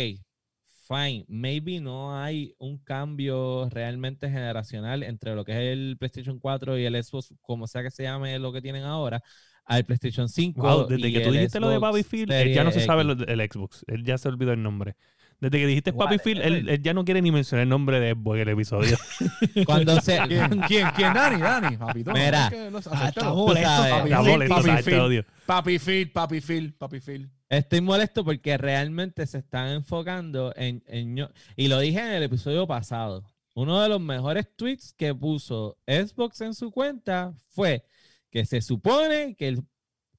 fine, 0.86 1.24
maybe 1.28 1.80
no 1.80 2.14
hay 2.14 2.54
un 2.58 2.76
cambio 2.76 3.70
realmente 3.70 4.28
generacional 4.28 5.04
entre 5.04 5.34
lo 5.34 5.46
que 5.46 5.52
es 5.52 5.72
el 5.72 5.96
PlayStation 5.98 6.38
4 6.38 6.76
y 6.76 6.84
el 6.84 7.02
Xbox, 7.02 7.32
como 7.40 7.66
sea 7.66 7.82
que 7.82 7.90
se 7.90 8.02
llame 8.02 8.38
lo 8.38 8.52
que 8.52 8.60
tienen 8.60 8.84
ahora, 8.84 9.22
al 9.64 9.86
PlayStation 9.86 10.28
5. 10.28 10.60
Wow, 10.60 10.88
desde 10.88 11.10
que 11.10 11.20
tú 11.20 11.32
dijiste 11.32 11.58
lo 11.58 11.70
de 11.70 11.80
Papi 11.80 12.02
Phil, 12.02 12.30
él 12.30 12.52
ya 12.52 12.64
no 12.64 12.70
se 12.70 12.80
sabe 12.84 13.02
lo 13.04 13.14
Xbox. 13.14 13.82
Él 13.86 14.04
ya 14.04 14.18
se 14.18 14.28
olvidó 14.28 14.52
el 14.52 14.62
nombre. 14.62 14.94
Desde 15.40 15.58
que 15.58 15.66
dijiste 15.66 15.92
Papi 15.92 16.16
Whatever. 16.16 16.20
Phil, 16.20 16.40
él, 16.40 16.68
él 16.68 16.82
ya 16.82 16.92
no 16.94 17.04
quiere 17.04 17.22
ni 17.22 17.30
mencionar 17.30 17.62
el 17.62 17.68
nombre 17.68 18.00
de 18.00 18.12
Xbox 18.12 18.36
en 18.36 18.42
el 18.42 18.48
episodio. 18.48 18.98
Cuando 19.66 20.00
se... 20.00 20.18
¿Quién, 20.28 20.60
quién, 20.66 20.88
quién? 20.96 21.14
Dani, 21.14 21.40
Dani, 21.40 21.76
papito. 21.76 22.12
Mira. 22.12 22.50
Ah, 22.90 23.08
está 23.08 23.32
molesto, 23.32 23.68
papi. 23.68 24.10
Está 24.10 24.22
Phil, 24.22 24.30
molesto, 24.32 24.54
Papi. 24.54 24.82
Phil. 24.82 25.24
Papi 25.46 25.78
Phil, 25.78 26.10
papi 26.10 26.40
Phil, 26.40 26.74
papi 26.74 27.00
Phil. 27.00 27.30
Estoy 27.48 27.80
molesto 27.80 28.24
porque 28.24 28.58
realmente 28.58 29.26
se 29.26 29.38
están 29.38 29.68
enfocando 29.68 30.52
en, 30.56 30.82
en 30.86 31.28
Y 31.56 31.68
lo 31.68 31.78
dije 31.78 32.00
en 32.00 32.12
el 32.12 32.22
episodio 32.24 32.66
pasado. 32.66 33.24
Uno 33.54 33.80
de 33.80 33.88
los 33.88 34.00
mejores 34.00 34.54
tweets 34.56 34.92
que 34.92 35.14
puso 35.14 35.78
Xbox 35.86 36.40
en 36.42 36.54
su 36.54 36.70
cuenta 36.70 37.32
fue 37.50 37.84
que 38.30 38.44
se 38.44 38.60
supone 38.60 39.34
que 39.36 39.48
el, 39.48 39.62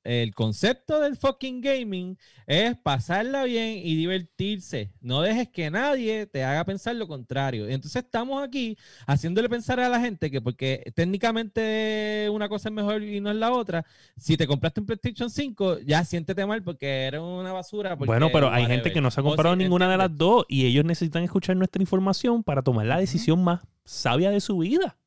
el 0.05 0.33
concepto 0.33 1.01
del 1.01 1.17
fucking 1.17 1.59
gaming 1.61 2.17
es 2.47 2.75
pasarla 2.77 3.43
bien 3.43 3.79
y 3.83 3.95
divertirse. 3.95 4.91
No 5.01 5.21
dejes 5.21 5.49
que 5.49 5.69
nadie 5.69 6.25
te 6.25 6.43
haga 6.43 6.63
pensar 6.65 6.95
lo 6.95 7.07
contrario. 7.07 7.67
Entonces 7.67 8.03
estamos 8.03 8.41
aquí 8.41 8.77
haciéndole 9.07 9.49
pensar 9.49 9.79
a 9.79 9.89
la 9.89 9.99
gente 9.99 10.31
que 10.31 10.41
porque 10.41 10.91
técnicamente 10.95 12.27
una 12.31 12.47
cosa 12.49 12.69
es 12.69 12.73
mejor 12.75 13.03
y 13.03 13.19
no 13.19 13.29
es 13.29 13.35
la 13.35 13.51
otra, 13.51 13.85
si 14.17 14.37
te 14.37 14.47
compraste 14.47 14.79
un 14.79 14.85
PlayStation 14.87 15.29
5, 15.29 15.79
ya 15.79 16.03
siéntete 16.05 16.45
mal 16.45 16.63
porque 16.63 17.03
eres 17.03 17.19
una 17.21 17.51
basura. 17.51 17.95
Bueno, 17.95 18.29
pero 18.31 18.49
hay 18.51 18.65
gente 18.65 18.91
que 18.93 19.01
no 19.01 19.11
se 19.11 19.19
ha 19.19 19.23
comprado 19.23 19.55
si- 19.55 19.59
ninguna 19.63 19.89
de 19.91 19.97
las 19.97 20.17
dos 20.17 20.45
y 20.47 20.65
ellos 20.65 20.85
necesitan 20.85 21.23
escuchar 21.23 21.55
nuestra 21.57 21.81
información 21.81 22.41
para 22.43 22.61
tomar 22.61 22.85
la 22.85 22.99
decisión 22.99 23.43
más 23.43 23.61
sabia 23.83 24.31
de 24.31 24.39
su 24.39 24.57
vida. 24.59 24.97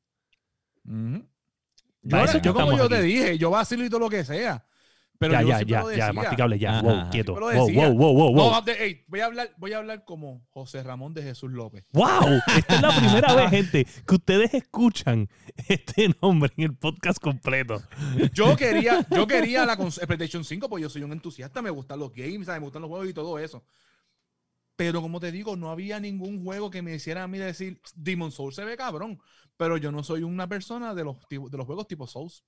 Yo, 2.43 2.53
como 2.55 2.77
yo 2.77 2.85
aquí. 2.85 2.95
te 2.95 3.03
dije, 3.03 3.39
yo 3.39 3.51
vacilo 3.51 3.85
y 3.85 3.89
todo 3.89 4.01
lo 4.01 4.11
que 4.11 4.25
sea. 4.25 4.65
Pero 5.23 5.33
ya, 5.33 5.43
yo 5.43 5.49
ya, 5.49 5.63
ya, 5.63 5.81
lo 5.81 5.91
ya, 5.91 5.97
decía. 5.97 6.13
masticable, 6.13 6.59
ya. 6.59 6.79
Ajá, 6.79 6.83
wow, 6.83 7.11
quieto. 7.11 7.35
Wow, 7.35 7.71
wow, 7.71 7.93
wow, 7.93 8.13
wow, 8.15 8.35
wow. 8.35 8.51
No, 8.53 8.63
de- 8.63 8.85
ey, 8.85 9.05
voy, 9.09 9.21
a 9.21 9.27
hablar, 9.27 9.51
voy 9.57 9.73
a 9.73 9.79
hablar 9.79 10.05
como 10.05 10.47
José 10.51 10.83
Ramón 10.83 11.15
de 11.15 11.23
Jesús 11.23 11.51
López. 11.51 11.85
¡Wow! 11.93 12.41
Esta 12.57 12.75
es 12.75 12.83
la 12.83 12.97
primera 12.97 13.35
vez, 13.35 13.51
gente, 13.51 13.87
que 14.07 14.15
ustedes 14.15 14.55
escuchan 14.55 15.29
este 15.69 16.15
nombre 16.21 16.53
en 16.57 16.65
el 16.65 16.77
podcast 16.77 17.19
completo. 17.19 17.83
Yo 18.33 18.57
quería, 18.59 19.07
yo 19.11 19.27
quería 19.27 19.65
la 19.65 19.77
PlayStation 19.77 20.45
5 20.45 20.69
porque 20.69 20.83
yo 20.83 20.91
soy 20.91 21.03
un 21.03 21.13
entusiasta, 21.13 21.63
me 21.63 21.71
gustan 21.71 21.99
los 21.99 22.13
games, 22.13 22.47
¿sabes? 22.47 22.61
me 22.61 22.67
gustan 22.67 22.83
los 22.83 22.89
juegos 22.89 23.09
y 23.09 23.15
todo 23.15 23.39
eso. 23.39 23.65
Pero 24.77 25.01
como 25.03 25.21
te 25.21 25.31
digo, 25.31 25.57
no 25.57 25.71
había 25.71 26.01
ningún 26.01 26.43
juego 26.43 26.71
que 26.71 26.83
me 26.83 26.95
hiciera 26.95 27.23
a 27.23 27.29
mí 27.29 27.39
decir, 27.39 27.81
Demon 27.95 28.33
Souls 28.33 28.55
se 28.57 28.65
ve 28.65 28.77
cabrón, 28.77 29.21
pero 29.57 29.77
yo 29.77 29.93
no 29.93 30.03
soy 30.03 30.23
una 30.23 30.49
persona 30.49 30.95
de 30.95 31.05
los, 31.05 31.17
de 31.29 31.57
los 31.57 31.67
juegos 31.67 31.87
tipo 31.87 32.07
Souls. 32.07 32.45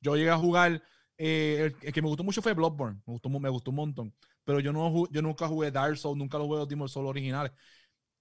Yo 0.00 0.16
llegué 0.16 0.30
a 0.30 0.36
jugar, 0.36 0.82
eh, 1.18 1.56
el, 1.66 1.76
el 1.88 1.92
que 1.92 2.02
me 2.02 2.08
gustó 2.08 2.24
mucho 2.24 2.42
fue 2.42 2.54
Bloodborne, 2.54 3.00
me 3.06 3.12
gustó, 3.12 3.28
me 3.28 3.48
gustó 3.48 3.70
un 3.70 3.76
montón, 3.76 4.14
pero 4.44 4.60
yo, 4.60 4.72
no, 4.72 5.06
yo 5.10 5.20
nunca 5.22 5.46
jugué 5.48 5.70
Dark 5.70 5.98
Souls, 5.98 6.16
nunca 6.16 6.38
los 6.38 6.46
jugué 6.46 6.60
los 6.60 6.68
Demon 6.68 6.88
Souls 6.88 7.08
originales. 7.08 7.52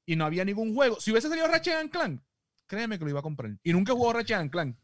Y 0.06 0.16
no 0.16 0.26
había 0.26 0.46
ningún 0.46 0.74
juego. 0.74 1.00
Si 1.00 1.12
hubiese 1.12 1.30
salido 1.30 1.48
Ratchet 1.48 1.92
Clank, 1.92 2.22
créeme 2.66 2.98
que 2.98 3.06
lo 3.06 3.10
iba 3.12 3.20
a 3.20 3.24
comprar. 3.24 3.58
Y 3.64 3.74
nunca 3.74 3.92
he 3.92 3.96
jugado 3.96 4.20
Ratchet 4.20 4.50
Clank. 4.52 4.78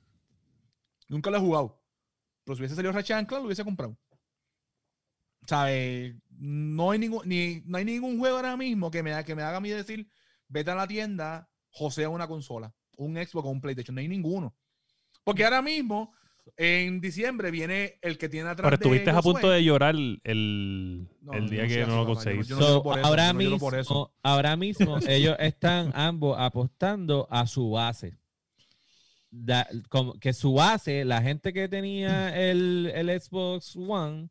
Nunca 1.08 1.30
lo 1.30 1.38
he 1.38 1.40
jugado. 1.40 1.82
Pero 2.44 2.56
si 2.56 2.62
hubiese 2.62 2.76
salido 2.76 2.94
Ratchet 2.94 3.28
Clank, 3.28 3.42
lo 3.42 3.48
hubiese 3.48 3.64
comprado. 3.64 3.98
¿Sabes? 5.48 6.16
No 6.30 6.92
hay 6.92 7.00
ningún, 7.00 7.28
ni, 7.28 7.62
no 7.66 7.78
hay 7.78 7.86
ningún 7.86 8.18
juego 8.18 8.38
ahora 8.38 8.58
mismo 8.58 8.90
que 8.92 9.04
me, 9.04 9.24
que 9.24 9.36
me 9.36 9.44
haga 9.44 9.58
a 9.58 9.62
mí 9.62 9.70
decir, 9.70 10.08
vete 10.48 10.72
a 10.72 10.76
la 10.76 10.88
tienda, 10.88 11.50
josea 11.70 12.10
una 12.10 12.28
consola, 12.28 12.74
un 12.98 13.16
Xbox 13.16 13.48
o 13.48 13.50
un 13.50 13.62
PlayStation. 13.62 13.96
No 13.96 14.02
hay 14.02 14.08
ninguno. 14.08 14.56
Porque 15.24 15.44
ahora 15.44 15.62
mismo, 15.62 16.14
en 16.58 17.02
diciembre, 17.02 17.52
viene 17.52 17.98
el 18.02 18.18
que 18.18 18.30
tiene 18.30 18.50
atrás 18.50 18.66
Pero 18.66 18.76
estuviste 18.76 19.12
de 19.12 19.18
a 19.18 19.22
punto 19.22 19.50
de 19.50 19.64
llorar 19.64 19.96
el, 19.96 21.08
No, 21.22 21.34
el 21.34 21.46
no, 21.46 21.50
día 21.50 21.64
no 21.64 21.68
que 21.70 21.86
no 21.86 21.96
lo 21.98 22.06
conseguiste. 22.06 22.54
ahora, 22.54 23.34
ahora 24.24 24.56
mismo 24.56 24.98
ellos 25.08 25.36
están 25.40 25.92
ambos 25.96 26.36
apostando 26.40 27.28
a 27.32 27.48
su 27.48 27.72
base. 27.72 28.18
Da- 29.32 29.68
como 29.90 30.14
que 30.20 30.32
su 30.34 30.54
base, 30.54 31.06
la 31.06 31.22
gente 31.22 31.54
que 31.54 31.68
tenía 31.68 32.36
el, 32.40 32.92
el 32.94 33.20
Xbox 33.20 33.76
One, 33.76 34.30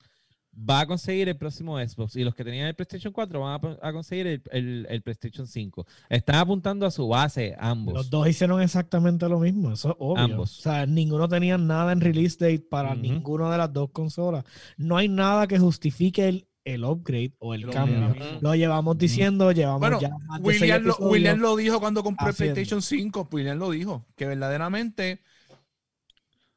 va 0.55 0.81
a 0.81 0.87
conseguir 0.87 1.29
el 1.29 1.37
próximo 1.37 1.79
Xbox. 1.79 2.15
Y 2.17 2.25
los 2.25 2.35
que 2.35 2.45
tenían 2.45 2.67
el 2.67 2.75
PlayStation 2.75 3.13
4 3.13 3.41
van 3.41 3.61
a, 3.83 3.89
a 3.89 3.93
conseguir 3.93 4.27
el, 4.27 4.43
el- 4.51 4.87
el 4.91 5.03
PlayStation 5.03 5.47
5. 5.47 5.87
Están 6.11 6.37
apuntando 6.37 6.85
a 6.87 6.91
su 6.91 7.09
base 7.09 7.57
ambos. 7.59 7.95
Los 7.95 8.11
dos 8.11 8.29
hicieron 8.29 8.61
exactamente 8.61 9.29
lo 9.29 9.39
mismo, 9.41 9.73
eso 9.73 9.91
es 9.91 9.97
obvio. 9.99 10.23
Ambos. 10.23 10.59
O 10.59 10.63
sea, 10.63 10.85
ninguno 10.87 11.27
tenía 11.29 11.57
nada 11.59 11.93
en 11.93 12.01
release 12.03 12.37
date 12.39 12.61
para 12.69 12.93
Ujú. 12.93 13.01
ninguna 13.01 13.51
de 13.51 13.59
las 13.59 13.73
dos 13.73 13.91
consolas. 13.91 14.45
No 14.77 14.97
hay 14.99 15.09
nada 15.09 15.47
que 15.47 15.59
justifique 15.59 16.29
el, 16.29 16.47
el 16.65 16.85
upgrade 16.85 17.33
o 17.39 17.55
el 17.55 17.63
Lo 17.63 17.73
cambio. 17.73 17.99
mismo. 18.11 18.25
Lo 18.43 18.55
llevamos 18.55 18.99
diciendo, 18.99 19.51
llevamos 19.53 19.81
Bueno, 19.81 20.01
ya 20.01 20.11
más 20.29 20.43
de 20.43 20.51
seis 20.51 20.61
William 20.63 20.83
lo. 20.85 20.97
William 20.99 21.39
lo 21.41 21.57
dijo 21.57 21.81
cuando 21.81 22.03
compró 22.03 22.29
el 22.29 22.35
PlayStation 22.35 22.83
5. 22.83 23.29
William 23.33 23.59
lo 23.59 23.71
dijo. 23.71 24.07
Que 24.17 24.27
verdaderamente. 24.27 25.23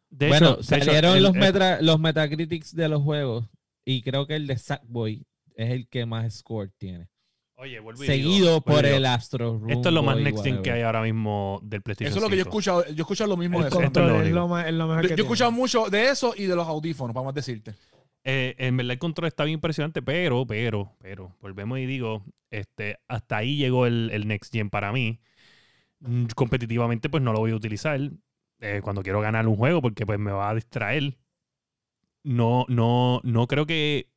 De 0.10 0.28
bueno, 0.28 0.52
hecho- 0.52 0.56
de 0.58 0.76
hecho, 0.78 0.86
salieron 0.86 1.18
el- 1.18 1.24
los, 1.24 1.34
el- 1.34 1.40
meta- 1.40 1.82
los 1.82 2.00
Metacritics 2.00 2.76
de 2.76 2.90
los 2.90 3.02
juegos. 3.02 3.46
Y 3.86 4.02
creo 4.02 4.26
que 4.28 4.36
el 4.36 4.48
de 4.48 4.58
Sackboy 4.58 5.26
es 5.56 5.70
el 5.70 5.88
que 5.88 6.06
más 6.06 6.34
score 6.34 6.72
tiene. 6.78 7.08
Oye, 7.58 7.80
vuelvo 7.80 8.04
y 8.04 8.08
Seguido 8.08 8.30
digo, 8.48 8.62
por 8.62 8.74
vuelvo 8.82 8.98
el 8.98 9.06
Astro 9.06 9.60
Room. 9.60 9.70
Esto 9.72 9.90
es 9.90 9.96
lo 9.96 10.04
más 10.04 10.18
next 10.18 10.44
gen 10.44 10.62
que 10.62 10.72
hay 10.72 10.82
ahora 10.82 11.02
mismo 11.02 11.62
del 11.64 11.82
PlayStation 11.82 12.10
Eso 12.10 12.18
es 12.20 12.24
lo 12.24 12.30
que 12.30 12.36
yo 12.36 12.42
he 12.42 12.44
5. 12.44 12.50
escuchado. 12.50 12.86
Yo 12.88 12.90
he 12.98 13.02
escuchado 13.02 13.30
lo 13.30 13.38
mismo 13.38 13.58
El 13.60 13.64
de 13.64 13.68
eso. 13.70 13.82
Esto 13.82 13.88
es 13.88 13.96
lo 13.96 14.02
control 14.02 14.16
es 14.18 14.22
único. 14.24 14.36
lo, 14.36 14.48
más- 14.50 14.68
es 14.68 14.74
lo 14.74 14.88
mejor 14.88 15.04
Yo, 15.04 15.10
que 15.10 15.16
yo 15.16 15.24
he 15.24 15.26
escuchado 15.26 15.52
mucho 15.54 15.90
de 15.90 16.10
eso 16.10 16.34
y 16.36 16.44
de 16.46 16.56
los 16.56 16.68
audífonos, 16.68 17.14
vamos 17.14 17.32
a 17.32 17.34
decirte. 17.34 17.76
Eh, 18.26 18.56
en 18.58 18.76
verdad 18.76 18.94
el 18.94 19.00
control 19.00 19.28
está 19.28 19.44
bien 19.46 19.54
impresionante, 19.56 20.02
pero, 20.02 20.46
pero, 20.48 20.92
pero, 21.00 21.36
volvemos 21.42 21.78
y 21.80 21.86
digo, 21.86 22.26
este, 22.50 22.98
hasta 23.08 23.38
ahí 23.38 23.56
llegó 23.56 23.86
el, 23.86 24.10
el 24.12 24.28
Next 24.28 24.52
Gen 24.52 24.70
para 24.70 24.92
mí. 24.92 25.20
Mm, 26.00 26.26
Competitivamente, 26.36 27.08
pues 27.10 27.24
no 27.24 27.32
lo 27.32 27.40
voy 27.40 27.52
a 27.52 27.56
utilizar 27.56 28.00
eh, 28.60 28.82
cuando 28.84 29.02
quiero 29.04 29.22
ganar 29.22 29.48
un 29.48 29.56
juego 29.56 29.82
porque 29.82 30.06
pues 30.06 30.20
me 30.20 30.32
va 30.32 30.50
a 30.50 30.56
distraer. 30.56 31.18
No, 32.26 32.66
no, 32.68 33.22
no 33.24 33.48
creo 33.48 33.66
que, 33.66 34.10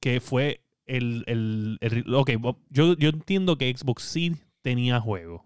que 0.00 0.20
fue 0.20 0.60
el, 0.86 1.24
el, 1.26 1.78
el- 1.80 2.14
ok, 2.14 2.30
yo, 2.68 2.94
yo 2.96 3.08
entiendo 3.08 3.56
que 3.56 3.74
Xbox 3.74 4.02
sí 4.02 4.36
tenía 4.62 5.00
juego. 5.00 5.44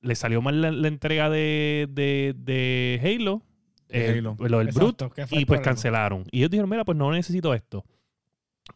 Le 0.00 0.14
salió 0.14 0.42
mal 0.42 0.60
la, 0.60 0.70
la 0.72 0.88
entrega 0.88 1.30
de, 1.30 1.86
de, 1.90 2.34
de 2.36 3.00
Halo. 3.02 3.42
De 3.88 4.06
eh, 4.06 4.18
Halo. 4.18 4.36
Lo 4.40 4.58
del 4.58 4.68
Brute 4.68 5.04
Exacto, 5.06 5.34
y 5.34 5.38
el 5.38 5.46
pues 5.46 5.60
cancelaron. 5.60 6.24
Y 6.32 6.38
ellos 6.38 6.50
dijeron, 6.50 6.68
mira, 6.70 6.84
pues 6.84 6.98
no 6.98 7.10
necesito 7.12 7.54
esto. 7.54 7.84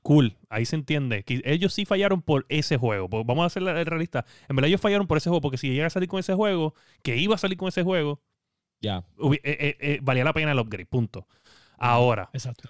Cool, 0.03 0.37
ahí 0.49 0.65
se 0.67 0.77
entiende. 0.77 1.25
Que 1.25 1.43
ellos 1.45 1.75
sí 1.75 1.85
fallaron 1.85 2.23
por 2.23 2.47
ese 2.49 2.77
juego. 2.77 3.09
Pues 3.09 3.27
vamos 3.27 3.45
a 3.45 3.51
ser 3.51 3.63
la- 3.63 3.83
realista. 3.85 4.25
En 4.49 4.55
verdad 4.55 4.69
ellos 4.69 4.81
fallaron 4.81 5.07
por 5.09 5.19
ese 5.19 5.29
juego, 5.31 5.41
porque 5.41 5.59
si 5.59 5.69
llega 5.69 5.87
a 5.87 5.91
salir 5.91 6.09
con 6.09 6.21
ese 6.21 6.35
juego, 6.35 6.75
que 7.03 7.17
iba 7.17 7.35
a 7.35 7.39
salir 7.39 7.59
con 7.59 7.69
ese 7.69 7.83
juego, 7.83 8.21
Ya. 8.81 9.05
eh, 9.33 9.41
eh, 9.43 9.77
eh, 9.81 9.99
valía 10.03 10.23
la 10.25 10.33
pena 10.33 10.53
el 10.53 10.59
upgrade, 10.61 10.87
punto. 10.87 11.27
Ahora, 11.81 12.31
Exacto. 12.33 12.69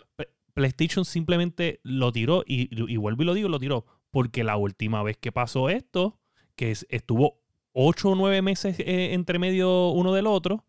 PlayStation 0.55 1.05
simplemente 1.05 1.81
lo 1.83 2.13
tiró 2.13 2.43
y, 2.47 2.69
y 2.93 2.97
vuelvo 2.97 3.23
y 3.23 3.27
lo 3.27 3.35
digo, 3.35 3.49
lo 3.49 3.59
tiró 3.59 3.87
porque 4.11 4.43
la 4.45 4.57
última 4.57 5.03
vez 5.03 5.17
que 5.17 5.33
pasó 5.33 5.69
esto, 5.69 6.19
que 6.57 6.71
es- 6.73 6.87
estuvo 6.91 7.41
8 7.73 8.11
o 8.11 8.15
9 8.17 8.43
meses 8.43 8.79
eh, 8.81 9.13
entre 9.15 9.39
medio 9.39 9.91
uno 9.91 10.13
del 10.13 10.27
otro, 10.27 10.65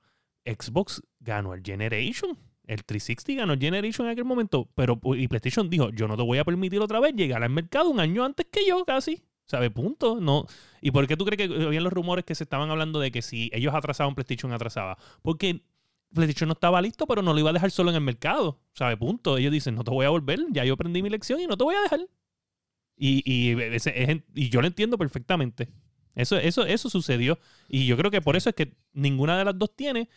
Xbox 0.45 1.01
ganó 1.19 1.53
el 1.53 1.61
Generation. 1.63 2.37
El 2.67 2.83
360 2.85 3.41
ganó 3.41 3.53
el 3.53 3.59
Generation 3.59 4.05
en 4.07 4.13
aquel 4.13 4.25
momento, 4.25 4.69
pero 4.75 4.99
y 5.15 5.27
PlayStation 5.27 5.69
dijo, 5.69 5.89
yo 5.89 6.07
no 6.07 6.15
te 6.15 6.23
voy 6.23 6.37
a 6.37 6.45
permitir 6.45 6.79
otra 6.79 6.99
vez 6.99 7.13
llegar 7.15 7.43
al 7.43 7.49
mercado 7.49 7.89
un 7.89 7.99
año 7.99 8.23
antes 8.23 8.45
que 8.51 8.65
yo 8.67 8.85
casi. 8.85 9.23
¿Sabe? 9.47 9.69
Punto. 9.69 10.21
No. 10.21 10.45
¿Y 10.79 10.91
por 10.91 11.05
qué 11.07 11.17
tú 11.17 11.25
crees 11.25 11.49
que 11.49 11.63
habían 11.65 11.83
los 11.83 11.91
rumores 11.91 12.23
que 12.23 12.35
se 12.35 12.43
estaban 12.45 12.69
hablando 12.69 12.99
de 13.01 13.11
que 13.11 13.21
si 13.21 13.49
ellos 13.53 13.73
atrasaban, 13.73 14.15
PlayStation 14.15 14.53
atrasaba? 14.53 14.97
Porque 15.21 15.63
PlayStation 16.13 16.47
no 16.47 16.53
estaba 16.53 16.81
listo, 16.81 17.05
pero 17.07 17.21
no 17.21 17.33
lo 17.33 17.39
iba 17.39 17.49
a 17.49 17.53
dejar 17.53 17.71
solo 17.71 17.89
en 17.89 17.95
el 17.95 18.01
mercado. 18.01 18.59
¿Sabe? 18.73 18.97
Punto. 18.97 19.37
Ellos 19.37 19.51
dicen, 19.51 19.75
no 19.75 19.83
te 19.83 19.91
voy 19.91 20.05
a 20.05 20.09
volver, 20.09 20.39
ya 20.51 20.63
yo 20.65 20.73
aprendí 20.73 21.01
mi 21.01 21.09
lección 21.09 21.39
y 21.39 21.47
no 21.47 21.57
te 21.57 21.63
voy 21.63 21.75
a 21.75 21.81
dejar. 21.81 22.01
Y, 22.95 23.21
y, 23.25 23.59
ese- 23.61 24.03
es- 24.11 24.21
y 24.35 24.49
yo 24.49 24.61
lo 24.61 24.67
entiendo 24.67 24.97
perfectamente. 24.97 25.69
Eso, 26.13 26.37
eso, 26.37 26.65
eso 26.65 26.89
sucedió. 26.89 27.39
Y 27.67 27.85
yo 27.87 27.97
creo 27.97 28.11
que 28.11 28.21
por 28.21 28.35
eso 28.35 28.49
es 28.49 28.55
que 28.55 28.75
ninguna 28.93 29.37
de 29.37 29.45
las 29.45 29.57
dos 29.57 29.75
tiene. 29.75 30.09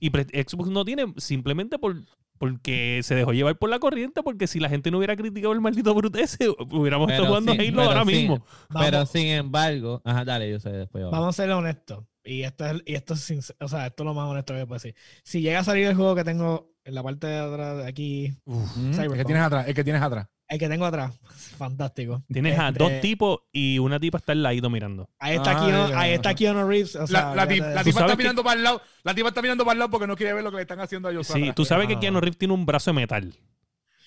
Y 0.00 0.08
Xbox 0.08 0.68
no 0.70 0.84
tiene 0.84 1.14
simplemente 1.16 1.78
por, 1.78 1.96
porque 2.36 3.00
se 3.04 3.14
dejó 3.14 3.32
llevar 3.32 3.56
por 3.58 3.70
la 3.70 3.78
corriente. 3.78 4.22
Porque 4.22 4.46
si 4.48 4.58
la 4.60 4.68
gente 4.68 4.90
no 4.90 4.98
hubiera 4.98 5.16
criticado 5.16 5.52
el 5.52 5.60
maldito 5.60 5.94
Brutese, 5.94 6.48
hubiéramos 6.48 7.08
estado 7.10 7.28
jugando 7.28 7.52
sí, 7.52 7.68
Halo 7.68 7.82
ahora 7.82 8.04
mismo. 8.04 8.44
Vamos, 8.68 8.90
Pero 8.90 9.06
sin 9.06 9.26
embargo, 9.28 10.02
ajá, 10.04 10.24
dale, 10.24 10.50
yo 10.50 10.58
sé 10.58 10.70
después. 10.70 11.04
vamos 11.04 11.28
a 11.28 11.32
ser 11.32 11.50
honestos. 11.52 12.04
Y 12.24 12.42
esto 12.42 12.64
es, 12.66 12.82
y 12.86 12.94
esto 12.94 13.14
es 13.14 13.54
o 13.60 13.68
sea, 13.68 13.86
esto 13.86 14.02
es 14.02 14.04
lo 14.06 14.14
más 14.14 14.26
honesto 14.28 14.54
que 14.54 14.66
puedo 14.66 14.76
decir. 14.80 14.94
Si 15.22 15.40
llega 15.42 15.60
a 15.60 15.64
salir 15.64 15.86
el 15.86 15.94
juego 15.94 16.14
que 16.14 16.24
tengo 16.24 16.72
en 16.84 16.94
la 16.94 17.02
parte 17.02 17.26
de 17.26 17.38
atrás 17.38 17.76
de 17.78 17.86
aquí, 17.86 18.32
Uf. 18.44 18.76
El 18.98 19.12
que 19.12 19.24
tienes 19.24 19.42
atrás. 19.44 19.68
El 19.68 19.74
que 19.74 19.84
tienes 19.84 20.02
atrás. 20.02 20.26
el 20.48 20.58
que 20.58 20.68
tengo 20.68 20.84
atrás, 20.86 21.18
fantástico. 21.58 22.22
Tienes 22.32 22.58
a 22.58 22.68
Este, 22.68 22.78
dos 22.78 23.00
tipos 23.00 23.40
y 23.52 23.78
una 23.78 23.98
tipa 24.00 24.18
está 24.18 24.32
al 24.32 24.42
ladito 24.42 24.68
mirando. 24.70 25.08
Ahí 25.18 25.36
está, 25.36 25.50
Ah, 25.52 25.66
Keanu, 25.66 25.98
ahí 25.98 26.12
está 26.12 26.34
Keanu 26.34 26.66
Reeves. 26.68 26.96
O 26.96 27.06
sea, 27.06 27.20
La, 27.20 27.26
la, 27.34 27.44
la 27.44 27.82
tipa 27.84 28.00
está 28.00 28.06
que- 28.06 28.16
mirando 28.16 28.42
para 28.42 28.56
el 28.58 28.64
lado. 28.64 28.82
La 29.02 29.14
tipa 29.14 29.28
está 29.28 29.42
mirando 29.42 29.64
para 29.64 29.72
el 29.74 29.78
lado 29.80 29.90
porque 29.90 30.06
no 30.06 30.16
quiere 30.16 30.32
ver 30.34 30.44
lo 30.44 30.50
que 30.50 30.56
le 30.56 30.62
están 30.62 30.80
haciendo 30.80 31.08
a 31.08 31.12
ellos. 31.12 31.26
Sí, 31.26 31.52
tú 31.54 31.64
sabes 31.64 31.86
que 31.88 31.94
Ah. 31.94 32.00
Keanu 32.00 32.20
Reeves 32.20 32.38
tiene 32.38 32.54
un 32.54 32.64
brazo 32.66 32.90
de 32.90 32.94
metal. 32.94 33.34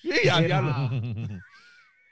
Sí, 0.02 0.28
a 0.28 0.40
diablo. 0.40 0.74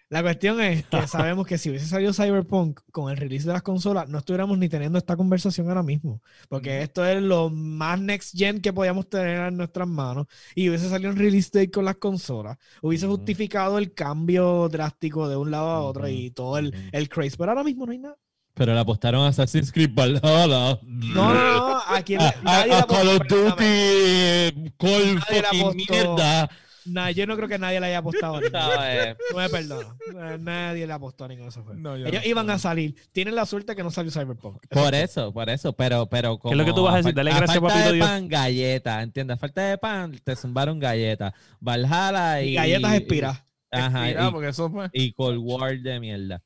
La 0.09 0.23
cuestión 0.23 0.61
es 0.61 0.85
que 0.87 1.07
sabemos 1.09 1.47
que 1.49 1.59
si 1.59 1.69
hubiese 1.69 1.87
salido 1.87 2.13
Cyberpunk 2.13 2.79
con 2.93 3.11
el 3.11 3.17
release 3.17 3.45
de 3.47 3.53
las 3.53 3.63
consolas, 3.63 4.09
no 4.09 4.19
estuviéramos 4.19 4.57
ni 4.57 4.69
teniendo 4.69 4.99
esta 4.99 5.17
conversación 5.17 5.69
ahora 5.69 5.83
mismo. 5.83 6.23
Porque 6.49 6.83
esto 6.83 7.05
es 7.05 7.21
lo 7.21 7.51
más 7.51 7.99
next 8.01 8.37
gen 8.39 8.61
que 8.61 8.73
podíamos 8.73 9.09
tener 9.09 9.49
en 9.49 9.57
nuestras 9.57 9.89
manos. 9.89 10.27
Y 10.55 10.69
hubiese 10.69 10.89
salido 10.89 11.11
un 11.11 11.17
release 11.17 11.51
date 11.53 11.73
con 11.73 11.85
las 11.85 11.97
consolas. 11.97 12.57
Hubiese 12.83 13.07
justificado 13.09 13.79
el 13.79 13.95
cambio 13.95 14.69
drástico 14.69 15.29
de 15.29 15.37
un 15.37 15.51
lado 15.51 15.71
a 15.71 15.81
otro 15.81 16.09
y 16.09 16.31
todo 16.31 16.59
el, 16.59 16.73
el 16.93 17.09
craze. 17.09 17.37
Pero 17.37 17.51
ahora 17.51 17.65
mismo 17.65 17.85
no 17.85 17.91
hay 17.93 17.99
nada. 17.99 18.17
Pero 18.55 18.73
le 18.73 18.81
apostaron 18.81 19.23
a 19.23 19.29
Assassin's 19.29 19.71
Creed 19.71 19.91
Valhalla. 19.93 20.79
No, 20.83 21.35
no, 21.35 21.35
no. 21.35 21.81
Aquí 21.89 22.15
A, 22.19 22.35
nadie 22.43 22.73
a- 22.73 22.79
a 22.79 22.87
Call 22.87 23.09
of. 23.09 23.19
Duty, 23.29 24.73
Call 24.79 25.21
fucking 25.21 25.77
mierda. 25.77 26.49
Nah, 26.87 27.11
yo 27.11 27.27
no 27.27 27.37
creo 27.37 27.49
que 27.49 27.59
nadie 27.59 27.81
le 27.81 27.87
haya 27.87 27.99
apostado. 27.99 28.37
a 28.37 28.41
ninguno. 28.41 28.61
¿Sabes? 28.75 29.17
No 29.33 29.37
me 29.39 29.49
perdono. 29.49 29.97
Eh, 30.15 30.39
Nadie 30.41 30.87
le 30.87 30.93
apostó 30.93 31.25
a 31.25 31.29
ninguno 31.29 31.45
de 31.47 31.51
esos 31.51 31.65
juegos. 31.65 31.83
No, 31.83 31.97
yo 31.97 32.07
Ellos 32.07 32.23
no. 32.25 32.31
iban 32.31 32.51
a 32.51 32.59
salir. 32.59 32.95
Tienen 33.13 33.35
la 33.35 33.45
suerte 33.47 33.75
que 33.77 33.83
no 33.83 33.91
salió 33.91 34.11
Cyberpunk. 34.13 34.67
Por 34.69 34.95
eso, 34.95 35.33
por 35.33 35.51
eso, 35.51 35.73
pero, 35.75 36.07
pero 36.09 36.39
como 36.39 36.53
es 36.53 36.59
lo 36.59 36.65
que 36.65 36.73
tú 36.73 36.83
vas 36.85 36.95
a 36.95 36.97
decir? 36.99 37.15
Dale 37.15 37.31
gracias, 37.31 37.51
falta 37.59 37.69
papito 37.69 37.89
de 37.91 37.95
Dios. 37.97 38.07
pan, 38.09 38.29
galleta, 38.29 39.03
¿entiendes? 39.03 39.35
A 39.35 39.39
falta 39.39 39.63
de 39.69 39.79
pan, 39.79 40.19
te 40.23 40.37
zumbaron 40.37 40.79
galletas. 40.79 41.33
Valhalla 41.61 42.43
y... 42.43 42.51
Y 42.51 42.55
galletas 42.55 42.95
expiras. 42.95 43.43
Ajá, 43.71 44.11
y- 44.29 44.31
porque 44.33 44.49
eso 44.49 44.71
fue. 44.71 44.89
y 44.93 45.13
Cold 45.13 45.39
War 45.43 45.79
de 45.79 46.01
mierda. 46.01 46.43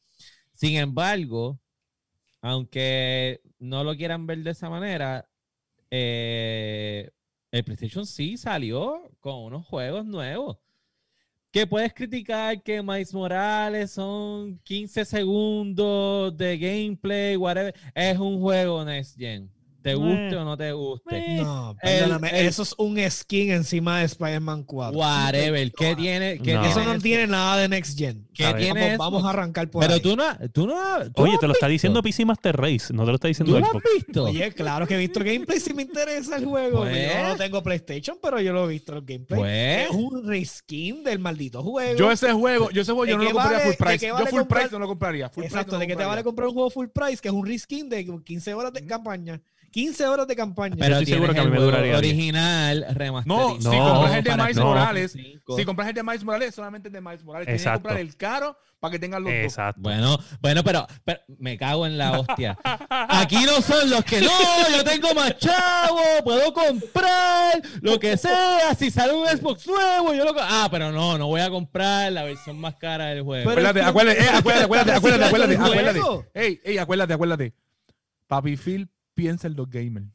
Sin 0.52 0.76
embargo, 0.76 1.60
aunque 2.42 3.40
no 3.58 3.84
lo 3.84 3.94
quieran 3.96 4.26
ver 4.26 4.38
de 4.38 4.50
esa 4.52 4.70
manera, 4.70 5.28
eh, 5.90 7.10
el 7.50 7.64
PlayStation 7.64 8.06
sí 8.06 8.36
salió 8.36 9.10
con 9.20 9.44
unos 9.44 9.66
juegos 9.66 10.06
nuevos. 10.06 10.58
Que 11.50 11.66
puedes 11.66 11.92
criticar 11.92 12.62
que 12.62 12.80
Miles 12.80 13.12
Morales 13.12 13.90
son 13.90 14.58
15 14.60 15.04
segundos 15.04 16.36
de 16.36 16.56
gameplay, 16.56 17.36
whatever. 17.36 17.74
Es 17.92 18.18
un 18.18 18.40
juego 18.40 18.84
Next 18.84 19.16
Gen. 19.18 19.50
Te 19.82 19.94
guste 19.94 20.28
Eh. 20.30 20.36
o 20.36 20.44
no 20.44 20.56
te 20.56 20.72
guste. 20.72 21.16
Eh. 21.16 21.40
No, 21.42 21.70
El- 21.82 22.00
perdóname. 22.00 22.40
el- 22.40 22.46
eso 22.46 22.62
es 22.62 22.74
un 22.78 22.98
skin 23.10 23.50
encima 23.52 24.00
de 24.00 24.04
Spider-Man 24.06 24.64
4. 24.64 24.98
Whatever. 24.98 25.72
¿Qué 25.72 25.96
tiene? 25.96 26.38
qué 26.42 26.54
No. 26.54 26.60
tiene 26.62 26.68
Eso 26.70 26.84
no 26.84 26.98
tiene 27.00 27.26
nada 27.26 27.56
de 27.56 27.68
Next 27.68 27.98
Gen. 27.98 28.26
¿Qué 28.34 28.52
tiene 28.54 28.96
Vamos, 28.96 29.24
a 29.24 29.30
arrancar 29.30 29.70
por 29.70 29.82
Pero 29.82 29.94
ahí. 29.94 30.00
tú 30.00 30.16
no, 30.16 30.24
tú 30.52 30.66
no, 30.66 30.74
tú 31.14 31.22
Oye, 31.22 31.32
no 31.32 31.38
te 31.38 31.46
lo 31.46 31.52
está 31.52 31.66
visto. 31.66 31.72
diciendo 31.72 32.02
PC 32.02 32.24
Master 32.24 32.56
Race, 32.56 32.92
no 32.92 33.04
te 33.04 33.08
lo 33.08 33.14
está 33.14 33.28
diciendo 33.28 33.52
¿Tú 33.54 33.60
lo 33.60 33.66
has 33.66 33.72
visto? 33.94 34.24
Oye, 34.24 34.52
claro 34.52 34.86
que 34.86 34.94
he 34.94 34.98
visto 34.98 35.18
el 35.20 35.24
gameplay 35.26 35.60
si 35.60 35.72
me 35.74 35.82
interesa 35.82 36.36
el 36.36 36.44
juego. 36.44 36.80
Pues. 36.80 37.12
Yo 37.14 37.28
no 37.28 37.36
tengo 37.36 37.62
PlayStation, 37.62 38.18
pero 38.22 38.40
yo 38.40 38.52
lo 38.52 38.64
he 38.64 38.72
visto 38.74 38.92
el 38.94 39.02
gameplay. 39.04 39.38
Pues. 39.40 39.88
Es 39.88 39.90
un 39.90 40.26
reskin 40.26 41.04
del 41.04 41.18
maldito 41.18 41.62
juego. 41.62 41.98
Yo 41.98 42.10
ese 42.10 42.32
juego, 42.32 42.70
yo 42.70 42.82
ese 42.82 42.92
juego 42.92 43.04
¿De 43.06 43.10
yo 43.12 43.16
no 43.18 43.22
qué 43.24 43.28
lo 43.30 43.34
compraría 43.34 43.58
vale- 43.58 43.76
full 43.76 43.84
price. 43.86 43.98
qué 43.98 44.06
Yo 44.08 44.16
full 44.26 44.38
comprar- 44.40 44.60
price 44.62 44.72
no 44.72 44.78
lo 44.78 44.86
compraría. 44.88 45.28
Full 45.28 45.42
price 45.42 45.54
Exacto, 45.54 45.72
no 45.72 45.76
lo 45.78 45.80
de 45.80 45.86
que 45.86 45.96
te 45.96 46.04
vale 46.04 46.22
comprar 46.24 46.48
un 46.48 46.54
juego 46.54 46.70
full 46.70 46.86
price, 46.88 47.16
que 47.22 47.28
es 47.28 47.34
un 47.34 47.46
reskin 47.46 47.88
de 47.88 48.06
15 48.24 48.54
horas 48.54 48.72
de 48.72 48.84
campaña, 48.86 49.40
15 49.70 50.06
horas 50.06 50.26
de 50.26 50.36
campaña. 50.36 50.76
Pero 50.78 50.94
estoy 50.98 51.06
seguro 51.14 51.32
tienes 51.32 51.34
que 51.34 51.40
a 51.40 51.50
mí 51.50 51.56
el 51.56 51.58
me 51.60 51.64
duraría 51.64 51.98
original 51.98 52.80
No, 52.88 52.94
remasterizado. 52.94 53.58
si 53.60 53.64
No, 53.78 53.92
compras 53.94 54.14
el 54.16 54.24
de 54.24 54.36
Miles 54.36 54.56
no, 54.56 54.64
Morales, 54.64 55.12
cinco. 55.12 55.56
si 55.56 55.64
compras 55.64 55.88
el 55.88 55.94
de 55.94 56.02
Miles 56.02 56.24
Morales, 56.24 56.54
solamente 56.54 56.88
el 56.88 56.92
de 56.92 57.00
Miles 57.00 57.24
Morales. 57.24 57.46
Tienes 57.46 57.62
que 57.64 57.70
comprar 57.72 57.98
el 57.98 58.16
caro 58.16 58.56
para 58.80 58.92
que 58.92 58.98
tengan 58.98 59.22
los 59.22 59.32
dos. 59.32 59.42
Exacto. 59.42 59.80
Bueno, 59.82 60.18
bueno, 60.40 60.64
pero, 60.64 60.86
pero 61.04 61.20
me 61.38 61.56
cago 61.58 61.86
en 61.86 61.98
la 61.98 62.18
hostia. 62.18 62.58
Aquí 62.90 63.36
no 63.44 63.60
son 63.62 63.90
los 63.90 64.04
que 64.04 64.20
no, 64.20 64.30
yo 64.74 64.82
tengo 64.84 65.14
más 65.14 65.36
chavo, 65.38 66.00
puedo 66.24 66.52
comprar 66.52 67.60
lo 67.82 67.98
que 68.00 68.16
sea. 68.16 68.74
Si 68.74 68.90
sale 68.90 69.12
un 69.12 69.26
Xbox 69.26 69.66
nuevo, 69.66 70.14
yo 70.14 70.24
lo 70.24 70.34
Ah, 70.42 70.68
pero 70.70 70.90
no, 70.90 71.18
no 71.18 71.26
voy 71.26 71.42
a 71.42 71.50
comprar 71.50 72.10
la 72.12 72.24
versión 72.24 72.58
más 72.58 72.74
cara 72.76 73.06
del 73.06 73.22
juego. 73.22 73.50
Acuérdate, 73.50 73.82
acuérdate, 73.82 74.20
eh, 74.22 74.28
acuérdate, 74.32 74.64
acuérdate, 74.64 74.92
acuérdate, 74.96 75.24
acuérdate, 75.26 75.54
acuérdate. 75.56 76.00
juego. 76.00 76.24
Ey, 76.34 76.60
ey, 76.64 76.78
acuérdate, 76.78 77.12
acuérdate. 77.14 77.54
Papi 78.26 78.56
Phil 78.56 78.88
piensa 79.14 79.46
en 79.48 79.56
los 79.56 79.68
gamers. 79.70 80.06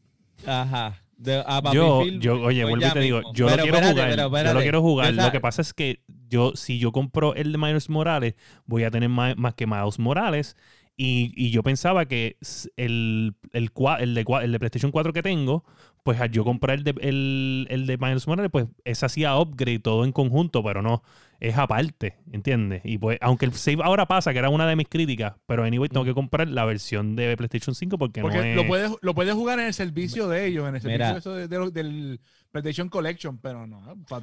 Ajá. 0.46 1.02
De- 1.18 1.42
a 1.46 1.62
Papi 1.62 1.76
Yo, 1.78 2.02
Phil, 2.04 2.20
yo, 2.20 2.42
oye, 2.42 2.62
pues 2.64 2.72
vuelvo 2.72 2.82
ya 2.82 2.90
y 2.90 2.94
te 2.94 3.00
digo, 3.00 3.22
yo 3.34 3.46
Pero 3.48 3.58
lo 3.58 3.64
quiero 3.64 3.78
espérate, 3.78 3.94
jugar. 3.94 4.32
pero 4.32 4.50
yo 4.50 4.54
lo 4.54 4.62
quiero 4.62 4.82
jugar. 4.82 5.14
Esa- 5.14 5.26
Lo 5.26 5.32
que 5.32 5.40
pasa 5.40 5.62
es 5.62 5.74
que 5.74 6.02
yo, 6.30 6.52
si 6.56 6.78
yo 6.78 6.92
compro 6.92 7.36
el 7.36 7.52
de 7.54 7.58
Miles 7.58 7.90
Morales, 7.90 8.36
voy 8.66 8.84
a 8.84 8.92
tener 8.92 9.08
más, 9.10 9.38
más 9.38 9.54
que 9.54 9.66
Miles 9.66 9.98
Morales. 10.00 10.58
Y, 10.98 11.34
y 11.36 11.52
yo 11.52 11.62
pensaba 11.64 12.06
que 12.06 12.38
el, 12.78 13.36
el, 13.52 13.70
el, 14.00 14.14
de, 14.14 14.26
el 14.44 14.52
de 14.52 14.60
PlayStation 14.60 14.92
4 14.92 15.12
que 15.14 15.22
tengo, 15.24 15.64
pues 16.06 16.22
al 16.22 16.30
yo 16.30 16.44
comprar 16.44 16.78
el 16.78 16.84
de, 16.84 16.94
el, 17.02 17.66
el 17.72 17.88
de 17.88 17.98
Miles 17.98 18.28
Morales, 18.28 18.52
pues 18.52 18.68
ese 18.84 19.08
hacía 19.08 19.36
upgrade 19.40 19.80
todo 19.80 20.06
en 20.06 20.12
conjunto, 20.12 20.64
pero 20.64 20.84
no, 20.84 21.02
es 21.40 21.58
aparte, 21.58 22.18
¿entiendes? 22.32 22.84
Y 22.86 23.00
pues, 23.00 23.18
aunque 23.22 23.46
el 23.48 23.54
save 23.54 23.80
ahora 23.84 24.06
pasa, 24.06 24.32
que 24.32 24.38
era 24.38 24.50
una 24.50 24.68
de 24.68 24.76
mis 24.76 24.88
críticas, 24.88 25.34
pero 25.48 25.64
anyway, 25.64 25.90
tengo 25.90 26.06
que 26.06 26.14
comprar 26.14 26.48
la 26.48 26.64
versión 26.64 27.16
de 27.16 27.36
PlayStation 27.36 27.74
5 27.74 27.98
porque, 27.98 28.22
Porque 28.22 28.38
no 28.38 28.44
es... 28.44 28.56
lo, 28.56 28.68
puedes, 28.68 28.92
lo 29.02 29.16
puedes 29.16 29.34
jugar 29.34 29.60
en 29.60 29.66
el 29.66 29.74
servicio 29.74 30.28
de 30.30 30.46
ellos, 30.46 30.70
en 30.70 30.76
el 30.76 30.82
servicio 30.82 31.18
eso 31.18 31.34
de- 31.34 31.48
de 31.48 31.58
lo- 31.58 31.72
del 31.72 32.20
PlayStation 32.52 32.88
Collection, 32.88 33.40
pero 33.40 33.66
no. 33.66 33.82
pa- 34.08 34.22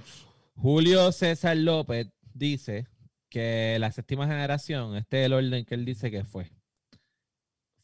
Julio 0.55 1.11
César 1.11 1.57
López 1.57 2.07
dice 2.33 2.87
que 3.29 3.77
la 3.81 3.91
séptima 3.91 4.29
generación, 4.29 4.95
este 4.95 5.23
es 5.23 5.27
el 5.27 5.33
orden 5.33 5.65
que 5.65 5.75
él 5.75 5.85
dice 5.85 6.13
que 6.13 6.23
fue. 6.23 6.49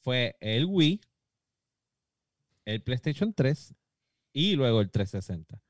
Fue 0.03 0.37
el 0.41 0.67
Wii, 0.67 1.01
el 2.65 2.81
PlayStation 2.83 3.33
3 3.35 3.75
y 4.33 4.57
luego 4.57 4.81
el 4.81 4.91
360. 4.91 5.61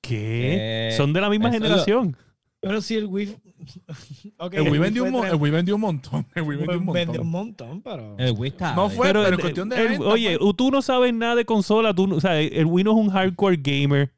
¿Qué? 0.00 0.88
Eh, 0.90 0.96
Son 0.96 1.12
de 1.12 1.20
la 1.20 1.28
misma 1.28 1.46
lo- 1.48 1.52
generación. 1.52 2.16
Pero 2.60 2.80
si 2.80 2.96
el 2.96 3.06
Wii. 3.06 3.36
El 4.52 4.68
Wii 4.70 4.78
vendió 4.78 5.04
un, 5.04 5.26
el 5.26 5.34
Wii 5.34 5.50
vendió 5.52 5.74
un 5.74 5.80
montón. 5.80 6.26
El 6.34 6.42
Wii 6.42 6.58
vendió 6.58 6.78
un 6.78 6.84
montón. 6.84 6.94
vendió 7.06 7.22
un 7.22 7.30
montón, 7.30 7.82
pero. 7.82 8.16
El 8.18 8.32
Wii 8.36 8.50
está. 8.50 8.74
No 8.74 8.88
fue- 8.88 9.06
pero 9.08 9.26
en 9.26 9.34
el- 9.34 9.40
cuestión 9.40 9.68
de 9.68 9.76
el- 9.82 9.88
venta, 9.90 10.06
oye, 10.06 10.38
tú 10.56 10.70
no 10.70 10.80
sabes 10.82 11.12
nada 11.14 11.34
de 11.36 11.44
consola, 11.44 11.92
tú, 11.94 12.14
o 12.14 12.20
sea, 12.20 12.40
el 12.40 12.66
Wii 12.66 12.84
no 12.84 12.92
es 12.92 12.96
un 12.96 13.10
hardcore 13.10 13.56
gamer. 13.60 14.12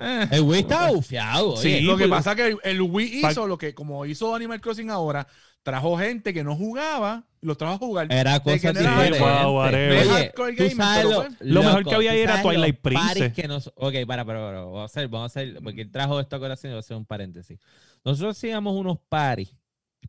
Eh, 0.00 0.28
El 0.32 0.40
Wii 0.42 0.60
está 0.60 0.90
bufiado. 0.90 1.56
Sí, 1.56 1.80
lo 1.80 1.96
que 1.96 2.08
pasa 2.08 2.32
es 2.32 2.36
que 2.36 2.56
el, 2.62 2.80
Wii 2.80 3.20
hizo 3.26 3.46
lo 3.46 3.58
que, 3.58 3.74
como 3.74 4.06
hizo 4.06 4.34
Animal 4.34 4.60
Crossing 4.60 4.90
ahora, 4.90 5.26
trajo 5.62 5.98
gente 5.98 6.32
que 6.32 6.42
no 6.44 6.56
jugaba, 6.56 7.24
los 7.40 7.58
trajo 7.58 7.74
a 7.74 7.78
jugar. 7.78 8.12
Era 8.12 8.40
cosa 8.40 8.72
diferente. 8.72 9.18
wow, 9.18 9.56
Oye, 9.58 10.04
hardcore 10.08 10.52
tú 10.56 10.62
gaming, 10.62 10.76
sabes 10.76 11.04
lo, 11.04 11.62
mejor 11.62 11.78
loco, 11.80 11.90
que 11.90 11.96
había 11.96 12.14
era 12.14 12.40
Twilight 12.42 12.80
Princess. 12.80 13.32
que 13.32 13.48
nos- 13.48 13.72
ok, 13.76 13.94
para, 14.06 14.24
para, 14.24 14.38
para, 14.40 14.60
vamos 14.62 14.80
a 14.80 14.84
hacer, 14.84 15.08
vamos 15.08 15.24
a 15.24 15.26
hacer, 15.26 15.58
porque 15.62 15.82
él 15.82 15.90
trajo 15.90 16.18
esto 16.20 16.36
a 16.36 16.38
colación 16.38 16.70
y 16.70 16.74
voy 16.74 16.78
a 16.78 16.80
hacer 16.80 16.96
un 16.96 17.04
paréntesis. 17.04 17.58
Nosotros 18.04 18.36
hacíamos 18.36 18.74
unos 18.76 18.98
paris 19.08 19.54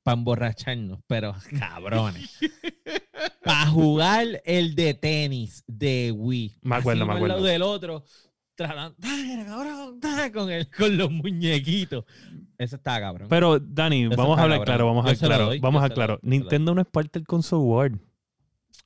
para 0.04 0.18
emborracharnos, 0.18 1.00
pero 1.08 1.36
cabrones. 1.60 2.38
para 3.44 3.66
jugar 3.68 4.42
el 4.46 4.76
de 4.76 4.94
tenis 4.94 5.64
de 5.68 6.14
Wii. 6.16 6.60
Me 6.62 6.76
acuerdo, 6.78 7.04
Así 7.04 7.08
me 7.10 7.16
uno 7.16 7.24
al 7.26 7.28
lado 7.30 7.40
acuerdo. 7.40 7.46
del 7.52 7.62
otro. 7.64 8.04
con, 10.34 10.50
el, 10.52 10.70
con 10.70 10.98
los 10.98 11.12
muñequitos. 11.12 12.06
Eso 12.58 12.76
estaba 12.76 13.00
cabrón. 13.00 13.28
Pero, 13.30 13.60
Dani, 13.60 14.04
Eso 14.06 14.16
vamos 14.18 14.32
está 14.32 14.42
a 14.42 14.44
hablar 14.44 14.58
cabrón. 14.60 14.66
claro, 14.66 14.86
vamos 14.88 15.06
a 15.06 15.10
hablar 15.10 15.18
claro. 15.28 15.46
doy, 15.46 15.60
Vamos 15.60 15.84
a 15.84 15.90
claro. 15.90 16.20
Nintendo 16.22 16.76
no 16.76 16.82
es 16.82 16.88
parte 16.88 17.20
del 17.20 17.26
console 17.28 17.64
world. 17.64 18.00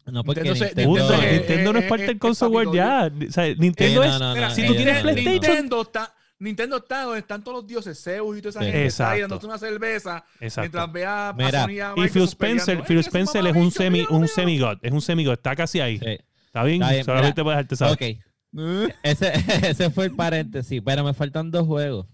no, 0.05 0.24
porque 0.24 0.41
Nintendo 0.43 0.65
se- 0.65 0.76
Nintendo- 0.76 1.07
Punto. 1.07 1.24
eh, 1.24 1.32
Nintendo 1.38 1.74
no 1.74 1.80
es 1.80 1.86
eh, 1.86 1.89
parte 1.89 2.03
eh, 2.03 2.07
del 2.07 2.15
eh, 2.15 2.19
console 2.19 2.51
world 2.55 2.67
papi, 2.69 2.78
ya. 2.78 3.28
O 3.28 3.32
sea, 3.32 3.55
Nintendo 3.55 4.03
es... 4.03 4.11
no, 4.11 4.19
no, 4.19 4.36
no, 4.36 4.49
si 4.51 4.65
tú 4.67 4.76
tienes 4.76 5.03
PlayStation- 5.03 5.32
Nintendo 5.32 5.82
está, 5.82 6.13
Nintendo 6.39 6.78
está 6.78 7.01
donde 7.03 7.19
están 7.19 7.43
todos 7.43 7.57
los 7.59 7.67
dioses, 7.67 8.03
Zeus 8.03 8.38
y 8.38 8.41
toda 8.41 8.49
esa 8.51 8.59
Sí. 8.59 8.65
gente 8.65 8.80
que 8.80 8.86
está 8.88 9.11
ahí 9.11 9.19
Exacto. 9.21 9.34
dándose 9.47 9.47
una 9.47 9.57
cerveza 9.57 10.26
Exacto. 10.39 10.61
mientras 10.61 10.91
vea 10.91 11.34
Mira, 11.36 11.93
a 11.93 12.05
Y 12.05 12.09
Phil 12.09 12.24
Spencer. 12.24 12.84
Phil 12.84 12.97
¡Ey, 12.97 12.99
ese 12.99 13.09
Spencer 13.09 13.47
es 13.47 13.55
un 13.55 13.71
semi, 13.71 14.05
un 14.09 14.28
semi-god. 14.28 14.78
Es 14.82 14.91
un 14.91 15.01
semi-god. 15.01 15.34
Está 15.34 15.55
casi 15.55 15.80
ahí. 15.80 15.97
Sí. 15.99 16.17
¿Está 16.45 16.63
bien? 16.63 16.82
Está 16.82 16.93
bien, 16.93 17.05
Solamente 17.05 17.41
mira. 17.41 17.43
puedes 17.43 17.57
dejarte 17.57 17.76
saber. 17.78 17.93
Ok. 18.19 18.32
Ese, 19.03 19.31
ese 19.69 19.89
fue 19.89 20.05
el 20.05 20.15
paréntesis, 20.15 20.81
pero 20.85 21.03
me 21.03 21.13
faltan 21.13 21.51
dos 21.51 21.65
juegos. 21.67 22.07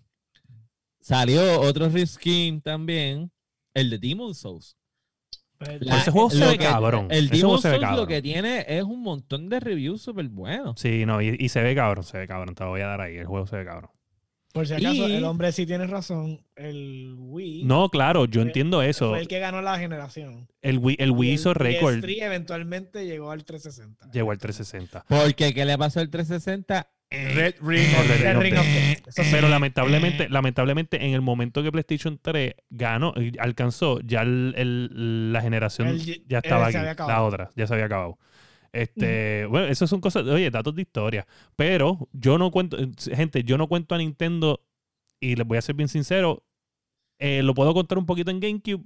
Salió 1.02 1.62
otro 1.62 1.90
reskin 1.90 2.62
también, 2.62 3.32
el 3.74 3.90
de 3.90 3.98
Demon 3.98 4.36
Souls. 4.36 4.76
La- 5.82 5.98
ese 6.00 6.12
juego 6.12 6.30
se 6.30 6.38
lo 6.40 6.48
ve 6.48 6.58
que- 6.58 6.64
cabrón. 6.66 7.08
El 7.12 7.30
Demon 7.30 7.62
se 7.62 7.68
ve 7.70 7.74
Souls 7.76 7.82
lo 7.82 7.88
cabrón. 7.90 8.08
que 8.08 8.22
tiene 8.22 8.66
es 8.68 8.84
un 8.84 9.02
montón 9.02 9.50
de 9.50 9.60
reviews 9.60 10.02
súper 10.02 10.28
buenos. 10.30 10.80
Sí, 10.80 11.06
no, 11.06 11.22
y, 11.22 11.36
y 11.38 11.50
se 11.50 11.62
ve 11.62 11.76
cabrón, 11.76 12.04
se 12.06 12.18
ve 12.18 12.28
cabrón. 12.28 12.56
Te 12.56 12.64
lo 12.64 12.70
voy 12.70 12.82
a 12.82 12.88
dar 12.88 13.02
ahí. 13.02 13.18
El 13.18 13.26
juego 13.26 13.46
se 13.46 13.58
ve 13.58 13.66
cabrón. 13.66 13.92
Por 14.54 14.66
si 14.68 14.74
acaso, 14.74 15.08
Y- 15.08 15.12
el 15.16 15.24
hombre 15.26 15.52
sí 15.52 15.66
tiene 15.68 15.86
razón. 15.86 16.42
El 16.56 17.14
Wii 17.18 17.64
No, 17.66 17.90
claro, 17.90 18.26
yo 18.26 18.42
Fue- 18.42 18.48
entiendo 18.50 18.82
eso. 18.82 19.10
fue 19.10 19.20
el 19.20 19.28
que 19.28 19.40
ganó 19.40 19.62
la 19.62 19.78
generación. 19.78 20.48
El 20.62 20.80
Wii, 20.80 20.96
el 21.00 21.12
Wii 21.12 21.30
Y 21.30 21.34
hizo 21.34 21.54
récord. 21.54 21.94
el 21.94 22.02
3 22.02 22.18
eventualmente 22.22 23.06
llegó 23.06 23.32
al 23.32 23.46
360. 23.46 24.10
Llegó 24.12 24.32
al 24.32 24.40
360. 24.40 25.06
Porque, 25.08 25.54
¿qué 25.54 25.66
le 25.66 25.78
pasó 25.78 26.00
al 26.00 26.10
360? 26.10 26.90
Red 27.12 27.56
Ring. 27.62 27.88
Of 28.00 28.08
Red 28.08 28.22
Death. 28.22 28.38
Ring 28.42 28.56
sí. 29.10 29.22
Pero 29.32 29.50
lamentablemente, 29.50 30.30
lamentablemente, 30.30 31.04
en 31.06 31.14
el 31.14 31.22
momento 31.22 31.64
que 31.64 31.72
PlayStation 31.72 32.20
3 32.22 32.54
ganó, 32.70 33.14
y 33.18 33.34
alcanzó, 33.40 34.00
ya 34.02 34.22
el- 34.22 34.54
el- 34.58 35.34
la 35.34 35.42
generación 35.42 35.88
El 35.88 36.24
ya 36.28 36.38
estaba 36.40 36.68
aquí. 36.68 36.78
La 37.08 37.24
otra, 37.24 37.50
ya 37.56 37.66
se 37.68 37.74
había 37.74 37.86
acabado. 37.86 38.18
Este, 38.72 39.46
bueno, 39.48 39.68
eso 39.68 39.88
son 39.88 40.02
cosas, 40.02 40.26
oye, 40.26 40.50
datos 40.52 40.76
de 40.76 40.82
historia. 40.84 41.28
Pero 41.56 42.10
yo 42.14 42.38
no 42.38 42.52
cuento, 42.52 42.78
gente, 43.14 43.44
yo 43.44 43.58
no 43.58 43.68
cuento 43.68 43.96
a 43.96 43.98
Nintendo, 43.98 44.62
y 45.20 45.36
les 45.36 45.46
voy 45.46 45.58
a 45.58 45.62
ser 45.62 45.76
bien 45.76 45.90
sincero, 45.90 46.44
eh, 47.20 47.44
lo 47.44 47.54
puedo 47.54 47.74
contar 47.74 47.98
un 47.98 48.06
poquito 48.06 48.32
en 48.32 48.40
GameCube, 48.40 48.84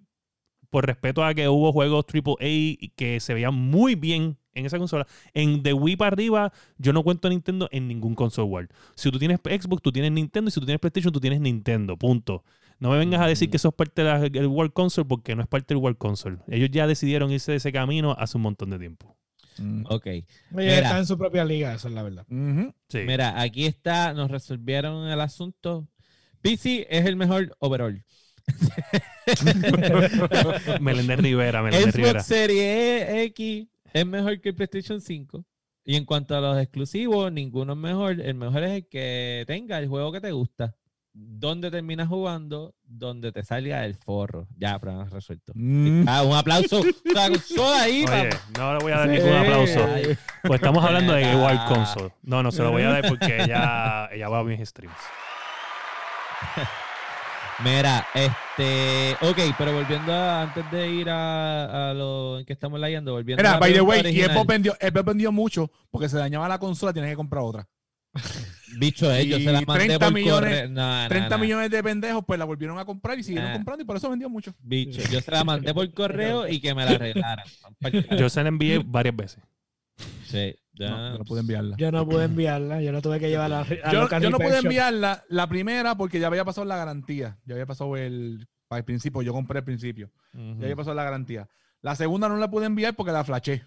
por 0.73 0.87
respeto 0.87 1.23
a 1.23 1.35
que 1.35 1.47
hubo 1.47 1.71
juegos 1.71 2.03
AAA 2.11 2.89
que 2.95 3.19
se 3.19 3.35
veían 3.35 3.53
muy 3.53 3.93
bien 3.93 4.37
en 4.55 4.65
esa 4.65 4.79
consola. 4.79 5.05
En 5.35 5.61
de 5.61 5.71
Wii 5.71 5.97
para 5.97 6.13
arriba, 6.13 6.51
yo 6.79 6.93
no 6.93 7.03
cuento 7.03 7.27
a 7.27 7.31
Nintendo 7.31 7.69
en 7.71 7.87
ningún 7.87 8.15
console 8.15 8.47
world. 8.47 8.69
Si 8.95 9.11
tú 9.11 9.19
tienes 9.19 9.39
Xbox, 9.43 9.83
tú 9.83 9.91
tienes 9.91 10.11
Nintendo. 10.11 10.49
Y 10.49 10.51
si 10.51 10.59
tú 10.59 10.65
tienes 10.65 10.79
PlayStation, 10.79 11.13
tú 11.13 11.19
tienes 11.19 11.41
Nintendo. 11.41 11.95
Punto. 11.95 12.43
No 12.79 12.89
me 12.89 12.97
vengas 12.97 13.21
a 13.21 13.27
decir 13.27 13.51
que 13.51 13.57
eso 13.57 13.69
es 13.69 13.73
parte 13.75 14.03
del 14.03 14.47
World 14.47 14.73
Console 14.73 15.07
porque 15.07 15.35
no 15.35 15.43
es 15.43 15.47
parte 15.47 15.75
del 15.75 15.81
World 15.81 15.99
Console. 15.99 16.39
Ellos 16.47 16.69
ya 16.71 16.87
decidieron 16.87 17.31
irse 17.31 17.51
de 17.51 17.57
ese 17.57 17.71
camino 17.71 18.15
hace 18.17 18.37
un 18.37 18.41
montón 18.41 18.71
de 18.71 18.79
tiempo. 18.79 19.15
Mm. 19.57 19.85
Ok. 19.89 20.07
Mira. 20.51 20.75
están 20.75 20.97
en 20.99 21.05
su 21.05 21.17
propia 21.17 21.45
liga, 21.45 21.73
eso 21.73 21.87
es 21.87 21.93
la 21.93 22.03
verdad. 22.03 22.25
Sí. 22.89 22.99
Mira, 23.05 23.41
aquí 23.41 23.65
está, 23.65 24.13
nos 24.13 24.31
resolvieron 24.31 25.07
el 25.07 25.21
asunto. 25.21 25.87
PC 26.41 26.87
es 26.89 27.05
el 27.05 27.15
mejor 27.15 27.55
overall. 27.59 28.03
Meléndez 30.81 31.19
Rivera, 31.19 31.61
Meléndez 31.61 31.93
Xbox 31.93 31.95
Rivera. 31.95 32.23
Series 32.23 33.09
X 33.27 33.67
es 33.93 34.05
mejor 34.05 34.41
que 34.41 34.49
el 34.49 34.55
PlayStation 34.55 34.99
5. 34.99 35.45
Y 35.85 35.95
en 35.95 36.05
cuanto 36.05 36.35
a 36.35 36.41
los 36.41 36.61
exclusivos, 36.61 37.31
ninguno 37.31 37.73
es 37.73 37.79
mejor. 37.79 38.21
El 38.21 38.35
mejor 38.35 38.63
es 38.63 38.71
el 38.71 38.87
que 38.87 39.43
tenga 39.47 39.79
el 39.79 39.87
juego 39.87 40.11
que 40.11 40.21
te 40.21 40.31
gusta. 40.31 40.75
Donde 41.15 41.69
terminas 41.69 42.07
jugando, 42.07 42.73
donde 42.85 43.31
te 43.31 43.43
salga 43.43 43.85
el 43.85 43.93
forro. 43.93 44.47
Ya, 44.57 44.79
problema 44.79 45.05
resuelto. 45.05 45.53
Mm. 45.55 46.05
Ah, 46.07 46.23
un 46.23 46.35
aplauso. 46.35 46.81
Ahí, 47.79 48.03
Oye, 48.09 48.29
no 48.57 48.73
le 48.75 48.79
voy 48.83 48.91
a 48.93 48.97
dar 48.97 49.09
Sí. 49.09 49.15
ningún 49.17 49.33
aplauso. 49.33 49.85
Ay, 49.93 50.17
Pues 50.41 50.59
estamos 50.59 50.83
hablando 50.83 51.13
de. 51.13 51.35
World 51.35 51.67
Console. 51.67 52.13
No, 52.23 52.41
no 52.41 52.51
se 52.51 52.63
lo 52.63 52.71
voy 52.71 52.81
a 52.81 52.89
dar 52.89 53.07
porque 53.07 53.43
ella, 53.43 54.09
ella 54.11 54.27
va 54.29 54.39
a 54.39 54.43
mis 54.43 54.67
streams. 54.67 54.95
Mira, 57.63 58.05
este. 58.15 59.15
Ok, 59.21 59.37
pero 59.57 59.71
volviendo 59.73 60.11
a, 60.11 60.41
antes 60.41 60.69
de 60.71 60.89
ir 60.89 61.09
a, 61.09 61.91
a 61.91 61.93
lo 61.93 62.39
en 62.39 62.45
que 62.45 62.53
estamos 62.53 62.79
leyendo, 62.79 63.13
volviendo 63.13 63.41
a 63.41 63.43
Mira, 63.43 63.59
by 63.59 63.73
the 63.73 63.81
way, 63.81 63.99
y 63.99 64.01
original. 64.01 64.31
Xbox 64.31 64.47
vendió, 64.47 64.73
Xbox 64.81 65.05
vendió 65.05 65.31
mucho 65.31 65.71
porque 65.91 66.09
se 66.09 66.17
dañaba 66.17 66.47
la 66.49 66.57
consola, 66.57 66.91
tienes 66.91 67.11
que 67.11 67.15
comprar 67.15 67.43
otra. 67.43 67.67
Bicho, 68.77 69.11
eh, 69.13 69.27
yo 69.27 69.37
se 69.37 69.45
la 69.51 69.61
mandé 69.61 69.85
30 69.85 70.05
por 70.05 70.13
millones- 70.13 70.33
correo. 70.61 70.69
No, 70.69 71.03
no, 71.03 71.09
30 71.09 71.29
no. 71.29 71.37
millones 71.43 71.69
de 71.71 71.83
pendejos, 71.83 72.23
pues 72.25 72.39
la 72.39 72.45
volvieron 72.45 72.77
a 72.79 72.85
comprar 72.85 73.17
y 73.19 73.23
siguieron 73.23 73.51
Ah. 73.51 73.53
comprando 73.55 73.83
y 73.83 73.85
por 73.85 73.97
eso 73.97 74.09
vendió 74.09 74.29
mucho. 74.29 74.53
Bicho, 74.61 75.01
yo 75.11 75.21
se 75.21 75.31
la 75.31 75.43
mandé 75.43 75.73
por 75.73 75.91
correo 75.93 76.47
y 76.47 76.59
que 76.59 76.73
me 76.73 76.85
la 76.85 76.91
arreglaran. 76.91 77.45
Yo 78.19 78.29
se 78.29 78.41
la 78.41 78.49
envié 78.49 78.81
varias 78.83 79.15
veces. 79.15 79.43
Sí, 80.25 80.55
ya. 80.73 80.89
No, 80.89 81.11
yo 81.11 81.17
no 81.19 81.23
pude 81.25 81.39
enviarla. 81.41 81.75
Yo 81.77 81.91
no 81.91 82.07
pude 82.07 82.23
enviarla, 82.25 82.81
yo 82.81 82.91
no 82.91 83.01
tuve 83.01 83.19
que 83.19 83.29
llevarla 83.29 83.61
a 83.61 83.91
Yo, 84.19 84.29
no 84.31 84.37
pude 84.39 84.57
enviarla 84.57 85.23
la 85.29 85.47
primera 85.47 85.95
porque 85.95 86.19
ya 86.19 86.27
había 86.27 86.43
pasado 86.43 86.65
la 86.65 86.75
garantía. 86.77 87.37
Ya 87.45 87.53
había 87.53 87.67
pasado 87.67 87.95
el, 87.95 88.47
para 88.67 88.79
el 88.79 88.85
principio, 88.85 89.21
yo 89.21 89.33
compré 89.33 89.59
el 89.59 89.65
principio. 89.65 90.11
Ya 90.33 90.63
había 90.63 90.75
pasado 90.75 90.95
la 90.95 91.03
garantía. 91.03 91.47
La 91.81 91.95
segunda 91.95 92.27
no 92.27 92.37
la 92.37 92.49
pude 92.49 92.65
enviar 92.65 92.95
porque 92.95 93.11
la 93.11 93.23
flashé. 93.23 93.65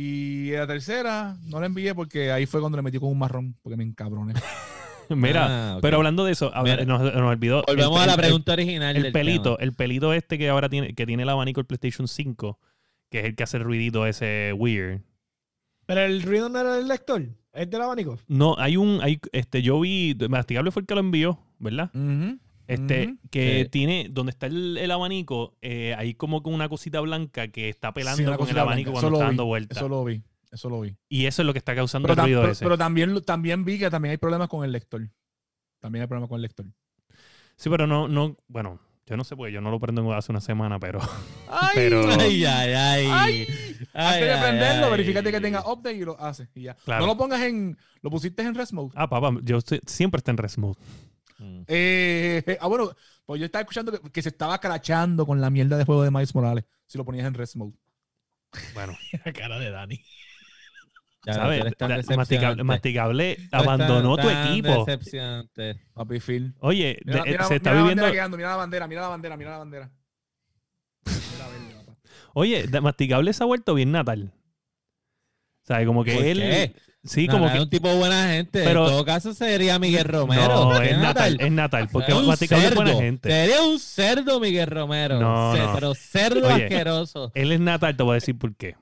Y 0.00 0.50
la 0.52 0.66
tercera 0.66 1.36
no 1.46 1.58
la 1.58 1.66
envié 1.66 1.92
porque 1.92 2.30
ahí 2.30 2.46
fue 2.46 2.60
cuando 2.60 2.76
le 2.76 2.82
metí 2.82 2.98
con 3.00 3.08
un 3.10 3.18
marrón, 3.18 3.56
porque 3.62 3.76
me 3.76 3.82
encabroné. 3.82 4.34
Mira, 5.08 5.46
Ah, 5.76 5.78
pero 5.82 5.96
hablando 5.96 6.24
de 6.24 6.32
eso, 6.32 6.52
Mira. 6.62 6.84
nos, 6.84 7.00
nos 7.02 7.14
olvidó. 7.22 7.64
el- 7.66 7.76
Volvemos 7.76 8.00
a 8.00 8.06
la 8.06 8.12
el- 8.14 8.18
pregunta 8.20 8.52
original. 8.52 8.94
El, 8.96 9.02
del 9.04 9.12
pelito, 9.12 9.56
tema. 9.56 9.64
el 9.64 9.72
pelito 9.74 10.12
este 10.12 10.38
que 10.38 10.48
ahora 10.50 10.68
tiene, 10.68 10.94
que 10.94 11.04
tiene 11.06 11.22
el 11.24 11.28
abanico 11.28 11.60
el 11.60 11.66
PlayStation 11.66 12.06
5, 12.06 12.58
que 13.10 13.18
es 13.20 13.24
el 13.24 13.34
que 13.34 13.42
hace 13.42 13.56
el 13.56 13.64
ruidito 13.64 14.06
ese 14.06 14.52
weird. 14.56 15.00
Pero 15.86 16.02
el 16.02 16.22
ruido 16.22 16.48
no 16.50 16.60
era 16.60 16.74
del 16.76 16.86
lector, 16.86 17.22
es 17.54 17.70
del 17.70 17.80
abanico. 17.82 18.18
No, 18.28 18.54
hay 18.58 18.76
un, 18.76 19.00
hay, 19.02 19.18
este, 19.32 19.62
yo 19.62 19.80
vi, 19.80 20.14
Masticable 20.28 20.70
fue 20.70 20.82
el 20.82 20.86
que 20.86 20.94
lo 20.94 21.00
envió, 21.00 21.40
¿verdad? 21.58 21.90
Ujú, 21.94 22.38
Este, 22.68 23.06
ujú. 23.08 23.18
que 23.30 23.62
Sí. 23.64 23.68
tiene, 23.70 24.06
donde 24.10 24.30
está 24.30 24.46
el, 24.46 24.76
el 24.78 24.90
abanico, 24.90 25.56
eh, 25.62 25.94
hay 25.98 26.14
como 26.14 26.42
que 26.42 26.50
una 26.50 26.68
cosita 26.68 27.00
blanca 27.00 27.48
que 27.48 27.68
está 27.68 27.92
pelando 27.92 28.18
Sí, 28.18 28.24
con 28.38 28.48
el 28.48 28.58
abanico 28.58 28.90
blanca. 28.90 28.92
cuando 28.92 28.98
Eso 29.00 29.06
está 29.08 29.10
lo 29.24 29.26
dando 29.26 29.42
vi, 29.44 29.48
vueltas. 29.48 29.78
Eso 29.78 29.88
lo 29.88 30.04
vi, 30.04 30.22
eso 30.52 30.68
lo 30.70 30.80
vi. 30.82 30.96
Y 31.08 31.26
eso 31.26 31.42
es 31.42 31.46
lo 31.46 31.52
que 31.52 31.58
está 31.58 31.74
causando 31.74 32.06
Pero, 32.08 32.20
el 32.22 32.26
ruido 32.26 32.40
pero- 32.42 32.52
ese. 32.52 32.64
pero 32.64 32.78
también, 32.78 33.20
también 33.22 33.64
vi 33.64 33.78
que 33.78 33.90
también 33.90 34.10
hay 34.12 34.18
problemas 34.18 34.48
con 34.48 34.64
el 34.64 34.72
lector. 34.72 35.08
También 35.80 36.02
hay 36.02 36.06
problemas 36.08 36.28
con 36.28 36.36
el 36.36 36.42
lector. 36.42 36.66
Sí, 37.56 37.70
pero 37.70 37.86
no, 37.86 38.06
no, 38.06 38.36
bueno, 38.48 38.78
yo 39.06 39.16
no 39.16 39.24
sé 39.24 39.34
porque 39.34 39.52
yo 39.52 39.60
no 39.62 39.70
lo 39.70 39.80
prendo 39.80 40.12
hace 40.12 40.30
una 40.30 40.40
semana, 40.42 40.78
pero 40.78 41.00
¡Ay! 41.50 41.70
Pero- 41.74 42.06
Ay, 42.20 42.44
ay, 42.44 42.72
ay. 42.74 43.06
Ay. 43.10 43.46
Ay, 43.94 44.14
Antes 44.14 44.28
de 44.28 44.36
prenderlo, 44.42 44.84
ay. 44.86 44.90
verifícate 44.90 45.30
que 45.32 45.40
tenga 45.40 45.60
update 45.72 45.96
y 45.96 46.04
lo 46.04 46.20
hace. 46.20 46.48
Y 46.54 46.62
ya. 46.62 46.74
Claro. 46.84 47.00
No 47.06 47.12
lo 47.12 47.16
pongas 47.16 47.40
en. 47.42 47.78
Lo 48.02 48.10
pusiste 48.10 48.42
en 48.42 48.54
rest 48.54 48.72
mode. 48.72 48.90
ah, 48.94 49.08
papá, 49.08 49.32
yo 49.42 49.56
estoy- 49.58 49.80
siempre 49.86 50.18
está 50.18 50.30
en 50.32 50.36
Red 50.36 50.50
Smooth. 50.50 50.76
Mm. 51.38 51.62
Eh, 51.68 52.56
ah, 52.60 52.66
bueno, 52.66 52.90
pues 53.26 53.40
yo 53.40 53.46
estaba 53.46 53.62
escuchando 53.62 53.92
que, 53.92 54.10
que 54.10 54.22
se 54.22 54.28
estaba 54.30 54.58
crachando 54.60 55.24
con 55.26 55.40
la 55.40 55.50
mierda 55.50 55.76
de 55.76 55.84
juego 55.84 56.02
de 56.02 56.10
Miles 56.10 56.34
Morales. 56.34 56.64
Si 56.86 56.98
lo 56.98 57.04
ponías 57.04 57.26
en 57.26 57.34
rest 57.34 57.56
mode. 57.56 57.74
Bueno, 58.74 58.96
La 59.24 59.32
cara 59.32 59.58
de 59.58 59.70
Dani. 59.70 60.00
Ya, 61.26 61.34
¿sabes? 61.34 61.64
Masticable, 62.64 63.36
abandonó 63.52 64.16
tan- 64.16 64.26
tu 64.26 64.32
tan 64.32 64.48
equipo. 64.52 64.84
decepcionante. 64.86 65.80
Papi 65.92 66.20
Phil. 66.20 66.54
Oye, 66.60 66.98
Mira, 67.04 67.22
de- 67.24 67.30
mira- 67.30 67.44
se 67.44 67.56
está 67.56 67.70
mira 67.70 67.82
la 67.82 67.88
viviendo. 68.10 68.36
mira 68.36 68.48
la 68.50 68.56
bandera, 68.56 68.86
mira 68.86 69.00
la 69.02 69.08
bandera, 69.08 69.36
mira 69.36 69.50
la 69.50 69.58
bandera. 69.58 69.90
Oye, 72.34 72.66
Masticable 72.80 73.32
se 73.32 73.42
ha 73.42 73.46
vuelto 73.46 73.74
bien 73.74 73.90
natal. 73.92 74.32
O 75.64 75.66
sea, 75.66 75.84
como 75.84 76.04
que 76.04 76.14
¿Por 76.14 76.24
él. 76.24 76.38
qué? 76.38 76.74
Sí, 77.04 77.26
No, 77.26 77.34
como 77.34 77.44
no, 77.46 77.50
que. 77.52 77.58
es 77.58 77.64
un 77.64 77.70
tipo 77.70 77.94
buena 77.96 78.28
gente. 78.28 78.64
Pero- 78.64 78.84
en 78.84 78.90
todo 78.90 79.04
caso 79.04 79.32
sería 79.32 79.78
Miguel 79.78 80.04
Romero. 80.04 80.72
no, 80.72 80.80
¿Qué 80.80 80.90
es 80.90 80.98
natal, 80.98 81.32
Natal? 81.34 81.46
es 81.46 81.52
natal. 81.52 81.88
Porque 81.92 82.12
Es 82.12 82.18
un 82.18 82.30
es 82.32 82.48
buena 82.48 82.70
cerdo. 82.86 82.98
gente. 82.98 83.30
Sería 83.30 83.62
un 83.62 83.78
cerdo, 83.78 84.40
Miguel 84.40 84.66
Romero. 84.66 85.20
No, 85.20 85.56
no. 85.56 85.74
Pero 85.74 85.94
cerdo 85.94 86.46
Oye. 86.52 86.64
asqueroso. 86.64 87.30
Él 87.34 87.52
es 87.52 87.60
natal, 87.60 87.96
te 87.96 88.02
voy 88.02 88.12
a 88.12 88.14
decir 88.14 88.36
por 88.36 88.54
qué. 88.56 88.74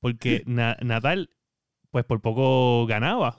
Porque 0.00 0.42
Na- 0.46 0.76
Natal, 0.80 1.30
pues 1.90 2.04
por 2.04 2.20
poco 2.20 2.86
ganaba. 2.86 3.36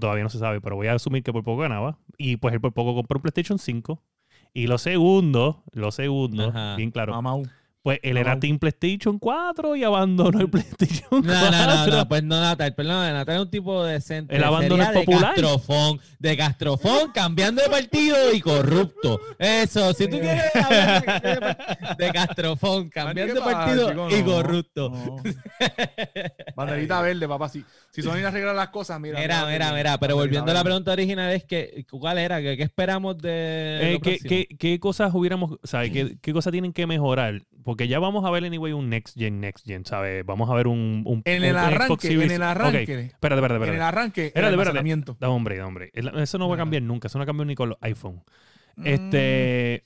Todavía 0.00 0.22
no 0.24 0.30
se 0.30 0.38
sabe, 0.38 0.60
pero 0.60 0.76
voy 0.76 0.86
a 0.88 0.94
asumir 0.94 1.22
que 1.22 1.32
por 1.32 1.44
poco 1.44 1.62
ganaba. 1.62 1.98
Y 2.16 2.36
pues 2.36 2.54
él 2.54 2.60
por 2.60 2.72
poco 2.72 2.94
compró 2.94 3.18
un 3.18 3.22
PlayStation 3.22 3.58
5. 3.58 4.02
Y 4.54 4.66
lo 4.66 4.78
segundo, 4.78 5.62
lo 5.72 5.92
segundo, 5.92 6.48
Ajá. 6.48 6.76
bien 6.76 6.90
claro, 6.90 7.12
Mamau. 7.12 7.42
Pues 7.82 8.00
él 8.02 8.16
era. 8.16 8.38
Team 8.38 8.58
PlayStation 8.58 9.18
4 9.18 9.76
y 9.76 9.84
abandonó 9.84 10.40
el 10.40 10.50
PlayStation 10.50 11.22
4. 11.22 11.22
No, 11.22 11.50
no, 11.50 11.66
no, 11.66 11.86
no, 11.96 12.08
pues 12.08 12.22
no, 12.22 12.40
Natal, 12.40 12.74
perdón, 12.74 13.12
Natal 13.12 13.36
es 13.36 13.42
un 13.42 13.50
tipo 13.50 13.84
decente. 13.84 14.36
El 14.36 14.44
abandono 14.44 14.82
es 14.82 14.90
popular. 14.90 15.34
De 15.34 15.42
castrofón, 15.42 16.00
de 16.18 16.36
castrofón, 16.36 17.12
cambiando 17.12 17.62
de 17.62 17.68
partido 17.68 18.16
y 18.32 18.40
corrupto. 18.40 19.20
Eso, 19.38 19.92
si 19.94 20.06
tú 20.08 20.18
quieres 20.18 20.44
hablar 20.54 21.22
de, 21.96 22.04
de 22.04 22.12
castrofón, 22.12 22.88
cambiando 22.90 23.34
de 23.34 23.40
¿Qué 23.40 23.44
pasa, 23.44 23.58
partido 23.66 23.88
chico? 23.90 24.08
y 24.10 24.22
No, 24.22 24.24
corrupto. 24.32 24.90
no. 24.90 25.16
Banderita 26.54 27.00
verde, 27.02 27.28
papá. 27.28 27.48
Si, 27.48 27.64
si 27.90 28.02
son 28.02 28.18
arreglar 28.24 28.54
las 28.54 28.68
cosas, 28.68 29.00
mira. 29.00 29.18
Mira, 29.18 29.46
mira, 29.46 29.72
mira, 29.72 29.98
pero 29.98 30.16
volviendo 30.16 30.50
a 30.50 30.54
la 30.54 30.64
pregunta 30.64 30.92
original 30.92 31.32
es 31.32 31.44
que, 31.44 31.84
¿cuál 31.90 32.18
era? 32.18 32.40
¿Qué, 32.40 32.56
qué 32.56 32.62
esperamos 32.62 33.16
de 33.18 33.78
Eh, 33.82 33.92
lo 33.94 34.00
¿qué, 34.00 34.18
qué, 34.18 34.46
qué 34.58 34.80
cosas 34.80 35.12
hubiéramos, 35.14 35.58
¿sabes? 35.64 35.90
¿Qué, 35.90 36.18
qué 36.20 36.32
cosas 36.32 36.52
tienen 36.52 36.72
que 36.72 36.86
mejorar? 36.86 37.42
Porque 37.68 37.86
ya 37.86 37.98
vamos 37.98 38.24
a 38.24 38.30
ver 38.30 38.44
anyway 38.46 38.72
un 38.72 38.88
next 38.88 39.14
gen, 39.18 39.40
next 39.40 39.66
gen, 39.66 39.84
¿sabes? 39.84 40.24
Vamos 40.24 40.48
a 40.48 40.54
ver 40.54 40.68
un, 40.68 41.02
un 41.04 41.20
En 41.26 41.44
el 41.44 41.54
un 41.54 41.60
Xbox 41.60 41.74
arranque, 41.74 42.08
Series- 42.08 42.22
en 42.24 42.30
el 42.30 42.42
arranque. 42.42 42.82
Ok, 42.82 42.88
espérate, 42.88 43.10
espérate, 43.12 43.44
En 43.44 43.44
el 43.44 43.62
espérate. 43.68 43.82
arranque, 43.82 44.20
el 44.22 44.26
Espérate, 44.28 44.50
espérate. 44.54 44.68
almacenamiento. 44.70 45.16
Da 45.20 45.28
hombre, 45.28 45.58
da 45.58 45.66
hombre. 45.66 45.90
El- 45.92 46.08
Eso 46.18 46.38
no 46.38 46.48
va 46.48 46.54
a 46.54 46.58
cambiar 46.58 46.82
nunca. 46.82 47.08
Eso 47.08 47.18
no 47.18 47.26
cambia 47.26 47.44
ni 47.44 47.54
con 47.54 47.68
los 47.68 47.78
iPhone. 47.82 48.22
Mm, 48.76 48.86
Este, 48.86 49.84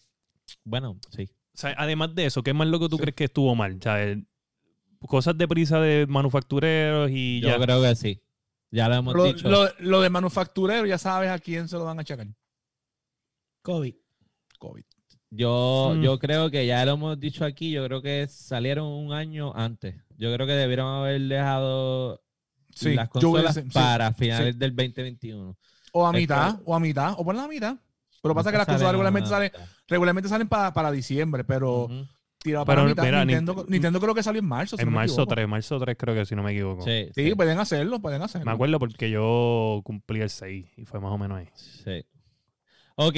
Bueno, 0.63 0.97
sí. 1.11 1.25
o 1.25 1.57
sea, 1.59 1.75
además 1.77 2.15
de 2.15 2.27
eso, 2.27 2.45
¿qué 2.45 2.53
más 2.55 2.69
lo 2.69 2.79
que 2.79 2.89
tú 2.89 2.99
Sí. 2.99 3.03
crees 3.03 3.17
que 3.17 3.25
estuvo 3.25 3.53
mal? 3.57 3.83
Sea, 3.83 4.01
el- 4.01 4.29
cosas 5.09 5.37
de 5.37 5.49
prisa 5.49 5.81
de 5.81 6.07
manufactureros 6.07 7.11
y 7.13 7.41
Yo 7.41 7.49
ya. 7.49 7.59
creo 7.59 7.83
que 7.83 7.97
sí. 7.97 8.23
Ya 8.71 8.89
lo 8.89 8.95
hemos 8.95 9.13
Lo, 9.17 9.25
dicho. 9.25 9.51
lo- 9.51 9.69
lo 9.81 10.01
de 10.03 10.09
manufacturero, 10.09 10.87
ya 10.87 10.99
sabes 10.99 11.31
a 11.31 11.41
quién 11.41 11.67
se 11.69 11.77
lo 11.77 11.85
van 11.85 11.99
a 11.99 12.03
achacar. 12.03 12.29
COVID. 13.63 13.95
COVID. 14.61 14.85
Yo, 15.35 15.95
Mm. 15.97 16.03
yo 16.03 16.19
creo 16.19 16.51
que 16.51 16.67
ya 16.67 16.85
lo 16.85 16.93
hemos 16.93 17.19
dicho 17.19 17.45
aquí, 17.47 17.71
yo 17.71 17.83
creo 17.87 18.03
que 18.03 18.27
salieron 18.29 18.87
un 18.87 19.13
año 19.15 19.53
antes. 19.57 19.95
Yo 20.19 20.33
creo 20.35 20.47
que 20.47 20.53
debieron 20.53 20.87
haber 20.95 21.21
dejado 21.23 22.21
Sí, 22.75 22.95
las 22.95 23.09
consolas 23.09 23.55
sí. 23.55 23.63
para 23.73 24.13
finales 24.13 24.59
del 24.59 24.77
2021. 24.77 25.57
O 25.93 26.07
a 26.07 26.13
mitad, 26.13 26.61
o 26.67 26.75
a 26.75 26.81
mitad, 26.81 27.15
o 27.17 27.25
por 27.25 27.35
la 27.35 27.49
mitad. 27.49 27.77
Pero 28.23 28.35
pasa 28.35 28.53
que 28.53 28.59
las 28.59 28.67
consolas 28.67 28.93
regularmente 28.93 29.29
salen, 29.31 29.51
regularmente 29.89 30.29
salen 30.29 30.49
para, 30.49 30.73
para 30.73 30.93
diciembre, 30.93 31.45
pero 31.45 31.89
tirado 32.39 32.65
Pero 32.65 32.67
para 32.67 32.83
la 32.83 32.89
mitad. 32.91 33.03
mira, 33.05 33.25
Nintendo, 33.25 33.55
Nint- 33.55 33.69
Nintendo 33.71 34.01
creo 34.01 34.15
que 34.15 34.23
salió 34.23 34.39
en 34.41 34.47
marzo. 34.49 34.77
si 34.77 34.83
En 34.83 34.91
no 34.91 34.95
marzo 34.97 35.15
equivoco. 35.15 35.35
3, 35.35 35.49
marzo 35.49 35.79
3 35.81 35.97
creo 35.99 36.15
que 36.15 36.25
si 36.27 36.35
no 36.37 36.43
me 36.43 36.53
equivoco. 36.53 36.83
Sí, 36.85 37.09
Sí, 37.15 37.25
sí, 37.31 37.35
pueden 37.35 37.59
hacerlo, 37.59 38.01
pueden 38.01 38.21
hacerlo. 38.23 38.45
Me 38.45 38.53
acuerdo 38.53 38.79
porque 38.79 39.11
yo 39.11 39.81
cumplí 39.83 40.21
el 40.21 40.29
6 40.31 40.67
y 40.77 40.85
fue 40.85 41.01
más 41.01 41.11
o 41.11 41.17
menos 41.19 41.39
ahí. 41.39 41.49
sí. 41.55 42.05
Ok, 42.97 43.17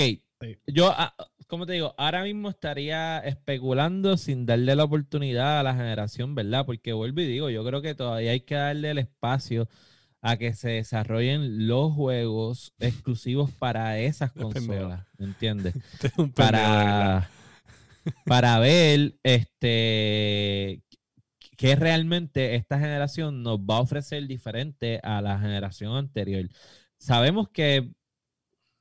yo, 0.68 0.92
ah, 0.96 1.14
como 1.46 1.66
te 1.66 1.74
digo, 1.74 1.94
ahora 1.98 2.22
mismo 2.22 2.50
estaría 2.50 3.18
especulando 3.18 4.16
sin 4.16 4.46
darle 4.46 4.76
la 4.76 4.84
oportunidad 4.84 5.60
a 5.60 5.62
la 5.62 5.74
generación, 5.74 6.34
¿verdad? 6.34 6.66
Porque 6.66 6.92
vuelvo 6.92 7.20
y 7.20 7.26
digo, 7.26 7.50
yo 7.50 7.64
creo 7.64 7.82
que 7.82 7.94
todavía 7.94 8.32
hay 8.32 8.40
que 8.40 8.54
darle 8.54 8.90
el 8.90 8.98
espacio 8.98 9.68
a 10.20 10.38
que 10.38 10.54
se 10.54 10.70
desarrollen 10.70 11.68
los 11.68 11.92
juegos 11.92 12.72
exclusivos 12.78 13.50
para 13.50 13.98
esas 13.98 14.32
consolas, 14.32 15.06
¿entiendes? 15.18 15.74
Este 15.92 16.06
es 16.06 16.18
un 16.18 16.32
para, 16.32 17.28
para 18.24 18.58
ver 18.58 19.14
este 19.22 20.82
qué 21.56 21.76
realmente 21.76 22.54
esta 22.54 22.78
generación 22.78 23.42
nos 23.42 23.58
va 23.60 23.76
a 23.76 23.80
ofrecer 23.80 24.26
diferente 24.26 24.98
a 25.02 25.20
la 25.20 25.38
generación 25.38 25.96
anterior. 25.96 26.48
Sabemos 26.98 27.50
que 27.50 27.90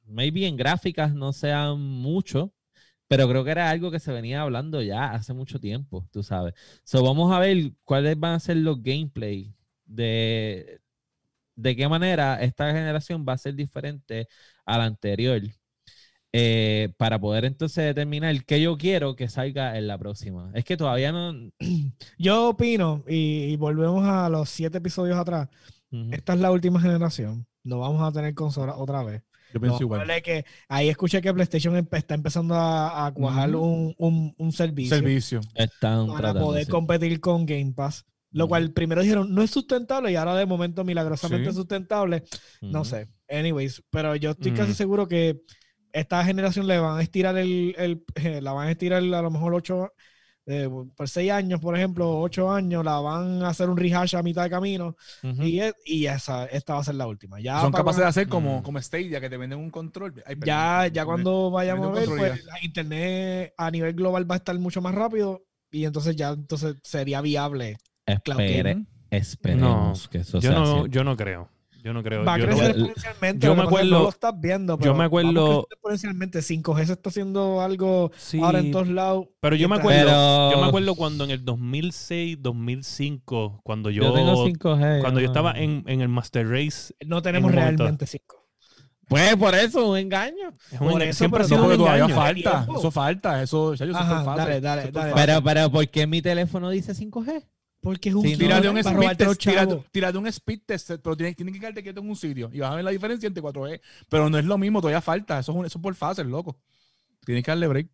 maybe 0.05 0.47
en 0.47 0.55
gráficas 0.55 1.13
no 1.13 1.33
sean 1.33 1.79
mucho, 1.79 2.52
pero 3.13 3.29
creo 3.29 3.43
que 3.43 3.51
era 3.51 3.69
algo 3.69 3.91
que 3.91 3.99
se 3.99 4.11
venía 4.11 4.41
hablando 4.41 4.81
ya 4.81 5.11
hace 5.11 5.33
mucho 5.33 5.59
tiempo, 5.59 6.07
tú 6.11 6.23
sabes. 6.23 6.55
So, 6.83 7.03
vamos 7.03 7.31
a 7.31 7.37
ver 7.39 7.73
cuáles 7.83 8.19
van 8.19 8.33
a 8.33 8.39
ser 8.39 8.57
los 8.57 8.81
gameplay 8.81 9.53
de 9.85 10.81
de 11.55 11.75
qué 11.75 11.87
manera 11.87 12.41
esta 12.41 12.71
generación 12.71 13.23
va 13.29 13.33
a 13.33 13.37
ser 13.37 13.53
diferente 13.55 14.27
a 14.65 14.79
la 14.79 14.85
anterior 14.85 15.41
eh, 16.31 16.91
para 16.97 17.19
poder 17.19 17.45
entonces 17.45 17.85
determinar 17.85 18.43
qué 18.45 18.59
yo 18.59 18.77
quiero 18.77 19.15
que 19.15 19.29
salga 19.29 19.77
en 19.77 19.87
la 19.87 19.97
próxima. 19.99 20.51
Es 20.55 20.65
que 20.65 20.75
todavía 20.77 21.11
no... 21.11 21.51
Yo 22.17 22.49
opino, 22.49 23.03
y, 23.07 23.53
y 23.53 23.55
volvemos 23.57 24.07
a 24.07 24.29
los 24.29 24.49
siete 24.49 24.79
episodios 24.79 25.17
atrás, 25.19 25.49
esta 26.11 26.33
es 26.33 26.39
la 26.39 26.51
última 26.51 26.81
generación. 26.81 27.45
No 27.63 27.79
vamos 27.79 28.01
a 28.01 28.11
tener 28.11 28.33
consolas 28.33 28.75
otra 28.79 29.03
vez. 29.03 29.21
Yo 29.53 29.59
pienso 29.59 29.73
más 29.75 29.81
igual. 29.81 30.09
es 30.09 30.23
que 30.23 30.45
ahí 30.67 30.89
escuché 30.89 31.21
que 31.21 31.33
PlayStation 31.33 31.75
está 31.91 32.15
empezando 32.15 32.55
a, 32.55 33.05
a 33.05 33.13
cuajar 33.13 33.55
un, 33.55 33.93
un- 33.97 34.33
un 34.37 34.51
servicio, 34.51 34.95
Servicio. 34.97 35.41
Están 35.55 36.07
para 36.07 36.19
tratando, 36.19 36.41
poder 36.47 36.65
sí. 36.65 36.71
competir 36.71 37.19
con 37.19 37.45
Game 37.45 37.73
Pass. 37.75 38.05
Lo 38.31 38.47
cual 38.47 38.71
primero 38.73 39.01
dijeron 39.03 39.31
no 39.35 39.43
es 39.43 39.51
sustentable 39.51 40.11
y 40.11 40.15
ahora 40.15 40.35
de 40.35 40.47
momento 40.47 40.83
milagrosamente 40.83 41.45
Sí. 41.45 41.49
es 41.51 41.55
sustentable. 41.55 42.23
No 42.61 42.83
sé. 42.83 43.07
Anyways, 43.29 43.83
pero 43.91 44.15
yo 44.15 44.31
estoy 44.31 44.53
casi 44.53 44.73
seguro 44.73 45.07
que 45.07 45.39
esta 45.91 46.23
generación 46.25 46.65
le 46.65 46.79
van 46.79 46.97
a 46.97 47.03
estirar 47.03 47.37
el, 47.37 47.75
el- 47.77 48.03
eh, 48.15 48.41
la 48.41 48.51
van 48.53 48.69
a 48.69 48.71
estirar 48.71 49.03
a 49.03 49.21
lo 49.21 49.29
mejor 49.29 49.53
ocho, 49.53 49.91
eh, 50.45 50.69
por 50.95 51.07
seis 51.09 51.31
años, 51.31 51.59
por 51.59 51.75
ejemplo, 51.77 52.19
ocho 52.19 52.51
años, 52.51 52.83
la 52.83 52.99
van 52.99 53.43
a 53.43 53.49
hacer 53.49 53.69
un 53.69 53.77
rehash 53.77 54.15
a 54.15 54.23
mitad 54.23 54.43
de 54.43 54.49
camino 54.49 54.95
y, 55.21 55.61
y 55.85 56.05
esa, 56.07 56.45
esta 56.45 56.73
va 56.73 56.79
a 56.81 56.83
ser 56.83 56.95
la 56.95 57.07
última. 57.07 57.39
Ya, 57.39 57.61
Son 57.61 57.71
capaces 57.71 58.01
de 58.01 58.07
hacer 58.07 58.27
como, 58.27 58.59
Mm. 58.59 58.63
como 58.63 58.81
Stadia, 58.81 59.21
que 59.21 59.29
te 59.29 59.37
venden 59.37 59.59
un 59.59 59.69
control. 59.69 60.13
Ay, 60.25 60.35
perdón, 60.35 60.47
ya, 60.47 60.87
ya 60.87 61.01
me- 61.03 61.05
cuando 61.05 61.49
vayamos 61.51 61.87
a 61.87 61.91
ver, 61.91 62.09
pues 62.09 62.43
la 62.45 62.55
internet 62.63 63.53
a 63.57 63.71
nivel 63.71 63.93
global 63.93 64.29
va 64.29 64.35
a 64.35 64.37
estar 64.39 64.57
mucho 64.59 64.81
más 64.81 64.93
rápido 64.95 65.45
y 65.71 65.85
entonces 65.85 66.15
ya 66.15 66.29
entonces 66.31 66.75
sería 66.83 67.21
viable. 67.21 67.77
Espere- 68.05 68.85
esperemos 69.09 70.07
que 70.09 70.19
eso 70.19 70.39
Yo 70.39 70.49
sea 70.51 70.59
no, 70.59 70.79
así. 70.81 70.89
yo 70.89 71.03
no 71.03 71.15
creo. 71.15 71.49
Yo 71.83 71.93
no 71.93 72.01
creo. 72.01 72.23
Va 72.23 72.35
a 72.35 72.37
yo 72.37 72.45
no- 72.47 72.51
crecer 72.53 72.69
exponencialmente. 72.71 73.45
yo 73.45 73.55
me 73.55 73.63
acuerdo- 73.63 73.89
No 73.97 74.03
lo 74.03 74.09
estás 74.09 74.39
viendo. 74.39 74.77
Pero 74.77 74.91
yo 74.93 74.97
me 74.97 75.03
acuerdo- 75.03 75.33
vamos 75.33 75.49
a 75.49 75.53
crecer 75.67 75.73
exponencialmente. 75.73 76.41
5G 76.41 76.85
se 76.85 76.93
está 76.93 77.09
haciendo 77.09 77.61
algo 77.61 78.11
Sí, 78.15 78.39
ahora 78.41 78.59
en 78.59 78.71
todos 78.71 78.87
lados. 78.87 79.27
pero 79.41 79.55
yo 79.57 79.67
me 79.67 79.75
acuerdo, 79.75 80.05
Pero- 80.05 80.51
yo 80.51 80.61
me 80.61 80.67
acuerdo 80.67 80.95
cuando 80.95 81.23
en 81.25 81.31
el 81.31 81.43
2006, 81.43 82.37
2005, 82.41 83.59
cuando 83.63 83.89
yo, 83.89 84.03
Yo, 84.03 84.13
tengo 84.13 84.45
5G. 84.45 85.01
cuando 85.01 85.19
yo 85.19 85.25
no- 85.27 85.31
estaba 85.31 85.51
en, 85.59 85.83
en 85.87 86.01
el 86.01 86.07
Master 86.09 86.47
Race, 86.49 86.93
No 87.05 87.21
tenemos 87.21 87.51
realmente 87.51 88.07
5. 88.07 88.39
Pues 89.09 89.35
por 89.35 89.53
eso, 89.53 89.91
un 89.91 89.97
engaño. 89.97 90.49
es 90.71 90.79
un 90.79 90.87
Por 90.89 91.01
enga- 91.01 91.05
eso, 91.09 91.17
siempre 91.19 91.41
ha 91.41 91.43
sido 91.43 91.57
No, 91.59 91.65
un 91.67 91.73
engaño. 91.73 92.15
falta. 92.15 92.65
Eso 92.77 92.89
falta. 92.91 93.43
Eso, 93.43 93.73
ya 93.75 93.85
yo 93.85 93.95
Ajá, 93.95 94.23
dale, 94.35 94.61
dale, 94.61 94.89
dale. 94.91 95.11
Pero, 95.13 95.43
pero, 95.43 95.69
¿por 95.69 95.87
qué 95.89 96.07
mi 96.07 96.21
teléfono 96.21 96.69
dice 96.69 96.95
5G? 96.95 97.43
Porque 97.83 98.09
es 98.09 98.15
un 98.15 98.23
Sí, 98.23 98.37
Tírate 98.37 98.69
un 98.69 98.77
speed 98.77 99.17
test, 99.17 99.41
tírate, 99.91 100.17
un 100.17 100.27
speed 100.27 100.59
test, 100.65 100.91
pero 101.03 101.17
tienes, 101.17 101.35
tienes 101.35 101.53
que 101.53 101.59
quedarte 101.59 101.83
quieto 101.83 101.99
en 101.99 102.09
un 102.09 102.15
sitio 102.15 102.49
y 102.53 102.59
vas 102.59 102.71
a 102.71 102.75
ver 102.75 102.83
la 102.85 102.91
diferencia 102.91 103.27
entre 103.27 103.43
4G. 103.43 103.81
Pero 104.09 104.29
no 104.29 104.37
es 104.39 104.45
lo 104.45 104.57
mismo, 104.57 104.79
todavía 104.79 105.01
falta. 105.01 105.37
Eso 105.39 105.51
es, 105.51 105.57
un- 105.57 105.65
eso 105.65 105.77
es 105.77 105.81
por 105.83 105.93
fácil, 105.93 106.27
loco. 106.27 106.57
Tienes 107.25 107.43
que 107.43 107.51
darle 107.51 107.67
break. 107.67 107.87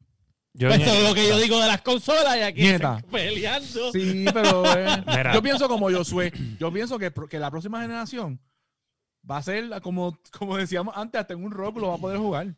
Yo 0.53 0.69
Eso 0.69 0.75
el- 0.83 0.97
es 0.97 1.07
lo 1.09 1.13
que 1.15 1.27
yo 1.27 1.37
digo 1.39 1.59
de 1.59 1.67
las 1.67 1.81
consolas 1.81 2.37
y 2.37 2.41
aquí 2.41 2.67
están 2.67 3.01
peleando. 3.11 3.91
Sí, 3.91 4.25
pero 4.33 4.63
eh, 4.77 4.87
yo 5.33 5.41
pienso 5.41 5.67
como 5.67 5.89
yo 5.89 6.03
soy. 6.03 6.31
Yo 6.59 6.71
pienso 6.71 6.97
que, 6.99 7.11
que 7.29 7.39
la 7.39 7.49
próxima 7.51 7.81
generación 7.81 8.39
va 9.29 9.37
a 9.37 9.43
ser 9.43 9.69
como, 9.81 10.17
como 10.37 10.55
decíamos 10.55 10.95
antes, 10.95 11.19
hasta 11.19 11.33
en 11.33 11.43
un 11.43 11.51
rock 11.51 11.77
lo 11.77 11.87
va 11.89 11.95
a 11.95 11.99
poder 11.99 12.17
jugar. 12.19 12.55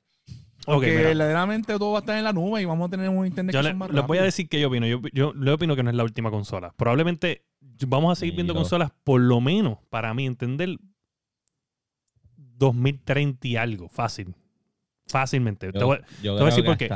Porque 0.65 0.95
verdaderamente 0.95 1.73
todo 1.77 1.91
va 1.93 1.99
a 1.99 2.01
estar 2.01 2.17
en 2.17 2.23
la 2.23 2.33
nube 2.33 2.61
y 2.61 2.65
vamos 2.65 2.87
a 2.87 2.91
tener 2.91 3.09
un 3.09 3.25
internet 3.25 3.53
Yo 3.53 3.59
que 3.59 3.63
le- 3.63 3.69
son 3.69 3.77
más 3.79 3.89
les 3.91 4.05
voy 4.05 4.17
a 4.19 4.23
decir 4.23 4.47
que 4.47 4.59
yo 4.59 4.67
opino. 4.67 4.85
Yo, 4.87 5.01
yo 5.13 5.33
le 5.33 5.51
opino 5.51 5.75
que 5.75 5.83
no 5.83 5.89
es 5.89 5.95
la 5.95 6.03
última 6.03 6.29
consola. 6.29 6.73
Probablemente 6.77 7.43
vamos 7.87 8.11
a 8.11 8.15
seguir 8.19 8.35
viendo 8.35 8.53
consolas, 8.53 8.91
por 9.03 9.19
lo 9.21 9.41
menos, 9.41 9.79
para 9.89 10.13
mí 10.13 10.25
entender, 10.25 10.77
2030 12.37 13.47
y 13.47 13.55
algo. 13.57 13.87
Fácil. 13.89 14.33
Fácilmente. 15.07 15.71
Te 15.71 15.79
Yo, 15.79 15.87
voy- 15.87 15.99
yo 16.21 16.33
voy 16.33 16.41
a 16.43 16.45
decir 16.45 16.63
creo 16.63 16.73
por 16.73 16.77
qué. 16.77 16.89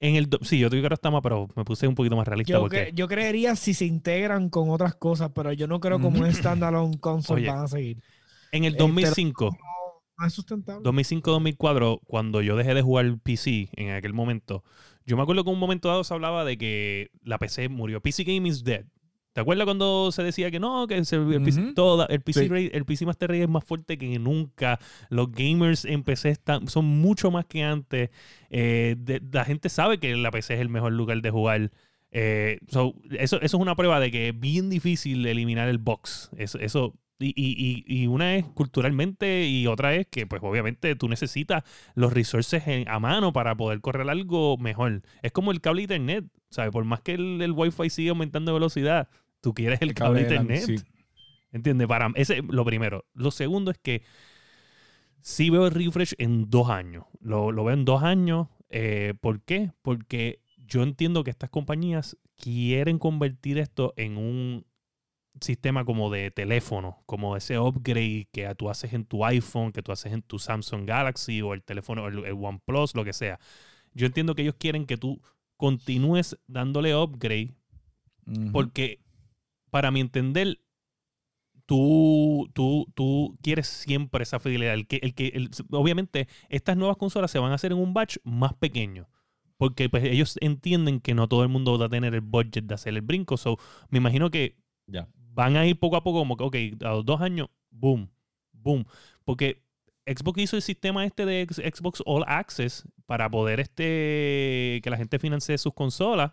en 0.00 0.16
el, 0.16 0.28
sí, 0.42 0.58
yo 0.58 0.68
digo 0.70 0.80
que 0.82 0.86
ahora 0.86 0.94
está 0.94 1.10
más, 1.10 1.22
pero 1.22 1.48
me 1.54 1.64
puse 1.64 1.86
un 1.86 1.94
poquito 1.94 2.16
más 2.16 2.26
realista. 2.26 2.52
Yo, 2.52 2.60
porque, 2.60 2.88
cre- 2.88 2.94
yo 2.94 3.06
creería 3.08 3.54
si 3.56 3.74
se 3.74 3.84
integran 3.84 4.48
con 4.48 4.70
otras 4.70 4.94
cosas, 4.94 5.30
pero 5.34 5.52
yo 5.52 5.66
no 5.66 5.80
creo 5.80 6.00
como 6.00 6.18
un 6.20 6.32
standalone 6.32 6.98
console 6.98 7.42
Oye, 7.42 7.50
van 7.50 7.64
a 7.64 7.68
seguir. 7.68 7.98
en 8.52 8.64
el 8.64 8.74
eh, 8.74 8.78
2005, 8.78 9.56
No, 10.18 10.26
es 10.26 10.32
sustentable. 10.34 10.82
2005-2004, 10.84 12.00
cuando 12.06 12.42
yo 12.42 12.56
dejé 12.56 12.74
de 12.74 12.82
jugar 12.82 13.18
PC 13.22 13.70
en 13.72 13.90
aquel 13.90 14.12
momento, 14.12 14.62
yo 15.06 15.16
me 15.16 15.22
acuerdo 15.22 15.42
que 15.44 15.50
en 15.50 15.54
un 15.54 15.60
momento 15.60 15.88
dado 15.88 16.04
se 16.04 16.14
hablaba 16.14 16.44
de 16.44 16.58
que 16.58 17.10
la 17.24 17.38
PC 17.38 17.68
murió. 17.68 18.00
PC 18.00 18.24
Game 18.24 18.48
is 18.48 18.62
dead. 18.64 18.84
¿Te 19.32 19.40
acuerdas 19.40 19.64
cuando 19.64 20.12
se 20.12 20.22
decía 20.22 20.50
que 20.50 20.60
no, 20.60 20.86
que 20.86 20.94
el, 20.94 21.06
PC, 21.42 21.72
toda- 21.74 22.04
el, 22.06 22.20
PC 22.20 22.40
Sí. 22.42 22.48
Ra- 22.48 22.58
el 22.60 22.84
PC 22.84 23.06
Master 23.06 23.30
Race 23.30 23.42
es 23.44 23.48
más 23.48 23.64
fuerte 23.64 23.96
que 23.96 24.18
nunca? 24.18 24.78
Los 25.08 25.32
gamers 25.32 25.86
en 25.86 26.02
PC 26.02 26.28
están, 26.28 26.68
son 26.68 26.84
mucho 26.84 27.30
más 27.30 27.46
que 27.46 27.62
antes. 27.64 28.10
Eh, 28.50 28.94
de- 28.98 29.22
la 29.32 29.46
gente 29.46 29.70
sabe 29.70 29.98
que 29.98 30.14
la 30.16 30.30
PC 30.30 30.52
es 30.54 30.60
el 30.60 30.68
mejor 30.68 30.92
lugar 30.92 31.22
de 31.22 31.30
jugar. 31.30 31.70
Eh, 32.10 32.58
so, 32.68 32.94
eso, 33.12 33.36
eso 33.40 33.56
es 33.56 33.60
una 33.62 33.74
prueba 33.74 33.98
de 34.00 34.10
que 34.10 34.28
es 34.28 34.38
bien 34.38 34.68
difícil 34.68 35.24
eliminar 35.24 35.66
el 35.70 35.78
box. 35.78 36.28
Eso, 36.36 36.58
eso 36.58 36.94
y, 37.22 37.32
y- 37.36 37.84
y- 37.86 38.06
una 38.06 38.36
es 38.36 38.44
culturalmente 38.46 39.46
y 39.46 39.66
otra 39.66 39.94
es 39.94 40.06
que, 40.08 40.26
pues 40.26 40.42
obviamente, 40.44 40.94
tú 40.96 41.08
necesitas 41.08 41.64
los 41.94 42.12
resources 42.12 42.66
en- 42.66 42.88
a 42.88 42.98
mano 42.98 43.32
para 43.32 43.54
poder 43.56 43.80
correr 43.80 44.08
algo 44.10 44.56
mejor. 44.58 45.02
Es 45.22 45.32
como 45.32 45.52
el 45.52 45.60
cable 45.60 45.82
internet, 45.82 46.24
¿sabes? 46.50 46.70
Por 46.72 46.84
más 46.84 47.00
que 47.00 47.12
el, 47.14 47.40
el 47.42 47.52
Wi-Fi 47.52 47.90
siga 47.90 48.10
aumentando 48.10 48.52
de 48.52 48.54
velocidad, 48.58 49.08
tú 49.40 49.54
quieres 49.54 49.80
el, 49.82 49.94
cable 49.94 50.22
internet. 50.22 50.64
sí. 50.66 50.76
¿Entiendes? 51.52 51.86
Para 51.86 52.10
ese 52.14 52.38
es 52.38 52.44
lo 52.48 52.64
primero. 52.64 53.04
Lo 53.14 53.30
segundo 53.30 53.70
es 53.70 53.78
que 53.78 54.02
sí 55.20 55.50
veo 55.50 55.66
el 55.66 55.72
refresh 55.72 56.14
en 56.18 56.50
dos 56.50 56.70
años. 56.70 57.04
Lo, 57.20 57.52
lo 57.52 57.64
veo 57.64 57.74
en 57.74 57.84
dos 57.84 58.02
años. 58.02 58.48
Eh, 58.70 59.14
¿Por 59.20 59.42
qué? 59.42 59.70
Porque 59.82 60.40
yo 60.56 60.82
entiendo 60.82 61.24
que 61.24 61.30
estas 61.30 61.50
compañías 61.50 62.16
quieren 62.36 62.98
convertir 62.98 63.58
esto 63.58 63.92
en 63.96 64.16
un 64.16 64.64
sistema 65.40 65.84
como 65.84 66.10
de 66.10 66.30
teléfono, 66.30 67.02
como 67.06 67.36
ese 67.36 67.58
upgrade 67.58 68.28
que 68.32 68.52
tú 68.56 68.70
haces 68.70 68.92
en 68.92 69.04
tu 69.04 69.24
iPhone, 69.24 69.72
que 69.72 69.82
tú 69.82 69.92
haces 69.92 70.12
en 70.12 70.22
tu 70.22 70.38
Samsung 70.38 70.86
Galaxy 70.86 71.42
o 71.42 71.54
el 71.54 71.62
teléfono, 71.62 72.06
el, 72.08 72.24
el 72.24 72.32
OnePlus, 72.34 72.94
lo 72.94 73.04
que 73.04 73.12
sea. 73.12 73.40
Yo 73.94 74.06
entiendo 74.06 74.34
que 74.34 74.42
ellos 74.42 74.56
quieren 74.58 74.86
que 74.86 74.96
tú 74.96 75.20
continúes 75.56 76.38
dándole 76.46 76.94
upgrade 76.96 77.54
porque 78.52 79.00
para 79.70 79.90
mi 79.90 80.00
entender, 80.00 80.58
tú, 81.66 82.50
tú, 82.54 82.86
tú 82.94 83.38
quieres 83.42 83.66
siempre 83.66 84.22
esa 84.22 84.38
fidelidad. 84.40 84.74
El 84.74 84.86
que, 84.86 84.96
el 85.02 85.14
que, 85.14 85.28
el- 85.28 85.50
obviamente, 85.70 86.28
estas 86.48 86.76
nuevas 86.76 86.96
consolas 86.96 87.30
se 87.30 87.38
van 87.38 87.52
a 87.52 87.56
hacer 87.56 87.72
en 87.72 87.78
un 87.78 87.94
batch 87.94 88.18
más 88.24 88.54
pequeño. 88.54 89.08
Porque 89.56 89.88
pues, 89.88 90.04
ellos 90.04 90.38
entienden 90.40 91.00
que 91.00 91.14
no 91.14 91.28
todo 91.28 91.42
el 91.42 91.48
mundo 91.48 91.78
va 91.78 91.86
a 91.86 91.88
tener 91.88 92.14
el 92.14 92.20
budget 92.20 92.64
de 92.64 92.74
hacer 92.74 92.94
el 92.94 93.02
brinco. 93.02 93.36
So, 93.36 93.58
me 93.90 93.98
imagino 93.98 94.30
que 94.30 94.56
Ya. 94.86 95.08
Van 95.34 95.56
a 95.56 95.66
ir 95.66 95.78
poco 95.78 95.96
a 95.96 96.04
poco, 96.04 96.18
como 96.18 96.36
que, 96.36 96.44
ok, 96.44 96.84
a 96.84 96.90
los 96.90 97.04
dos 97.04 97.20
años, 97.20 97.48
boom, 97.70 98.10
boom. 98.52 98.84
Porque 99.24 99.62
Xbox 100.06 100.40
hizo 100.40 100.56
el 100.56 100.62
sistema 100.62 101.04
este 101.04 101.24
de 101.26 101.46
Xbox 101.48 102.02
All 102.06 102.24
Access 102.26 102.84
para 103.06 103.30
poder 103.30 103.60
este 103.60 104.80
que 104.82 104.88
la 104.90 104.96
gente 104.96 105.18
financie 105.18 105.56
sus 105.58 105.74
consolas. 105.74 106.32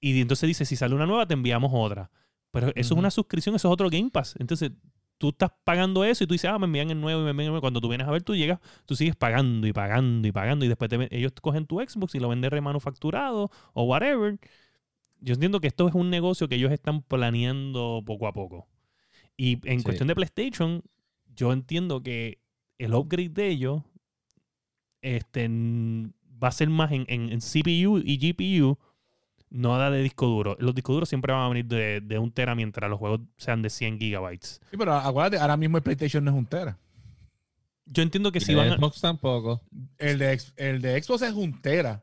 Y 0.00 0.20
entonces 0.20 0.46
dice, 0.46 0.64
si 0.64 0.76
sale 0.76 0.94
una 0.94 1.06
nueva, 1.06 1.26
te 1.26 1.34
enviamos 1.34 1.70
otra. 1.74 2.10
Pero 2.50 2.68
eso 2.68 2.94
es 2.94 2.98
una 2.98 3.10
suscripción, 3.10 3.54
eso 3.56 3.68
es 3.68 3.72
otro 3.72 3.90
Game 3.90 4.10
Pass. 4.10 4.34
Entonces, 4.38 4.70
tú 5.18 5.30
estás 5.30 5.50
pagando 5.64 6.04
eso 6.04 6.24
y 6.24 6.26
tú 6.26 6.34
dices, 6.34 6.50
ah, 6.50 6.58
me 6.58 6.66
envían 6.66 6.90
el 6.90 7.00
nuevo 7.00 7.22
y 7.22 7.24
me 7.24 7.30
envían 7.30 7.46
el 7.46 7.52
nuevo. 7.52 7.62
Cuando 7.62 7.80
tú 7.80 7.88
vienes 7.88 8.06
a 8.06 8.10
ver, 8.10 8.22
tú 8.22 8.36
llegas, 8.36 8.60
tú 8.86 8.94
sigues 8.94 9.16
pagando 9.16 9.66
y 9.66 9.72
pagando 9.72 10.28
y 10.28 10.32
pagando. 10.32 10.64
Y 10.64 10.68
después 10.68 10.90
te 10.90 11.08
ellos 11.16 11.32
cogen 11.40 11.66
tu 11.66 11.80
Xbox 11.80 12.14
y 12.14 12.20
lo 12.20 12.28
venden 12.28 12.50
remanufacturado 12.50 13.50
o 13.72 13.84
whatever. 13.84 14.38
Yo 15.24 15.34
entiendo 15.34 15.60
que 15.60 15.68
esto 15.68 15.88
es 15.88 15.94
un 15.94 16.10
negocio 16.10 16.48
que 16.48 16.56
ellos 16.56 16.70
están 16.72 17.02
planeando 17.02 18.02
poco 18.04 18.26
a 18.26 18.32
poco. 18.32 18.66
Y 19.36 19.58
en 19.68 19.78
Sí. 19.78 19.84
cuestión 19.84 20.08
de 20.08 20.14
PlayStation, 20.14 20.82
yo 21.34 21.52
entiendo 21.52 22.02
que 22.02 22.38
el 22.78 22.94
upgrade 22.94 23.30
de 23.30 23.48
ellos 23.48 23.82
este, 25.02 25.48
va 25.48 26.48
a 26.48 26.52
ser 26.52 26.68
más 26.70 26.92
en, 26.92 27.04
en- 27.08 27.30
en 27.30 27.40
CPU 27.40 27.98
y 28.04 28.18
GPU, 28.18 28.78
no 29.50 29.76
da 29.78 29.90
de 29.90 30.02
disco 30.02 30.26
duro. 30.26 30.56
Los 30.58 30.74
discos 30.74 30.94
duros 30.96 31.08
siempre 31.08 31.32
van 31.32 31.42
a 31.42 31.48
venir 31.48 31.66
de, 31.66 32.00
de 32.00 32.18
un 32.18 32.32
tera 32.32 32.54
mientras 32.54 32.90
los 32.90 32.98
juegos 32.98 33.20
sean 33.36 33.62
de 33.62 33.70
100 33.70 33.98
gigabytes. 33.98 34.60
Sí, 34.70 34.76
pero 34.76 34.94
acuérdate, 34.94 35.38
ahora 35.38 35.56
mismo 35.56 35.76
el 35.76 35.82
PlayStation 35.82 36.24
no 36.24 36.30
es 36.32 36.36
un 36.36 36.46
tera. 36.46 36.78
Yo 37.86 38.02
entiendo 38.02 38.32
que 38.32 38.38
Y 38.38 38.40
si 38.40 38.52
el 38.52 38.58
van 38.58 38.70
a... 38.72 38.76
Xbox 38.76 39.00
tampoco. 39.00 39.60
El 39.98 40.18
de, 40.18 40.40
el 40.56 40.80
de 40.80 41.02
Xbox 41.02 41.22
es 41.22 41.34
un 41.34 41.60
tera. 41.60 42.02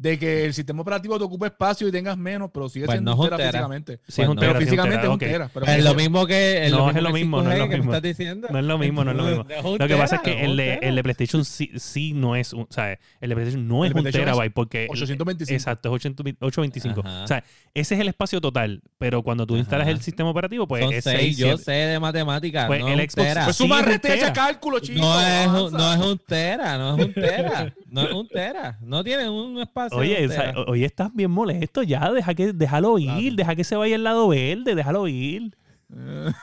De 0.00 0.18
que 0.18 0.46
el 0.46 0.54
sistema 0.54 0.80
operativo 0.80 1.18
te 1.18 1.24
ocupe 1.24 1.48
espacio 1.48 1.86
y 1.86 1.92
tengas 1.92 2.16
menos, 2.16 2.50
pero 2.54 2.70
sigue 2.70 2.86
Pues 2.86 2.96
siendo 2.96 3.14
no 3.14 3.22
es 3.22 3.30
físicamente. 3.36 4.00
si 4.08 4.22
es 4.22 4.28
un 4.28 4.34
no, 4.36 4.40
Pero 4.40 4.58
físicamente 4.58 5.02
es 5.02 5.08
un 5.08 5.14
ok. 5.16 5.18
tera. 5.20 5.50
Pero 5.52 5.66
Es 5.66 5.84
lo 5.84 5.94
mismo 5.94 6.26
que 6.26 6.64
es 6.64 6.70
No, 6.72 6.78
lo 6.78 6.88
es 6.90 7.02
lo 7.02 7.08
que 7.08 7.12
mismo, 7.12 7.42
no 7.42 7.50
es 7.52 7.58
5G 7.58 7.60
lo 7.60 7.66
mismo. 7.68 7.92
estás 7.92 8.02
diciendo. 8.02 8.48
No 8.50 8.58
es 8.58 8.64
lo 8.64 8.78
mismo, 8.78 9.04
no 9.04 9.10
es 9.10 9.16
lo 9.18 9.24
mismo. 9.24 9.76
Lo 9.78 9.86
que 9.88 9.96
pasa 9.96 10.16
es 10.16 10.22
que 10.22 10.42
el 10.42 10.56
de, 10.56 10.78
el 10.80 10.94
de 10.96 11.02
PlayStation 11.02 11.44
sí, 11.44 11.70
sí 11.76 12.14
no 12.14 12.34
es 12.34 12.54
un... 12.54 12.62
O 12.62 12.66
sea, 12.70 12.92
el 13.20 13.28
de 13.28 13.34
PlayStation 13.34 13.68
no 13.68 13.84
El 13.84 13.92
es 13.92 14.04
un 14.04 14.10
terabyte 14.10 14.54
porque... 14.54 14.86
825. 14.88 15.52
Exacto, 15.54 15.90
es 15.90 15.94
820 15.96 16.46
825. 16.46 17.00
Ajá. 17.06 17.24
O 17.24 17.26
sea, 17.28 17.44
ese 17.74 17.94
es 17.94 18.00
el 18.00 18.08
espacio 18.08 18.40
total. 18.40 18.80
Pero 18.96 19.22
cuando 19.22 19.46
tú 19.46 19.58
instalas 19.58 19.84
Ajá. 19.84 19.90
el 19.92 20.00
sistema 20.00 20.30
operativo, 20.30 20.66
pues 20.66 20.82
Son 20.82 20.94
es 20.94 21.04
seis, 21.04 21.36
6, 21.36 21.38
yo 21.38 21.58
sé 21.58 21.72
de 21.72 22.00
matemáticas. 22.00 22.68
Pues 22.68 22.80
no 22.80 22.88
el 22.88 23.00
es 23.00 23.14
un 23.14 23.22
Xbox- 23.22 23.28
tera. 23.28 23.44
Pues 23.44 23.56
Sí, 23.56 23.62
suma 23.64 23.76
es 23.80 23.82
un 23.82 23.88
resta, 23.92 24.08
echa 24.14 24.18
tera. 24.20 24.32
cálculo, 24.32 24.78
chico. 24.80 24.98
no, 25.00 25.20
es 25.20 25.72
no 25.72 25.92
es 25.92 25.98
un 26.00 26.18
tera, 26.26 26.78
no 26.78 26.96
es 26.96 27.04
un 27.04 27.12
tera. 27.12 27.74
No 27.90 28.02
es 28.02 28.12
un 28.12 28.28
tera. 28.28 28.78
No 28.80 29.04
tiene 29.04 29.28
un 29.28 29.60
espacio. 29.60 29.89
Oye, 29.92 30.24
un 30.24 30.30
o 30.30 30.32
sea, 30.32 30.52
tera. 30.52 30.64
hoy 30.66 30.84
estás 30.84 31.14
bien 31.14 31.30
molesto 31.30 31.82
ya, 31.82 32.10
deja 32.12 32.34
que, 32.34 32.52
déjalo 32.52 32.98
ir, 32.98 33.34
deja 33.34 33.54
que 33.56 33.64
se 33.64 33.76
vaya 33.76 33.96
el 33.96 34.04
lado 34.04 34.28
verde, 34.28 34.74
déjalo 34.74 35.08
ir. 35.08 35.56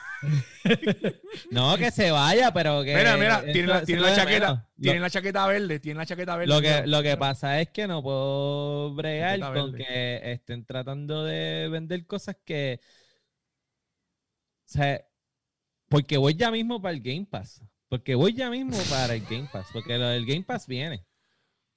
No, 1.50 1.76
que 1.76 1.90
se 1.90 2.10
vaya, 2.10 2.52
pero 2.52 2.82
que. 2.82 2.94
Mira, 2.94 3.16
mira, 3.16 3.42
tiene 3.52 3.68
la, 3.68 3.84
tiene 3.84 4.02
la 4.02 4.14
chaqueta, 4.14 4.48
menos. 4.48 4.64
tiene 4.80 4.98
Lo- 4.98 5.04
la 5.04 5.10
chaqueta 5.10 5.46
verde, 5.46 5.78
tiene 5.80 5.98
la 5.98 6.06
chaqueta 6.06 6.36
verde. 6.36 6.52
Lo 6.54 6.60
que, 6.60 6.68
mira. 6.68 6.86
lo 6.86 7.02
que 7.02 7.16
pasa 7.16 7.60
es 7.60 7.68
que 7.70 7.86
no 7.86 8.02
puedo 8.02 8.94
bregar 8.94 9.38
con 9.54 9.74
que 9.74 10.20
estén 10.32 10.64
tratando 10.64 11.24
de 11.24 11.68
vender 11.70 12.04
cosas 12.06 12.36
que. 12.44 12.80
O 14.66 14.70
sea, 14.70 15.02
porque 15.88 16.16
voy 16.18 16.34
ya 16.34 16.50
mismo 16.50 16.82
para 16.82 16.94
el 16.94 17.00
Game 17.00 17.26
Pass. 17.30 17.62
Porque 17.88 18.14
voy 18.14 18.34
ya 18.34 18.50
mismo 18.50 18.76
para 18.90 19.14
el 19.14 19.22
Game 19.24 19.48
Pass. 19.50 19.68
Porque 19.72 19.96
lo 19.96 20.08
del 20.08 20.26
Game 20.26 20.42
Pass 20.42 20.66
viene. 20.66 21.06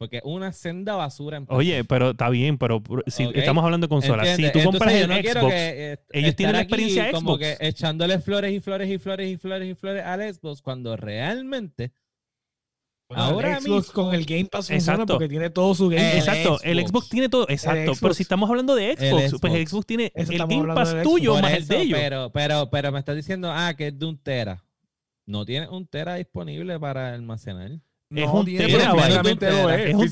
Porque 0.02 0.18
es 0.18 0.24
una 0.26 0.52
senda 0.52 0.96
basura 0.96 1.38
en 1.38 1.46
Oye, 1.50 1.84
pero 1.84 2.10
está 2.10 2.28
bien, 2.32 2.58
pero 2.58 2.82
si 3.06 3.30
estamos 3.36 3.64
hablando 3.64 3.86
de 3.86 3.90
consolas, 3.90 4.36
si 4.36 4.52
tú 4.52 4.64
compras 4.64 4.92
Entonces, 4.92 5.02
el 5.04 5.08
yo 5.08 5.16
no 5.16 5.22
quiero 5.22 5.40
Xbox, 5.42 5.54
que, 5.54 5.92
eh, 5.94 5.98
ellos 6.10 6.36
tienen 6.36 6.56
la 6.56 6.62
experiencia 6.64 7.12
como 7.12 7.36
Xbox. 7.36 7.40
que 7.40 7.68
echándole 7.68 8.18
flores 8.18 8.52
y 8.52 8.60
flores 8.62 8.90
y 8.90 8.98
flores 8.98 9.30
y 9.32 9.38
flores 9.38 9.70
y 9.70 9.76
flores 9.76 10.04
al 10.04 10.34
Xbox 10.34 10.64
cuando 10.64 10.98
realmente 10.98 11.92
Bueno, 13.10 13.24
ahora 13.26 13.58
el 13.58 13.62
Xbox 13.62 13.88
mismo- 13.90 13.94
con 13.94 14.16
el 14.16 14.26
Game 14.26 14.46
Pass 14.46 14.70
funciona 14.70 14.94
Exacto. 14.96 15.14
porque 15.14 15.30
tiene 15.30 15.50
todo 15.52 15.76
su 15.76 15.88
Game 15.90 16.02
El 16.14 16.18
Pass. 16.18 16.28
exacto, 16.30 16.60
el 16.64 16.88
Xbox. 16.88 17.10
Tiene 17.10 17.30
todo, 17.30 17.46
exacto, 17.48 17.92
pero 18.02 18.14
si 18.16 18.24
estamos 18.24 18.50
hablando 18.50 18.74
de 18.74 18.96
Xbox, 18.98 19.40
pues 19.40 19.54
el 19.54 19.68
Xbox. 19.68 19.86
Tiene 19.86 20.12
Eso 20.16 20.32
el 20.32 20.38
Game 20.40 20.74
Pass 20.74 20.96
tuyo 21.04 21.34
Por 21.34 21.42
más 21.44 21.54
el 21.54 21.68
de 21.68 21.80
ellos. 21.80 22.00
Pero, 22.00 22.32
pero, 22.32 22.70
pero 22.72 22.92
me 22.92 22.98
estás 22.98 23.16
diciendo, 23.16 23.52
ah, 23.54 23.76
que 23.78 23.90
es 23.90 24.00
de 24.00 24.06
un 24.08 24.18
tera. 24.18 24.64
no 25.28 25.46
tienes 25.46 25.70
un 25.70 25.86
tera 25.86 26.16
disponible 26.16 26.80
para 26.80 27.14
almacenar. 27.14 27.70
Es 28.14 28.26
No 28.28 28.34
un 28.34 28.46
tiene, 28.46 28.66
Es 28.66 28.74
un 28.74 28.80
lo 28.80 29.40
tera. 29.40 29.76
es. 29.76 29.90
Es 29.90 29.96
un 29.96 30.10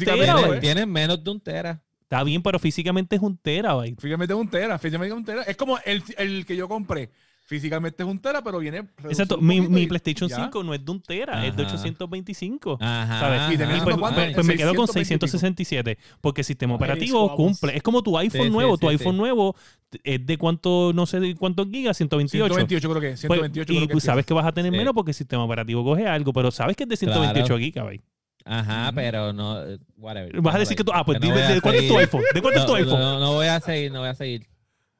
es. 0.53 0.59
tienes 0.61 0.87
menos 0.87 1.23
de 1.23 1.29
un 1.31 1.41
tera. 1.41 1.83
Está 2.01 2.23
bien, 2.23 2.41
pero 2.41 2.57
físicamente 2.57 3.15
es 3.17 3.21
un 3.21 3.37
terabyte. 3.37 3.95
Físicamente 3.99 4.33
es 4.33 4.39
un 4.39 4.49
tera, 4.49 4.79
físicamente 4.79 5.13
es 5.13 5.17
un 5.19 5.25
tera. 5.25 5.43
Es 5.43 5.55
como 5.57 5.77
el, 5.85 6.01
el 6.17 6.45
que 6.45 6.55
yo 6.55 6.67
compré. 6.67 7.11
Físicamente 7.49 8.03
es 8.03 8.07
un 8.07 8.19
tera, 8.19 8.43
pero 8.43 8.59
viene. 8.59 8.85
Exacto. 9.05 9.39
Mi, 9.39 9.59
mi 9.59 9.81
y 9.81 9.87
PlayStation 9.87 10.29
ya. 10.29 10.35
5 10.45 10.63
no 10.63 10.71
es 10.71 10.85
de 10.85 10.91
un 10.91 11.01
tera, 11.01 11.47
es 11.47 11.55
de 11.57 11.63
Ajá. 11.63 11.73
825. 11.73 12.77
Ajá. 12.79 13.19
¿Sabes? 13.19 13.41
Y 13.55 13.57
tenés 13.57 13.77
Y 13.77 13.81
¿cuánto, 13.81 13.83
pues, 13.85 13.97
cuánto? 13.97 14.21
pues- 14.21 14.35
pues 14.35 14.45
me 14.45 14.55
quedo 14.55 14.75
con 14.75 14.87
620 14.87 15.27
667 15.27 15.97
porque 16.21 16.41
el 16.41 16.45
sistema 16.45 16.75
operativo 16.75 17.35
cumple. 17.35 17.75
Es 17.75 17.81
como 17.81 18.03
tu 18.03 18.15
iPhone 18.19 18.43
Sí, 18.43 18.49
nuevo. 18.51 18.75
sí, 18.75 18.81
tu 18.81 18.87
sí. 18.87 18.91
iPhone 18.91 19.17
nuevo 19.17 19.55
es 20.03 20.23
de 20.23 20.37
cuánto, 20.37 20.91
no 20.93 21.07
sé 21.07 21.19
de 21.19 21.33
cuántos 21.35 21.67
gigas, 21.71 21.97
128. 21.97 22.53
128 22.53 22.87
creo 22.87 23.01
que. 23.01 23.07
Pues, 23.09 23.19
128 23.21 23.73
y 23.73 23.75
creo 23.77 23.87
que 23.87 23.91
pues 23.93 24.03
sabes 24.03 24.27
que 24.27 24.33
vas 24.35 24.45
a 24.45 24.51
tener 24.51 24.71
Sí. 24.71 24.77
menos 24.77 24.93
porque 24.93 25.09
el 25.09 25.15
sistema 25.15 25.43
operativo 25.43 25.83
coge 25.83 26.05
algo, 26.05 26.31
pero 26.31 26.51
sabes 26.51 26.75
que 26.77 26.83
es 26.83 26.89
de 26.89 26.97
128 26.97 27.47
Claro. 27.47 27.59
gigabytes. 27.59 28.05
Ajá, 28.45 28.91
pero 28.93 29.33
no. 29.33 29.57
Whatever. 29.97 30.39
Vas 30.41 30.53
a 30.55 30.59
decir 30.59 30.77
que 30.77 30.83
tú, 30.83 30.91
ah, 30.93 31.03
pues 31.03 31.19
no 31.19 31.25
dime, 31.25 31.41
¿de 31.41 31.61
cuánto 31.61 31.81
es 31.81 31.87
tu 31.87 31.97
iPhone? 31.97 32.21
¿De 32.31 32.41
cuánto 32.41 32.59
es 32.59 32.65
tu 32.67 32.75
iPhone? 32.75 32.99
No, 32.99 33.19
no 33.19 33.33
voy 33.33 33.47
a 33.47 33.59
seguir, 33.59 33.91
no 33.91 33.99
voy 34.01 34.09
a 34.09 34.13
seguir. 34.15 34.45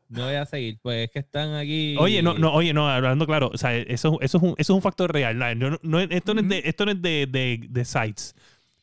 No 0.10 0.26
voy 0.26 0.36
a 0.36 0.46
seguir. 0.46 0.80
Pues 0.82 1.06
es 1.06 1.12
que 1.12 1.20
están 1.20 1.54
aquí. 1.54 1.96
Oye, 2.00 2.22
no, 2.22 2.34
no, 2.34 2.52
oye, 2.54 2.74
no, 2.74 2.90
hablando 2.90 3.26
claro, 3.26 3.52
o 3.54 3.58
sea, 3.58 3.76
eso, 3.78 4.18
eso, 4.22 4.38
es, 4.38 4.44
un, 4.44 4.50
eso 4.52 4.56
es 4.58 4.70
un 4.72 4.82
factor 4.82 5.14
real. 5.14 5.38
No, 5.38 5.70
no- 5.70 5.80
no- 5.84 6.00
esto 6.00 6.34
no 6.34 6.42
es, 6.42 6.50
de, 6.50 6.62
esto 6.66 6.86
no 6.86 6.92
es 6.92 7.02
de, 7.02 7.28
de- 7.28 7.66
de 7.70 7.86
sites. 7.86 8.36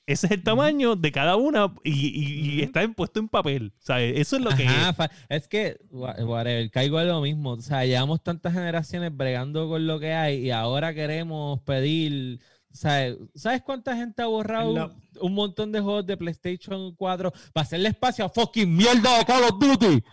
Ese 0.08 0.26
es 0.26 0.32
el 0.32 0.44
tamaño 0.44 0.94
de 0.94 1.10
cada 1.10 1.34
una 1.34 1.74
y, 1.82 2.60
y- 2.60 2.62
está 2.62 2.86
puesto 2.92 3.18
en 3.18 3.26
papel. 3.28 3.72
¿sabes? 3.80 4.12
Eso 4.20 4.36
es 4.36 4.42
lo 4.42 4.50
que 4.50 4.64
Ajá, 4.64 5.04
es. 5.28 5.42
es 5.42 5.48
que, 5.48 5.78
wha- 5.90 6.14
whatever, 6.24 6.70
caigo 6.70 7.00
en 7.00 7.08
lo 7.08 7.20
mismo. 7.20 7.50
O 7.54 7.60
sea, 7.60 7.84
llevamos 7.84 8.22
tantas 8.22 8.52
generaciones 8.52 9.10
bregando 9.16 9.68
con 9.68 9.84
lo 9.84 9.98
que 9.98 10.12
hay 10.14 10.46
y 10.46 10.50
ahora 10.52 10.94
queremos 10.94 11.60
pedir. 11.62 12.38
¿Sabes, 12.70 13.16
¿Sabes 13.34 13.62
cuánta 13.62 13.96
gente 13.96 14.22
ha 14.22 14.26
borrado 14.26 14.74
La- 14.74 14.92
un 15.20 15.34
montón 15.34 15.72
de 15.72 15.80
juegos 15.80 16.06
de 16.06 16.16
PlayStation 16.16 16.94
4 16.94 17.32
para 17.52 17.62
hacerle 17.64 17.88
espacio 17.88 18.24
a 18.24 18.28
fucking 18.28 18.76
mierda 18.76 19.18
de 19.18 19.24
Call 19.24 19.42
of 19.44 19.58
Duty? 19.58 20.04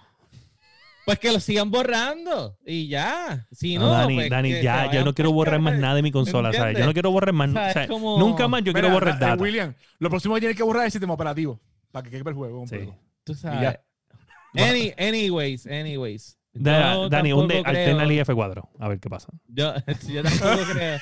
Pues 1.06 1.20
que 1.20 1.32
lo 1.32 1.40
sigan 1.40 1.70
borrando 1.70 2.58
y 2.66 2.88
ya. 2.88 3.48
Si 3.52 3.78
no, 3.78 3.88
No, 3.88 3.92
Dani, 3.92 4.16
pues 4.16 4.30
Dani, 4.30 4.62
ya, 4.62 4.92
yo 4.92 5.04
no 5.04 5.14
quiero 5.14 5.32
borrar 5.34 5.60
más 5.60 5.78
nada 5.78 5.96
de 5.96 6.02
mi 6.02 6.12
consola, 6.12 6.54
¿sabes? 6.54 6.78
Yo 6.78 6.86
no 6.86 6.94
quiero 6.94 7.12
borrar 7.12 7.34
más 7.34 7.50
O 7.50 7.54
sea, 7.54 7.70
o 7.70 7.74
sea, 7.74 7.84
es 7.84 7.90
como- 7.90 8.18
Nunca 8.18 8.48
más 8.48 8.64
yo 8.64 8.74
quiero 8.74 8.90
borrar 8.90 9.16
eh, 9.16 9.20
data. 9.20 9.42
William, 9.42 9.74
lo 10.00 10.10
próximo 10.10 10.36
que 10.36 10.42
tienes 10.42 10.58
que 10.58 10.64
borrar 10.64 10.84
es 10.84 10.88
el 10.88 10.92
sistema 10.94 11.14
operativo. 11.14 11.60
Para 11.92 12.04
que 12.04 12.10
quede 12.10 12.24
el 12.28 12.34
juego. 12.34 12.66
Sí. 12.68 12.90
Tú 13.24 13.34
Y 13.34 13.36
sabes. 13.36 13.80
anyways, 14.98 15.68
anyways. 15.68 16.38
Da- 16.56 17.10
Dani, 17.10 17.34
un 17.34 17.48
de, 17.48 17.56
tampoco 17.56 17.72
creo- 17.72 17.80
alterna 17.96 18.04
el 18.04 18.12
F4. 18.26 18.70
A 18.80 18.88
ver 18.88 19.00
qué 19.00 19.10
pasa. 19.10 19.30
Yo, 19.48 19.74
yo 20.08 20.24
tampoco 20.24 20.64
creo. 20.72 21.00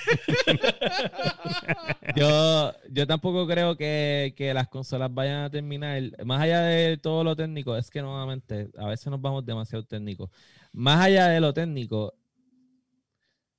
yo, 2.16 2.74
yo 2.90 3.08
tampoco 3.08 3.48
creo 3.48 3.76
que, 3.76 4.34
que 4.38 4.54
las 4.54 4.68
consolas 4.70 5.14
vayan 5.14 5.44
a 5.44 5.50
terminar. 5.50 6.02
Más 6.26 6.42
allá 6.42 6.62
de 6.62 6.98
todo 6.98 7.24
lo 7.24 7.36
técnico, 7.36 7.76
es 7.76 7.90
que 7.90 8.02
nuevamente 8.02 8.70
a 8.78 8.88
veces 8.88 9.08
nos 9.08 9.22
vamos 9.22 9.46
demasiado 9.46 9.84
técnicos. 9.86 10.30
Más 10.72 11.04
allá 11.04 11.28
de 11.28 11.42
lo 11.42 11.54
técnico, 11.54 12.14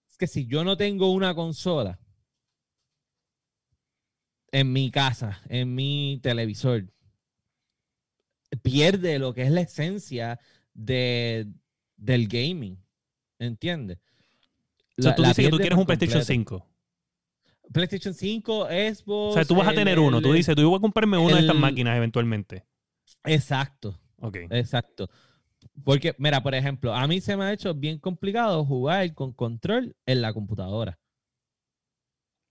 es 0.08 0.16
que 0.16 0.26
si 0.26 0.46
yo 0.46 0.64
no 0.64 0.76
tengo 0.76 1.10
una 1.12 1.34
consola 1.34 1.98
en 4.50 4.72
mi 4.72 4.90
casa, 4.90 5.40
en 5.48 5.74
mi 5.74 6.20
televisor, 6.22 6.84
pierde 8.62 9.18
lo 9.18 9.32
que 9.34 9.42
es 9.42 9.50
la 9.50 9.62
esencia 9.62 10.38
de, 10.74 11.46
del 12.02 12.26
gaming. 12.28 12.78
¿Entiendes? 13.38 13.98
O 14.98 15.02
sea, 15.02 15.10
La- 15.12 15.16
tú 15.16 15.22
la 15.22 15.28
dices 15.28 15.44
que 15.44 15.50
tú 15.50 15.56
quieres 15.58 15.78
un 15.78 15.86
PlayStation 15.86 16.20
completo. 16.20 16.32
5. 16.60 16.68
PlayStation 17.72 18.14
5, 18.14 18.66
Xbox. 18.66 19.30
O 19.30 19.32
sea, 19.34 19.44
tú 19.44 19.54
vas 19.54 19.66
a 19.66 19.70
el- 19.70 19.76
tener 19.76 19.98
uno. 19.98 20.20
Tú 20.20 20.32
dices, 20.32 20.54
tú 20.54 20.68
voy 20.68 20.76
a 20.78 20.80
comprarme 20.80 21.16
una 21.18 21.36
de 21.36 21.40
estas 21.40 21.56
máquinas 21.56 21.96
eventualmente. 21.96 22.64
Exacto, 23.24 23.98
Ok. 24.20 24.36
exacto. 24.50 25.08
Porque, 25.84 26.14
mira, 26.18 26.42
por 26.42 26.54
ejemplo, 26.54 26.92
a 26.94 27.06
mí 27.06 27.20
se 27.20 27.36
me 27.36 27.44
ha 27.44 27.52
hecho 27.52 27.72
bien 27.74 27.98
complicado 27.98 28.64
jugar 28.64 29.14
con 29.14 29.32
control 29.32 29.96
en 30.06 30.20
la 30.20 30.32
computadora. 30.34 30.98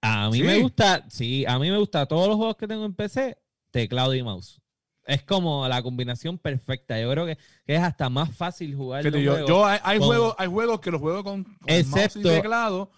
A 0.02 0.30
mí 0.32 0.42
me 0.42 0.60
gusta, 0.60 1.06
sí, 1.10 1.46
a 1.46 1.60
mí 1.60 1.70
me 1.70 1.78
gusta 1.78 2.06
todos 2.08 2.28
los 2.28 2.38
juegos 2.38 2.56
que 2.58 2.68
tengo 2.68 2.86
en 2.86 2.94
PC, 2.96 3.38
teclado 3.70 4.16
y 4.16 4.24
mouse. 4.24 4.61
Es 5.06 5.24
como 5.24 5.68
la 5.68 5.82
combinación 5.82 6.38
perfecta. 6.38 7.00
Yo 7.00 7.10
creo 7.12 7.26
que, 7.26 7.38
que 7.66 7.76
es 7.76 7.82
hasta 7.82 8.10
más 8.10 8.36
fácil 8.36 8.76
jugar. 8.76 9.04
Los 9.04 9.14
yo, 9.22 9.32
juegos. 9.32 9.50
yo 9.50 9.66
hay, 9.66 9.80
hay 9.84 9.98
con- 10.00 10.08
juegos, 10.08 10.36
hay 10.38 10.48
juegos 10.48 10.80
que 10.80 10.92
los 10.92 11.02
juego 11.02 11.24
con, 11.24 11.44
con 11.44 11.54
mouse 11.68 11.68
y 11.68 11.74
Excepto- 11.74 12.30
teclado 12.30 12.92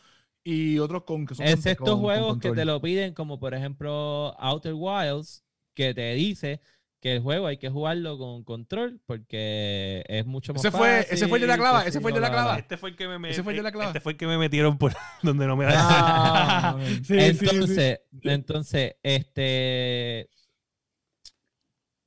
y 0.43 0.79
otros 0.79 1.03
con 1.03 1.25
que 1.25 1.35
son 1.35 1.45
estos 1.45 1.75
con- 1.77 1.99
juegos 2.01 2.37
que 2.39 2.51
te 2.51 2.65
lo 2.65 2.81
piden, 2.81 3.13
como 3.13 3.39
por 3.39 3.53
ejemplo 3.53 4.35
Outer 4.39 4.73
Wilds, 4.75 5.45
que 5.73 5.93
te 5.93 6.13
dice 6.15 6.59
que 6.99 7.15
el 7.15 7.21
juego 7.21 7.47
hay 7.47 7.57
que 7.57 7.69
jugarlo 7.69 8.17
con 8.17 8.43
control 8.43 9.01
porque 9.05 10.03
es 10.07 10.25
mucho 10.25 10.53
más 10.53 10.63
Ese 10.63 10.71
fue- 10.71 10.97
fácil. 10.99 11.13
ese 11.15 11.27
fue 11.27 11.37
el 11.37 11.41
de 11.41 11.47
la 11.47 11.57
clava, 11.57 11.83
ese 11.85 11.99
fue 12.01 12.11
el 12.11 12.15
yo, 12.15 12.21
de 12.21 12.27
la 12.27 12.31
clava. 12.33 12.57
Este 12.59 12.77
fue 12.77 12.89
el 12.91 12.95
que 12.97 13.07
me, 13.07 13.29
Ese 13.29 13.43
fue 13.43 13.53
el 13.53 13.57
de 13.57 13.63
la 13.63 13.71
clava. 13.71 13.87
Este 13.87 13.99
fue 14.01 14.11
el 14.13 14.17
que 14.17 14.27
me 14.27 14.37
metieron 14.37 14.77
por 14.77 14.93
donde 15.23 15.47
no 15.47 15.55
me 15.55 15.65
da. 15.65 15.73
Ah, 15.77 16.77
Sí, 17.03 17.19
sí, 17.33 17.37
sí. 17.37 17.45
Entonces, 17.49 17.99
entonces, 18.23 18.95
este, 19.03 20.29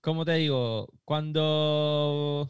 ¿cómo 0.06 0.24
te 0.24 0.34
digo? 0.34 0.88
Cuando 1.04 2.48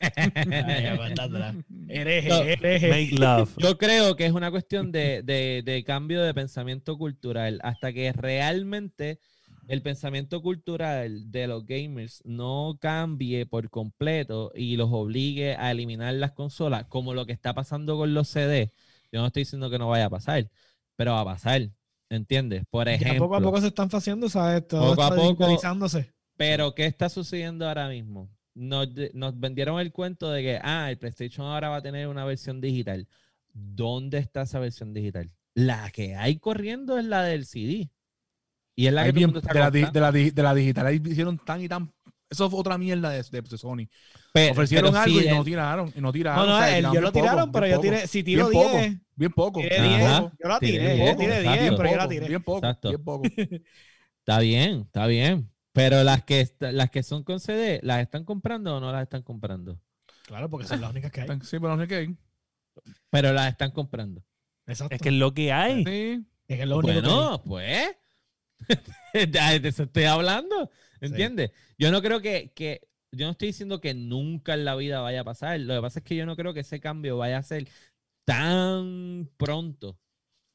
No. 0.00 1.62
hereje. 1.88 2.88
Make 2.88 3.10
love. 3.18 3.54
Yo 3.58 3.78
creo 3.78 4.16
que 4.16 4.26
es 4.26 4.32
una 4.32 4.50
cuestión 4.50 4.90
de, 4.92 5.22
de- 5.22 5.62
de 5.64 5.84
cambio 5.84 6.20
de 6.22 6.34
pensamiento 6.34 6.98
cultural. 6.98 7.60
Hasta 7.62 7.92
que 7.92 8.12
realmente 8.12 9.20
el 9.68 9.80
pensamiento 9.82 10.42
cultural 10.42 11.30
de 11.30 11.46
los 11.46 11.64
gamers 11.66 12.20
no 12.24 12.78
cambie 12.80 13.46
por 13.46 13.70
completo 13.70 14.50
y 14.54 14.76
los 14.76 14.88
obligue 14.90 15.54
a 15.56 15.70
eliminar 15.70 16.14
las 16.14 16.32
consolas, 16.32 16.86
como 16.86 17.14
lo 17.14 17.26
que 17.26 17.32
está 17.32 17.54
pasando 17.54 17.96
con 17.96 18.12
los 18.12 18.28
CD. 18.28 18.72
Yo 19.12 19.20
no 19.20 19.26
estoy 19.28 19.42
diciendo 19.42 19.70
que 19.70 19.78
no 19.78 19.88
vaya 19.88 20.06
a 20.06 20.10
pasar, 20.10 20.50
pero 20.96 21.12
va 21.12 21.20
a 21.20 21.24
pasar. 21.26 21.68
¿Entiendes? 22.10 22.64
Por 22.70 22.86
Ya 22.88 22.94
ejemplo. 22.94 23.24
poco 23.24 23.36
a 23.36 23.40
poco 23.40 23.60
se 23.60 23.66
están 23.68 23.88
haciendo, 23.92 24.28
¿sabes? 24.30 24.66
Todo 24.66 24.90
Poco 24.90 25.02
a 25.02 25.10
poco- 25.10 25.22
digitalizándose. 25.22 26.10
Pero, 26.38 26.74
¿qué 26.74 26.86
está 26.86 27.10
sucediendo 27.10 27.68
ahora 27.68 27.88
mismo? 27.88 28.30
Nos, 28.54 28.88
vendieron 29.38 29.78
el 29.80 29.92
cuento 29.92 30.30
de 30.30 30.42
que, 30.42 30.60
ah, 30.62 30.90
el 30.90 30.96
PlayStation 30.96 31.46
ahora 31.46 31.68
va 31.68 31.76
a 31.76 31.82
tener 31.82 32.08
una 32.08 32.24
versión 32.24 32.60
digital. 32.60 33.06
¿Dónde 33.52 34.18
está 34.18 34.42
esa 34.42 34.58
versión 34.58 34.94
digital? 34.94 35.30
La 35.54 35.90
que 35.90 36.14
hay 36.16 36.38
corriendo 36.38 36.96
es 36.98 37.04
la 37.04 37.22
del 37.24 37.44
CD. 37.44 37.90
Y 38.76 38.86
es 38.86 38.92
la 38.92 39.02
Hay 39.02 39.08
que 39.08 39.12
bien- 39.18 39.36
está 39.36 39.52
de, 39.52 39.58
la, 39.60 39.70
di- 39.70 39.82
comprando. 39.82 39.92
de, 39.92 40.00
la, 40.00 40.12
di- 40.12 40.30
de 40.30 40.42
la 40.42 40.54
digital 40.54 40.86
ahí 40.86 41.02
hicieron 41.04 41.38
tan 41.38 41.60
y 41.60 41.68
tan. 41.68 41.92
Eso 42.30 42.48
fue 42.50 42.60
otra 42.60 42.78
mierda 42.78 43.10
de, 43.10 43.22
Sony. 43.56 43.88
Pero- 44.32 44.52
Ofrecieron 44.52 44.90
pero 44.92 45.02
algo 45.02 45.18
sí, 45.20 45.26
y 45.26 45.30
no 45.30 45.42
tiraron. 45.44 45.92
Y 45.96 46.00
no 46.00 46.12
tiraron. 46.12 46.46
No, 46.46 46.52
no, 46.52 46.56
o 46.56 46.60
sea, 46.60 46.68
el- 46.78 46.84
tiraron 46.84 46.94
yo 46.94 47.00
lo 47.00 47.12
tiraron, 47.12 47.40
poco, 47.46 47.52
pero 47.52 47.66
yo 47.66 47.80
tiré, 47.80 48.06
si 48.06 48.22
tiro 48.22 48.48
Bien 48.48 48.62
poco. 48.62 48.76
10, 48.78 48.96
Bien 49.16 49.32
poco. 49.32 49.60
tiré 49.60 49.76
Ajá. 49.78 50.20
10, 50.20 50.32
yo 50.42 50.48
la 50.48 50.58
Tiré 50.60 50.72
tiré, 50.78 50.94
10, 50.94 51.10
yo 51.10 51.16
tiré 51.16 51.38
exacto. 51.38 51.50
10, 51.50 51.60
Bien 51.62 51.74
pero 51.76 51.90
yo 51.90 51.96
la 51.96 52.08
tiré. 52.08 52.28
Bien 52.28 52.42
poco. 52.42 52.60
Bien 52.88 53.04
poco. 53.04 53.22
Está 54.20 54.38
bien, 54.40 54.80
está 54.82 55.06
bien. 55.06 55.50
Pero 55.72 56.02
las 56.02 56.24
que, 56.24 56.48
las 56.60 56.90
que 56.90 57.02
son 57.02 57.22
con 57.24 57.40
CD, 57.40 57.80
¿las 57.82 58.00
están 58.00 58.24
comprando 58.24 58.76
o 58.76 58.80
no 58.80 58.90
las 58.92 59.02
están 59.02 59.22
comprando? 59.22 59.80
Claro, 60.26 60.50
porque 60.50 60.66
son 60.66 60.80
las 60.80 60.90
únicas 60.90 61.10
que 61.10 61.22
hay. 61.22 61.28
Sí, 61.42 61.58
pero 61.58 61.78
sé 61.78 61.88
qué. 61.88 62.14
Pero 63.10 63.32
las 63.32 63.48
están 63.48 63.70
comprando. 63.70 64.22
Exacto. 64.66 64.94
Es 64.94 65.00
que 65.00 65.08
es 65.08 65.14
lo 65.14 65.32
que 65.32 65.52
hay. 65.52 65.84
Sí. 65.84 66.26
Es 66.48 66.56
que 66.56 66.62
es 66.62 66.68
lo 66.68 66.78
único 66.78 66.92
que 66.92 66.98
hay. 66.98 67.14
Bueno, 67.14 67.42
pues. 67.44 67.96
De 69.14 69.68
eso 69.68 69.84
estoy 69.84 70.04
hablando. 70.04 70.70
¿Entiendes? 71.00 71.52
Yo 71.78 71.90
no 71.90 72.02
creo 72.02 72.20
que, 72.20 72.52
que. 72.54 72.88
Yo 73.10 73.24
no 73.24 73.32
estoy 73.32 73.48
diciendo 73.48 73.80
que 73.80 73.94
nunca 73.94 74.54
en 74.54 74.64
la 74.64 74.74
vida 74.74 75.00
vaya 75.00 75.22
a 75.22 75.24
pasar. 75.24 75.58
Lo 75.60 75.74
que 75.74 75.80
pasa 75.80 76.00
es 76.00 76.04
que 76.04 76.16
yo 76.16 76.26
no 76.26 76.36
creo 76.36 76.52
que 76.52 76.60
ese 76.60 76.80
cambio 76.80 77.16
vaya 77.16 77.38
a 77.38 77.42
ser 77.42 77.68
tan 78.26 79.30
pronto. 79.38 79.98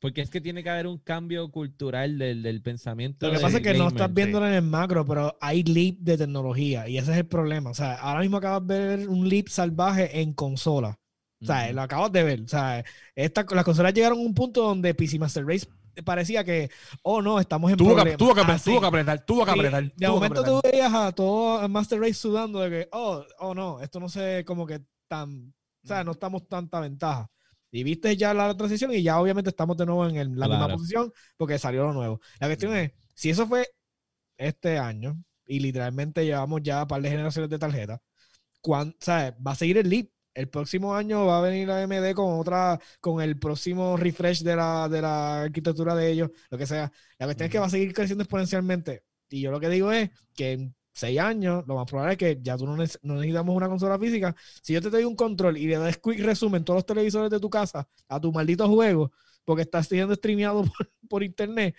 Porque 0.03 0.21
es 0.21 0.29
que 0.29 0.41
tiene 0.41 0.61
que 0.63 0.69
haber 0.69 0.85
un 0.85 0.97
cambio 0.99 1.49
cultural 1.49 2.17
del, 2.17 2.43
del 2.43 2.61
pensamiento. 2.61 3.25
Lo 3.25 3.33
que 3.33 3.39
pasa 3.39 3.57
es 3.57 3.63
que 3.63 3.73
no 3.73 3.85
gamer. 3.85 3.93
estás 3.93 4.13
viéndolo 4.13 4.47
en 4.47 4.53
el 4.55 4.61
macro, 4.61 5.05
pero 5.05 5.37
hay 5.41 5.63
leap 5.63 5.95
de 5.99 6.17
tecnología 6.17 6.87
y 6.89 6.97
ese 6.97 7.11
es 7.13 7.17
el 7.19 7.25
problema. 7.25 7.69
O 7.69 7.73
sea, 7.73 7.95
ahora 7.95 8.19
mismo 8.19 8.37
acabas 8.37 8.67
de 8.67 8.79
ver 8.97 9.07
un 9.09 9.27
leap 9.29 9.47
salvaje 9.47 10.19
en 10.21 10.33
consola. 10.33 10.99
O 11.41 11.45
sea, 11.45 11.71
lo 11.73 11.81
acabas 11.81 12.11
de 12.11 12.23
ver. 12.23 12.41
O 12.41 12.47
sea, 12.47 12.83
esta, 13.15 13.45
las 13.49 13.63
consolas 13.65 13.93
llegaron 13.93 14.19
a 14.19 14.21
un 14.21 14.33
punto 14.33 14.61
donde 14.63 14.93
PC 14.93 15.17
Master 15.19 15.45
Race 15.45 15.67
parecía 16.03 16.43
que, 16.43 16.69
oh 17.03 17.21
no, 17.21 17.39
estamos 17.39 17.71
en 17.71 17.77
Tuvo 17.77 17.89
que, 17.95 17.95
problemas. 17.95 18.17
tuvo, 18.17 18.33
que, 18.35 18.41
Ah, 18.41 18.43
apre- 18.45 18.57
sí. 18.59 18.69
tuvo 18.71 18.81
que 18.81 18.87
apretar, 18.87 19.25
tuvo 19.25 19.45
que 19.45 19.51
Sí, 19.51 19.59
apretar. 19.59 19.83
de 19.83 19.89
tuvo 19.89 19.99
que 19.99 20.07
momento 20.09 20.41
apretar. 20.41 20.61
tú 20.61 20.69
veías 20.69 20.93
a 20.93 21.11
todo 21.11 21.69
Master 21.69 21.99
Race 22.01 22.13
sudando 22.15 22.59
de 22.61 22.69
que, 22.69 22.89
oh, 22.91 23.23
oh 23.39 23.53
no, 23.55 23.79
esto 23.81 23.99
no 24.01 24.09
sé 24.09 24.43
como 24.45 24.65
que 24.65 24.81
tan, 25.07 25.53
o 25.83 25.87
sea, 25.87 26.03
no 26.03 26.11
estamos 26.11 26.47
tanta 26.47 26.79
ventaja. 26.79 27.29
Y 27.73 27.83
viste 27.83 28.15
ya 28.17 28.33
la 28.35 28.55
transición 28.55 28.93
y 28.93 29.03
ya 29.03 29.19
obviamente 29.19 29.49
estamos 29.49 29.75
de 29.77 29.85
nuevo 29.87 30.07
en 30.07 30.15
el- 30.17 30.29
la 30.37 30.47
misma 30.47 30.65
Claro. 30.67 30.75
posición 30.75 31.11
porque 31.37 31.59
salió 31.59 31.83
lo 31.85 31.93
nuevo. 31.93 32.21
La 32.39 32.47
cuestión 32.47 32.75
es, 32.77 32.91
si 33.15 33.31
eso 33.31 33.47
fue 33.47 33.67
este 34.37 34.77
año 34.77 35.23
y 35.45 35.59
literalmente 35.59 36.25
llevamos 36.25 36.61
ya 36.63 36.83
un 36.83 36.87
par 36.87 37.01
de 37.01 37.09
generaciones 37.09 37.49
de 37.49 37.59
tarjeta, 37.59 38.01
¿cuán- 38.61 38.95
¿sabes? 38.99 39.33
va 39.45 39.51
a 39.53 39.55
seguir 39.55 39.77
el 39.79 39.89
leap. 39.89 40.09
el 40.35 40.49
próximo 40.49 40.95
año 40.95 41.27
va 41.27 41.39
a 41.39 41.41
venir 41.41 41.67
la 41.67 41.77
AMD 41.79 42.13
con 42.15 42.39
otra, 42.39 42.79
con 43.01 43.21
el 43.21 43.37
próximo 43.39 43.97
refresh 43.97 44.41
de 44.43 44.55
la, 44.55 44.89
de 44.89 45.01
la 45.01 45.43
arquitectura 45.43 45.93
de 45.95 46.09
ellos, 46.11 46.31
lo 46.49 46.57
que 46.57 46.65
sea. 46.67 46.91
La 47.19 47.27
cuestión 47.27 47.45
es 47.47 47.51
que 47.51 47.59
va 47.59 47.67
a 47.67 47.69
seguir 47.69 47.93
creciendo 47.93 48.23
exponencialmente. 48.23 49.03
Y 49.29 49.41
yo 49.41 49.51
lo 49.51 49.59
que 49.59 49.69
digo 49.69 49.91
es 49.91 50.09
que 50.35 50.53
en 50.53 50.75
seis 50.93 51.19
años, 51.19 51.63
lo 51.67 51.75
más 51.75 51.85
probable 51.89 52.13
es 52.13 52.17
que 52.17 52.39
ya 52.41 52.55
tú 52.57 52.65
no, 52.65 52.77
neces- 52.77 52.99
no 53.01 53.15
necesitamos 53.15 53.55
una 53.55 53.67
consola 53.67 53.97
física. 53.99 54.35
Si 54.61 54.73
yo 54.73 54.81
te 54.81 54.89
doy 54.89 55.03
un 55.03 55.15
control 55.15 55.57
y 55.57 55.67
le 55.67 55.77
das 55.77 55.97
quick 55.97 56.19
resumen 56.21 56.63
todos 56.63 56.77
los 56.77 56.85
televisores 56.85 57.29
de 57.29 57.39
tu 57.39 57.49
casa 57.49 57.87
a 58.07 58.19
tu 58.21 58.31
maldito 58.31 58.67
juego, 58.69 59.11
porque 59.45 59.63
estás 59.63 59.87
siendo 59.87 60.13
streameado 60.15 60.63
por, 60.77 60.91
por 61.09 61.23
internet, 61.23 61.75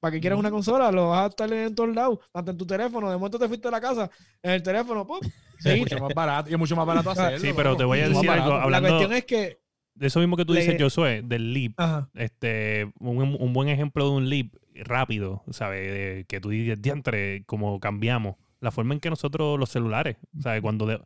¿para 0.00 0.12
qué 0.12 0.20
quieres 0.20 0.38
una 0.38 0.50
consola? 0.50 0.90
Lo 0.92 1.10
vas 1.10 1.24
a 1.24 1.26
estar 1.26 1.52
en 1.52 1.74
todos 1.74 1.94
lados, 1.94 2.18
hasta 2.32 2.52
en 2.52 2.56
tu 2.56 2.66
teléfono. 2.66 3.10
De 3.10 3.16
momento 3.16 3.38
te 3.38 3.48
fuiste 3.48 3.68
a 3.68 3.70
la 3.70 3.80
casa, 3.80 4.10
en 4.42 4.52
el 4.52 4.62
teléfono, 4.62 5.06
¡pum! 5.06 5.20
Sí, 5.58 5.70
es 5.70 5.78
mucho 5.78 5.98
más 5.98 6.12
barato. 6.14 6.50
Y 6.50 6.52
es 6.52 6.58
mucho 6.58 6.76
más 6.76 6.84
barato 6.86 7.10
hacerlo. 7.12 7.38
Sí, 7.38 7.52
pero 7.56 7.76
te 7.76 7.84
voy 7.84 8.00
a 8.00 8.08
decir 8.08 8.28
algo, 8.28 8.52
hablando- 8.52 8.70
La 8.70 8.80
cuestión 8.80 9.12
es 9.12 9.24
que. 9.24 9.60
De 9.94 10.08
eso 10.08 10.18
mismo 10.18 10.36
que 10.36 10.44
tú 10.44 10.52
Le- 10.52 10.60
dices, 10.60 10.76
Josué, 10.82 11.22
del 11.24 11.52
leap. 11.54 11.72
Ajá. 11.76 12.10
Este, 12.14 12.92
un, 12.98 13.36
un 13.38 13.52
buen 13.52 13.68
ejemplo 13.68 14.04
de 14.04 14.10
un 14.16 14.28
leap 14.28 14.48
rápido, 14.74 15.44
¿sabes? 15.52 15.86
De 15.92 16.24
que 16.28 16.40
tú 16.40 16.48
dices, 16.50 16.82
diantre, 16.82 17.44
como 17.46 17.78
cambiamos. 17.78 18.34
La 18.64 18.70
forma 18.70 18.94
en 18.94 19.00
que 19.00 19.10
nosotros, 19.10 19.58
los 19.60 19.68
celulares, 19.68 20.16
¿sabes? 20.42 20.62
Cuando 20.62 20.86
de- 20.86 21.00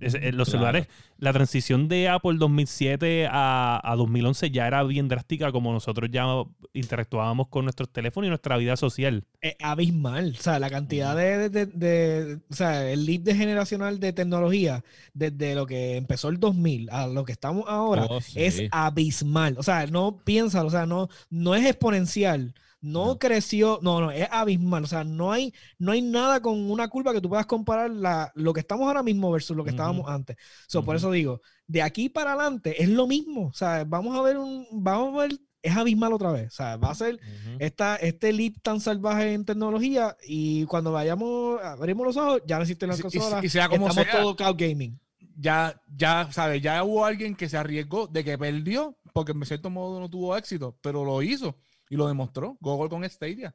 es- 0.00 0.14
eh, 0.14 0.30
los 0.32 0.48
Claro. 0.48 0.50
celulares, 0.50 0.86
la 1.18 1.32
transición 1.32 1.88
de 1.88 2.08
Apple 2.08 2.36
2007 2.38 3.26
a, 3.30 3.80
a 3.82 3.96
2011 3.96 4.50
ya 4.50 4.66
era 4.66 4.82
bien 4.84 5.08
drástica, 5.08 5.50
como 5.52 5.72
nosotros 5.72 6.08
ya 6.12 6.24
interactuábamos 6.72 7.48
con 7.48 7.64
nuestros 7.64 7.90
teléfonos 7.92 8.26
y 8.26 8.30
nuestra 8.30 8.56
vida 8.56 8.76
social. 8.76 9.24
es 9.40 9.56
abismal. 9.60 10.34
O 10.38 10.42
sea, 10.42 10.58
la 10.58 10.70
cantidad 10.70 11.14
de, 11.16 11.48
de- 11.48 11.66
de- 11.66 11.66
de- 11.66 12.34
O 12.50 12.54
sea, 12.54 12.90
el 12.90 13.04
leap 13.04 13.22
de 13.22 13.34
generacional 13.34 14.00
de 14.00 14.12
tecnología, 14.12 14.84
desde 15.12 15.54
lo 15.54 15.66
que 15.66 15.96
empezó 15.96 16.28
el 16.28 16.38
2000 16.40 16.88
a 16.90 17.06
lo 17.06 17.24
que 17.24 17.32
estamos 17.32 17.64
ahora, 17.68 18.06
Oh, 18.08 18.20
sí. 18.20 18.32
es 18.42 18.62
abismal. 18.70 19.56
O 19.58 19.62
sea, 19.62 19.86
no 19.86 20.18
piensa, 20.24 20.64
o 20.64 20.70
sea, 20.70 20.86
no, 20.86 21.08
no 21.30 21.54
es 21.54 21.66
exponencial. 21.66 22.54
No, 22.84 23.06
No. 23.06 23.18
creció, 23.18 23.78
no, 23.82 23.98
no, 24.00 24.10
es 24.10 24.28
abismal. 24.30 24.84
O 24.84 24.86
sea, 24.86 25.04
no 25.04 25.32
hay, 25.32 25.54
no 25.78 25.92
hay 25.92 26.02
nada 26.02 26.42
con 26.42 26.70
una 26.70 26.86
curva 26.88 27.12
que 27.14 27.20
tú 27.22 27.30
puedas 27.30 27.46
comparar 27.46 27.90
la, 27.90 28.30
lo 28.34 28.52
que 28.52 28.60
estamos 28.60 28.86
ahora 28.86 29.02
mismo 29.02 29.30
versus 29.32 29.56
lo 29.56 29.64
que 29.64 29.70
Ujú. 29.70 29.76
estábamos 29.76 30.08
antes. 30.10 30.36
So, 30.68 30.84
Por 30.84 30.96
Ujú. 30.96 30.98
eso 31.06 31.10
digo, 31.12 31.40
de 31.66 31.80
aquí 31.82 32.10
para 32.10 32.34
adelante 32.34 32.82
es 32.82 32.90
lo 32.90 33.06
mismo. 33.06 33.46
O 33.48 33.52
sea, 33.54 33.84
vamos 33.84 34.14
a 34.16 34.20
ver 34.20 34.36
un, 34.36 34.66
vamos 34.70 35.14
a 35.14 35.26
ver, 35.26 35.38
es 35.62 35.74
abismal 35.74 36.12
otra 36.12 36.30
vez. 36.30 36.48
O 36.48 36.56
sea, 36.56 36.76
va 36.76 36.90
a 36.90 36.94
ser 36.94 37.14
Ujú. 37.14 37.56
esta, 37.58 37.96
este 37.96 38.34
leap 38.34 38.56
tan 38.62 38.80
salvaje 38.80 39.32
en 39.32 39.46
tecnología 39.46 40.14
y 40.26 40.66
cuando 40.66 40.92
vayamos, 40.92 41.62
abrimos 41.62 42.06
los 42.06 42.16
ojos, 42.18 42.42
ya 42.46 42.56
no 42.56 42.62
existen 42.64 42.90
las 42.90 42.98
Y- 42.98 43.00
y- 43.00 43.02
consolas. 43.04 43.42
y 43.44 43.48
sea 43.48 43.68
como 43.70 43.88
estamos 43.88 44.10
sea. 44.12 44.20
todo 44.20 44.36
cloud 44.36 44.56
gaming. 44.58 45.00
ya, 45.36 45.80
ya, 45.96 46.28
¿sabes? 46.32 46.62
Ya 46.62 46.84
hubo 46.84 47.04
alguien 47.04 47.34
que 47.34 47.48
se 47.48 47.56
arriesgó 47.56 48.06
de 48.06 48.22
que 48.22 48.36
perdió, 48.38 48.96
porque 49.12 49.32
en 49.32 49.44
cierto 49.46 49.68
modo 49.70 49.98
no 49.98 50.08
tuvo 50.08 50.36
éxito, 50.36 50.76
pero 50.80 51.02
lo 51.04 51.22
hizo 51.22 51.56
y 51.90 51.96
lo 51.96 52.06
demostró. 52.08 52.56
Google 52.60 52.88
con 52.90 53.08
Stadia. 53.08 53.54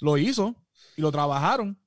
Lo 0.00 0.16
hizo 0.18 0.54
y 0.96 1.02
lo 1.02 1.10
trabajaron. 1.12 1.78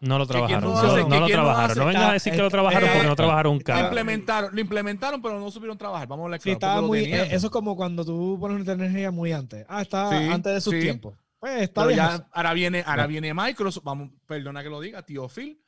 No 0.00 0.18
lo 0.18 0.26
¿Que 0.26 0.34
quién 0.34 0.60
trabajaron. 0.60 1.08
no 1.08 1.20
lo 1.20 1.26
trabajaron. 1.26 1.78
No 1.78 1.86
vengas 1.86 2.10
a 2.10 2.12
decir 2.12 2.32
que 2.34 2.38
lo 2.42 2.50
trabajaron 2.50 2.88
Eh, 2.88 2.92
porque 2.92 3.08
no 3.08 3.16
trabajaron 3.16 3.52
un 3.52 3.58
Lo 3.58 3.64
carro. 3.64 3.86
implementaron, 3.86 4.54
lo 4.54 4.60
implementaron, 4.60 5.22
pero 5.22 5.40
no 5.40 5.50
supieron 5.50 5.78
trabajar. 5.78 6.06
Vamos 6.08 6.24
a 6.24 6.26
hablar 6.26 6.40
Sí, 6.42 6.50
estaba 6.50 6.82
muy, 6.82 7.04
eh, 7.04 7.28
eso 7.34 7.46
es 7.46 7.50
como 7.50 7.74
cuando 7.74 8.04
tú 8.04 8.36
pones 8.38 8.56
una 8.56 8.64
tecnología 8.66 9.10
muy 9.10 9.32
antes. 9.32 9.64
Ah, 9.68 9.80
está 9.82 10.10
Sí, 10.10 10.28
antes 10.30 10.52
de 10.54 10.60
sus 10.60 10.74
sí. 10.74 10.80
tiempos. 10.80 11.16
Pues 11.38 11.62
está 11.62 11.82
Pero 11.82 11.88
bien. 11.88 11.98
ya 11.98 12.28
ahora 12.32 12.52
viene, 12.54 12.82
ahora 12.86 13.06
viene 13.06 13.32
Microsoft, 13.34 13.84
vamos, 13.84 14.10
perdona 14.26 14.62
que 14.62 14.68
lo 14.70 14.80
diga, 14.80 15.02
tío 15.02 15.28
Phil, 15.28 15.58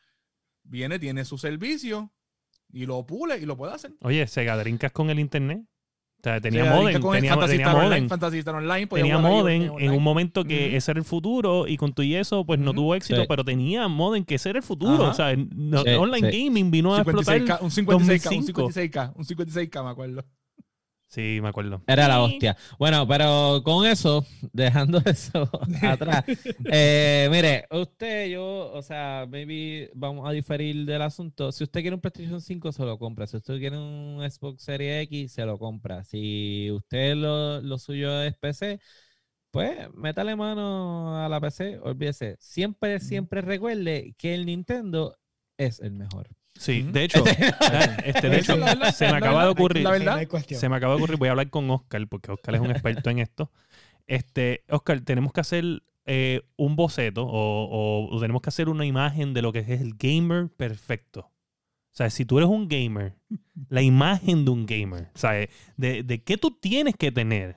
viene, 0.62 0.98
tiene 0.98 1.24
su 1.24 1.38
servicio 1.38 2.12
y 2.70 2.84
lo 2.86 3.06
pule 3.06 3.38
y 3.38 3.46
lo 3.46 3.56
puede 3.56 3.74
hacer. 3.74 3.92
Oye, 4.02 4.26
Sega 4.26 4.56
Dreamcast 4.56 4.94
con 4.94 5.08
el 5.10 5.18
internet. 5.18 5.62
O 6.18 6.28
sea, 6.28 6.40
tenía 6.40 6.64
Sí, 6.64 6.70
modem, 6.70 6.84
tenía, 6.94 7.12
tenía 7.12 7.36
Online, 7.74 8.08
Online, 8.50 8.86
tenía 8.88 9.18
modem 9.18 9.62
en 9.62 9.70
online. 9.70 9.90
un 9.96 10.02
momento 10.02 10.42
que 10.44 10.76
ese 10.76 10.90
era 10.90 10.98
el 10.98 11.04
futuro 11.06 11.68
y 11.68 11.76
con 11.76 11.92
tu 11.92 12.02
y 12.02 12.16
eso 12.16 12.44
pues 12.44 12.58
no 12.58 12.72
tuvo 12.72 12.94
éxito, 12.96 13.20
Sí. 13.20 13.26
pero 13.28 13.44
tenía 13.44 13.86
modem 13.86 14.24
que 14.24 14.34
ese 14.36 14.48
era 14.50 14.58
el 14.58 14.64
futuro. 14.64 14.94
Ajá. 15.04 15.10
O 15.10 15.14
sea, 15.14 15.36
no- 15.36 15.82
Sí, 15.84 15.90
online 15.90 16.32
sí. 16.32 16.44
gaming 16.46 16.70
vino 16.72 16.94
a 16.94 17.02
explotar. 17.02 17.38
56K, 17.38 17.58
un 17.62 17.70
56K, 17.70 18.30
un 18.30 18.40
2005. 18.46 18.62
56K, 18.70 19.12
un 19.14 19.24
56K, 19.24 19.84
me 19.84 19.90
acuerdo. 19.90 20.24
Sí, 21.16 21.38
me 21.40 21.48
acuerdo. 21.48 21.82
Era 21.86 22.08
la 22.08 22.22
hostia. 22.22 22.58
Bueno, 22.78 23.08
pero 23.08 23.62
con 23.64 23.86
eso, 23.86 24.26
dejando 24.52 24.98
eso 25.06 25.48
atrás, 25.80 26.24
eh, 26.66 27.26
mire, 27.32 27.64
usted, 27.70 28.28
yo, 28.28 28.70
o 28.74 28.82
sea, 28.82 29.24
maybe 29.26 29.90
vamos 29.94 30.28
a 30.28 30.32
diferir 30.32 30.84
del 30.84 31.00
asunto. 31.00 31.52
Si 31.52 31.64
usted 31.64 31.80
quiere 31.80 31.94
un 31.94 32.02
PlayStation 32.02 32.42
5, 32.42 32.70
se 32.70 32.82
lo 32.84 32.98
compra. 32.98 33.26
Si 33.26 33.38
usted 33.38 33.58
quiere 33.58 33.78
un 33.78 34.20
Xbox 34.30 34.62
Series 34.62 35.04
X, 35.04 35.32
se 35.32 35.46
lo 35.46 35.58
compra. 35.58 36.04
Si 36.04 36.70
usted 36.70 37.14
lo, 37.16 37.62
lo 37.62 37.78
suyo 37.78 38.20
es 38.20 38.36
PC, 38.36 38.78
pues 39.50 39.88
métale 39.94 40.36
mano 40.36 41.16
a 41.24 41.30
la 41.30 41.40
PC, 41.40 41.78
olvídese. 41.78 42.36
Siempre, 42.40 43.00
siempre 43.00 43.40
recuerde 43.40 44.14
que 44.18 44.34
el 44.34 44.44
Nintendo 44.44 45.16
es 45.56 45.80
el 45.80 45.92
mejor. 45.92 46.28
Sí, 46.58 46.82
de 46.82 47.04
hecho, 47.04 47.24
este, 48.04 48.28
de 48.28 48.38
hecho 48.38 48.56
la 48.56 48.92
se 48.92 49.06
me 49.06 49.16
acaba 49.16 49.44
de 49.44 49.50
ocurrir. 49.50 49.84
la 49.84 49.90
verdad. 49.90 50.28
Se 50.48 50.68
me 50.68 50.76
acaba 50.76 50.94
de 50.94 50.98
ocurrir, 50.98 51.18
voy 51.18 51.28
a 51.28 51.32
hablar 51.32 51.50
con 51.50 51.70
Oscar, 51.70 52.06
porque 52.08 52.32
Oscar 52.32 52.54
es 52.54 52.60
un 52.60 52.70
experto 52.70 53.10
en 53.10 53.18
esto. 53.18 53.50
Este, 54.06 54.64
Oscar, 54.68 55.00
tenemos 55.00 55.32
que 55.32 55.40
hacer 55.40 55.82
eh, 56.04 56.42
un 56.56 56.76
boceto 56.76 57.26
o, 57.28 58.18
tenemos 58.20 58.42
que 58.42 58.48
hacer 58.48 58.68
una 58.68 58.86
imagen 58.86 59.34
de 59.34 59.42
lo 59.42 59.52
que 59.52 59.60
es 59.60 59.68
el 59.68 59.94
gamer 59.94 60.48
perfecto. 60.48 61.20
O 61.20 61.96
sea, 61.96 62.10
si 62.10 62.24
tú 62.24 62.38
eres 62.38 62.50
un 62.50 62.68
gamer, 62.68 63.14
la 63.68 63.82
imagen 63.82 64.44
de 64.44 64.50
un 64.50 64.66
gamer, 64.66 65.08
¿sabes? 65.14 65.48
De, 65.76 66.02
de 66.02 66.22
qué 66.22 66.36
tú 66.36 66.50
tienes 66.50 66.94
que 66.94 67.10
tener 67.10 67.56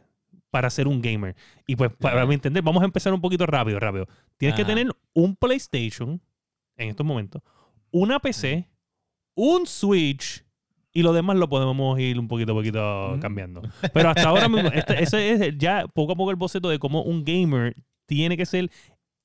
para 0.50 0.70
ser 0.70 0.88
un 0.88 1.02
gamer. 1.02 1.36
Y 1.68 1.76
pues, 1.76 1.92
para 1.94 2.24
Ajá. 2.24 2.34
entender, 2.34 2.64
vamos 2.64 2.82
a 2.82 2.86
empezar 2.86 3.14
un 3.14 3.22
poquito 3.22 3.46
rápido, 3.46 3.80
rápido. 3.80 4.08
Tienes 4.38 4.56
que 4.56 4.66
tener 4.66 4.88
un 5.14 5.36
PlayStation 5.36 6.22
en 6.78 6.90
estos 6.90 7.06
momentos, 7.06 7.42
una 7.92 8.20
PC, 8.20 8.70
un 9.40 9.66
Switch 9.66 10.44
y 10.92 11.02
lo 11.02 11.14
demás 11.14 11.38
lo 11.38 11.48
podemos 11.48 11.98
ir 12.00 12.20
un 12.20 12.28
poquito 12.28 12.52
a 12.52 12.56
poquito 12.56 13.18
cambiando. 13.22 13.62
Pero 13.94 14.10
hasta 14.10 14.28
ahora 14.28 14.50
mismo, 14.50 14.70
este- 14.70 15.02
ese 15.02 15.32
es 15.48 15.58
ya 15.58 15.88
poco 15.88 16.12
a 16.14 16.16
poco 16.16 16.32
el 16.32 16.36
boceto 16.36 16.68
de 16.70 16.78
cómo 16.80 17.04
un 17.04 17.24
gamer 17.24 17.76
tiene 18.06 18.36
que 18.36 18.46
ser 18.46 18.70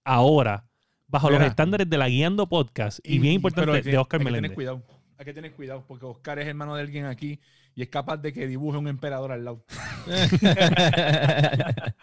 ahora 0.04 0.66
bajo 1.08 1.30
los 1.30 1.40
estándares 1.42 1.88
de 1.90 1.98
la 1.98 2.08
Guiando 2.08 2.48
Podcast 2.48 3.00
y, 3.02 3.18
bien 3.18 3.34
importante 3.34 3.72
hay 3.72 3.82
que- 3.82 3.90
de 3.90 3.98
Oscar 3.98 4.20
hay 4.20 4.24
que 4.24 4.28
tener 4.30 4.40
Meléndez. 4.42 4.54
cuidado. 4.54 4.82
Hay 5.18 5.24
que 5.24 5.32
tener 5.32 5.52
cuidado 5.52 5.84
porque 5.86 6.06
Oscar 6.06 6.38
es 6.38 6.46
hermano 6.46 6.74
de 6.74 6.82
alguien 6.82 7.06
aquí 7.06 7.40
y 7.74 7.82
es 7.82 7.88
capaz 7.88 8.16
de 8.18 8.32
que 8.32 8.46
dibuje 8.46 8.78
un 8.78 8.86
emperador 8.88 9.32
al 9.32 9.44
lado. 9.44 9.64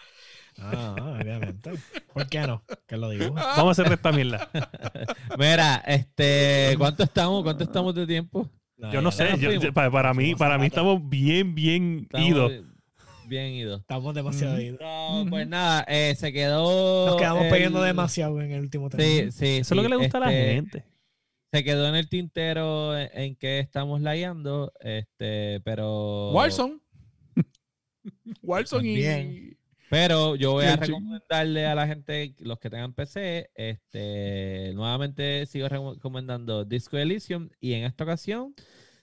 Ah, 0.61 1.17
obviamente. 1.19 1.71
¿Por 2.13 2.27
qué 2.27 2.39
no? 2.41 2.63
Que 2.87 2.97
lo 2.97 3.09
digo. 3.09 3.33
Vamos 3.33 3.79
a 3.79 3.81
hacer 3.81 3.93
esta 3.93 4.11
mierda. 4.11 4.49
Mira, 5.39 5.83
este, 5.87 6.75
¿cuánto 6.77 7.03
estamos? 7.03 7.43
¿Cuánto 7.43 7.63
estamos 7.63 7.95
de 7.95 8.05
tiempo? 8.07 8.49
Yo 8.91 9.01
no 9.01 9.11
sé, 9.11 9.37
yo- 9.37 9.51
yo- 9.51 9.73
para, 9.73 9.91
para 9.91 10.13
mí, 10.13 10.33
para 10.35 10.57
mí 10.57 10.65
estamos 10.67 11.07
bien, 11.07 11.53
bien 11.53 11.99
Estamos 12.03 12.27
idos. 12.27 12.51
Bien 13.27 13.53
idos. 13.53 13.81
Estamos 13.81 14.13
demasiado 14.15 14.59
idos. 14.59 14.79
No, 14.81 15.25
pues 15.29 15.47
nada, 15.47 15.85
eh, 15.87 16.15
se 16.15 16.33
quedó. 16.33 17.05
Nos 17.07 17.15
quedamos 17.17 17.43
el- 17.45 17.49
pegando 17.49 17.81
demasiado 17.81 18.41
en 18.41 18.51
el 18.51 18.61
último 18.61 18.89
tema. 18.89 19.03
Sí, 19.03 19.31
sí. 19.31 19.45
Eso 19.59 19.73
es 19.73 19.77
lo 19.77 19.83
que 19.83 19.89
le 19.89 19.95
gusta 19.97 20.17
a 20.17 20.21
la 20.21 20.33
este, 20.33 20.53
gente. 20.53 20.85
Se 21.53 21.63
quedó 21.63 21.87
en 21.87 21.95
el 21.95 22.09
tintero 22.09 22.97
en, 22.97 23.09
en 23.13 23.35
que 23.35 23.59
estamos 23.59 24.01
lagueando, 24.01 24.73
este, 24.79 25.61
pero. 25.63 26.31
Warzone. 26.31 26.79
Warzone 28.41 28.87
y. 28.89 29.57
Pero 29.91 30.35
yo 30.37 30.53
voy 30.53 30.65
a 30.65 30.77
recomendarle 30.77 31.67
a 31.67 31.75
la 31.75 31.85
gente, 31.85 32.33
los 32.39 32.57
que 32.59 32.69
tengan 32.69 32.93
PC, 32.93 33.49
este, 33.53 34.71
nuevamente 34.73 35.45
sigo 35.45 35.67
recomendando 35.67 36.63
Disco 36.65 36.97
Elysium 36.97 37.49
y 37.59 37.73
en 37.73 37.83
esta 37.83 38.05
ocasión, 38.05 38.55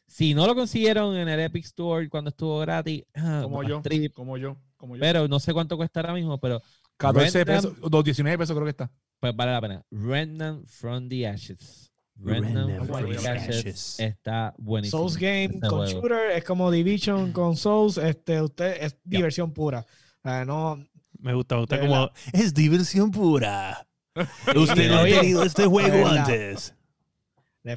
si 0.07 0.33
no 0.33 0.47
lo 0.47 0.55
consiguieron 0.55 1.15
en 1.17 1.29
el 1.29 1.41
Epic 1.41 1.67
Store 1.67 2.09
cuando 2.09 2.31
estuvo 2.31 2.59
gratis, 2.61 3.05
ah, 3.15 3.41
Como 3.43 3.63
yo. 3.63 3.83
trip, 3.83 4.15
Como 4.15 4.39
yo. 4.39 4.57
Como 4.79 4.97
yo. 4.97 5.01
pero 5.01 5.29
no 5.29 5.39
sé 5.39 5.53
cuánto 5.53 5.77
cuesta 5.77 6.01
ahora 6.01 6.15
mismo, 6.15 6.39
pero 6.41 6.61
14 6.97 7.45
Random- 7.45 7.75
pesos. 7.75 7.91
Dos 7.91 8.05
19 8.05 8.39
pesos 8.39 8.55
creo 8.57 8.65
que 8.65 8.71
está. 8.71 8.91
pues 9.21 9.37
vale 9.37 9.53
la 9.53 9.61
pena. 9.61 9.85
Remnant 9.91 10.67
from 10.69 11.09
the 11.09 11.27
Ashes. 11.27 11.93
Remnant 12.17 12.87
from 12.87 13.11
the 13.11 13.29
Ashes, 13.29 13.59
Ashes. 13.59 14.01
está 14.01 14.55
buenísimo. 14.57 14.99
Souls 15.03 15.17
Game 15.19 15.45
ese 15.45 15.61
con 15.61 15.81
juego. 15.87 16.01
shooter 16.01 16.31
es 16.37 16.45
como 16.45 16.71
Division 16.71 17.33
con 17.33 17.57
Souls. 17.57 17.99
Este, 17.99 18.41
usted 18.41 18.83
es 18.83 18.97
diversión 19.05 19.53
pura. 19.53 19.85
Ah, 20.25 20.45
no, 20.47 20.85
Me 21.19 21.35
gusta, 21.35 21.55
me 21.55 21.61
gusta 21.63 21.81
como 21.81 22.11
es 22.33 22.53
diversión 22.55 23.11
pura. 23.11 23.87
Usted 24.57 24.91
no 24.91 24.99
ha 24.99 25.05
tenido 25.05 25.43
este 25.43 25.67
juego 25.67 26.07
antes. 26.07 26.75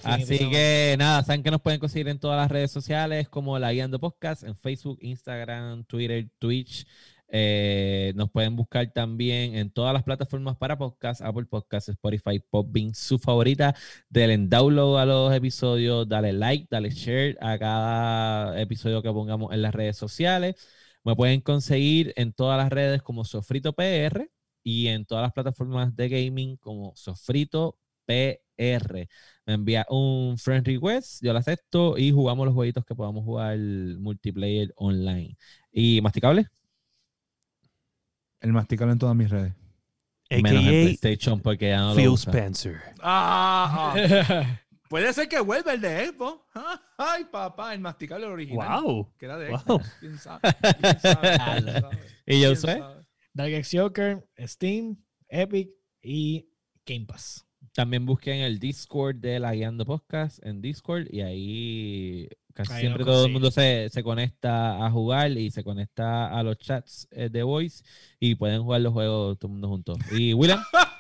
Así 0.03 0.49
que 0.49 0.95
nada, 0.97 1.23
saben 1.23 1.43
que 1.43 1.51
nos 1.51 1.61
pueden 1.61 1.79
conseguir 1.79 2.07
en 2.07 2.19
todas 2.19 2.37
las 2.37 2.49
redes 2.49 2.71
sociales 2.71 3.27
como 3.27 3.59
La 3.59 3.73
Guiando 3.73 3.99
Podcast, 3.99 4.43
en 4.43 4.55
Facebook, 4.55 4.97
Instagram, 5.01 5.83
Twitter, 5.85 6.29
Twitch, 6.39 6.85
Eh, 7.33 8.11
nos 8.15 8.29
pueden 8.29 8.57
buscar 8.57 8.91
también 8.91 9.55
en 9.55 9.71
todas 9.71 9.93
las 9.93 10.03
plataformas 10.03 10.57
para 10.57 10.77
podcast, 10.77 11.21
Apple 11.21 11.45
Podcasts, 11.45 11.87
Spotify, 11.89 12.39
Podbean, 12.39 12.93
su 12.93 13.19
favorita. 13.19 13.73
Denle 14.09 14.37
download 14.49 14.99
a 14.99 15.05
los 15.05 15.33
episodios, 15.33 16.09
dale 16.09 16.33
like, 16.33 16.67
dale 16.69 16.89
share 16.89 17.37
a 17.39 17.57
cada 17.57 18.59
episodio 18.59 19.01
que 19.01 19.09
pongamos 19.11 19.53
en 19.53 19.61
las 19.61 19.73
redes 19.73 19.95
sociales. 19.95 20.55
Me 21.03 21.15
pueden 21.15 21.41
conseguir 21.41 22.13
en 22.15 22.33
todas 22.33 22.57
las 22.57 22.69
redes 22.69 23.01
como 23.01 23.25
Sofrito 23.25 23.73
PR 23.73 24.29
y 24.63 24.87
en 24.87 25.05
todas 25.05 25.23
las 25.23 25.33
plataformas 25.33 25.95
de 25.95 26.09
gaming 26.09 26.57
como 26.57 26.93
Sofrito 26.95 27.77
PR. 28.05 29.07
Me 29.45 29.53
envía 29.53 29.85
un 29.89 30.37
friend 30.37 30.67
request, 30.67 31.23
yo 31.23 31.33
lo 31.33 31.39
acepto 31.39 31.97
y 31.97 32.11
jugamos 32.11 32.45
los 32.45 32.53
jueguitos 32.53 32.85
que 32.85 32.93
podamos 32.93 33.23
jugar 33.23 33.57
multiplayer 33.57 34.71
online. 34.75 35.35
¿Y 35.71 35.99
masticable? 36.01 36.47
El 38.39 38.53
masticable 38.53 38.93
en 38.93 38.99
todas 38.99 39.15
mis 39.15 39.29
redes. 39.29 39.53
Menos 40.29 40.51
en 40.51 40.57
AKA 40.57 40.69
PlayStation 40.69 41.39
porque 41.41 41.69
ya 41.69 41.79
no 41.79 41.89
lo 41.89 41.95
Phil 41.95 42.09
usa. 42.09 42.31
Spencer. 42.31 42.77
Ah, 43.01 43.93
ah. 43.95 44.61
Puede 44.91 45.13
ser 45.13 45.29
que 45.29 45.39
vuelva 45.39 45.73
el 45.73 45.79
de 45.79 46.07
Xbox. 46.07 46.43
Ah, 46.53 46.81
Ay, 46.97 47.23
papá, 47.31 47.73
el 47.73 47.79
masticable 47.79 48.25
original. 48.25 48.81
Wow. 48.83 49.13
Que 49.17 49.25
era 49.25 49.37
de 49.37 49.49
Wow. 49.49 49.59
Xbox. 49.59 49.95
¿Quién 50.01 50.17
sabe? 50.19 50.41
¿Quién 50.81 50.99
sabe? 50.99 51.29
¿Quién 51.61 51.81
sabe? 51.81 51.97
¿Y 52.27 52.41
yo 52.41 52.47
¿Quién 52.49 52.55
sé? 52.57 52.77
sabe? 52.77 53.05
Dark 53.33 53.53
X 53.53 53.69
Joker, 53.73 54.27
Steam, 54.39 54.97
Epic 55.29 55.69
y 56.01 56.49
Game 56.85 57.05
Pass. 57.05 57.45
También 57.73 58.05
busquen 58.05 58.41
el 58.41 58.59
Discord 58.59 59.15
de 59.15 59.39
la 59.39 59.53
Guiando 59.53 59.85
Podcast 59.85 60.45
en 60.45 60.61
Discord 60.61 61.07
y 61.09 61.21
ahí 61.21 62.27
casi 62.53 62.73
Ahí 62.73 62.81
siempre 62.81 63.05
todo 63.05 63.27
el 63.27 63.31
mundo 63.31 63.49
se, 63.49 63.87
se 63.89 64.03
conecta 64.03 64.85
a 64.85 64.91
jugar 64.91 65.31
y 65.31 65.51
se 65.51 65.63
conecta 65.63 66.37
a 66.37 66.43
los 66.43 66.57
chats 66.57 67.07
eh, 67.11 67.29
de 67.29 67.43
voice 67.43 67.85
y 68.19 68.35
pueden 68.35 68.61
jugar 68.63 68.81
los 68.81 68.91
juegos 68.91 69.39
todo 69.39 69.47
el 69.47 69.53
mundo 69.53 69.69
juntos. 69.69 69.97
Y 70.11 70.33
William, 70.33 70.59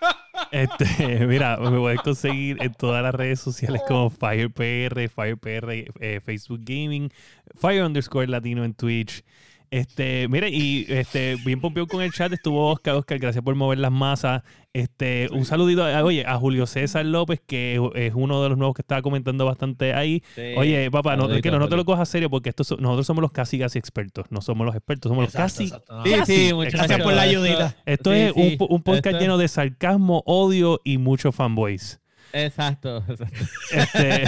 Este, 0.51 0.85
mira, 1.27 1.57
me 1.57 1.77
puedes 1.77 2.01
conseguir 2.01 2.61
en 2.61 2.73
todas 2.73 3.01
las 3.01 3.15
redes 3.15 3.39
sociales 3.39 3.81
como 3.87 4.09
FirePR, 4.09 5.09
FirePR, 5.09 5.91
eh, 5.99 6.19
Facebook 6.23 6.59
Gaming, 6.63 7.09
Fire 7.55 7.83
underscore 7.85 8.27
Latino 8.27 8.65
en 8.65 8.73
Twitch. 8.73 9.23
Este, 9.71 10.27
mire, 10.27 10.49
y 10.49 10.85
este, 10.89 11.37
bien 11.45 11.61
pompeado 11.61 11.87
con 11.87 12.01
el 12.01 12.11
chat, 12.11 12.33
estuvo 12.33 12.69
Oscar, 12.71 12.93
Oscar, 12.95 13.17
gracias 13.19 13.41
por 13.41 13.55
mover 13.55 13.79
las 13.79 13.91
masas. 13.91 14.43
Este, 14.73 15.29
un 15.31 15.45
saludito, 15.45 15.85
a, 15.85 16.03
oye, 16.03 16.25
a 16.25 16.35
Julio 16.37 16.67
César 16.67 17.05
López, 17.05 17.41
que 17.47 17.79
es 17.95 18.11
uno 18.13 18.43
de 18.43 18.49
los 18.49 18.57
nuevos 18.57 18.75
que 18.75 18.81
estaba 18.81 19.01
comentando 19.01 19.45
bastante 19.45 19.93
ahí. 19.93 20.23
Oye, 20.57 20.91
papá, 20.91 21.15
no, 21.15 21.23
saludito, 21.23 21.41
que 21.41 21.51
no, 21.51 21.59
no 21.59 21.69
te 21.69 21.77
lo 21.77 21.85
cojas 21.85 22.09
serio 22.09 22.29
porque 22.29 22.49
esto 22.49 22.65
so- 22.65 22.75
nosotros 22.77 23.07
somos 23.07 23.21
los 23.21 23.31
casi 23.31 23.57
casi 23.59 23.79
expertos, 23.79 24.25
no 24.29 24.41
somos 24.41 24.65
los 24.65 24.75
expertos, 24.75 25.09
somos 25.09 25.23
los 25.25 25.33
casi. 25.33 25.63
exacto. 25.63 26.03
Sí, 26.03 26.11
casi 26.11 26.35
sí, 26.49 26.53
muchachos. 26.53 26.79
Gracias 26.79 27.01
por 27.01 27.13
la 27.13 27.21
ayudita. 27.21 27.75
Esto 27.85 28.11
es 28.11 28.33
un, 28.35 28.57
po- 28.57 28.67
un 28.67 28.83
podcast 28.83 29.07
Esto- 29.07 29.19
lleno 29.19 29.37
de 29.37 29.47
sarcasmo, 29.47 30.21
odio 30.25 30.81
y 30.83 30.97
mucho 30.97 31.31
fanboys. 31.31 32.01
Exacto. 32.33 33.03
exacto. 33.07 33.37
Este, 33.71 34.23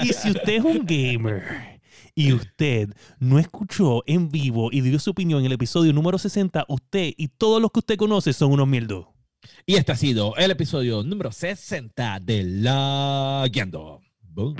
y 0.08 0.12
si 0.12 0.30
usted 0.30 0.52
es 0.54 0.64
un 0.64 0.84
gamer 0.86 1.42
y 2.14 2.32
usted 2.32 2.90
no 3.18 3.38
escuchó 3.38 4.02
en 4.06 4.28
vivo 4.28 4.70
y 4.72 4.80
dio 4.80 4.98
su 4.98 5.10
opinión 5.10 5.40
en 5.40 5.46
el 5.46 5.52
episodio 5.52 5.92
número 5.92 6.18
60, 6.18 6.64
usted 6.68 7.12
y 7.16 7.28
todos 7.28 7.60
los 7.60 7.70
que 7.70 7.80
usted 7.80 7.96
conoce 7.96 8.32
son 8.32 8.52
unos 8.52 8.68
mierdos. 8.68 9.06
Y 9.66 9.74
este 9.74 9.92
ha 9.92 9.96
sido 9.96 10.36
el 10.36 10.50
episodio 10.50 11.02
número 11.02 11.32
60 11.32 12.20
de 12.20 12.44
La 12.44 13.46
Guiando. 13.50 14.00
Boom. 14.22 14.56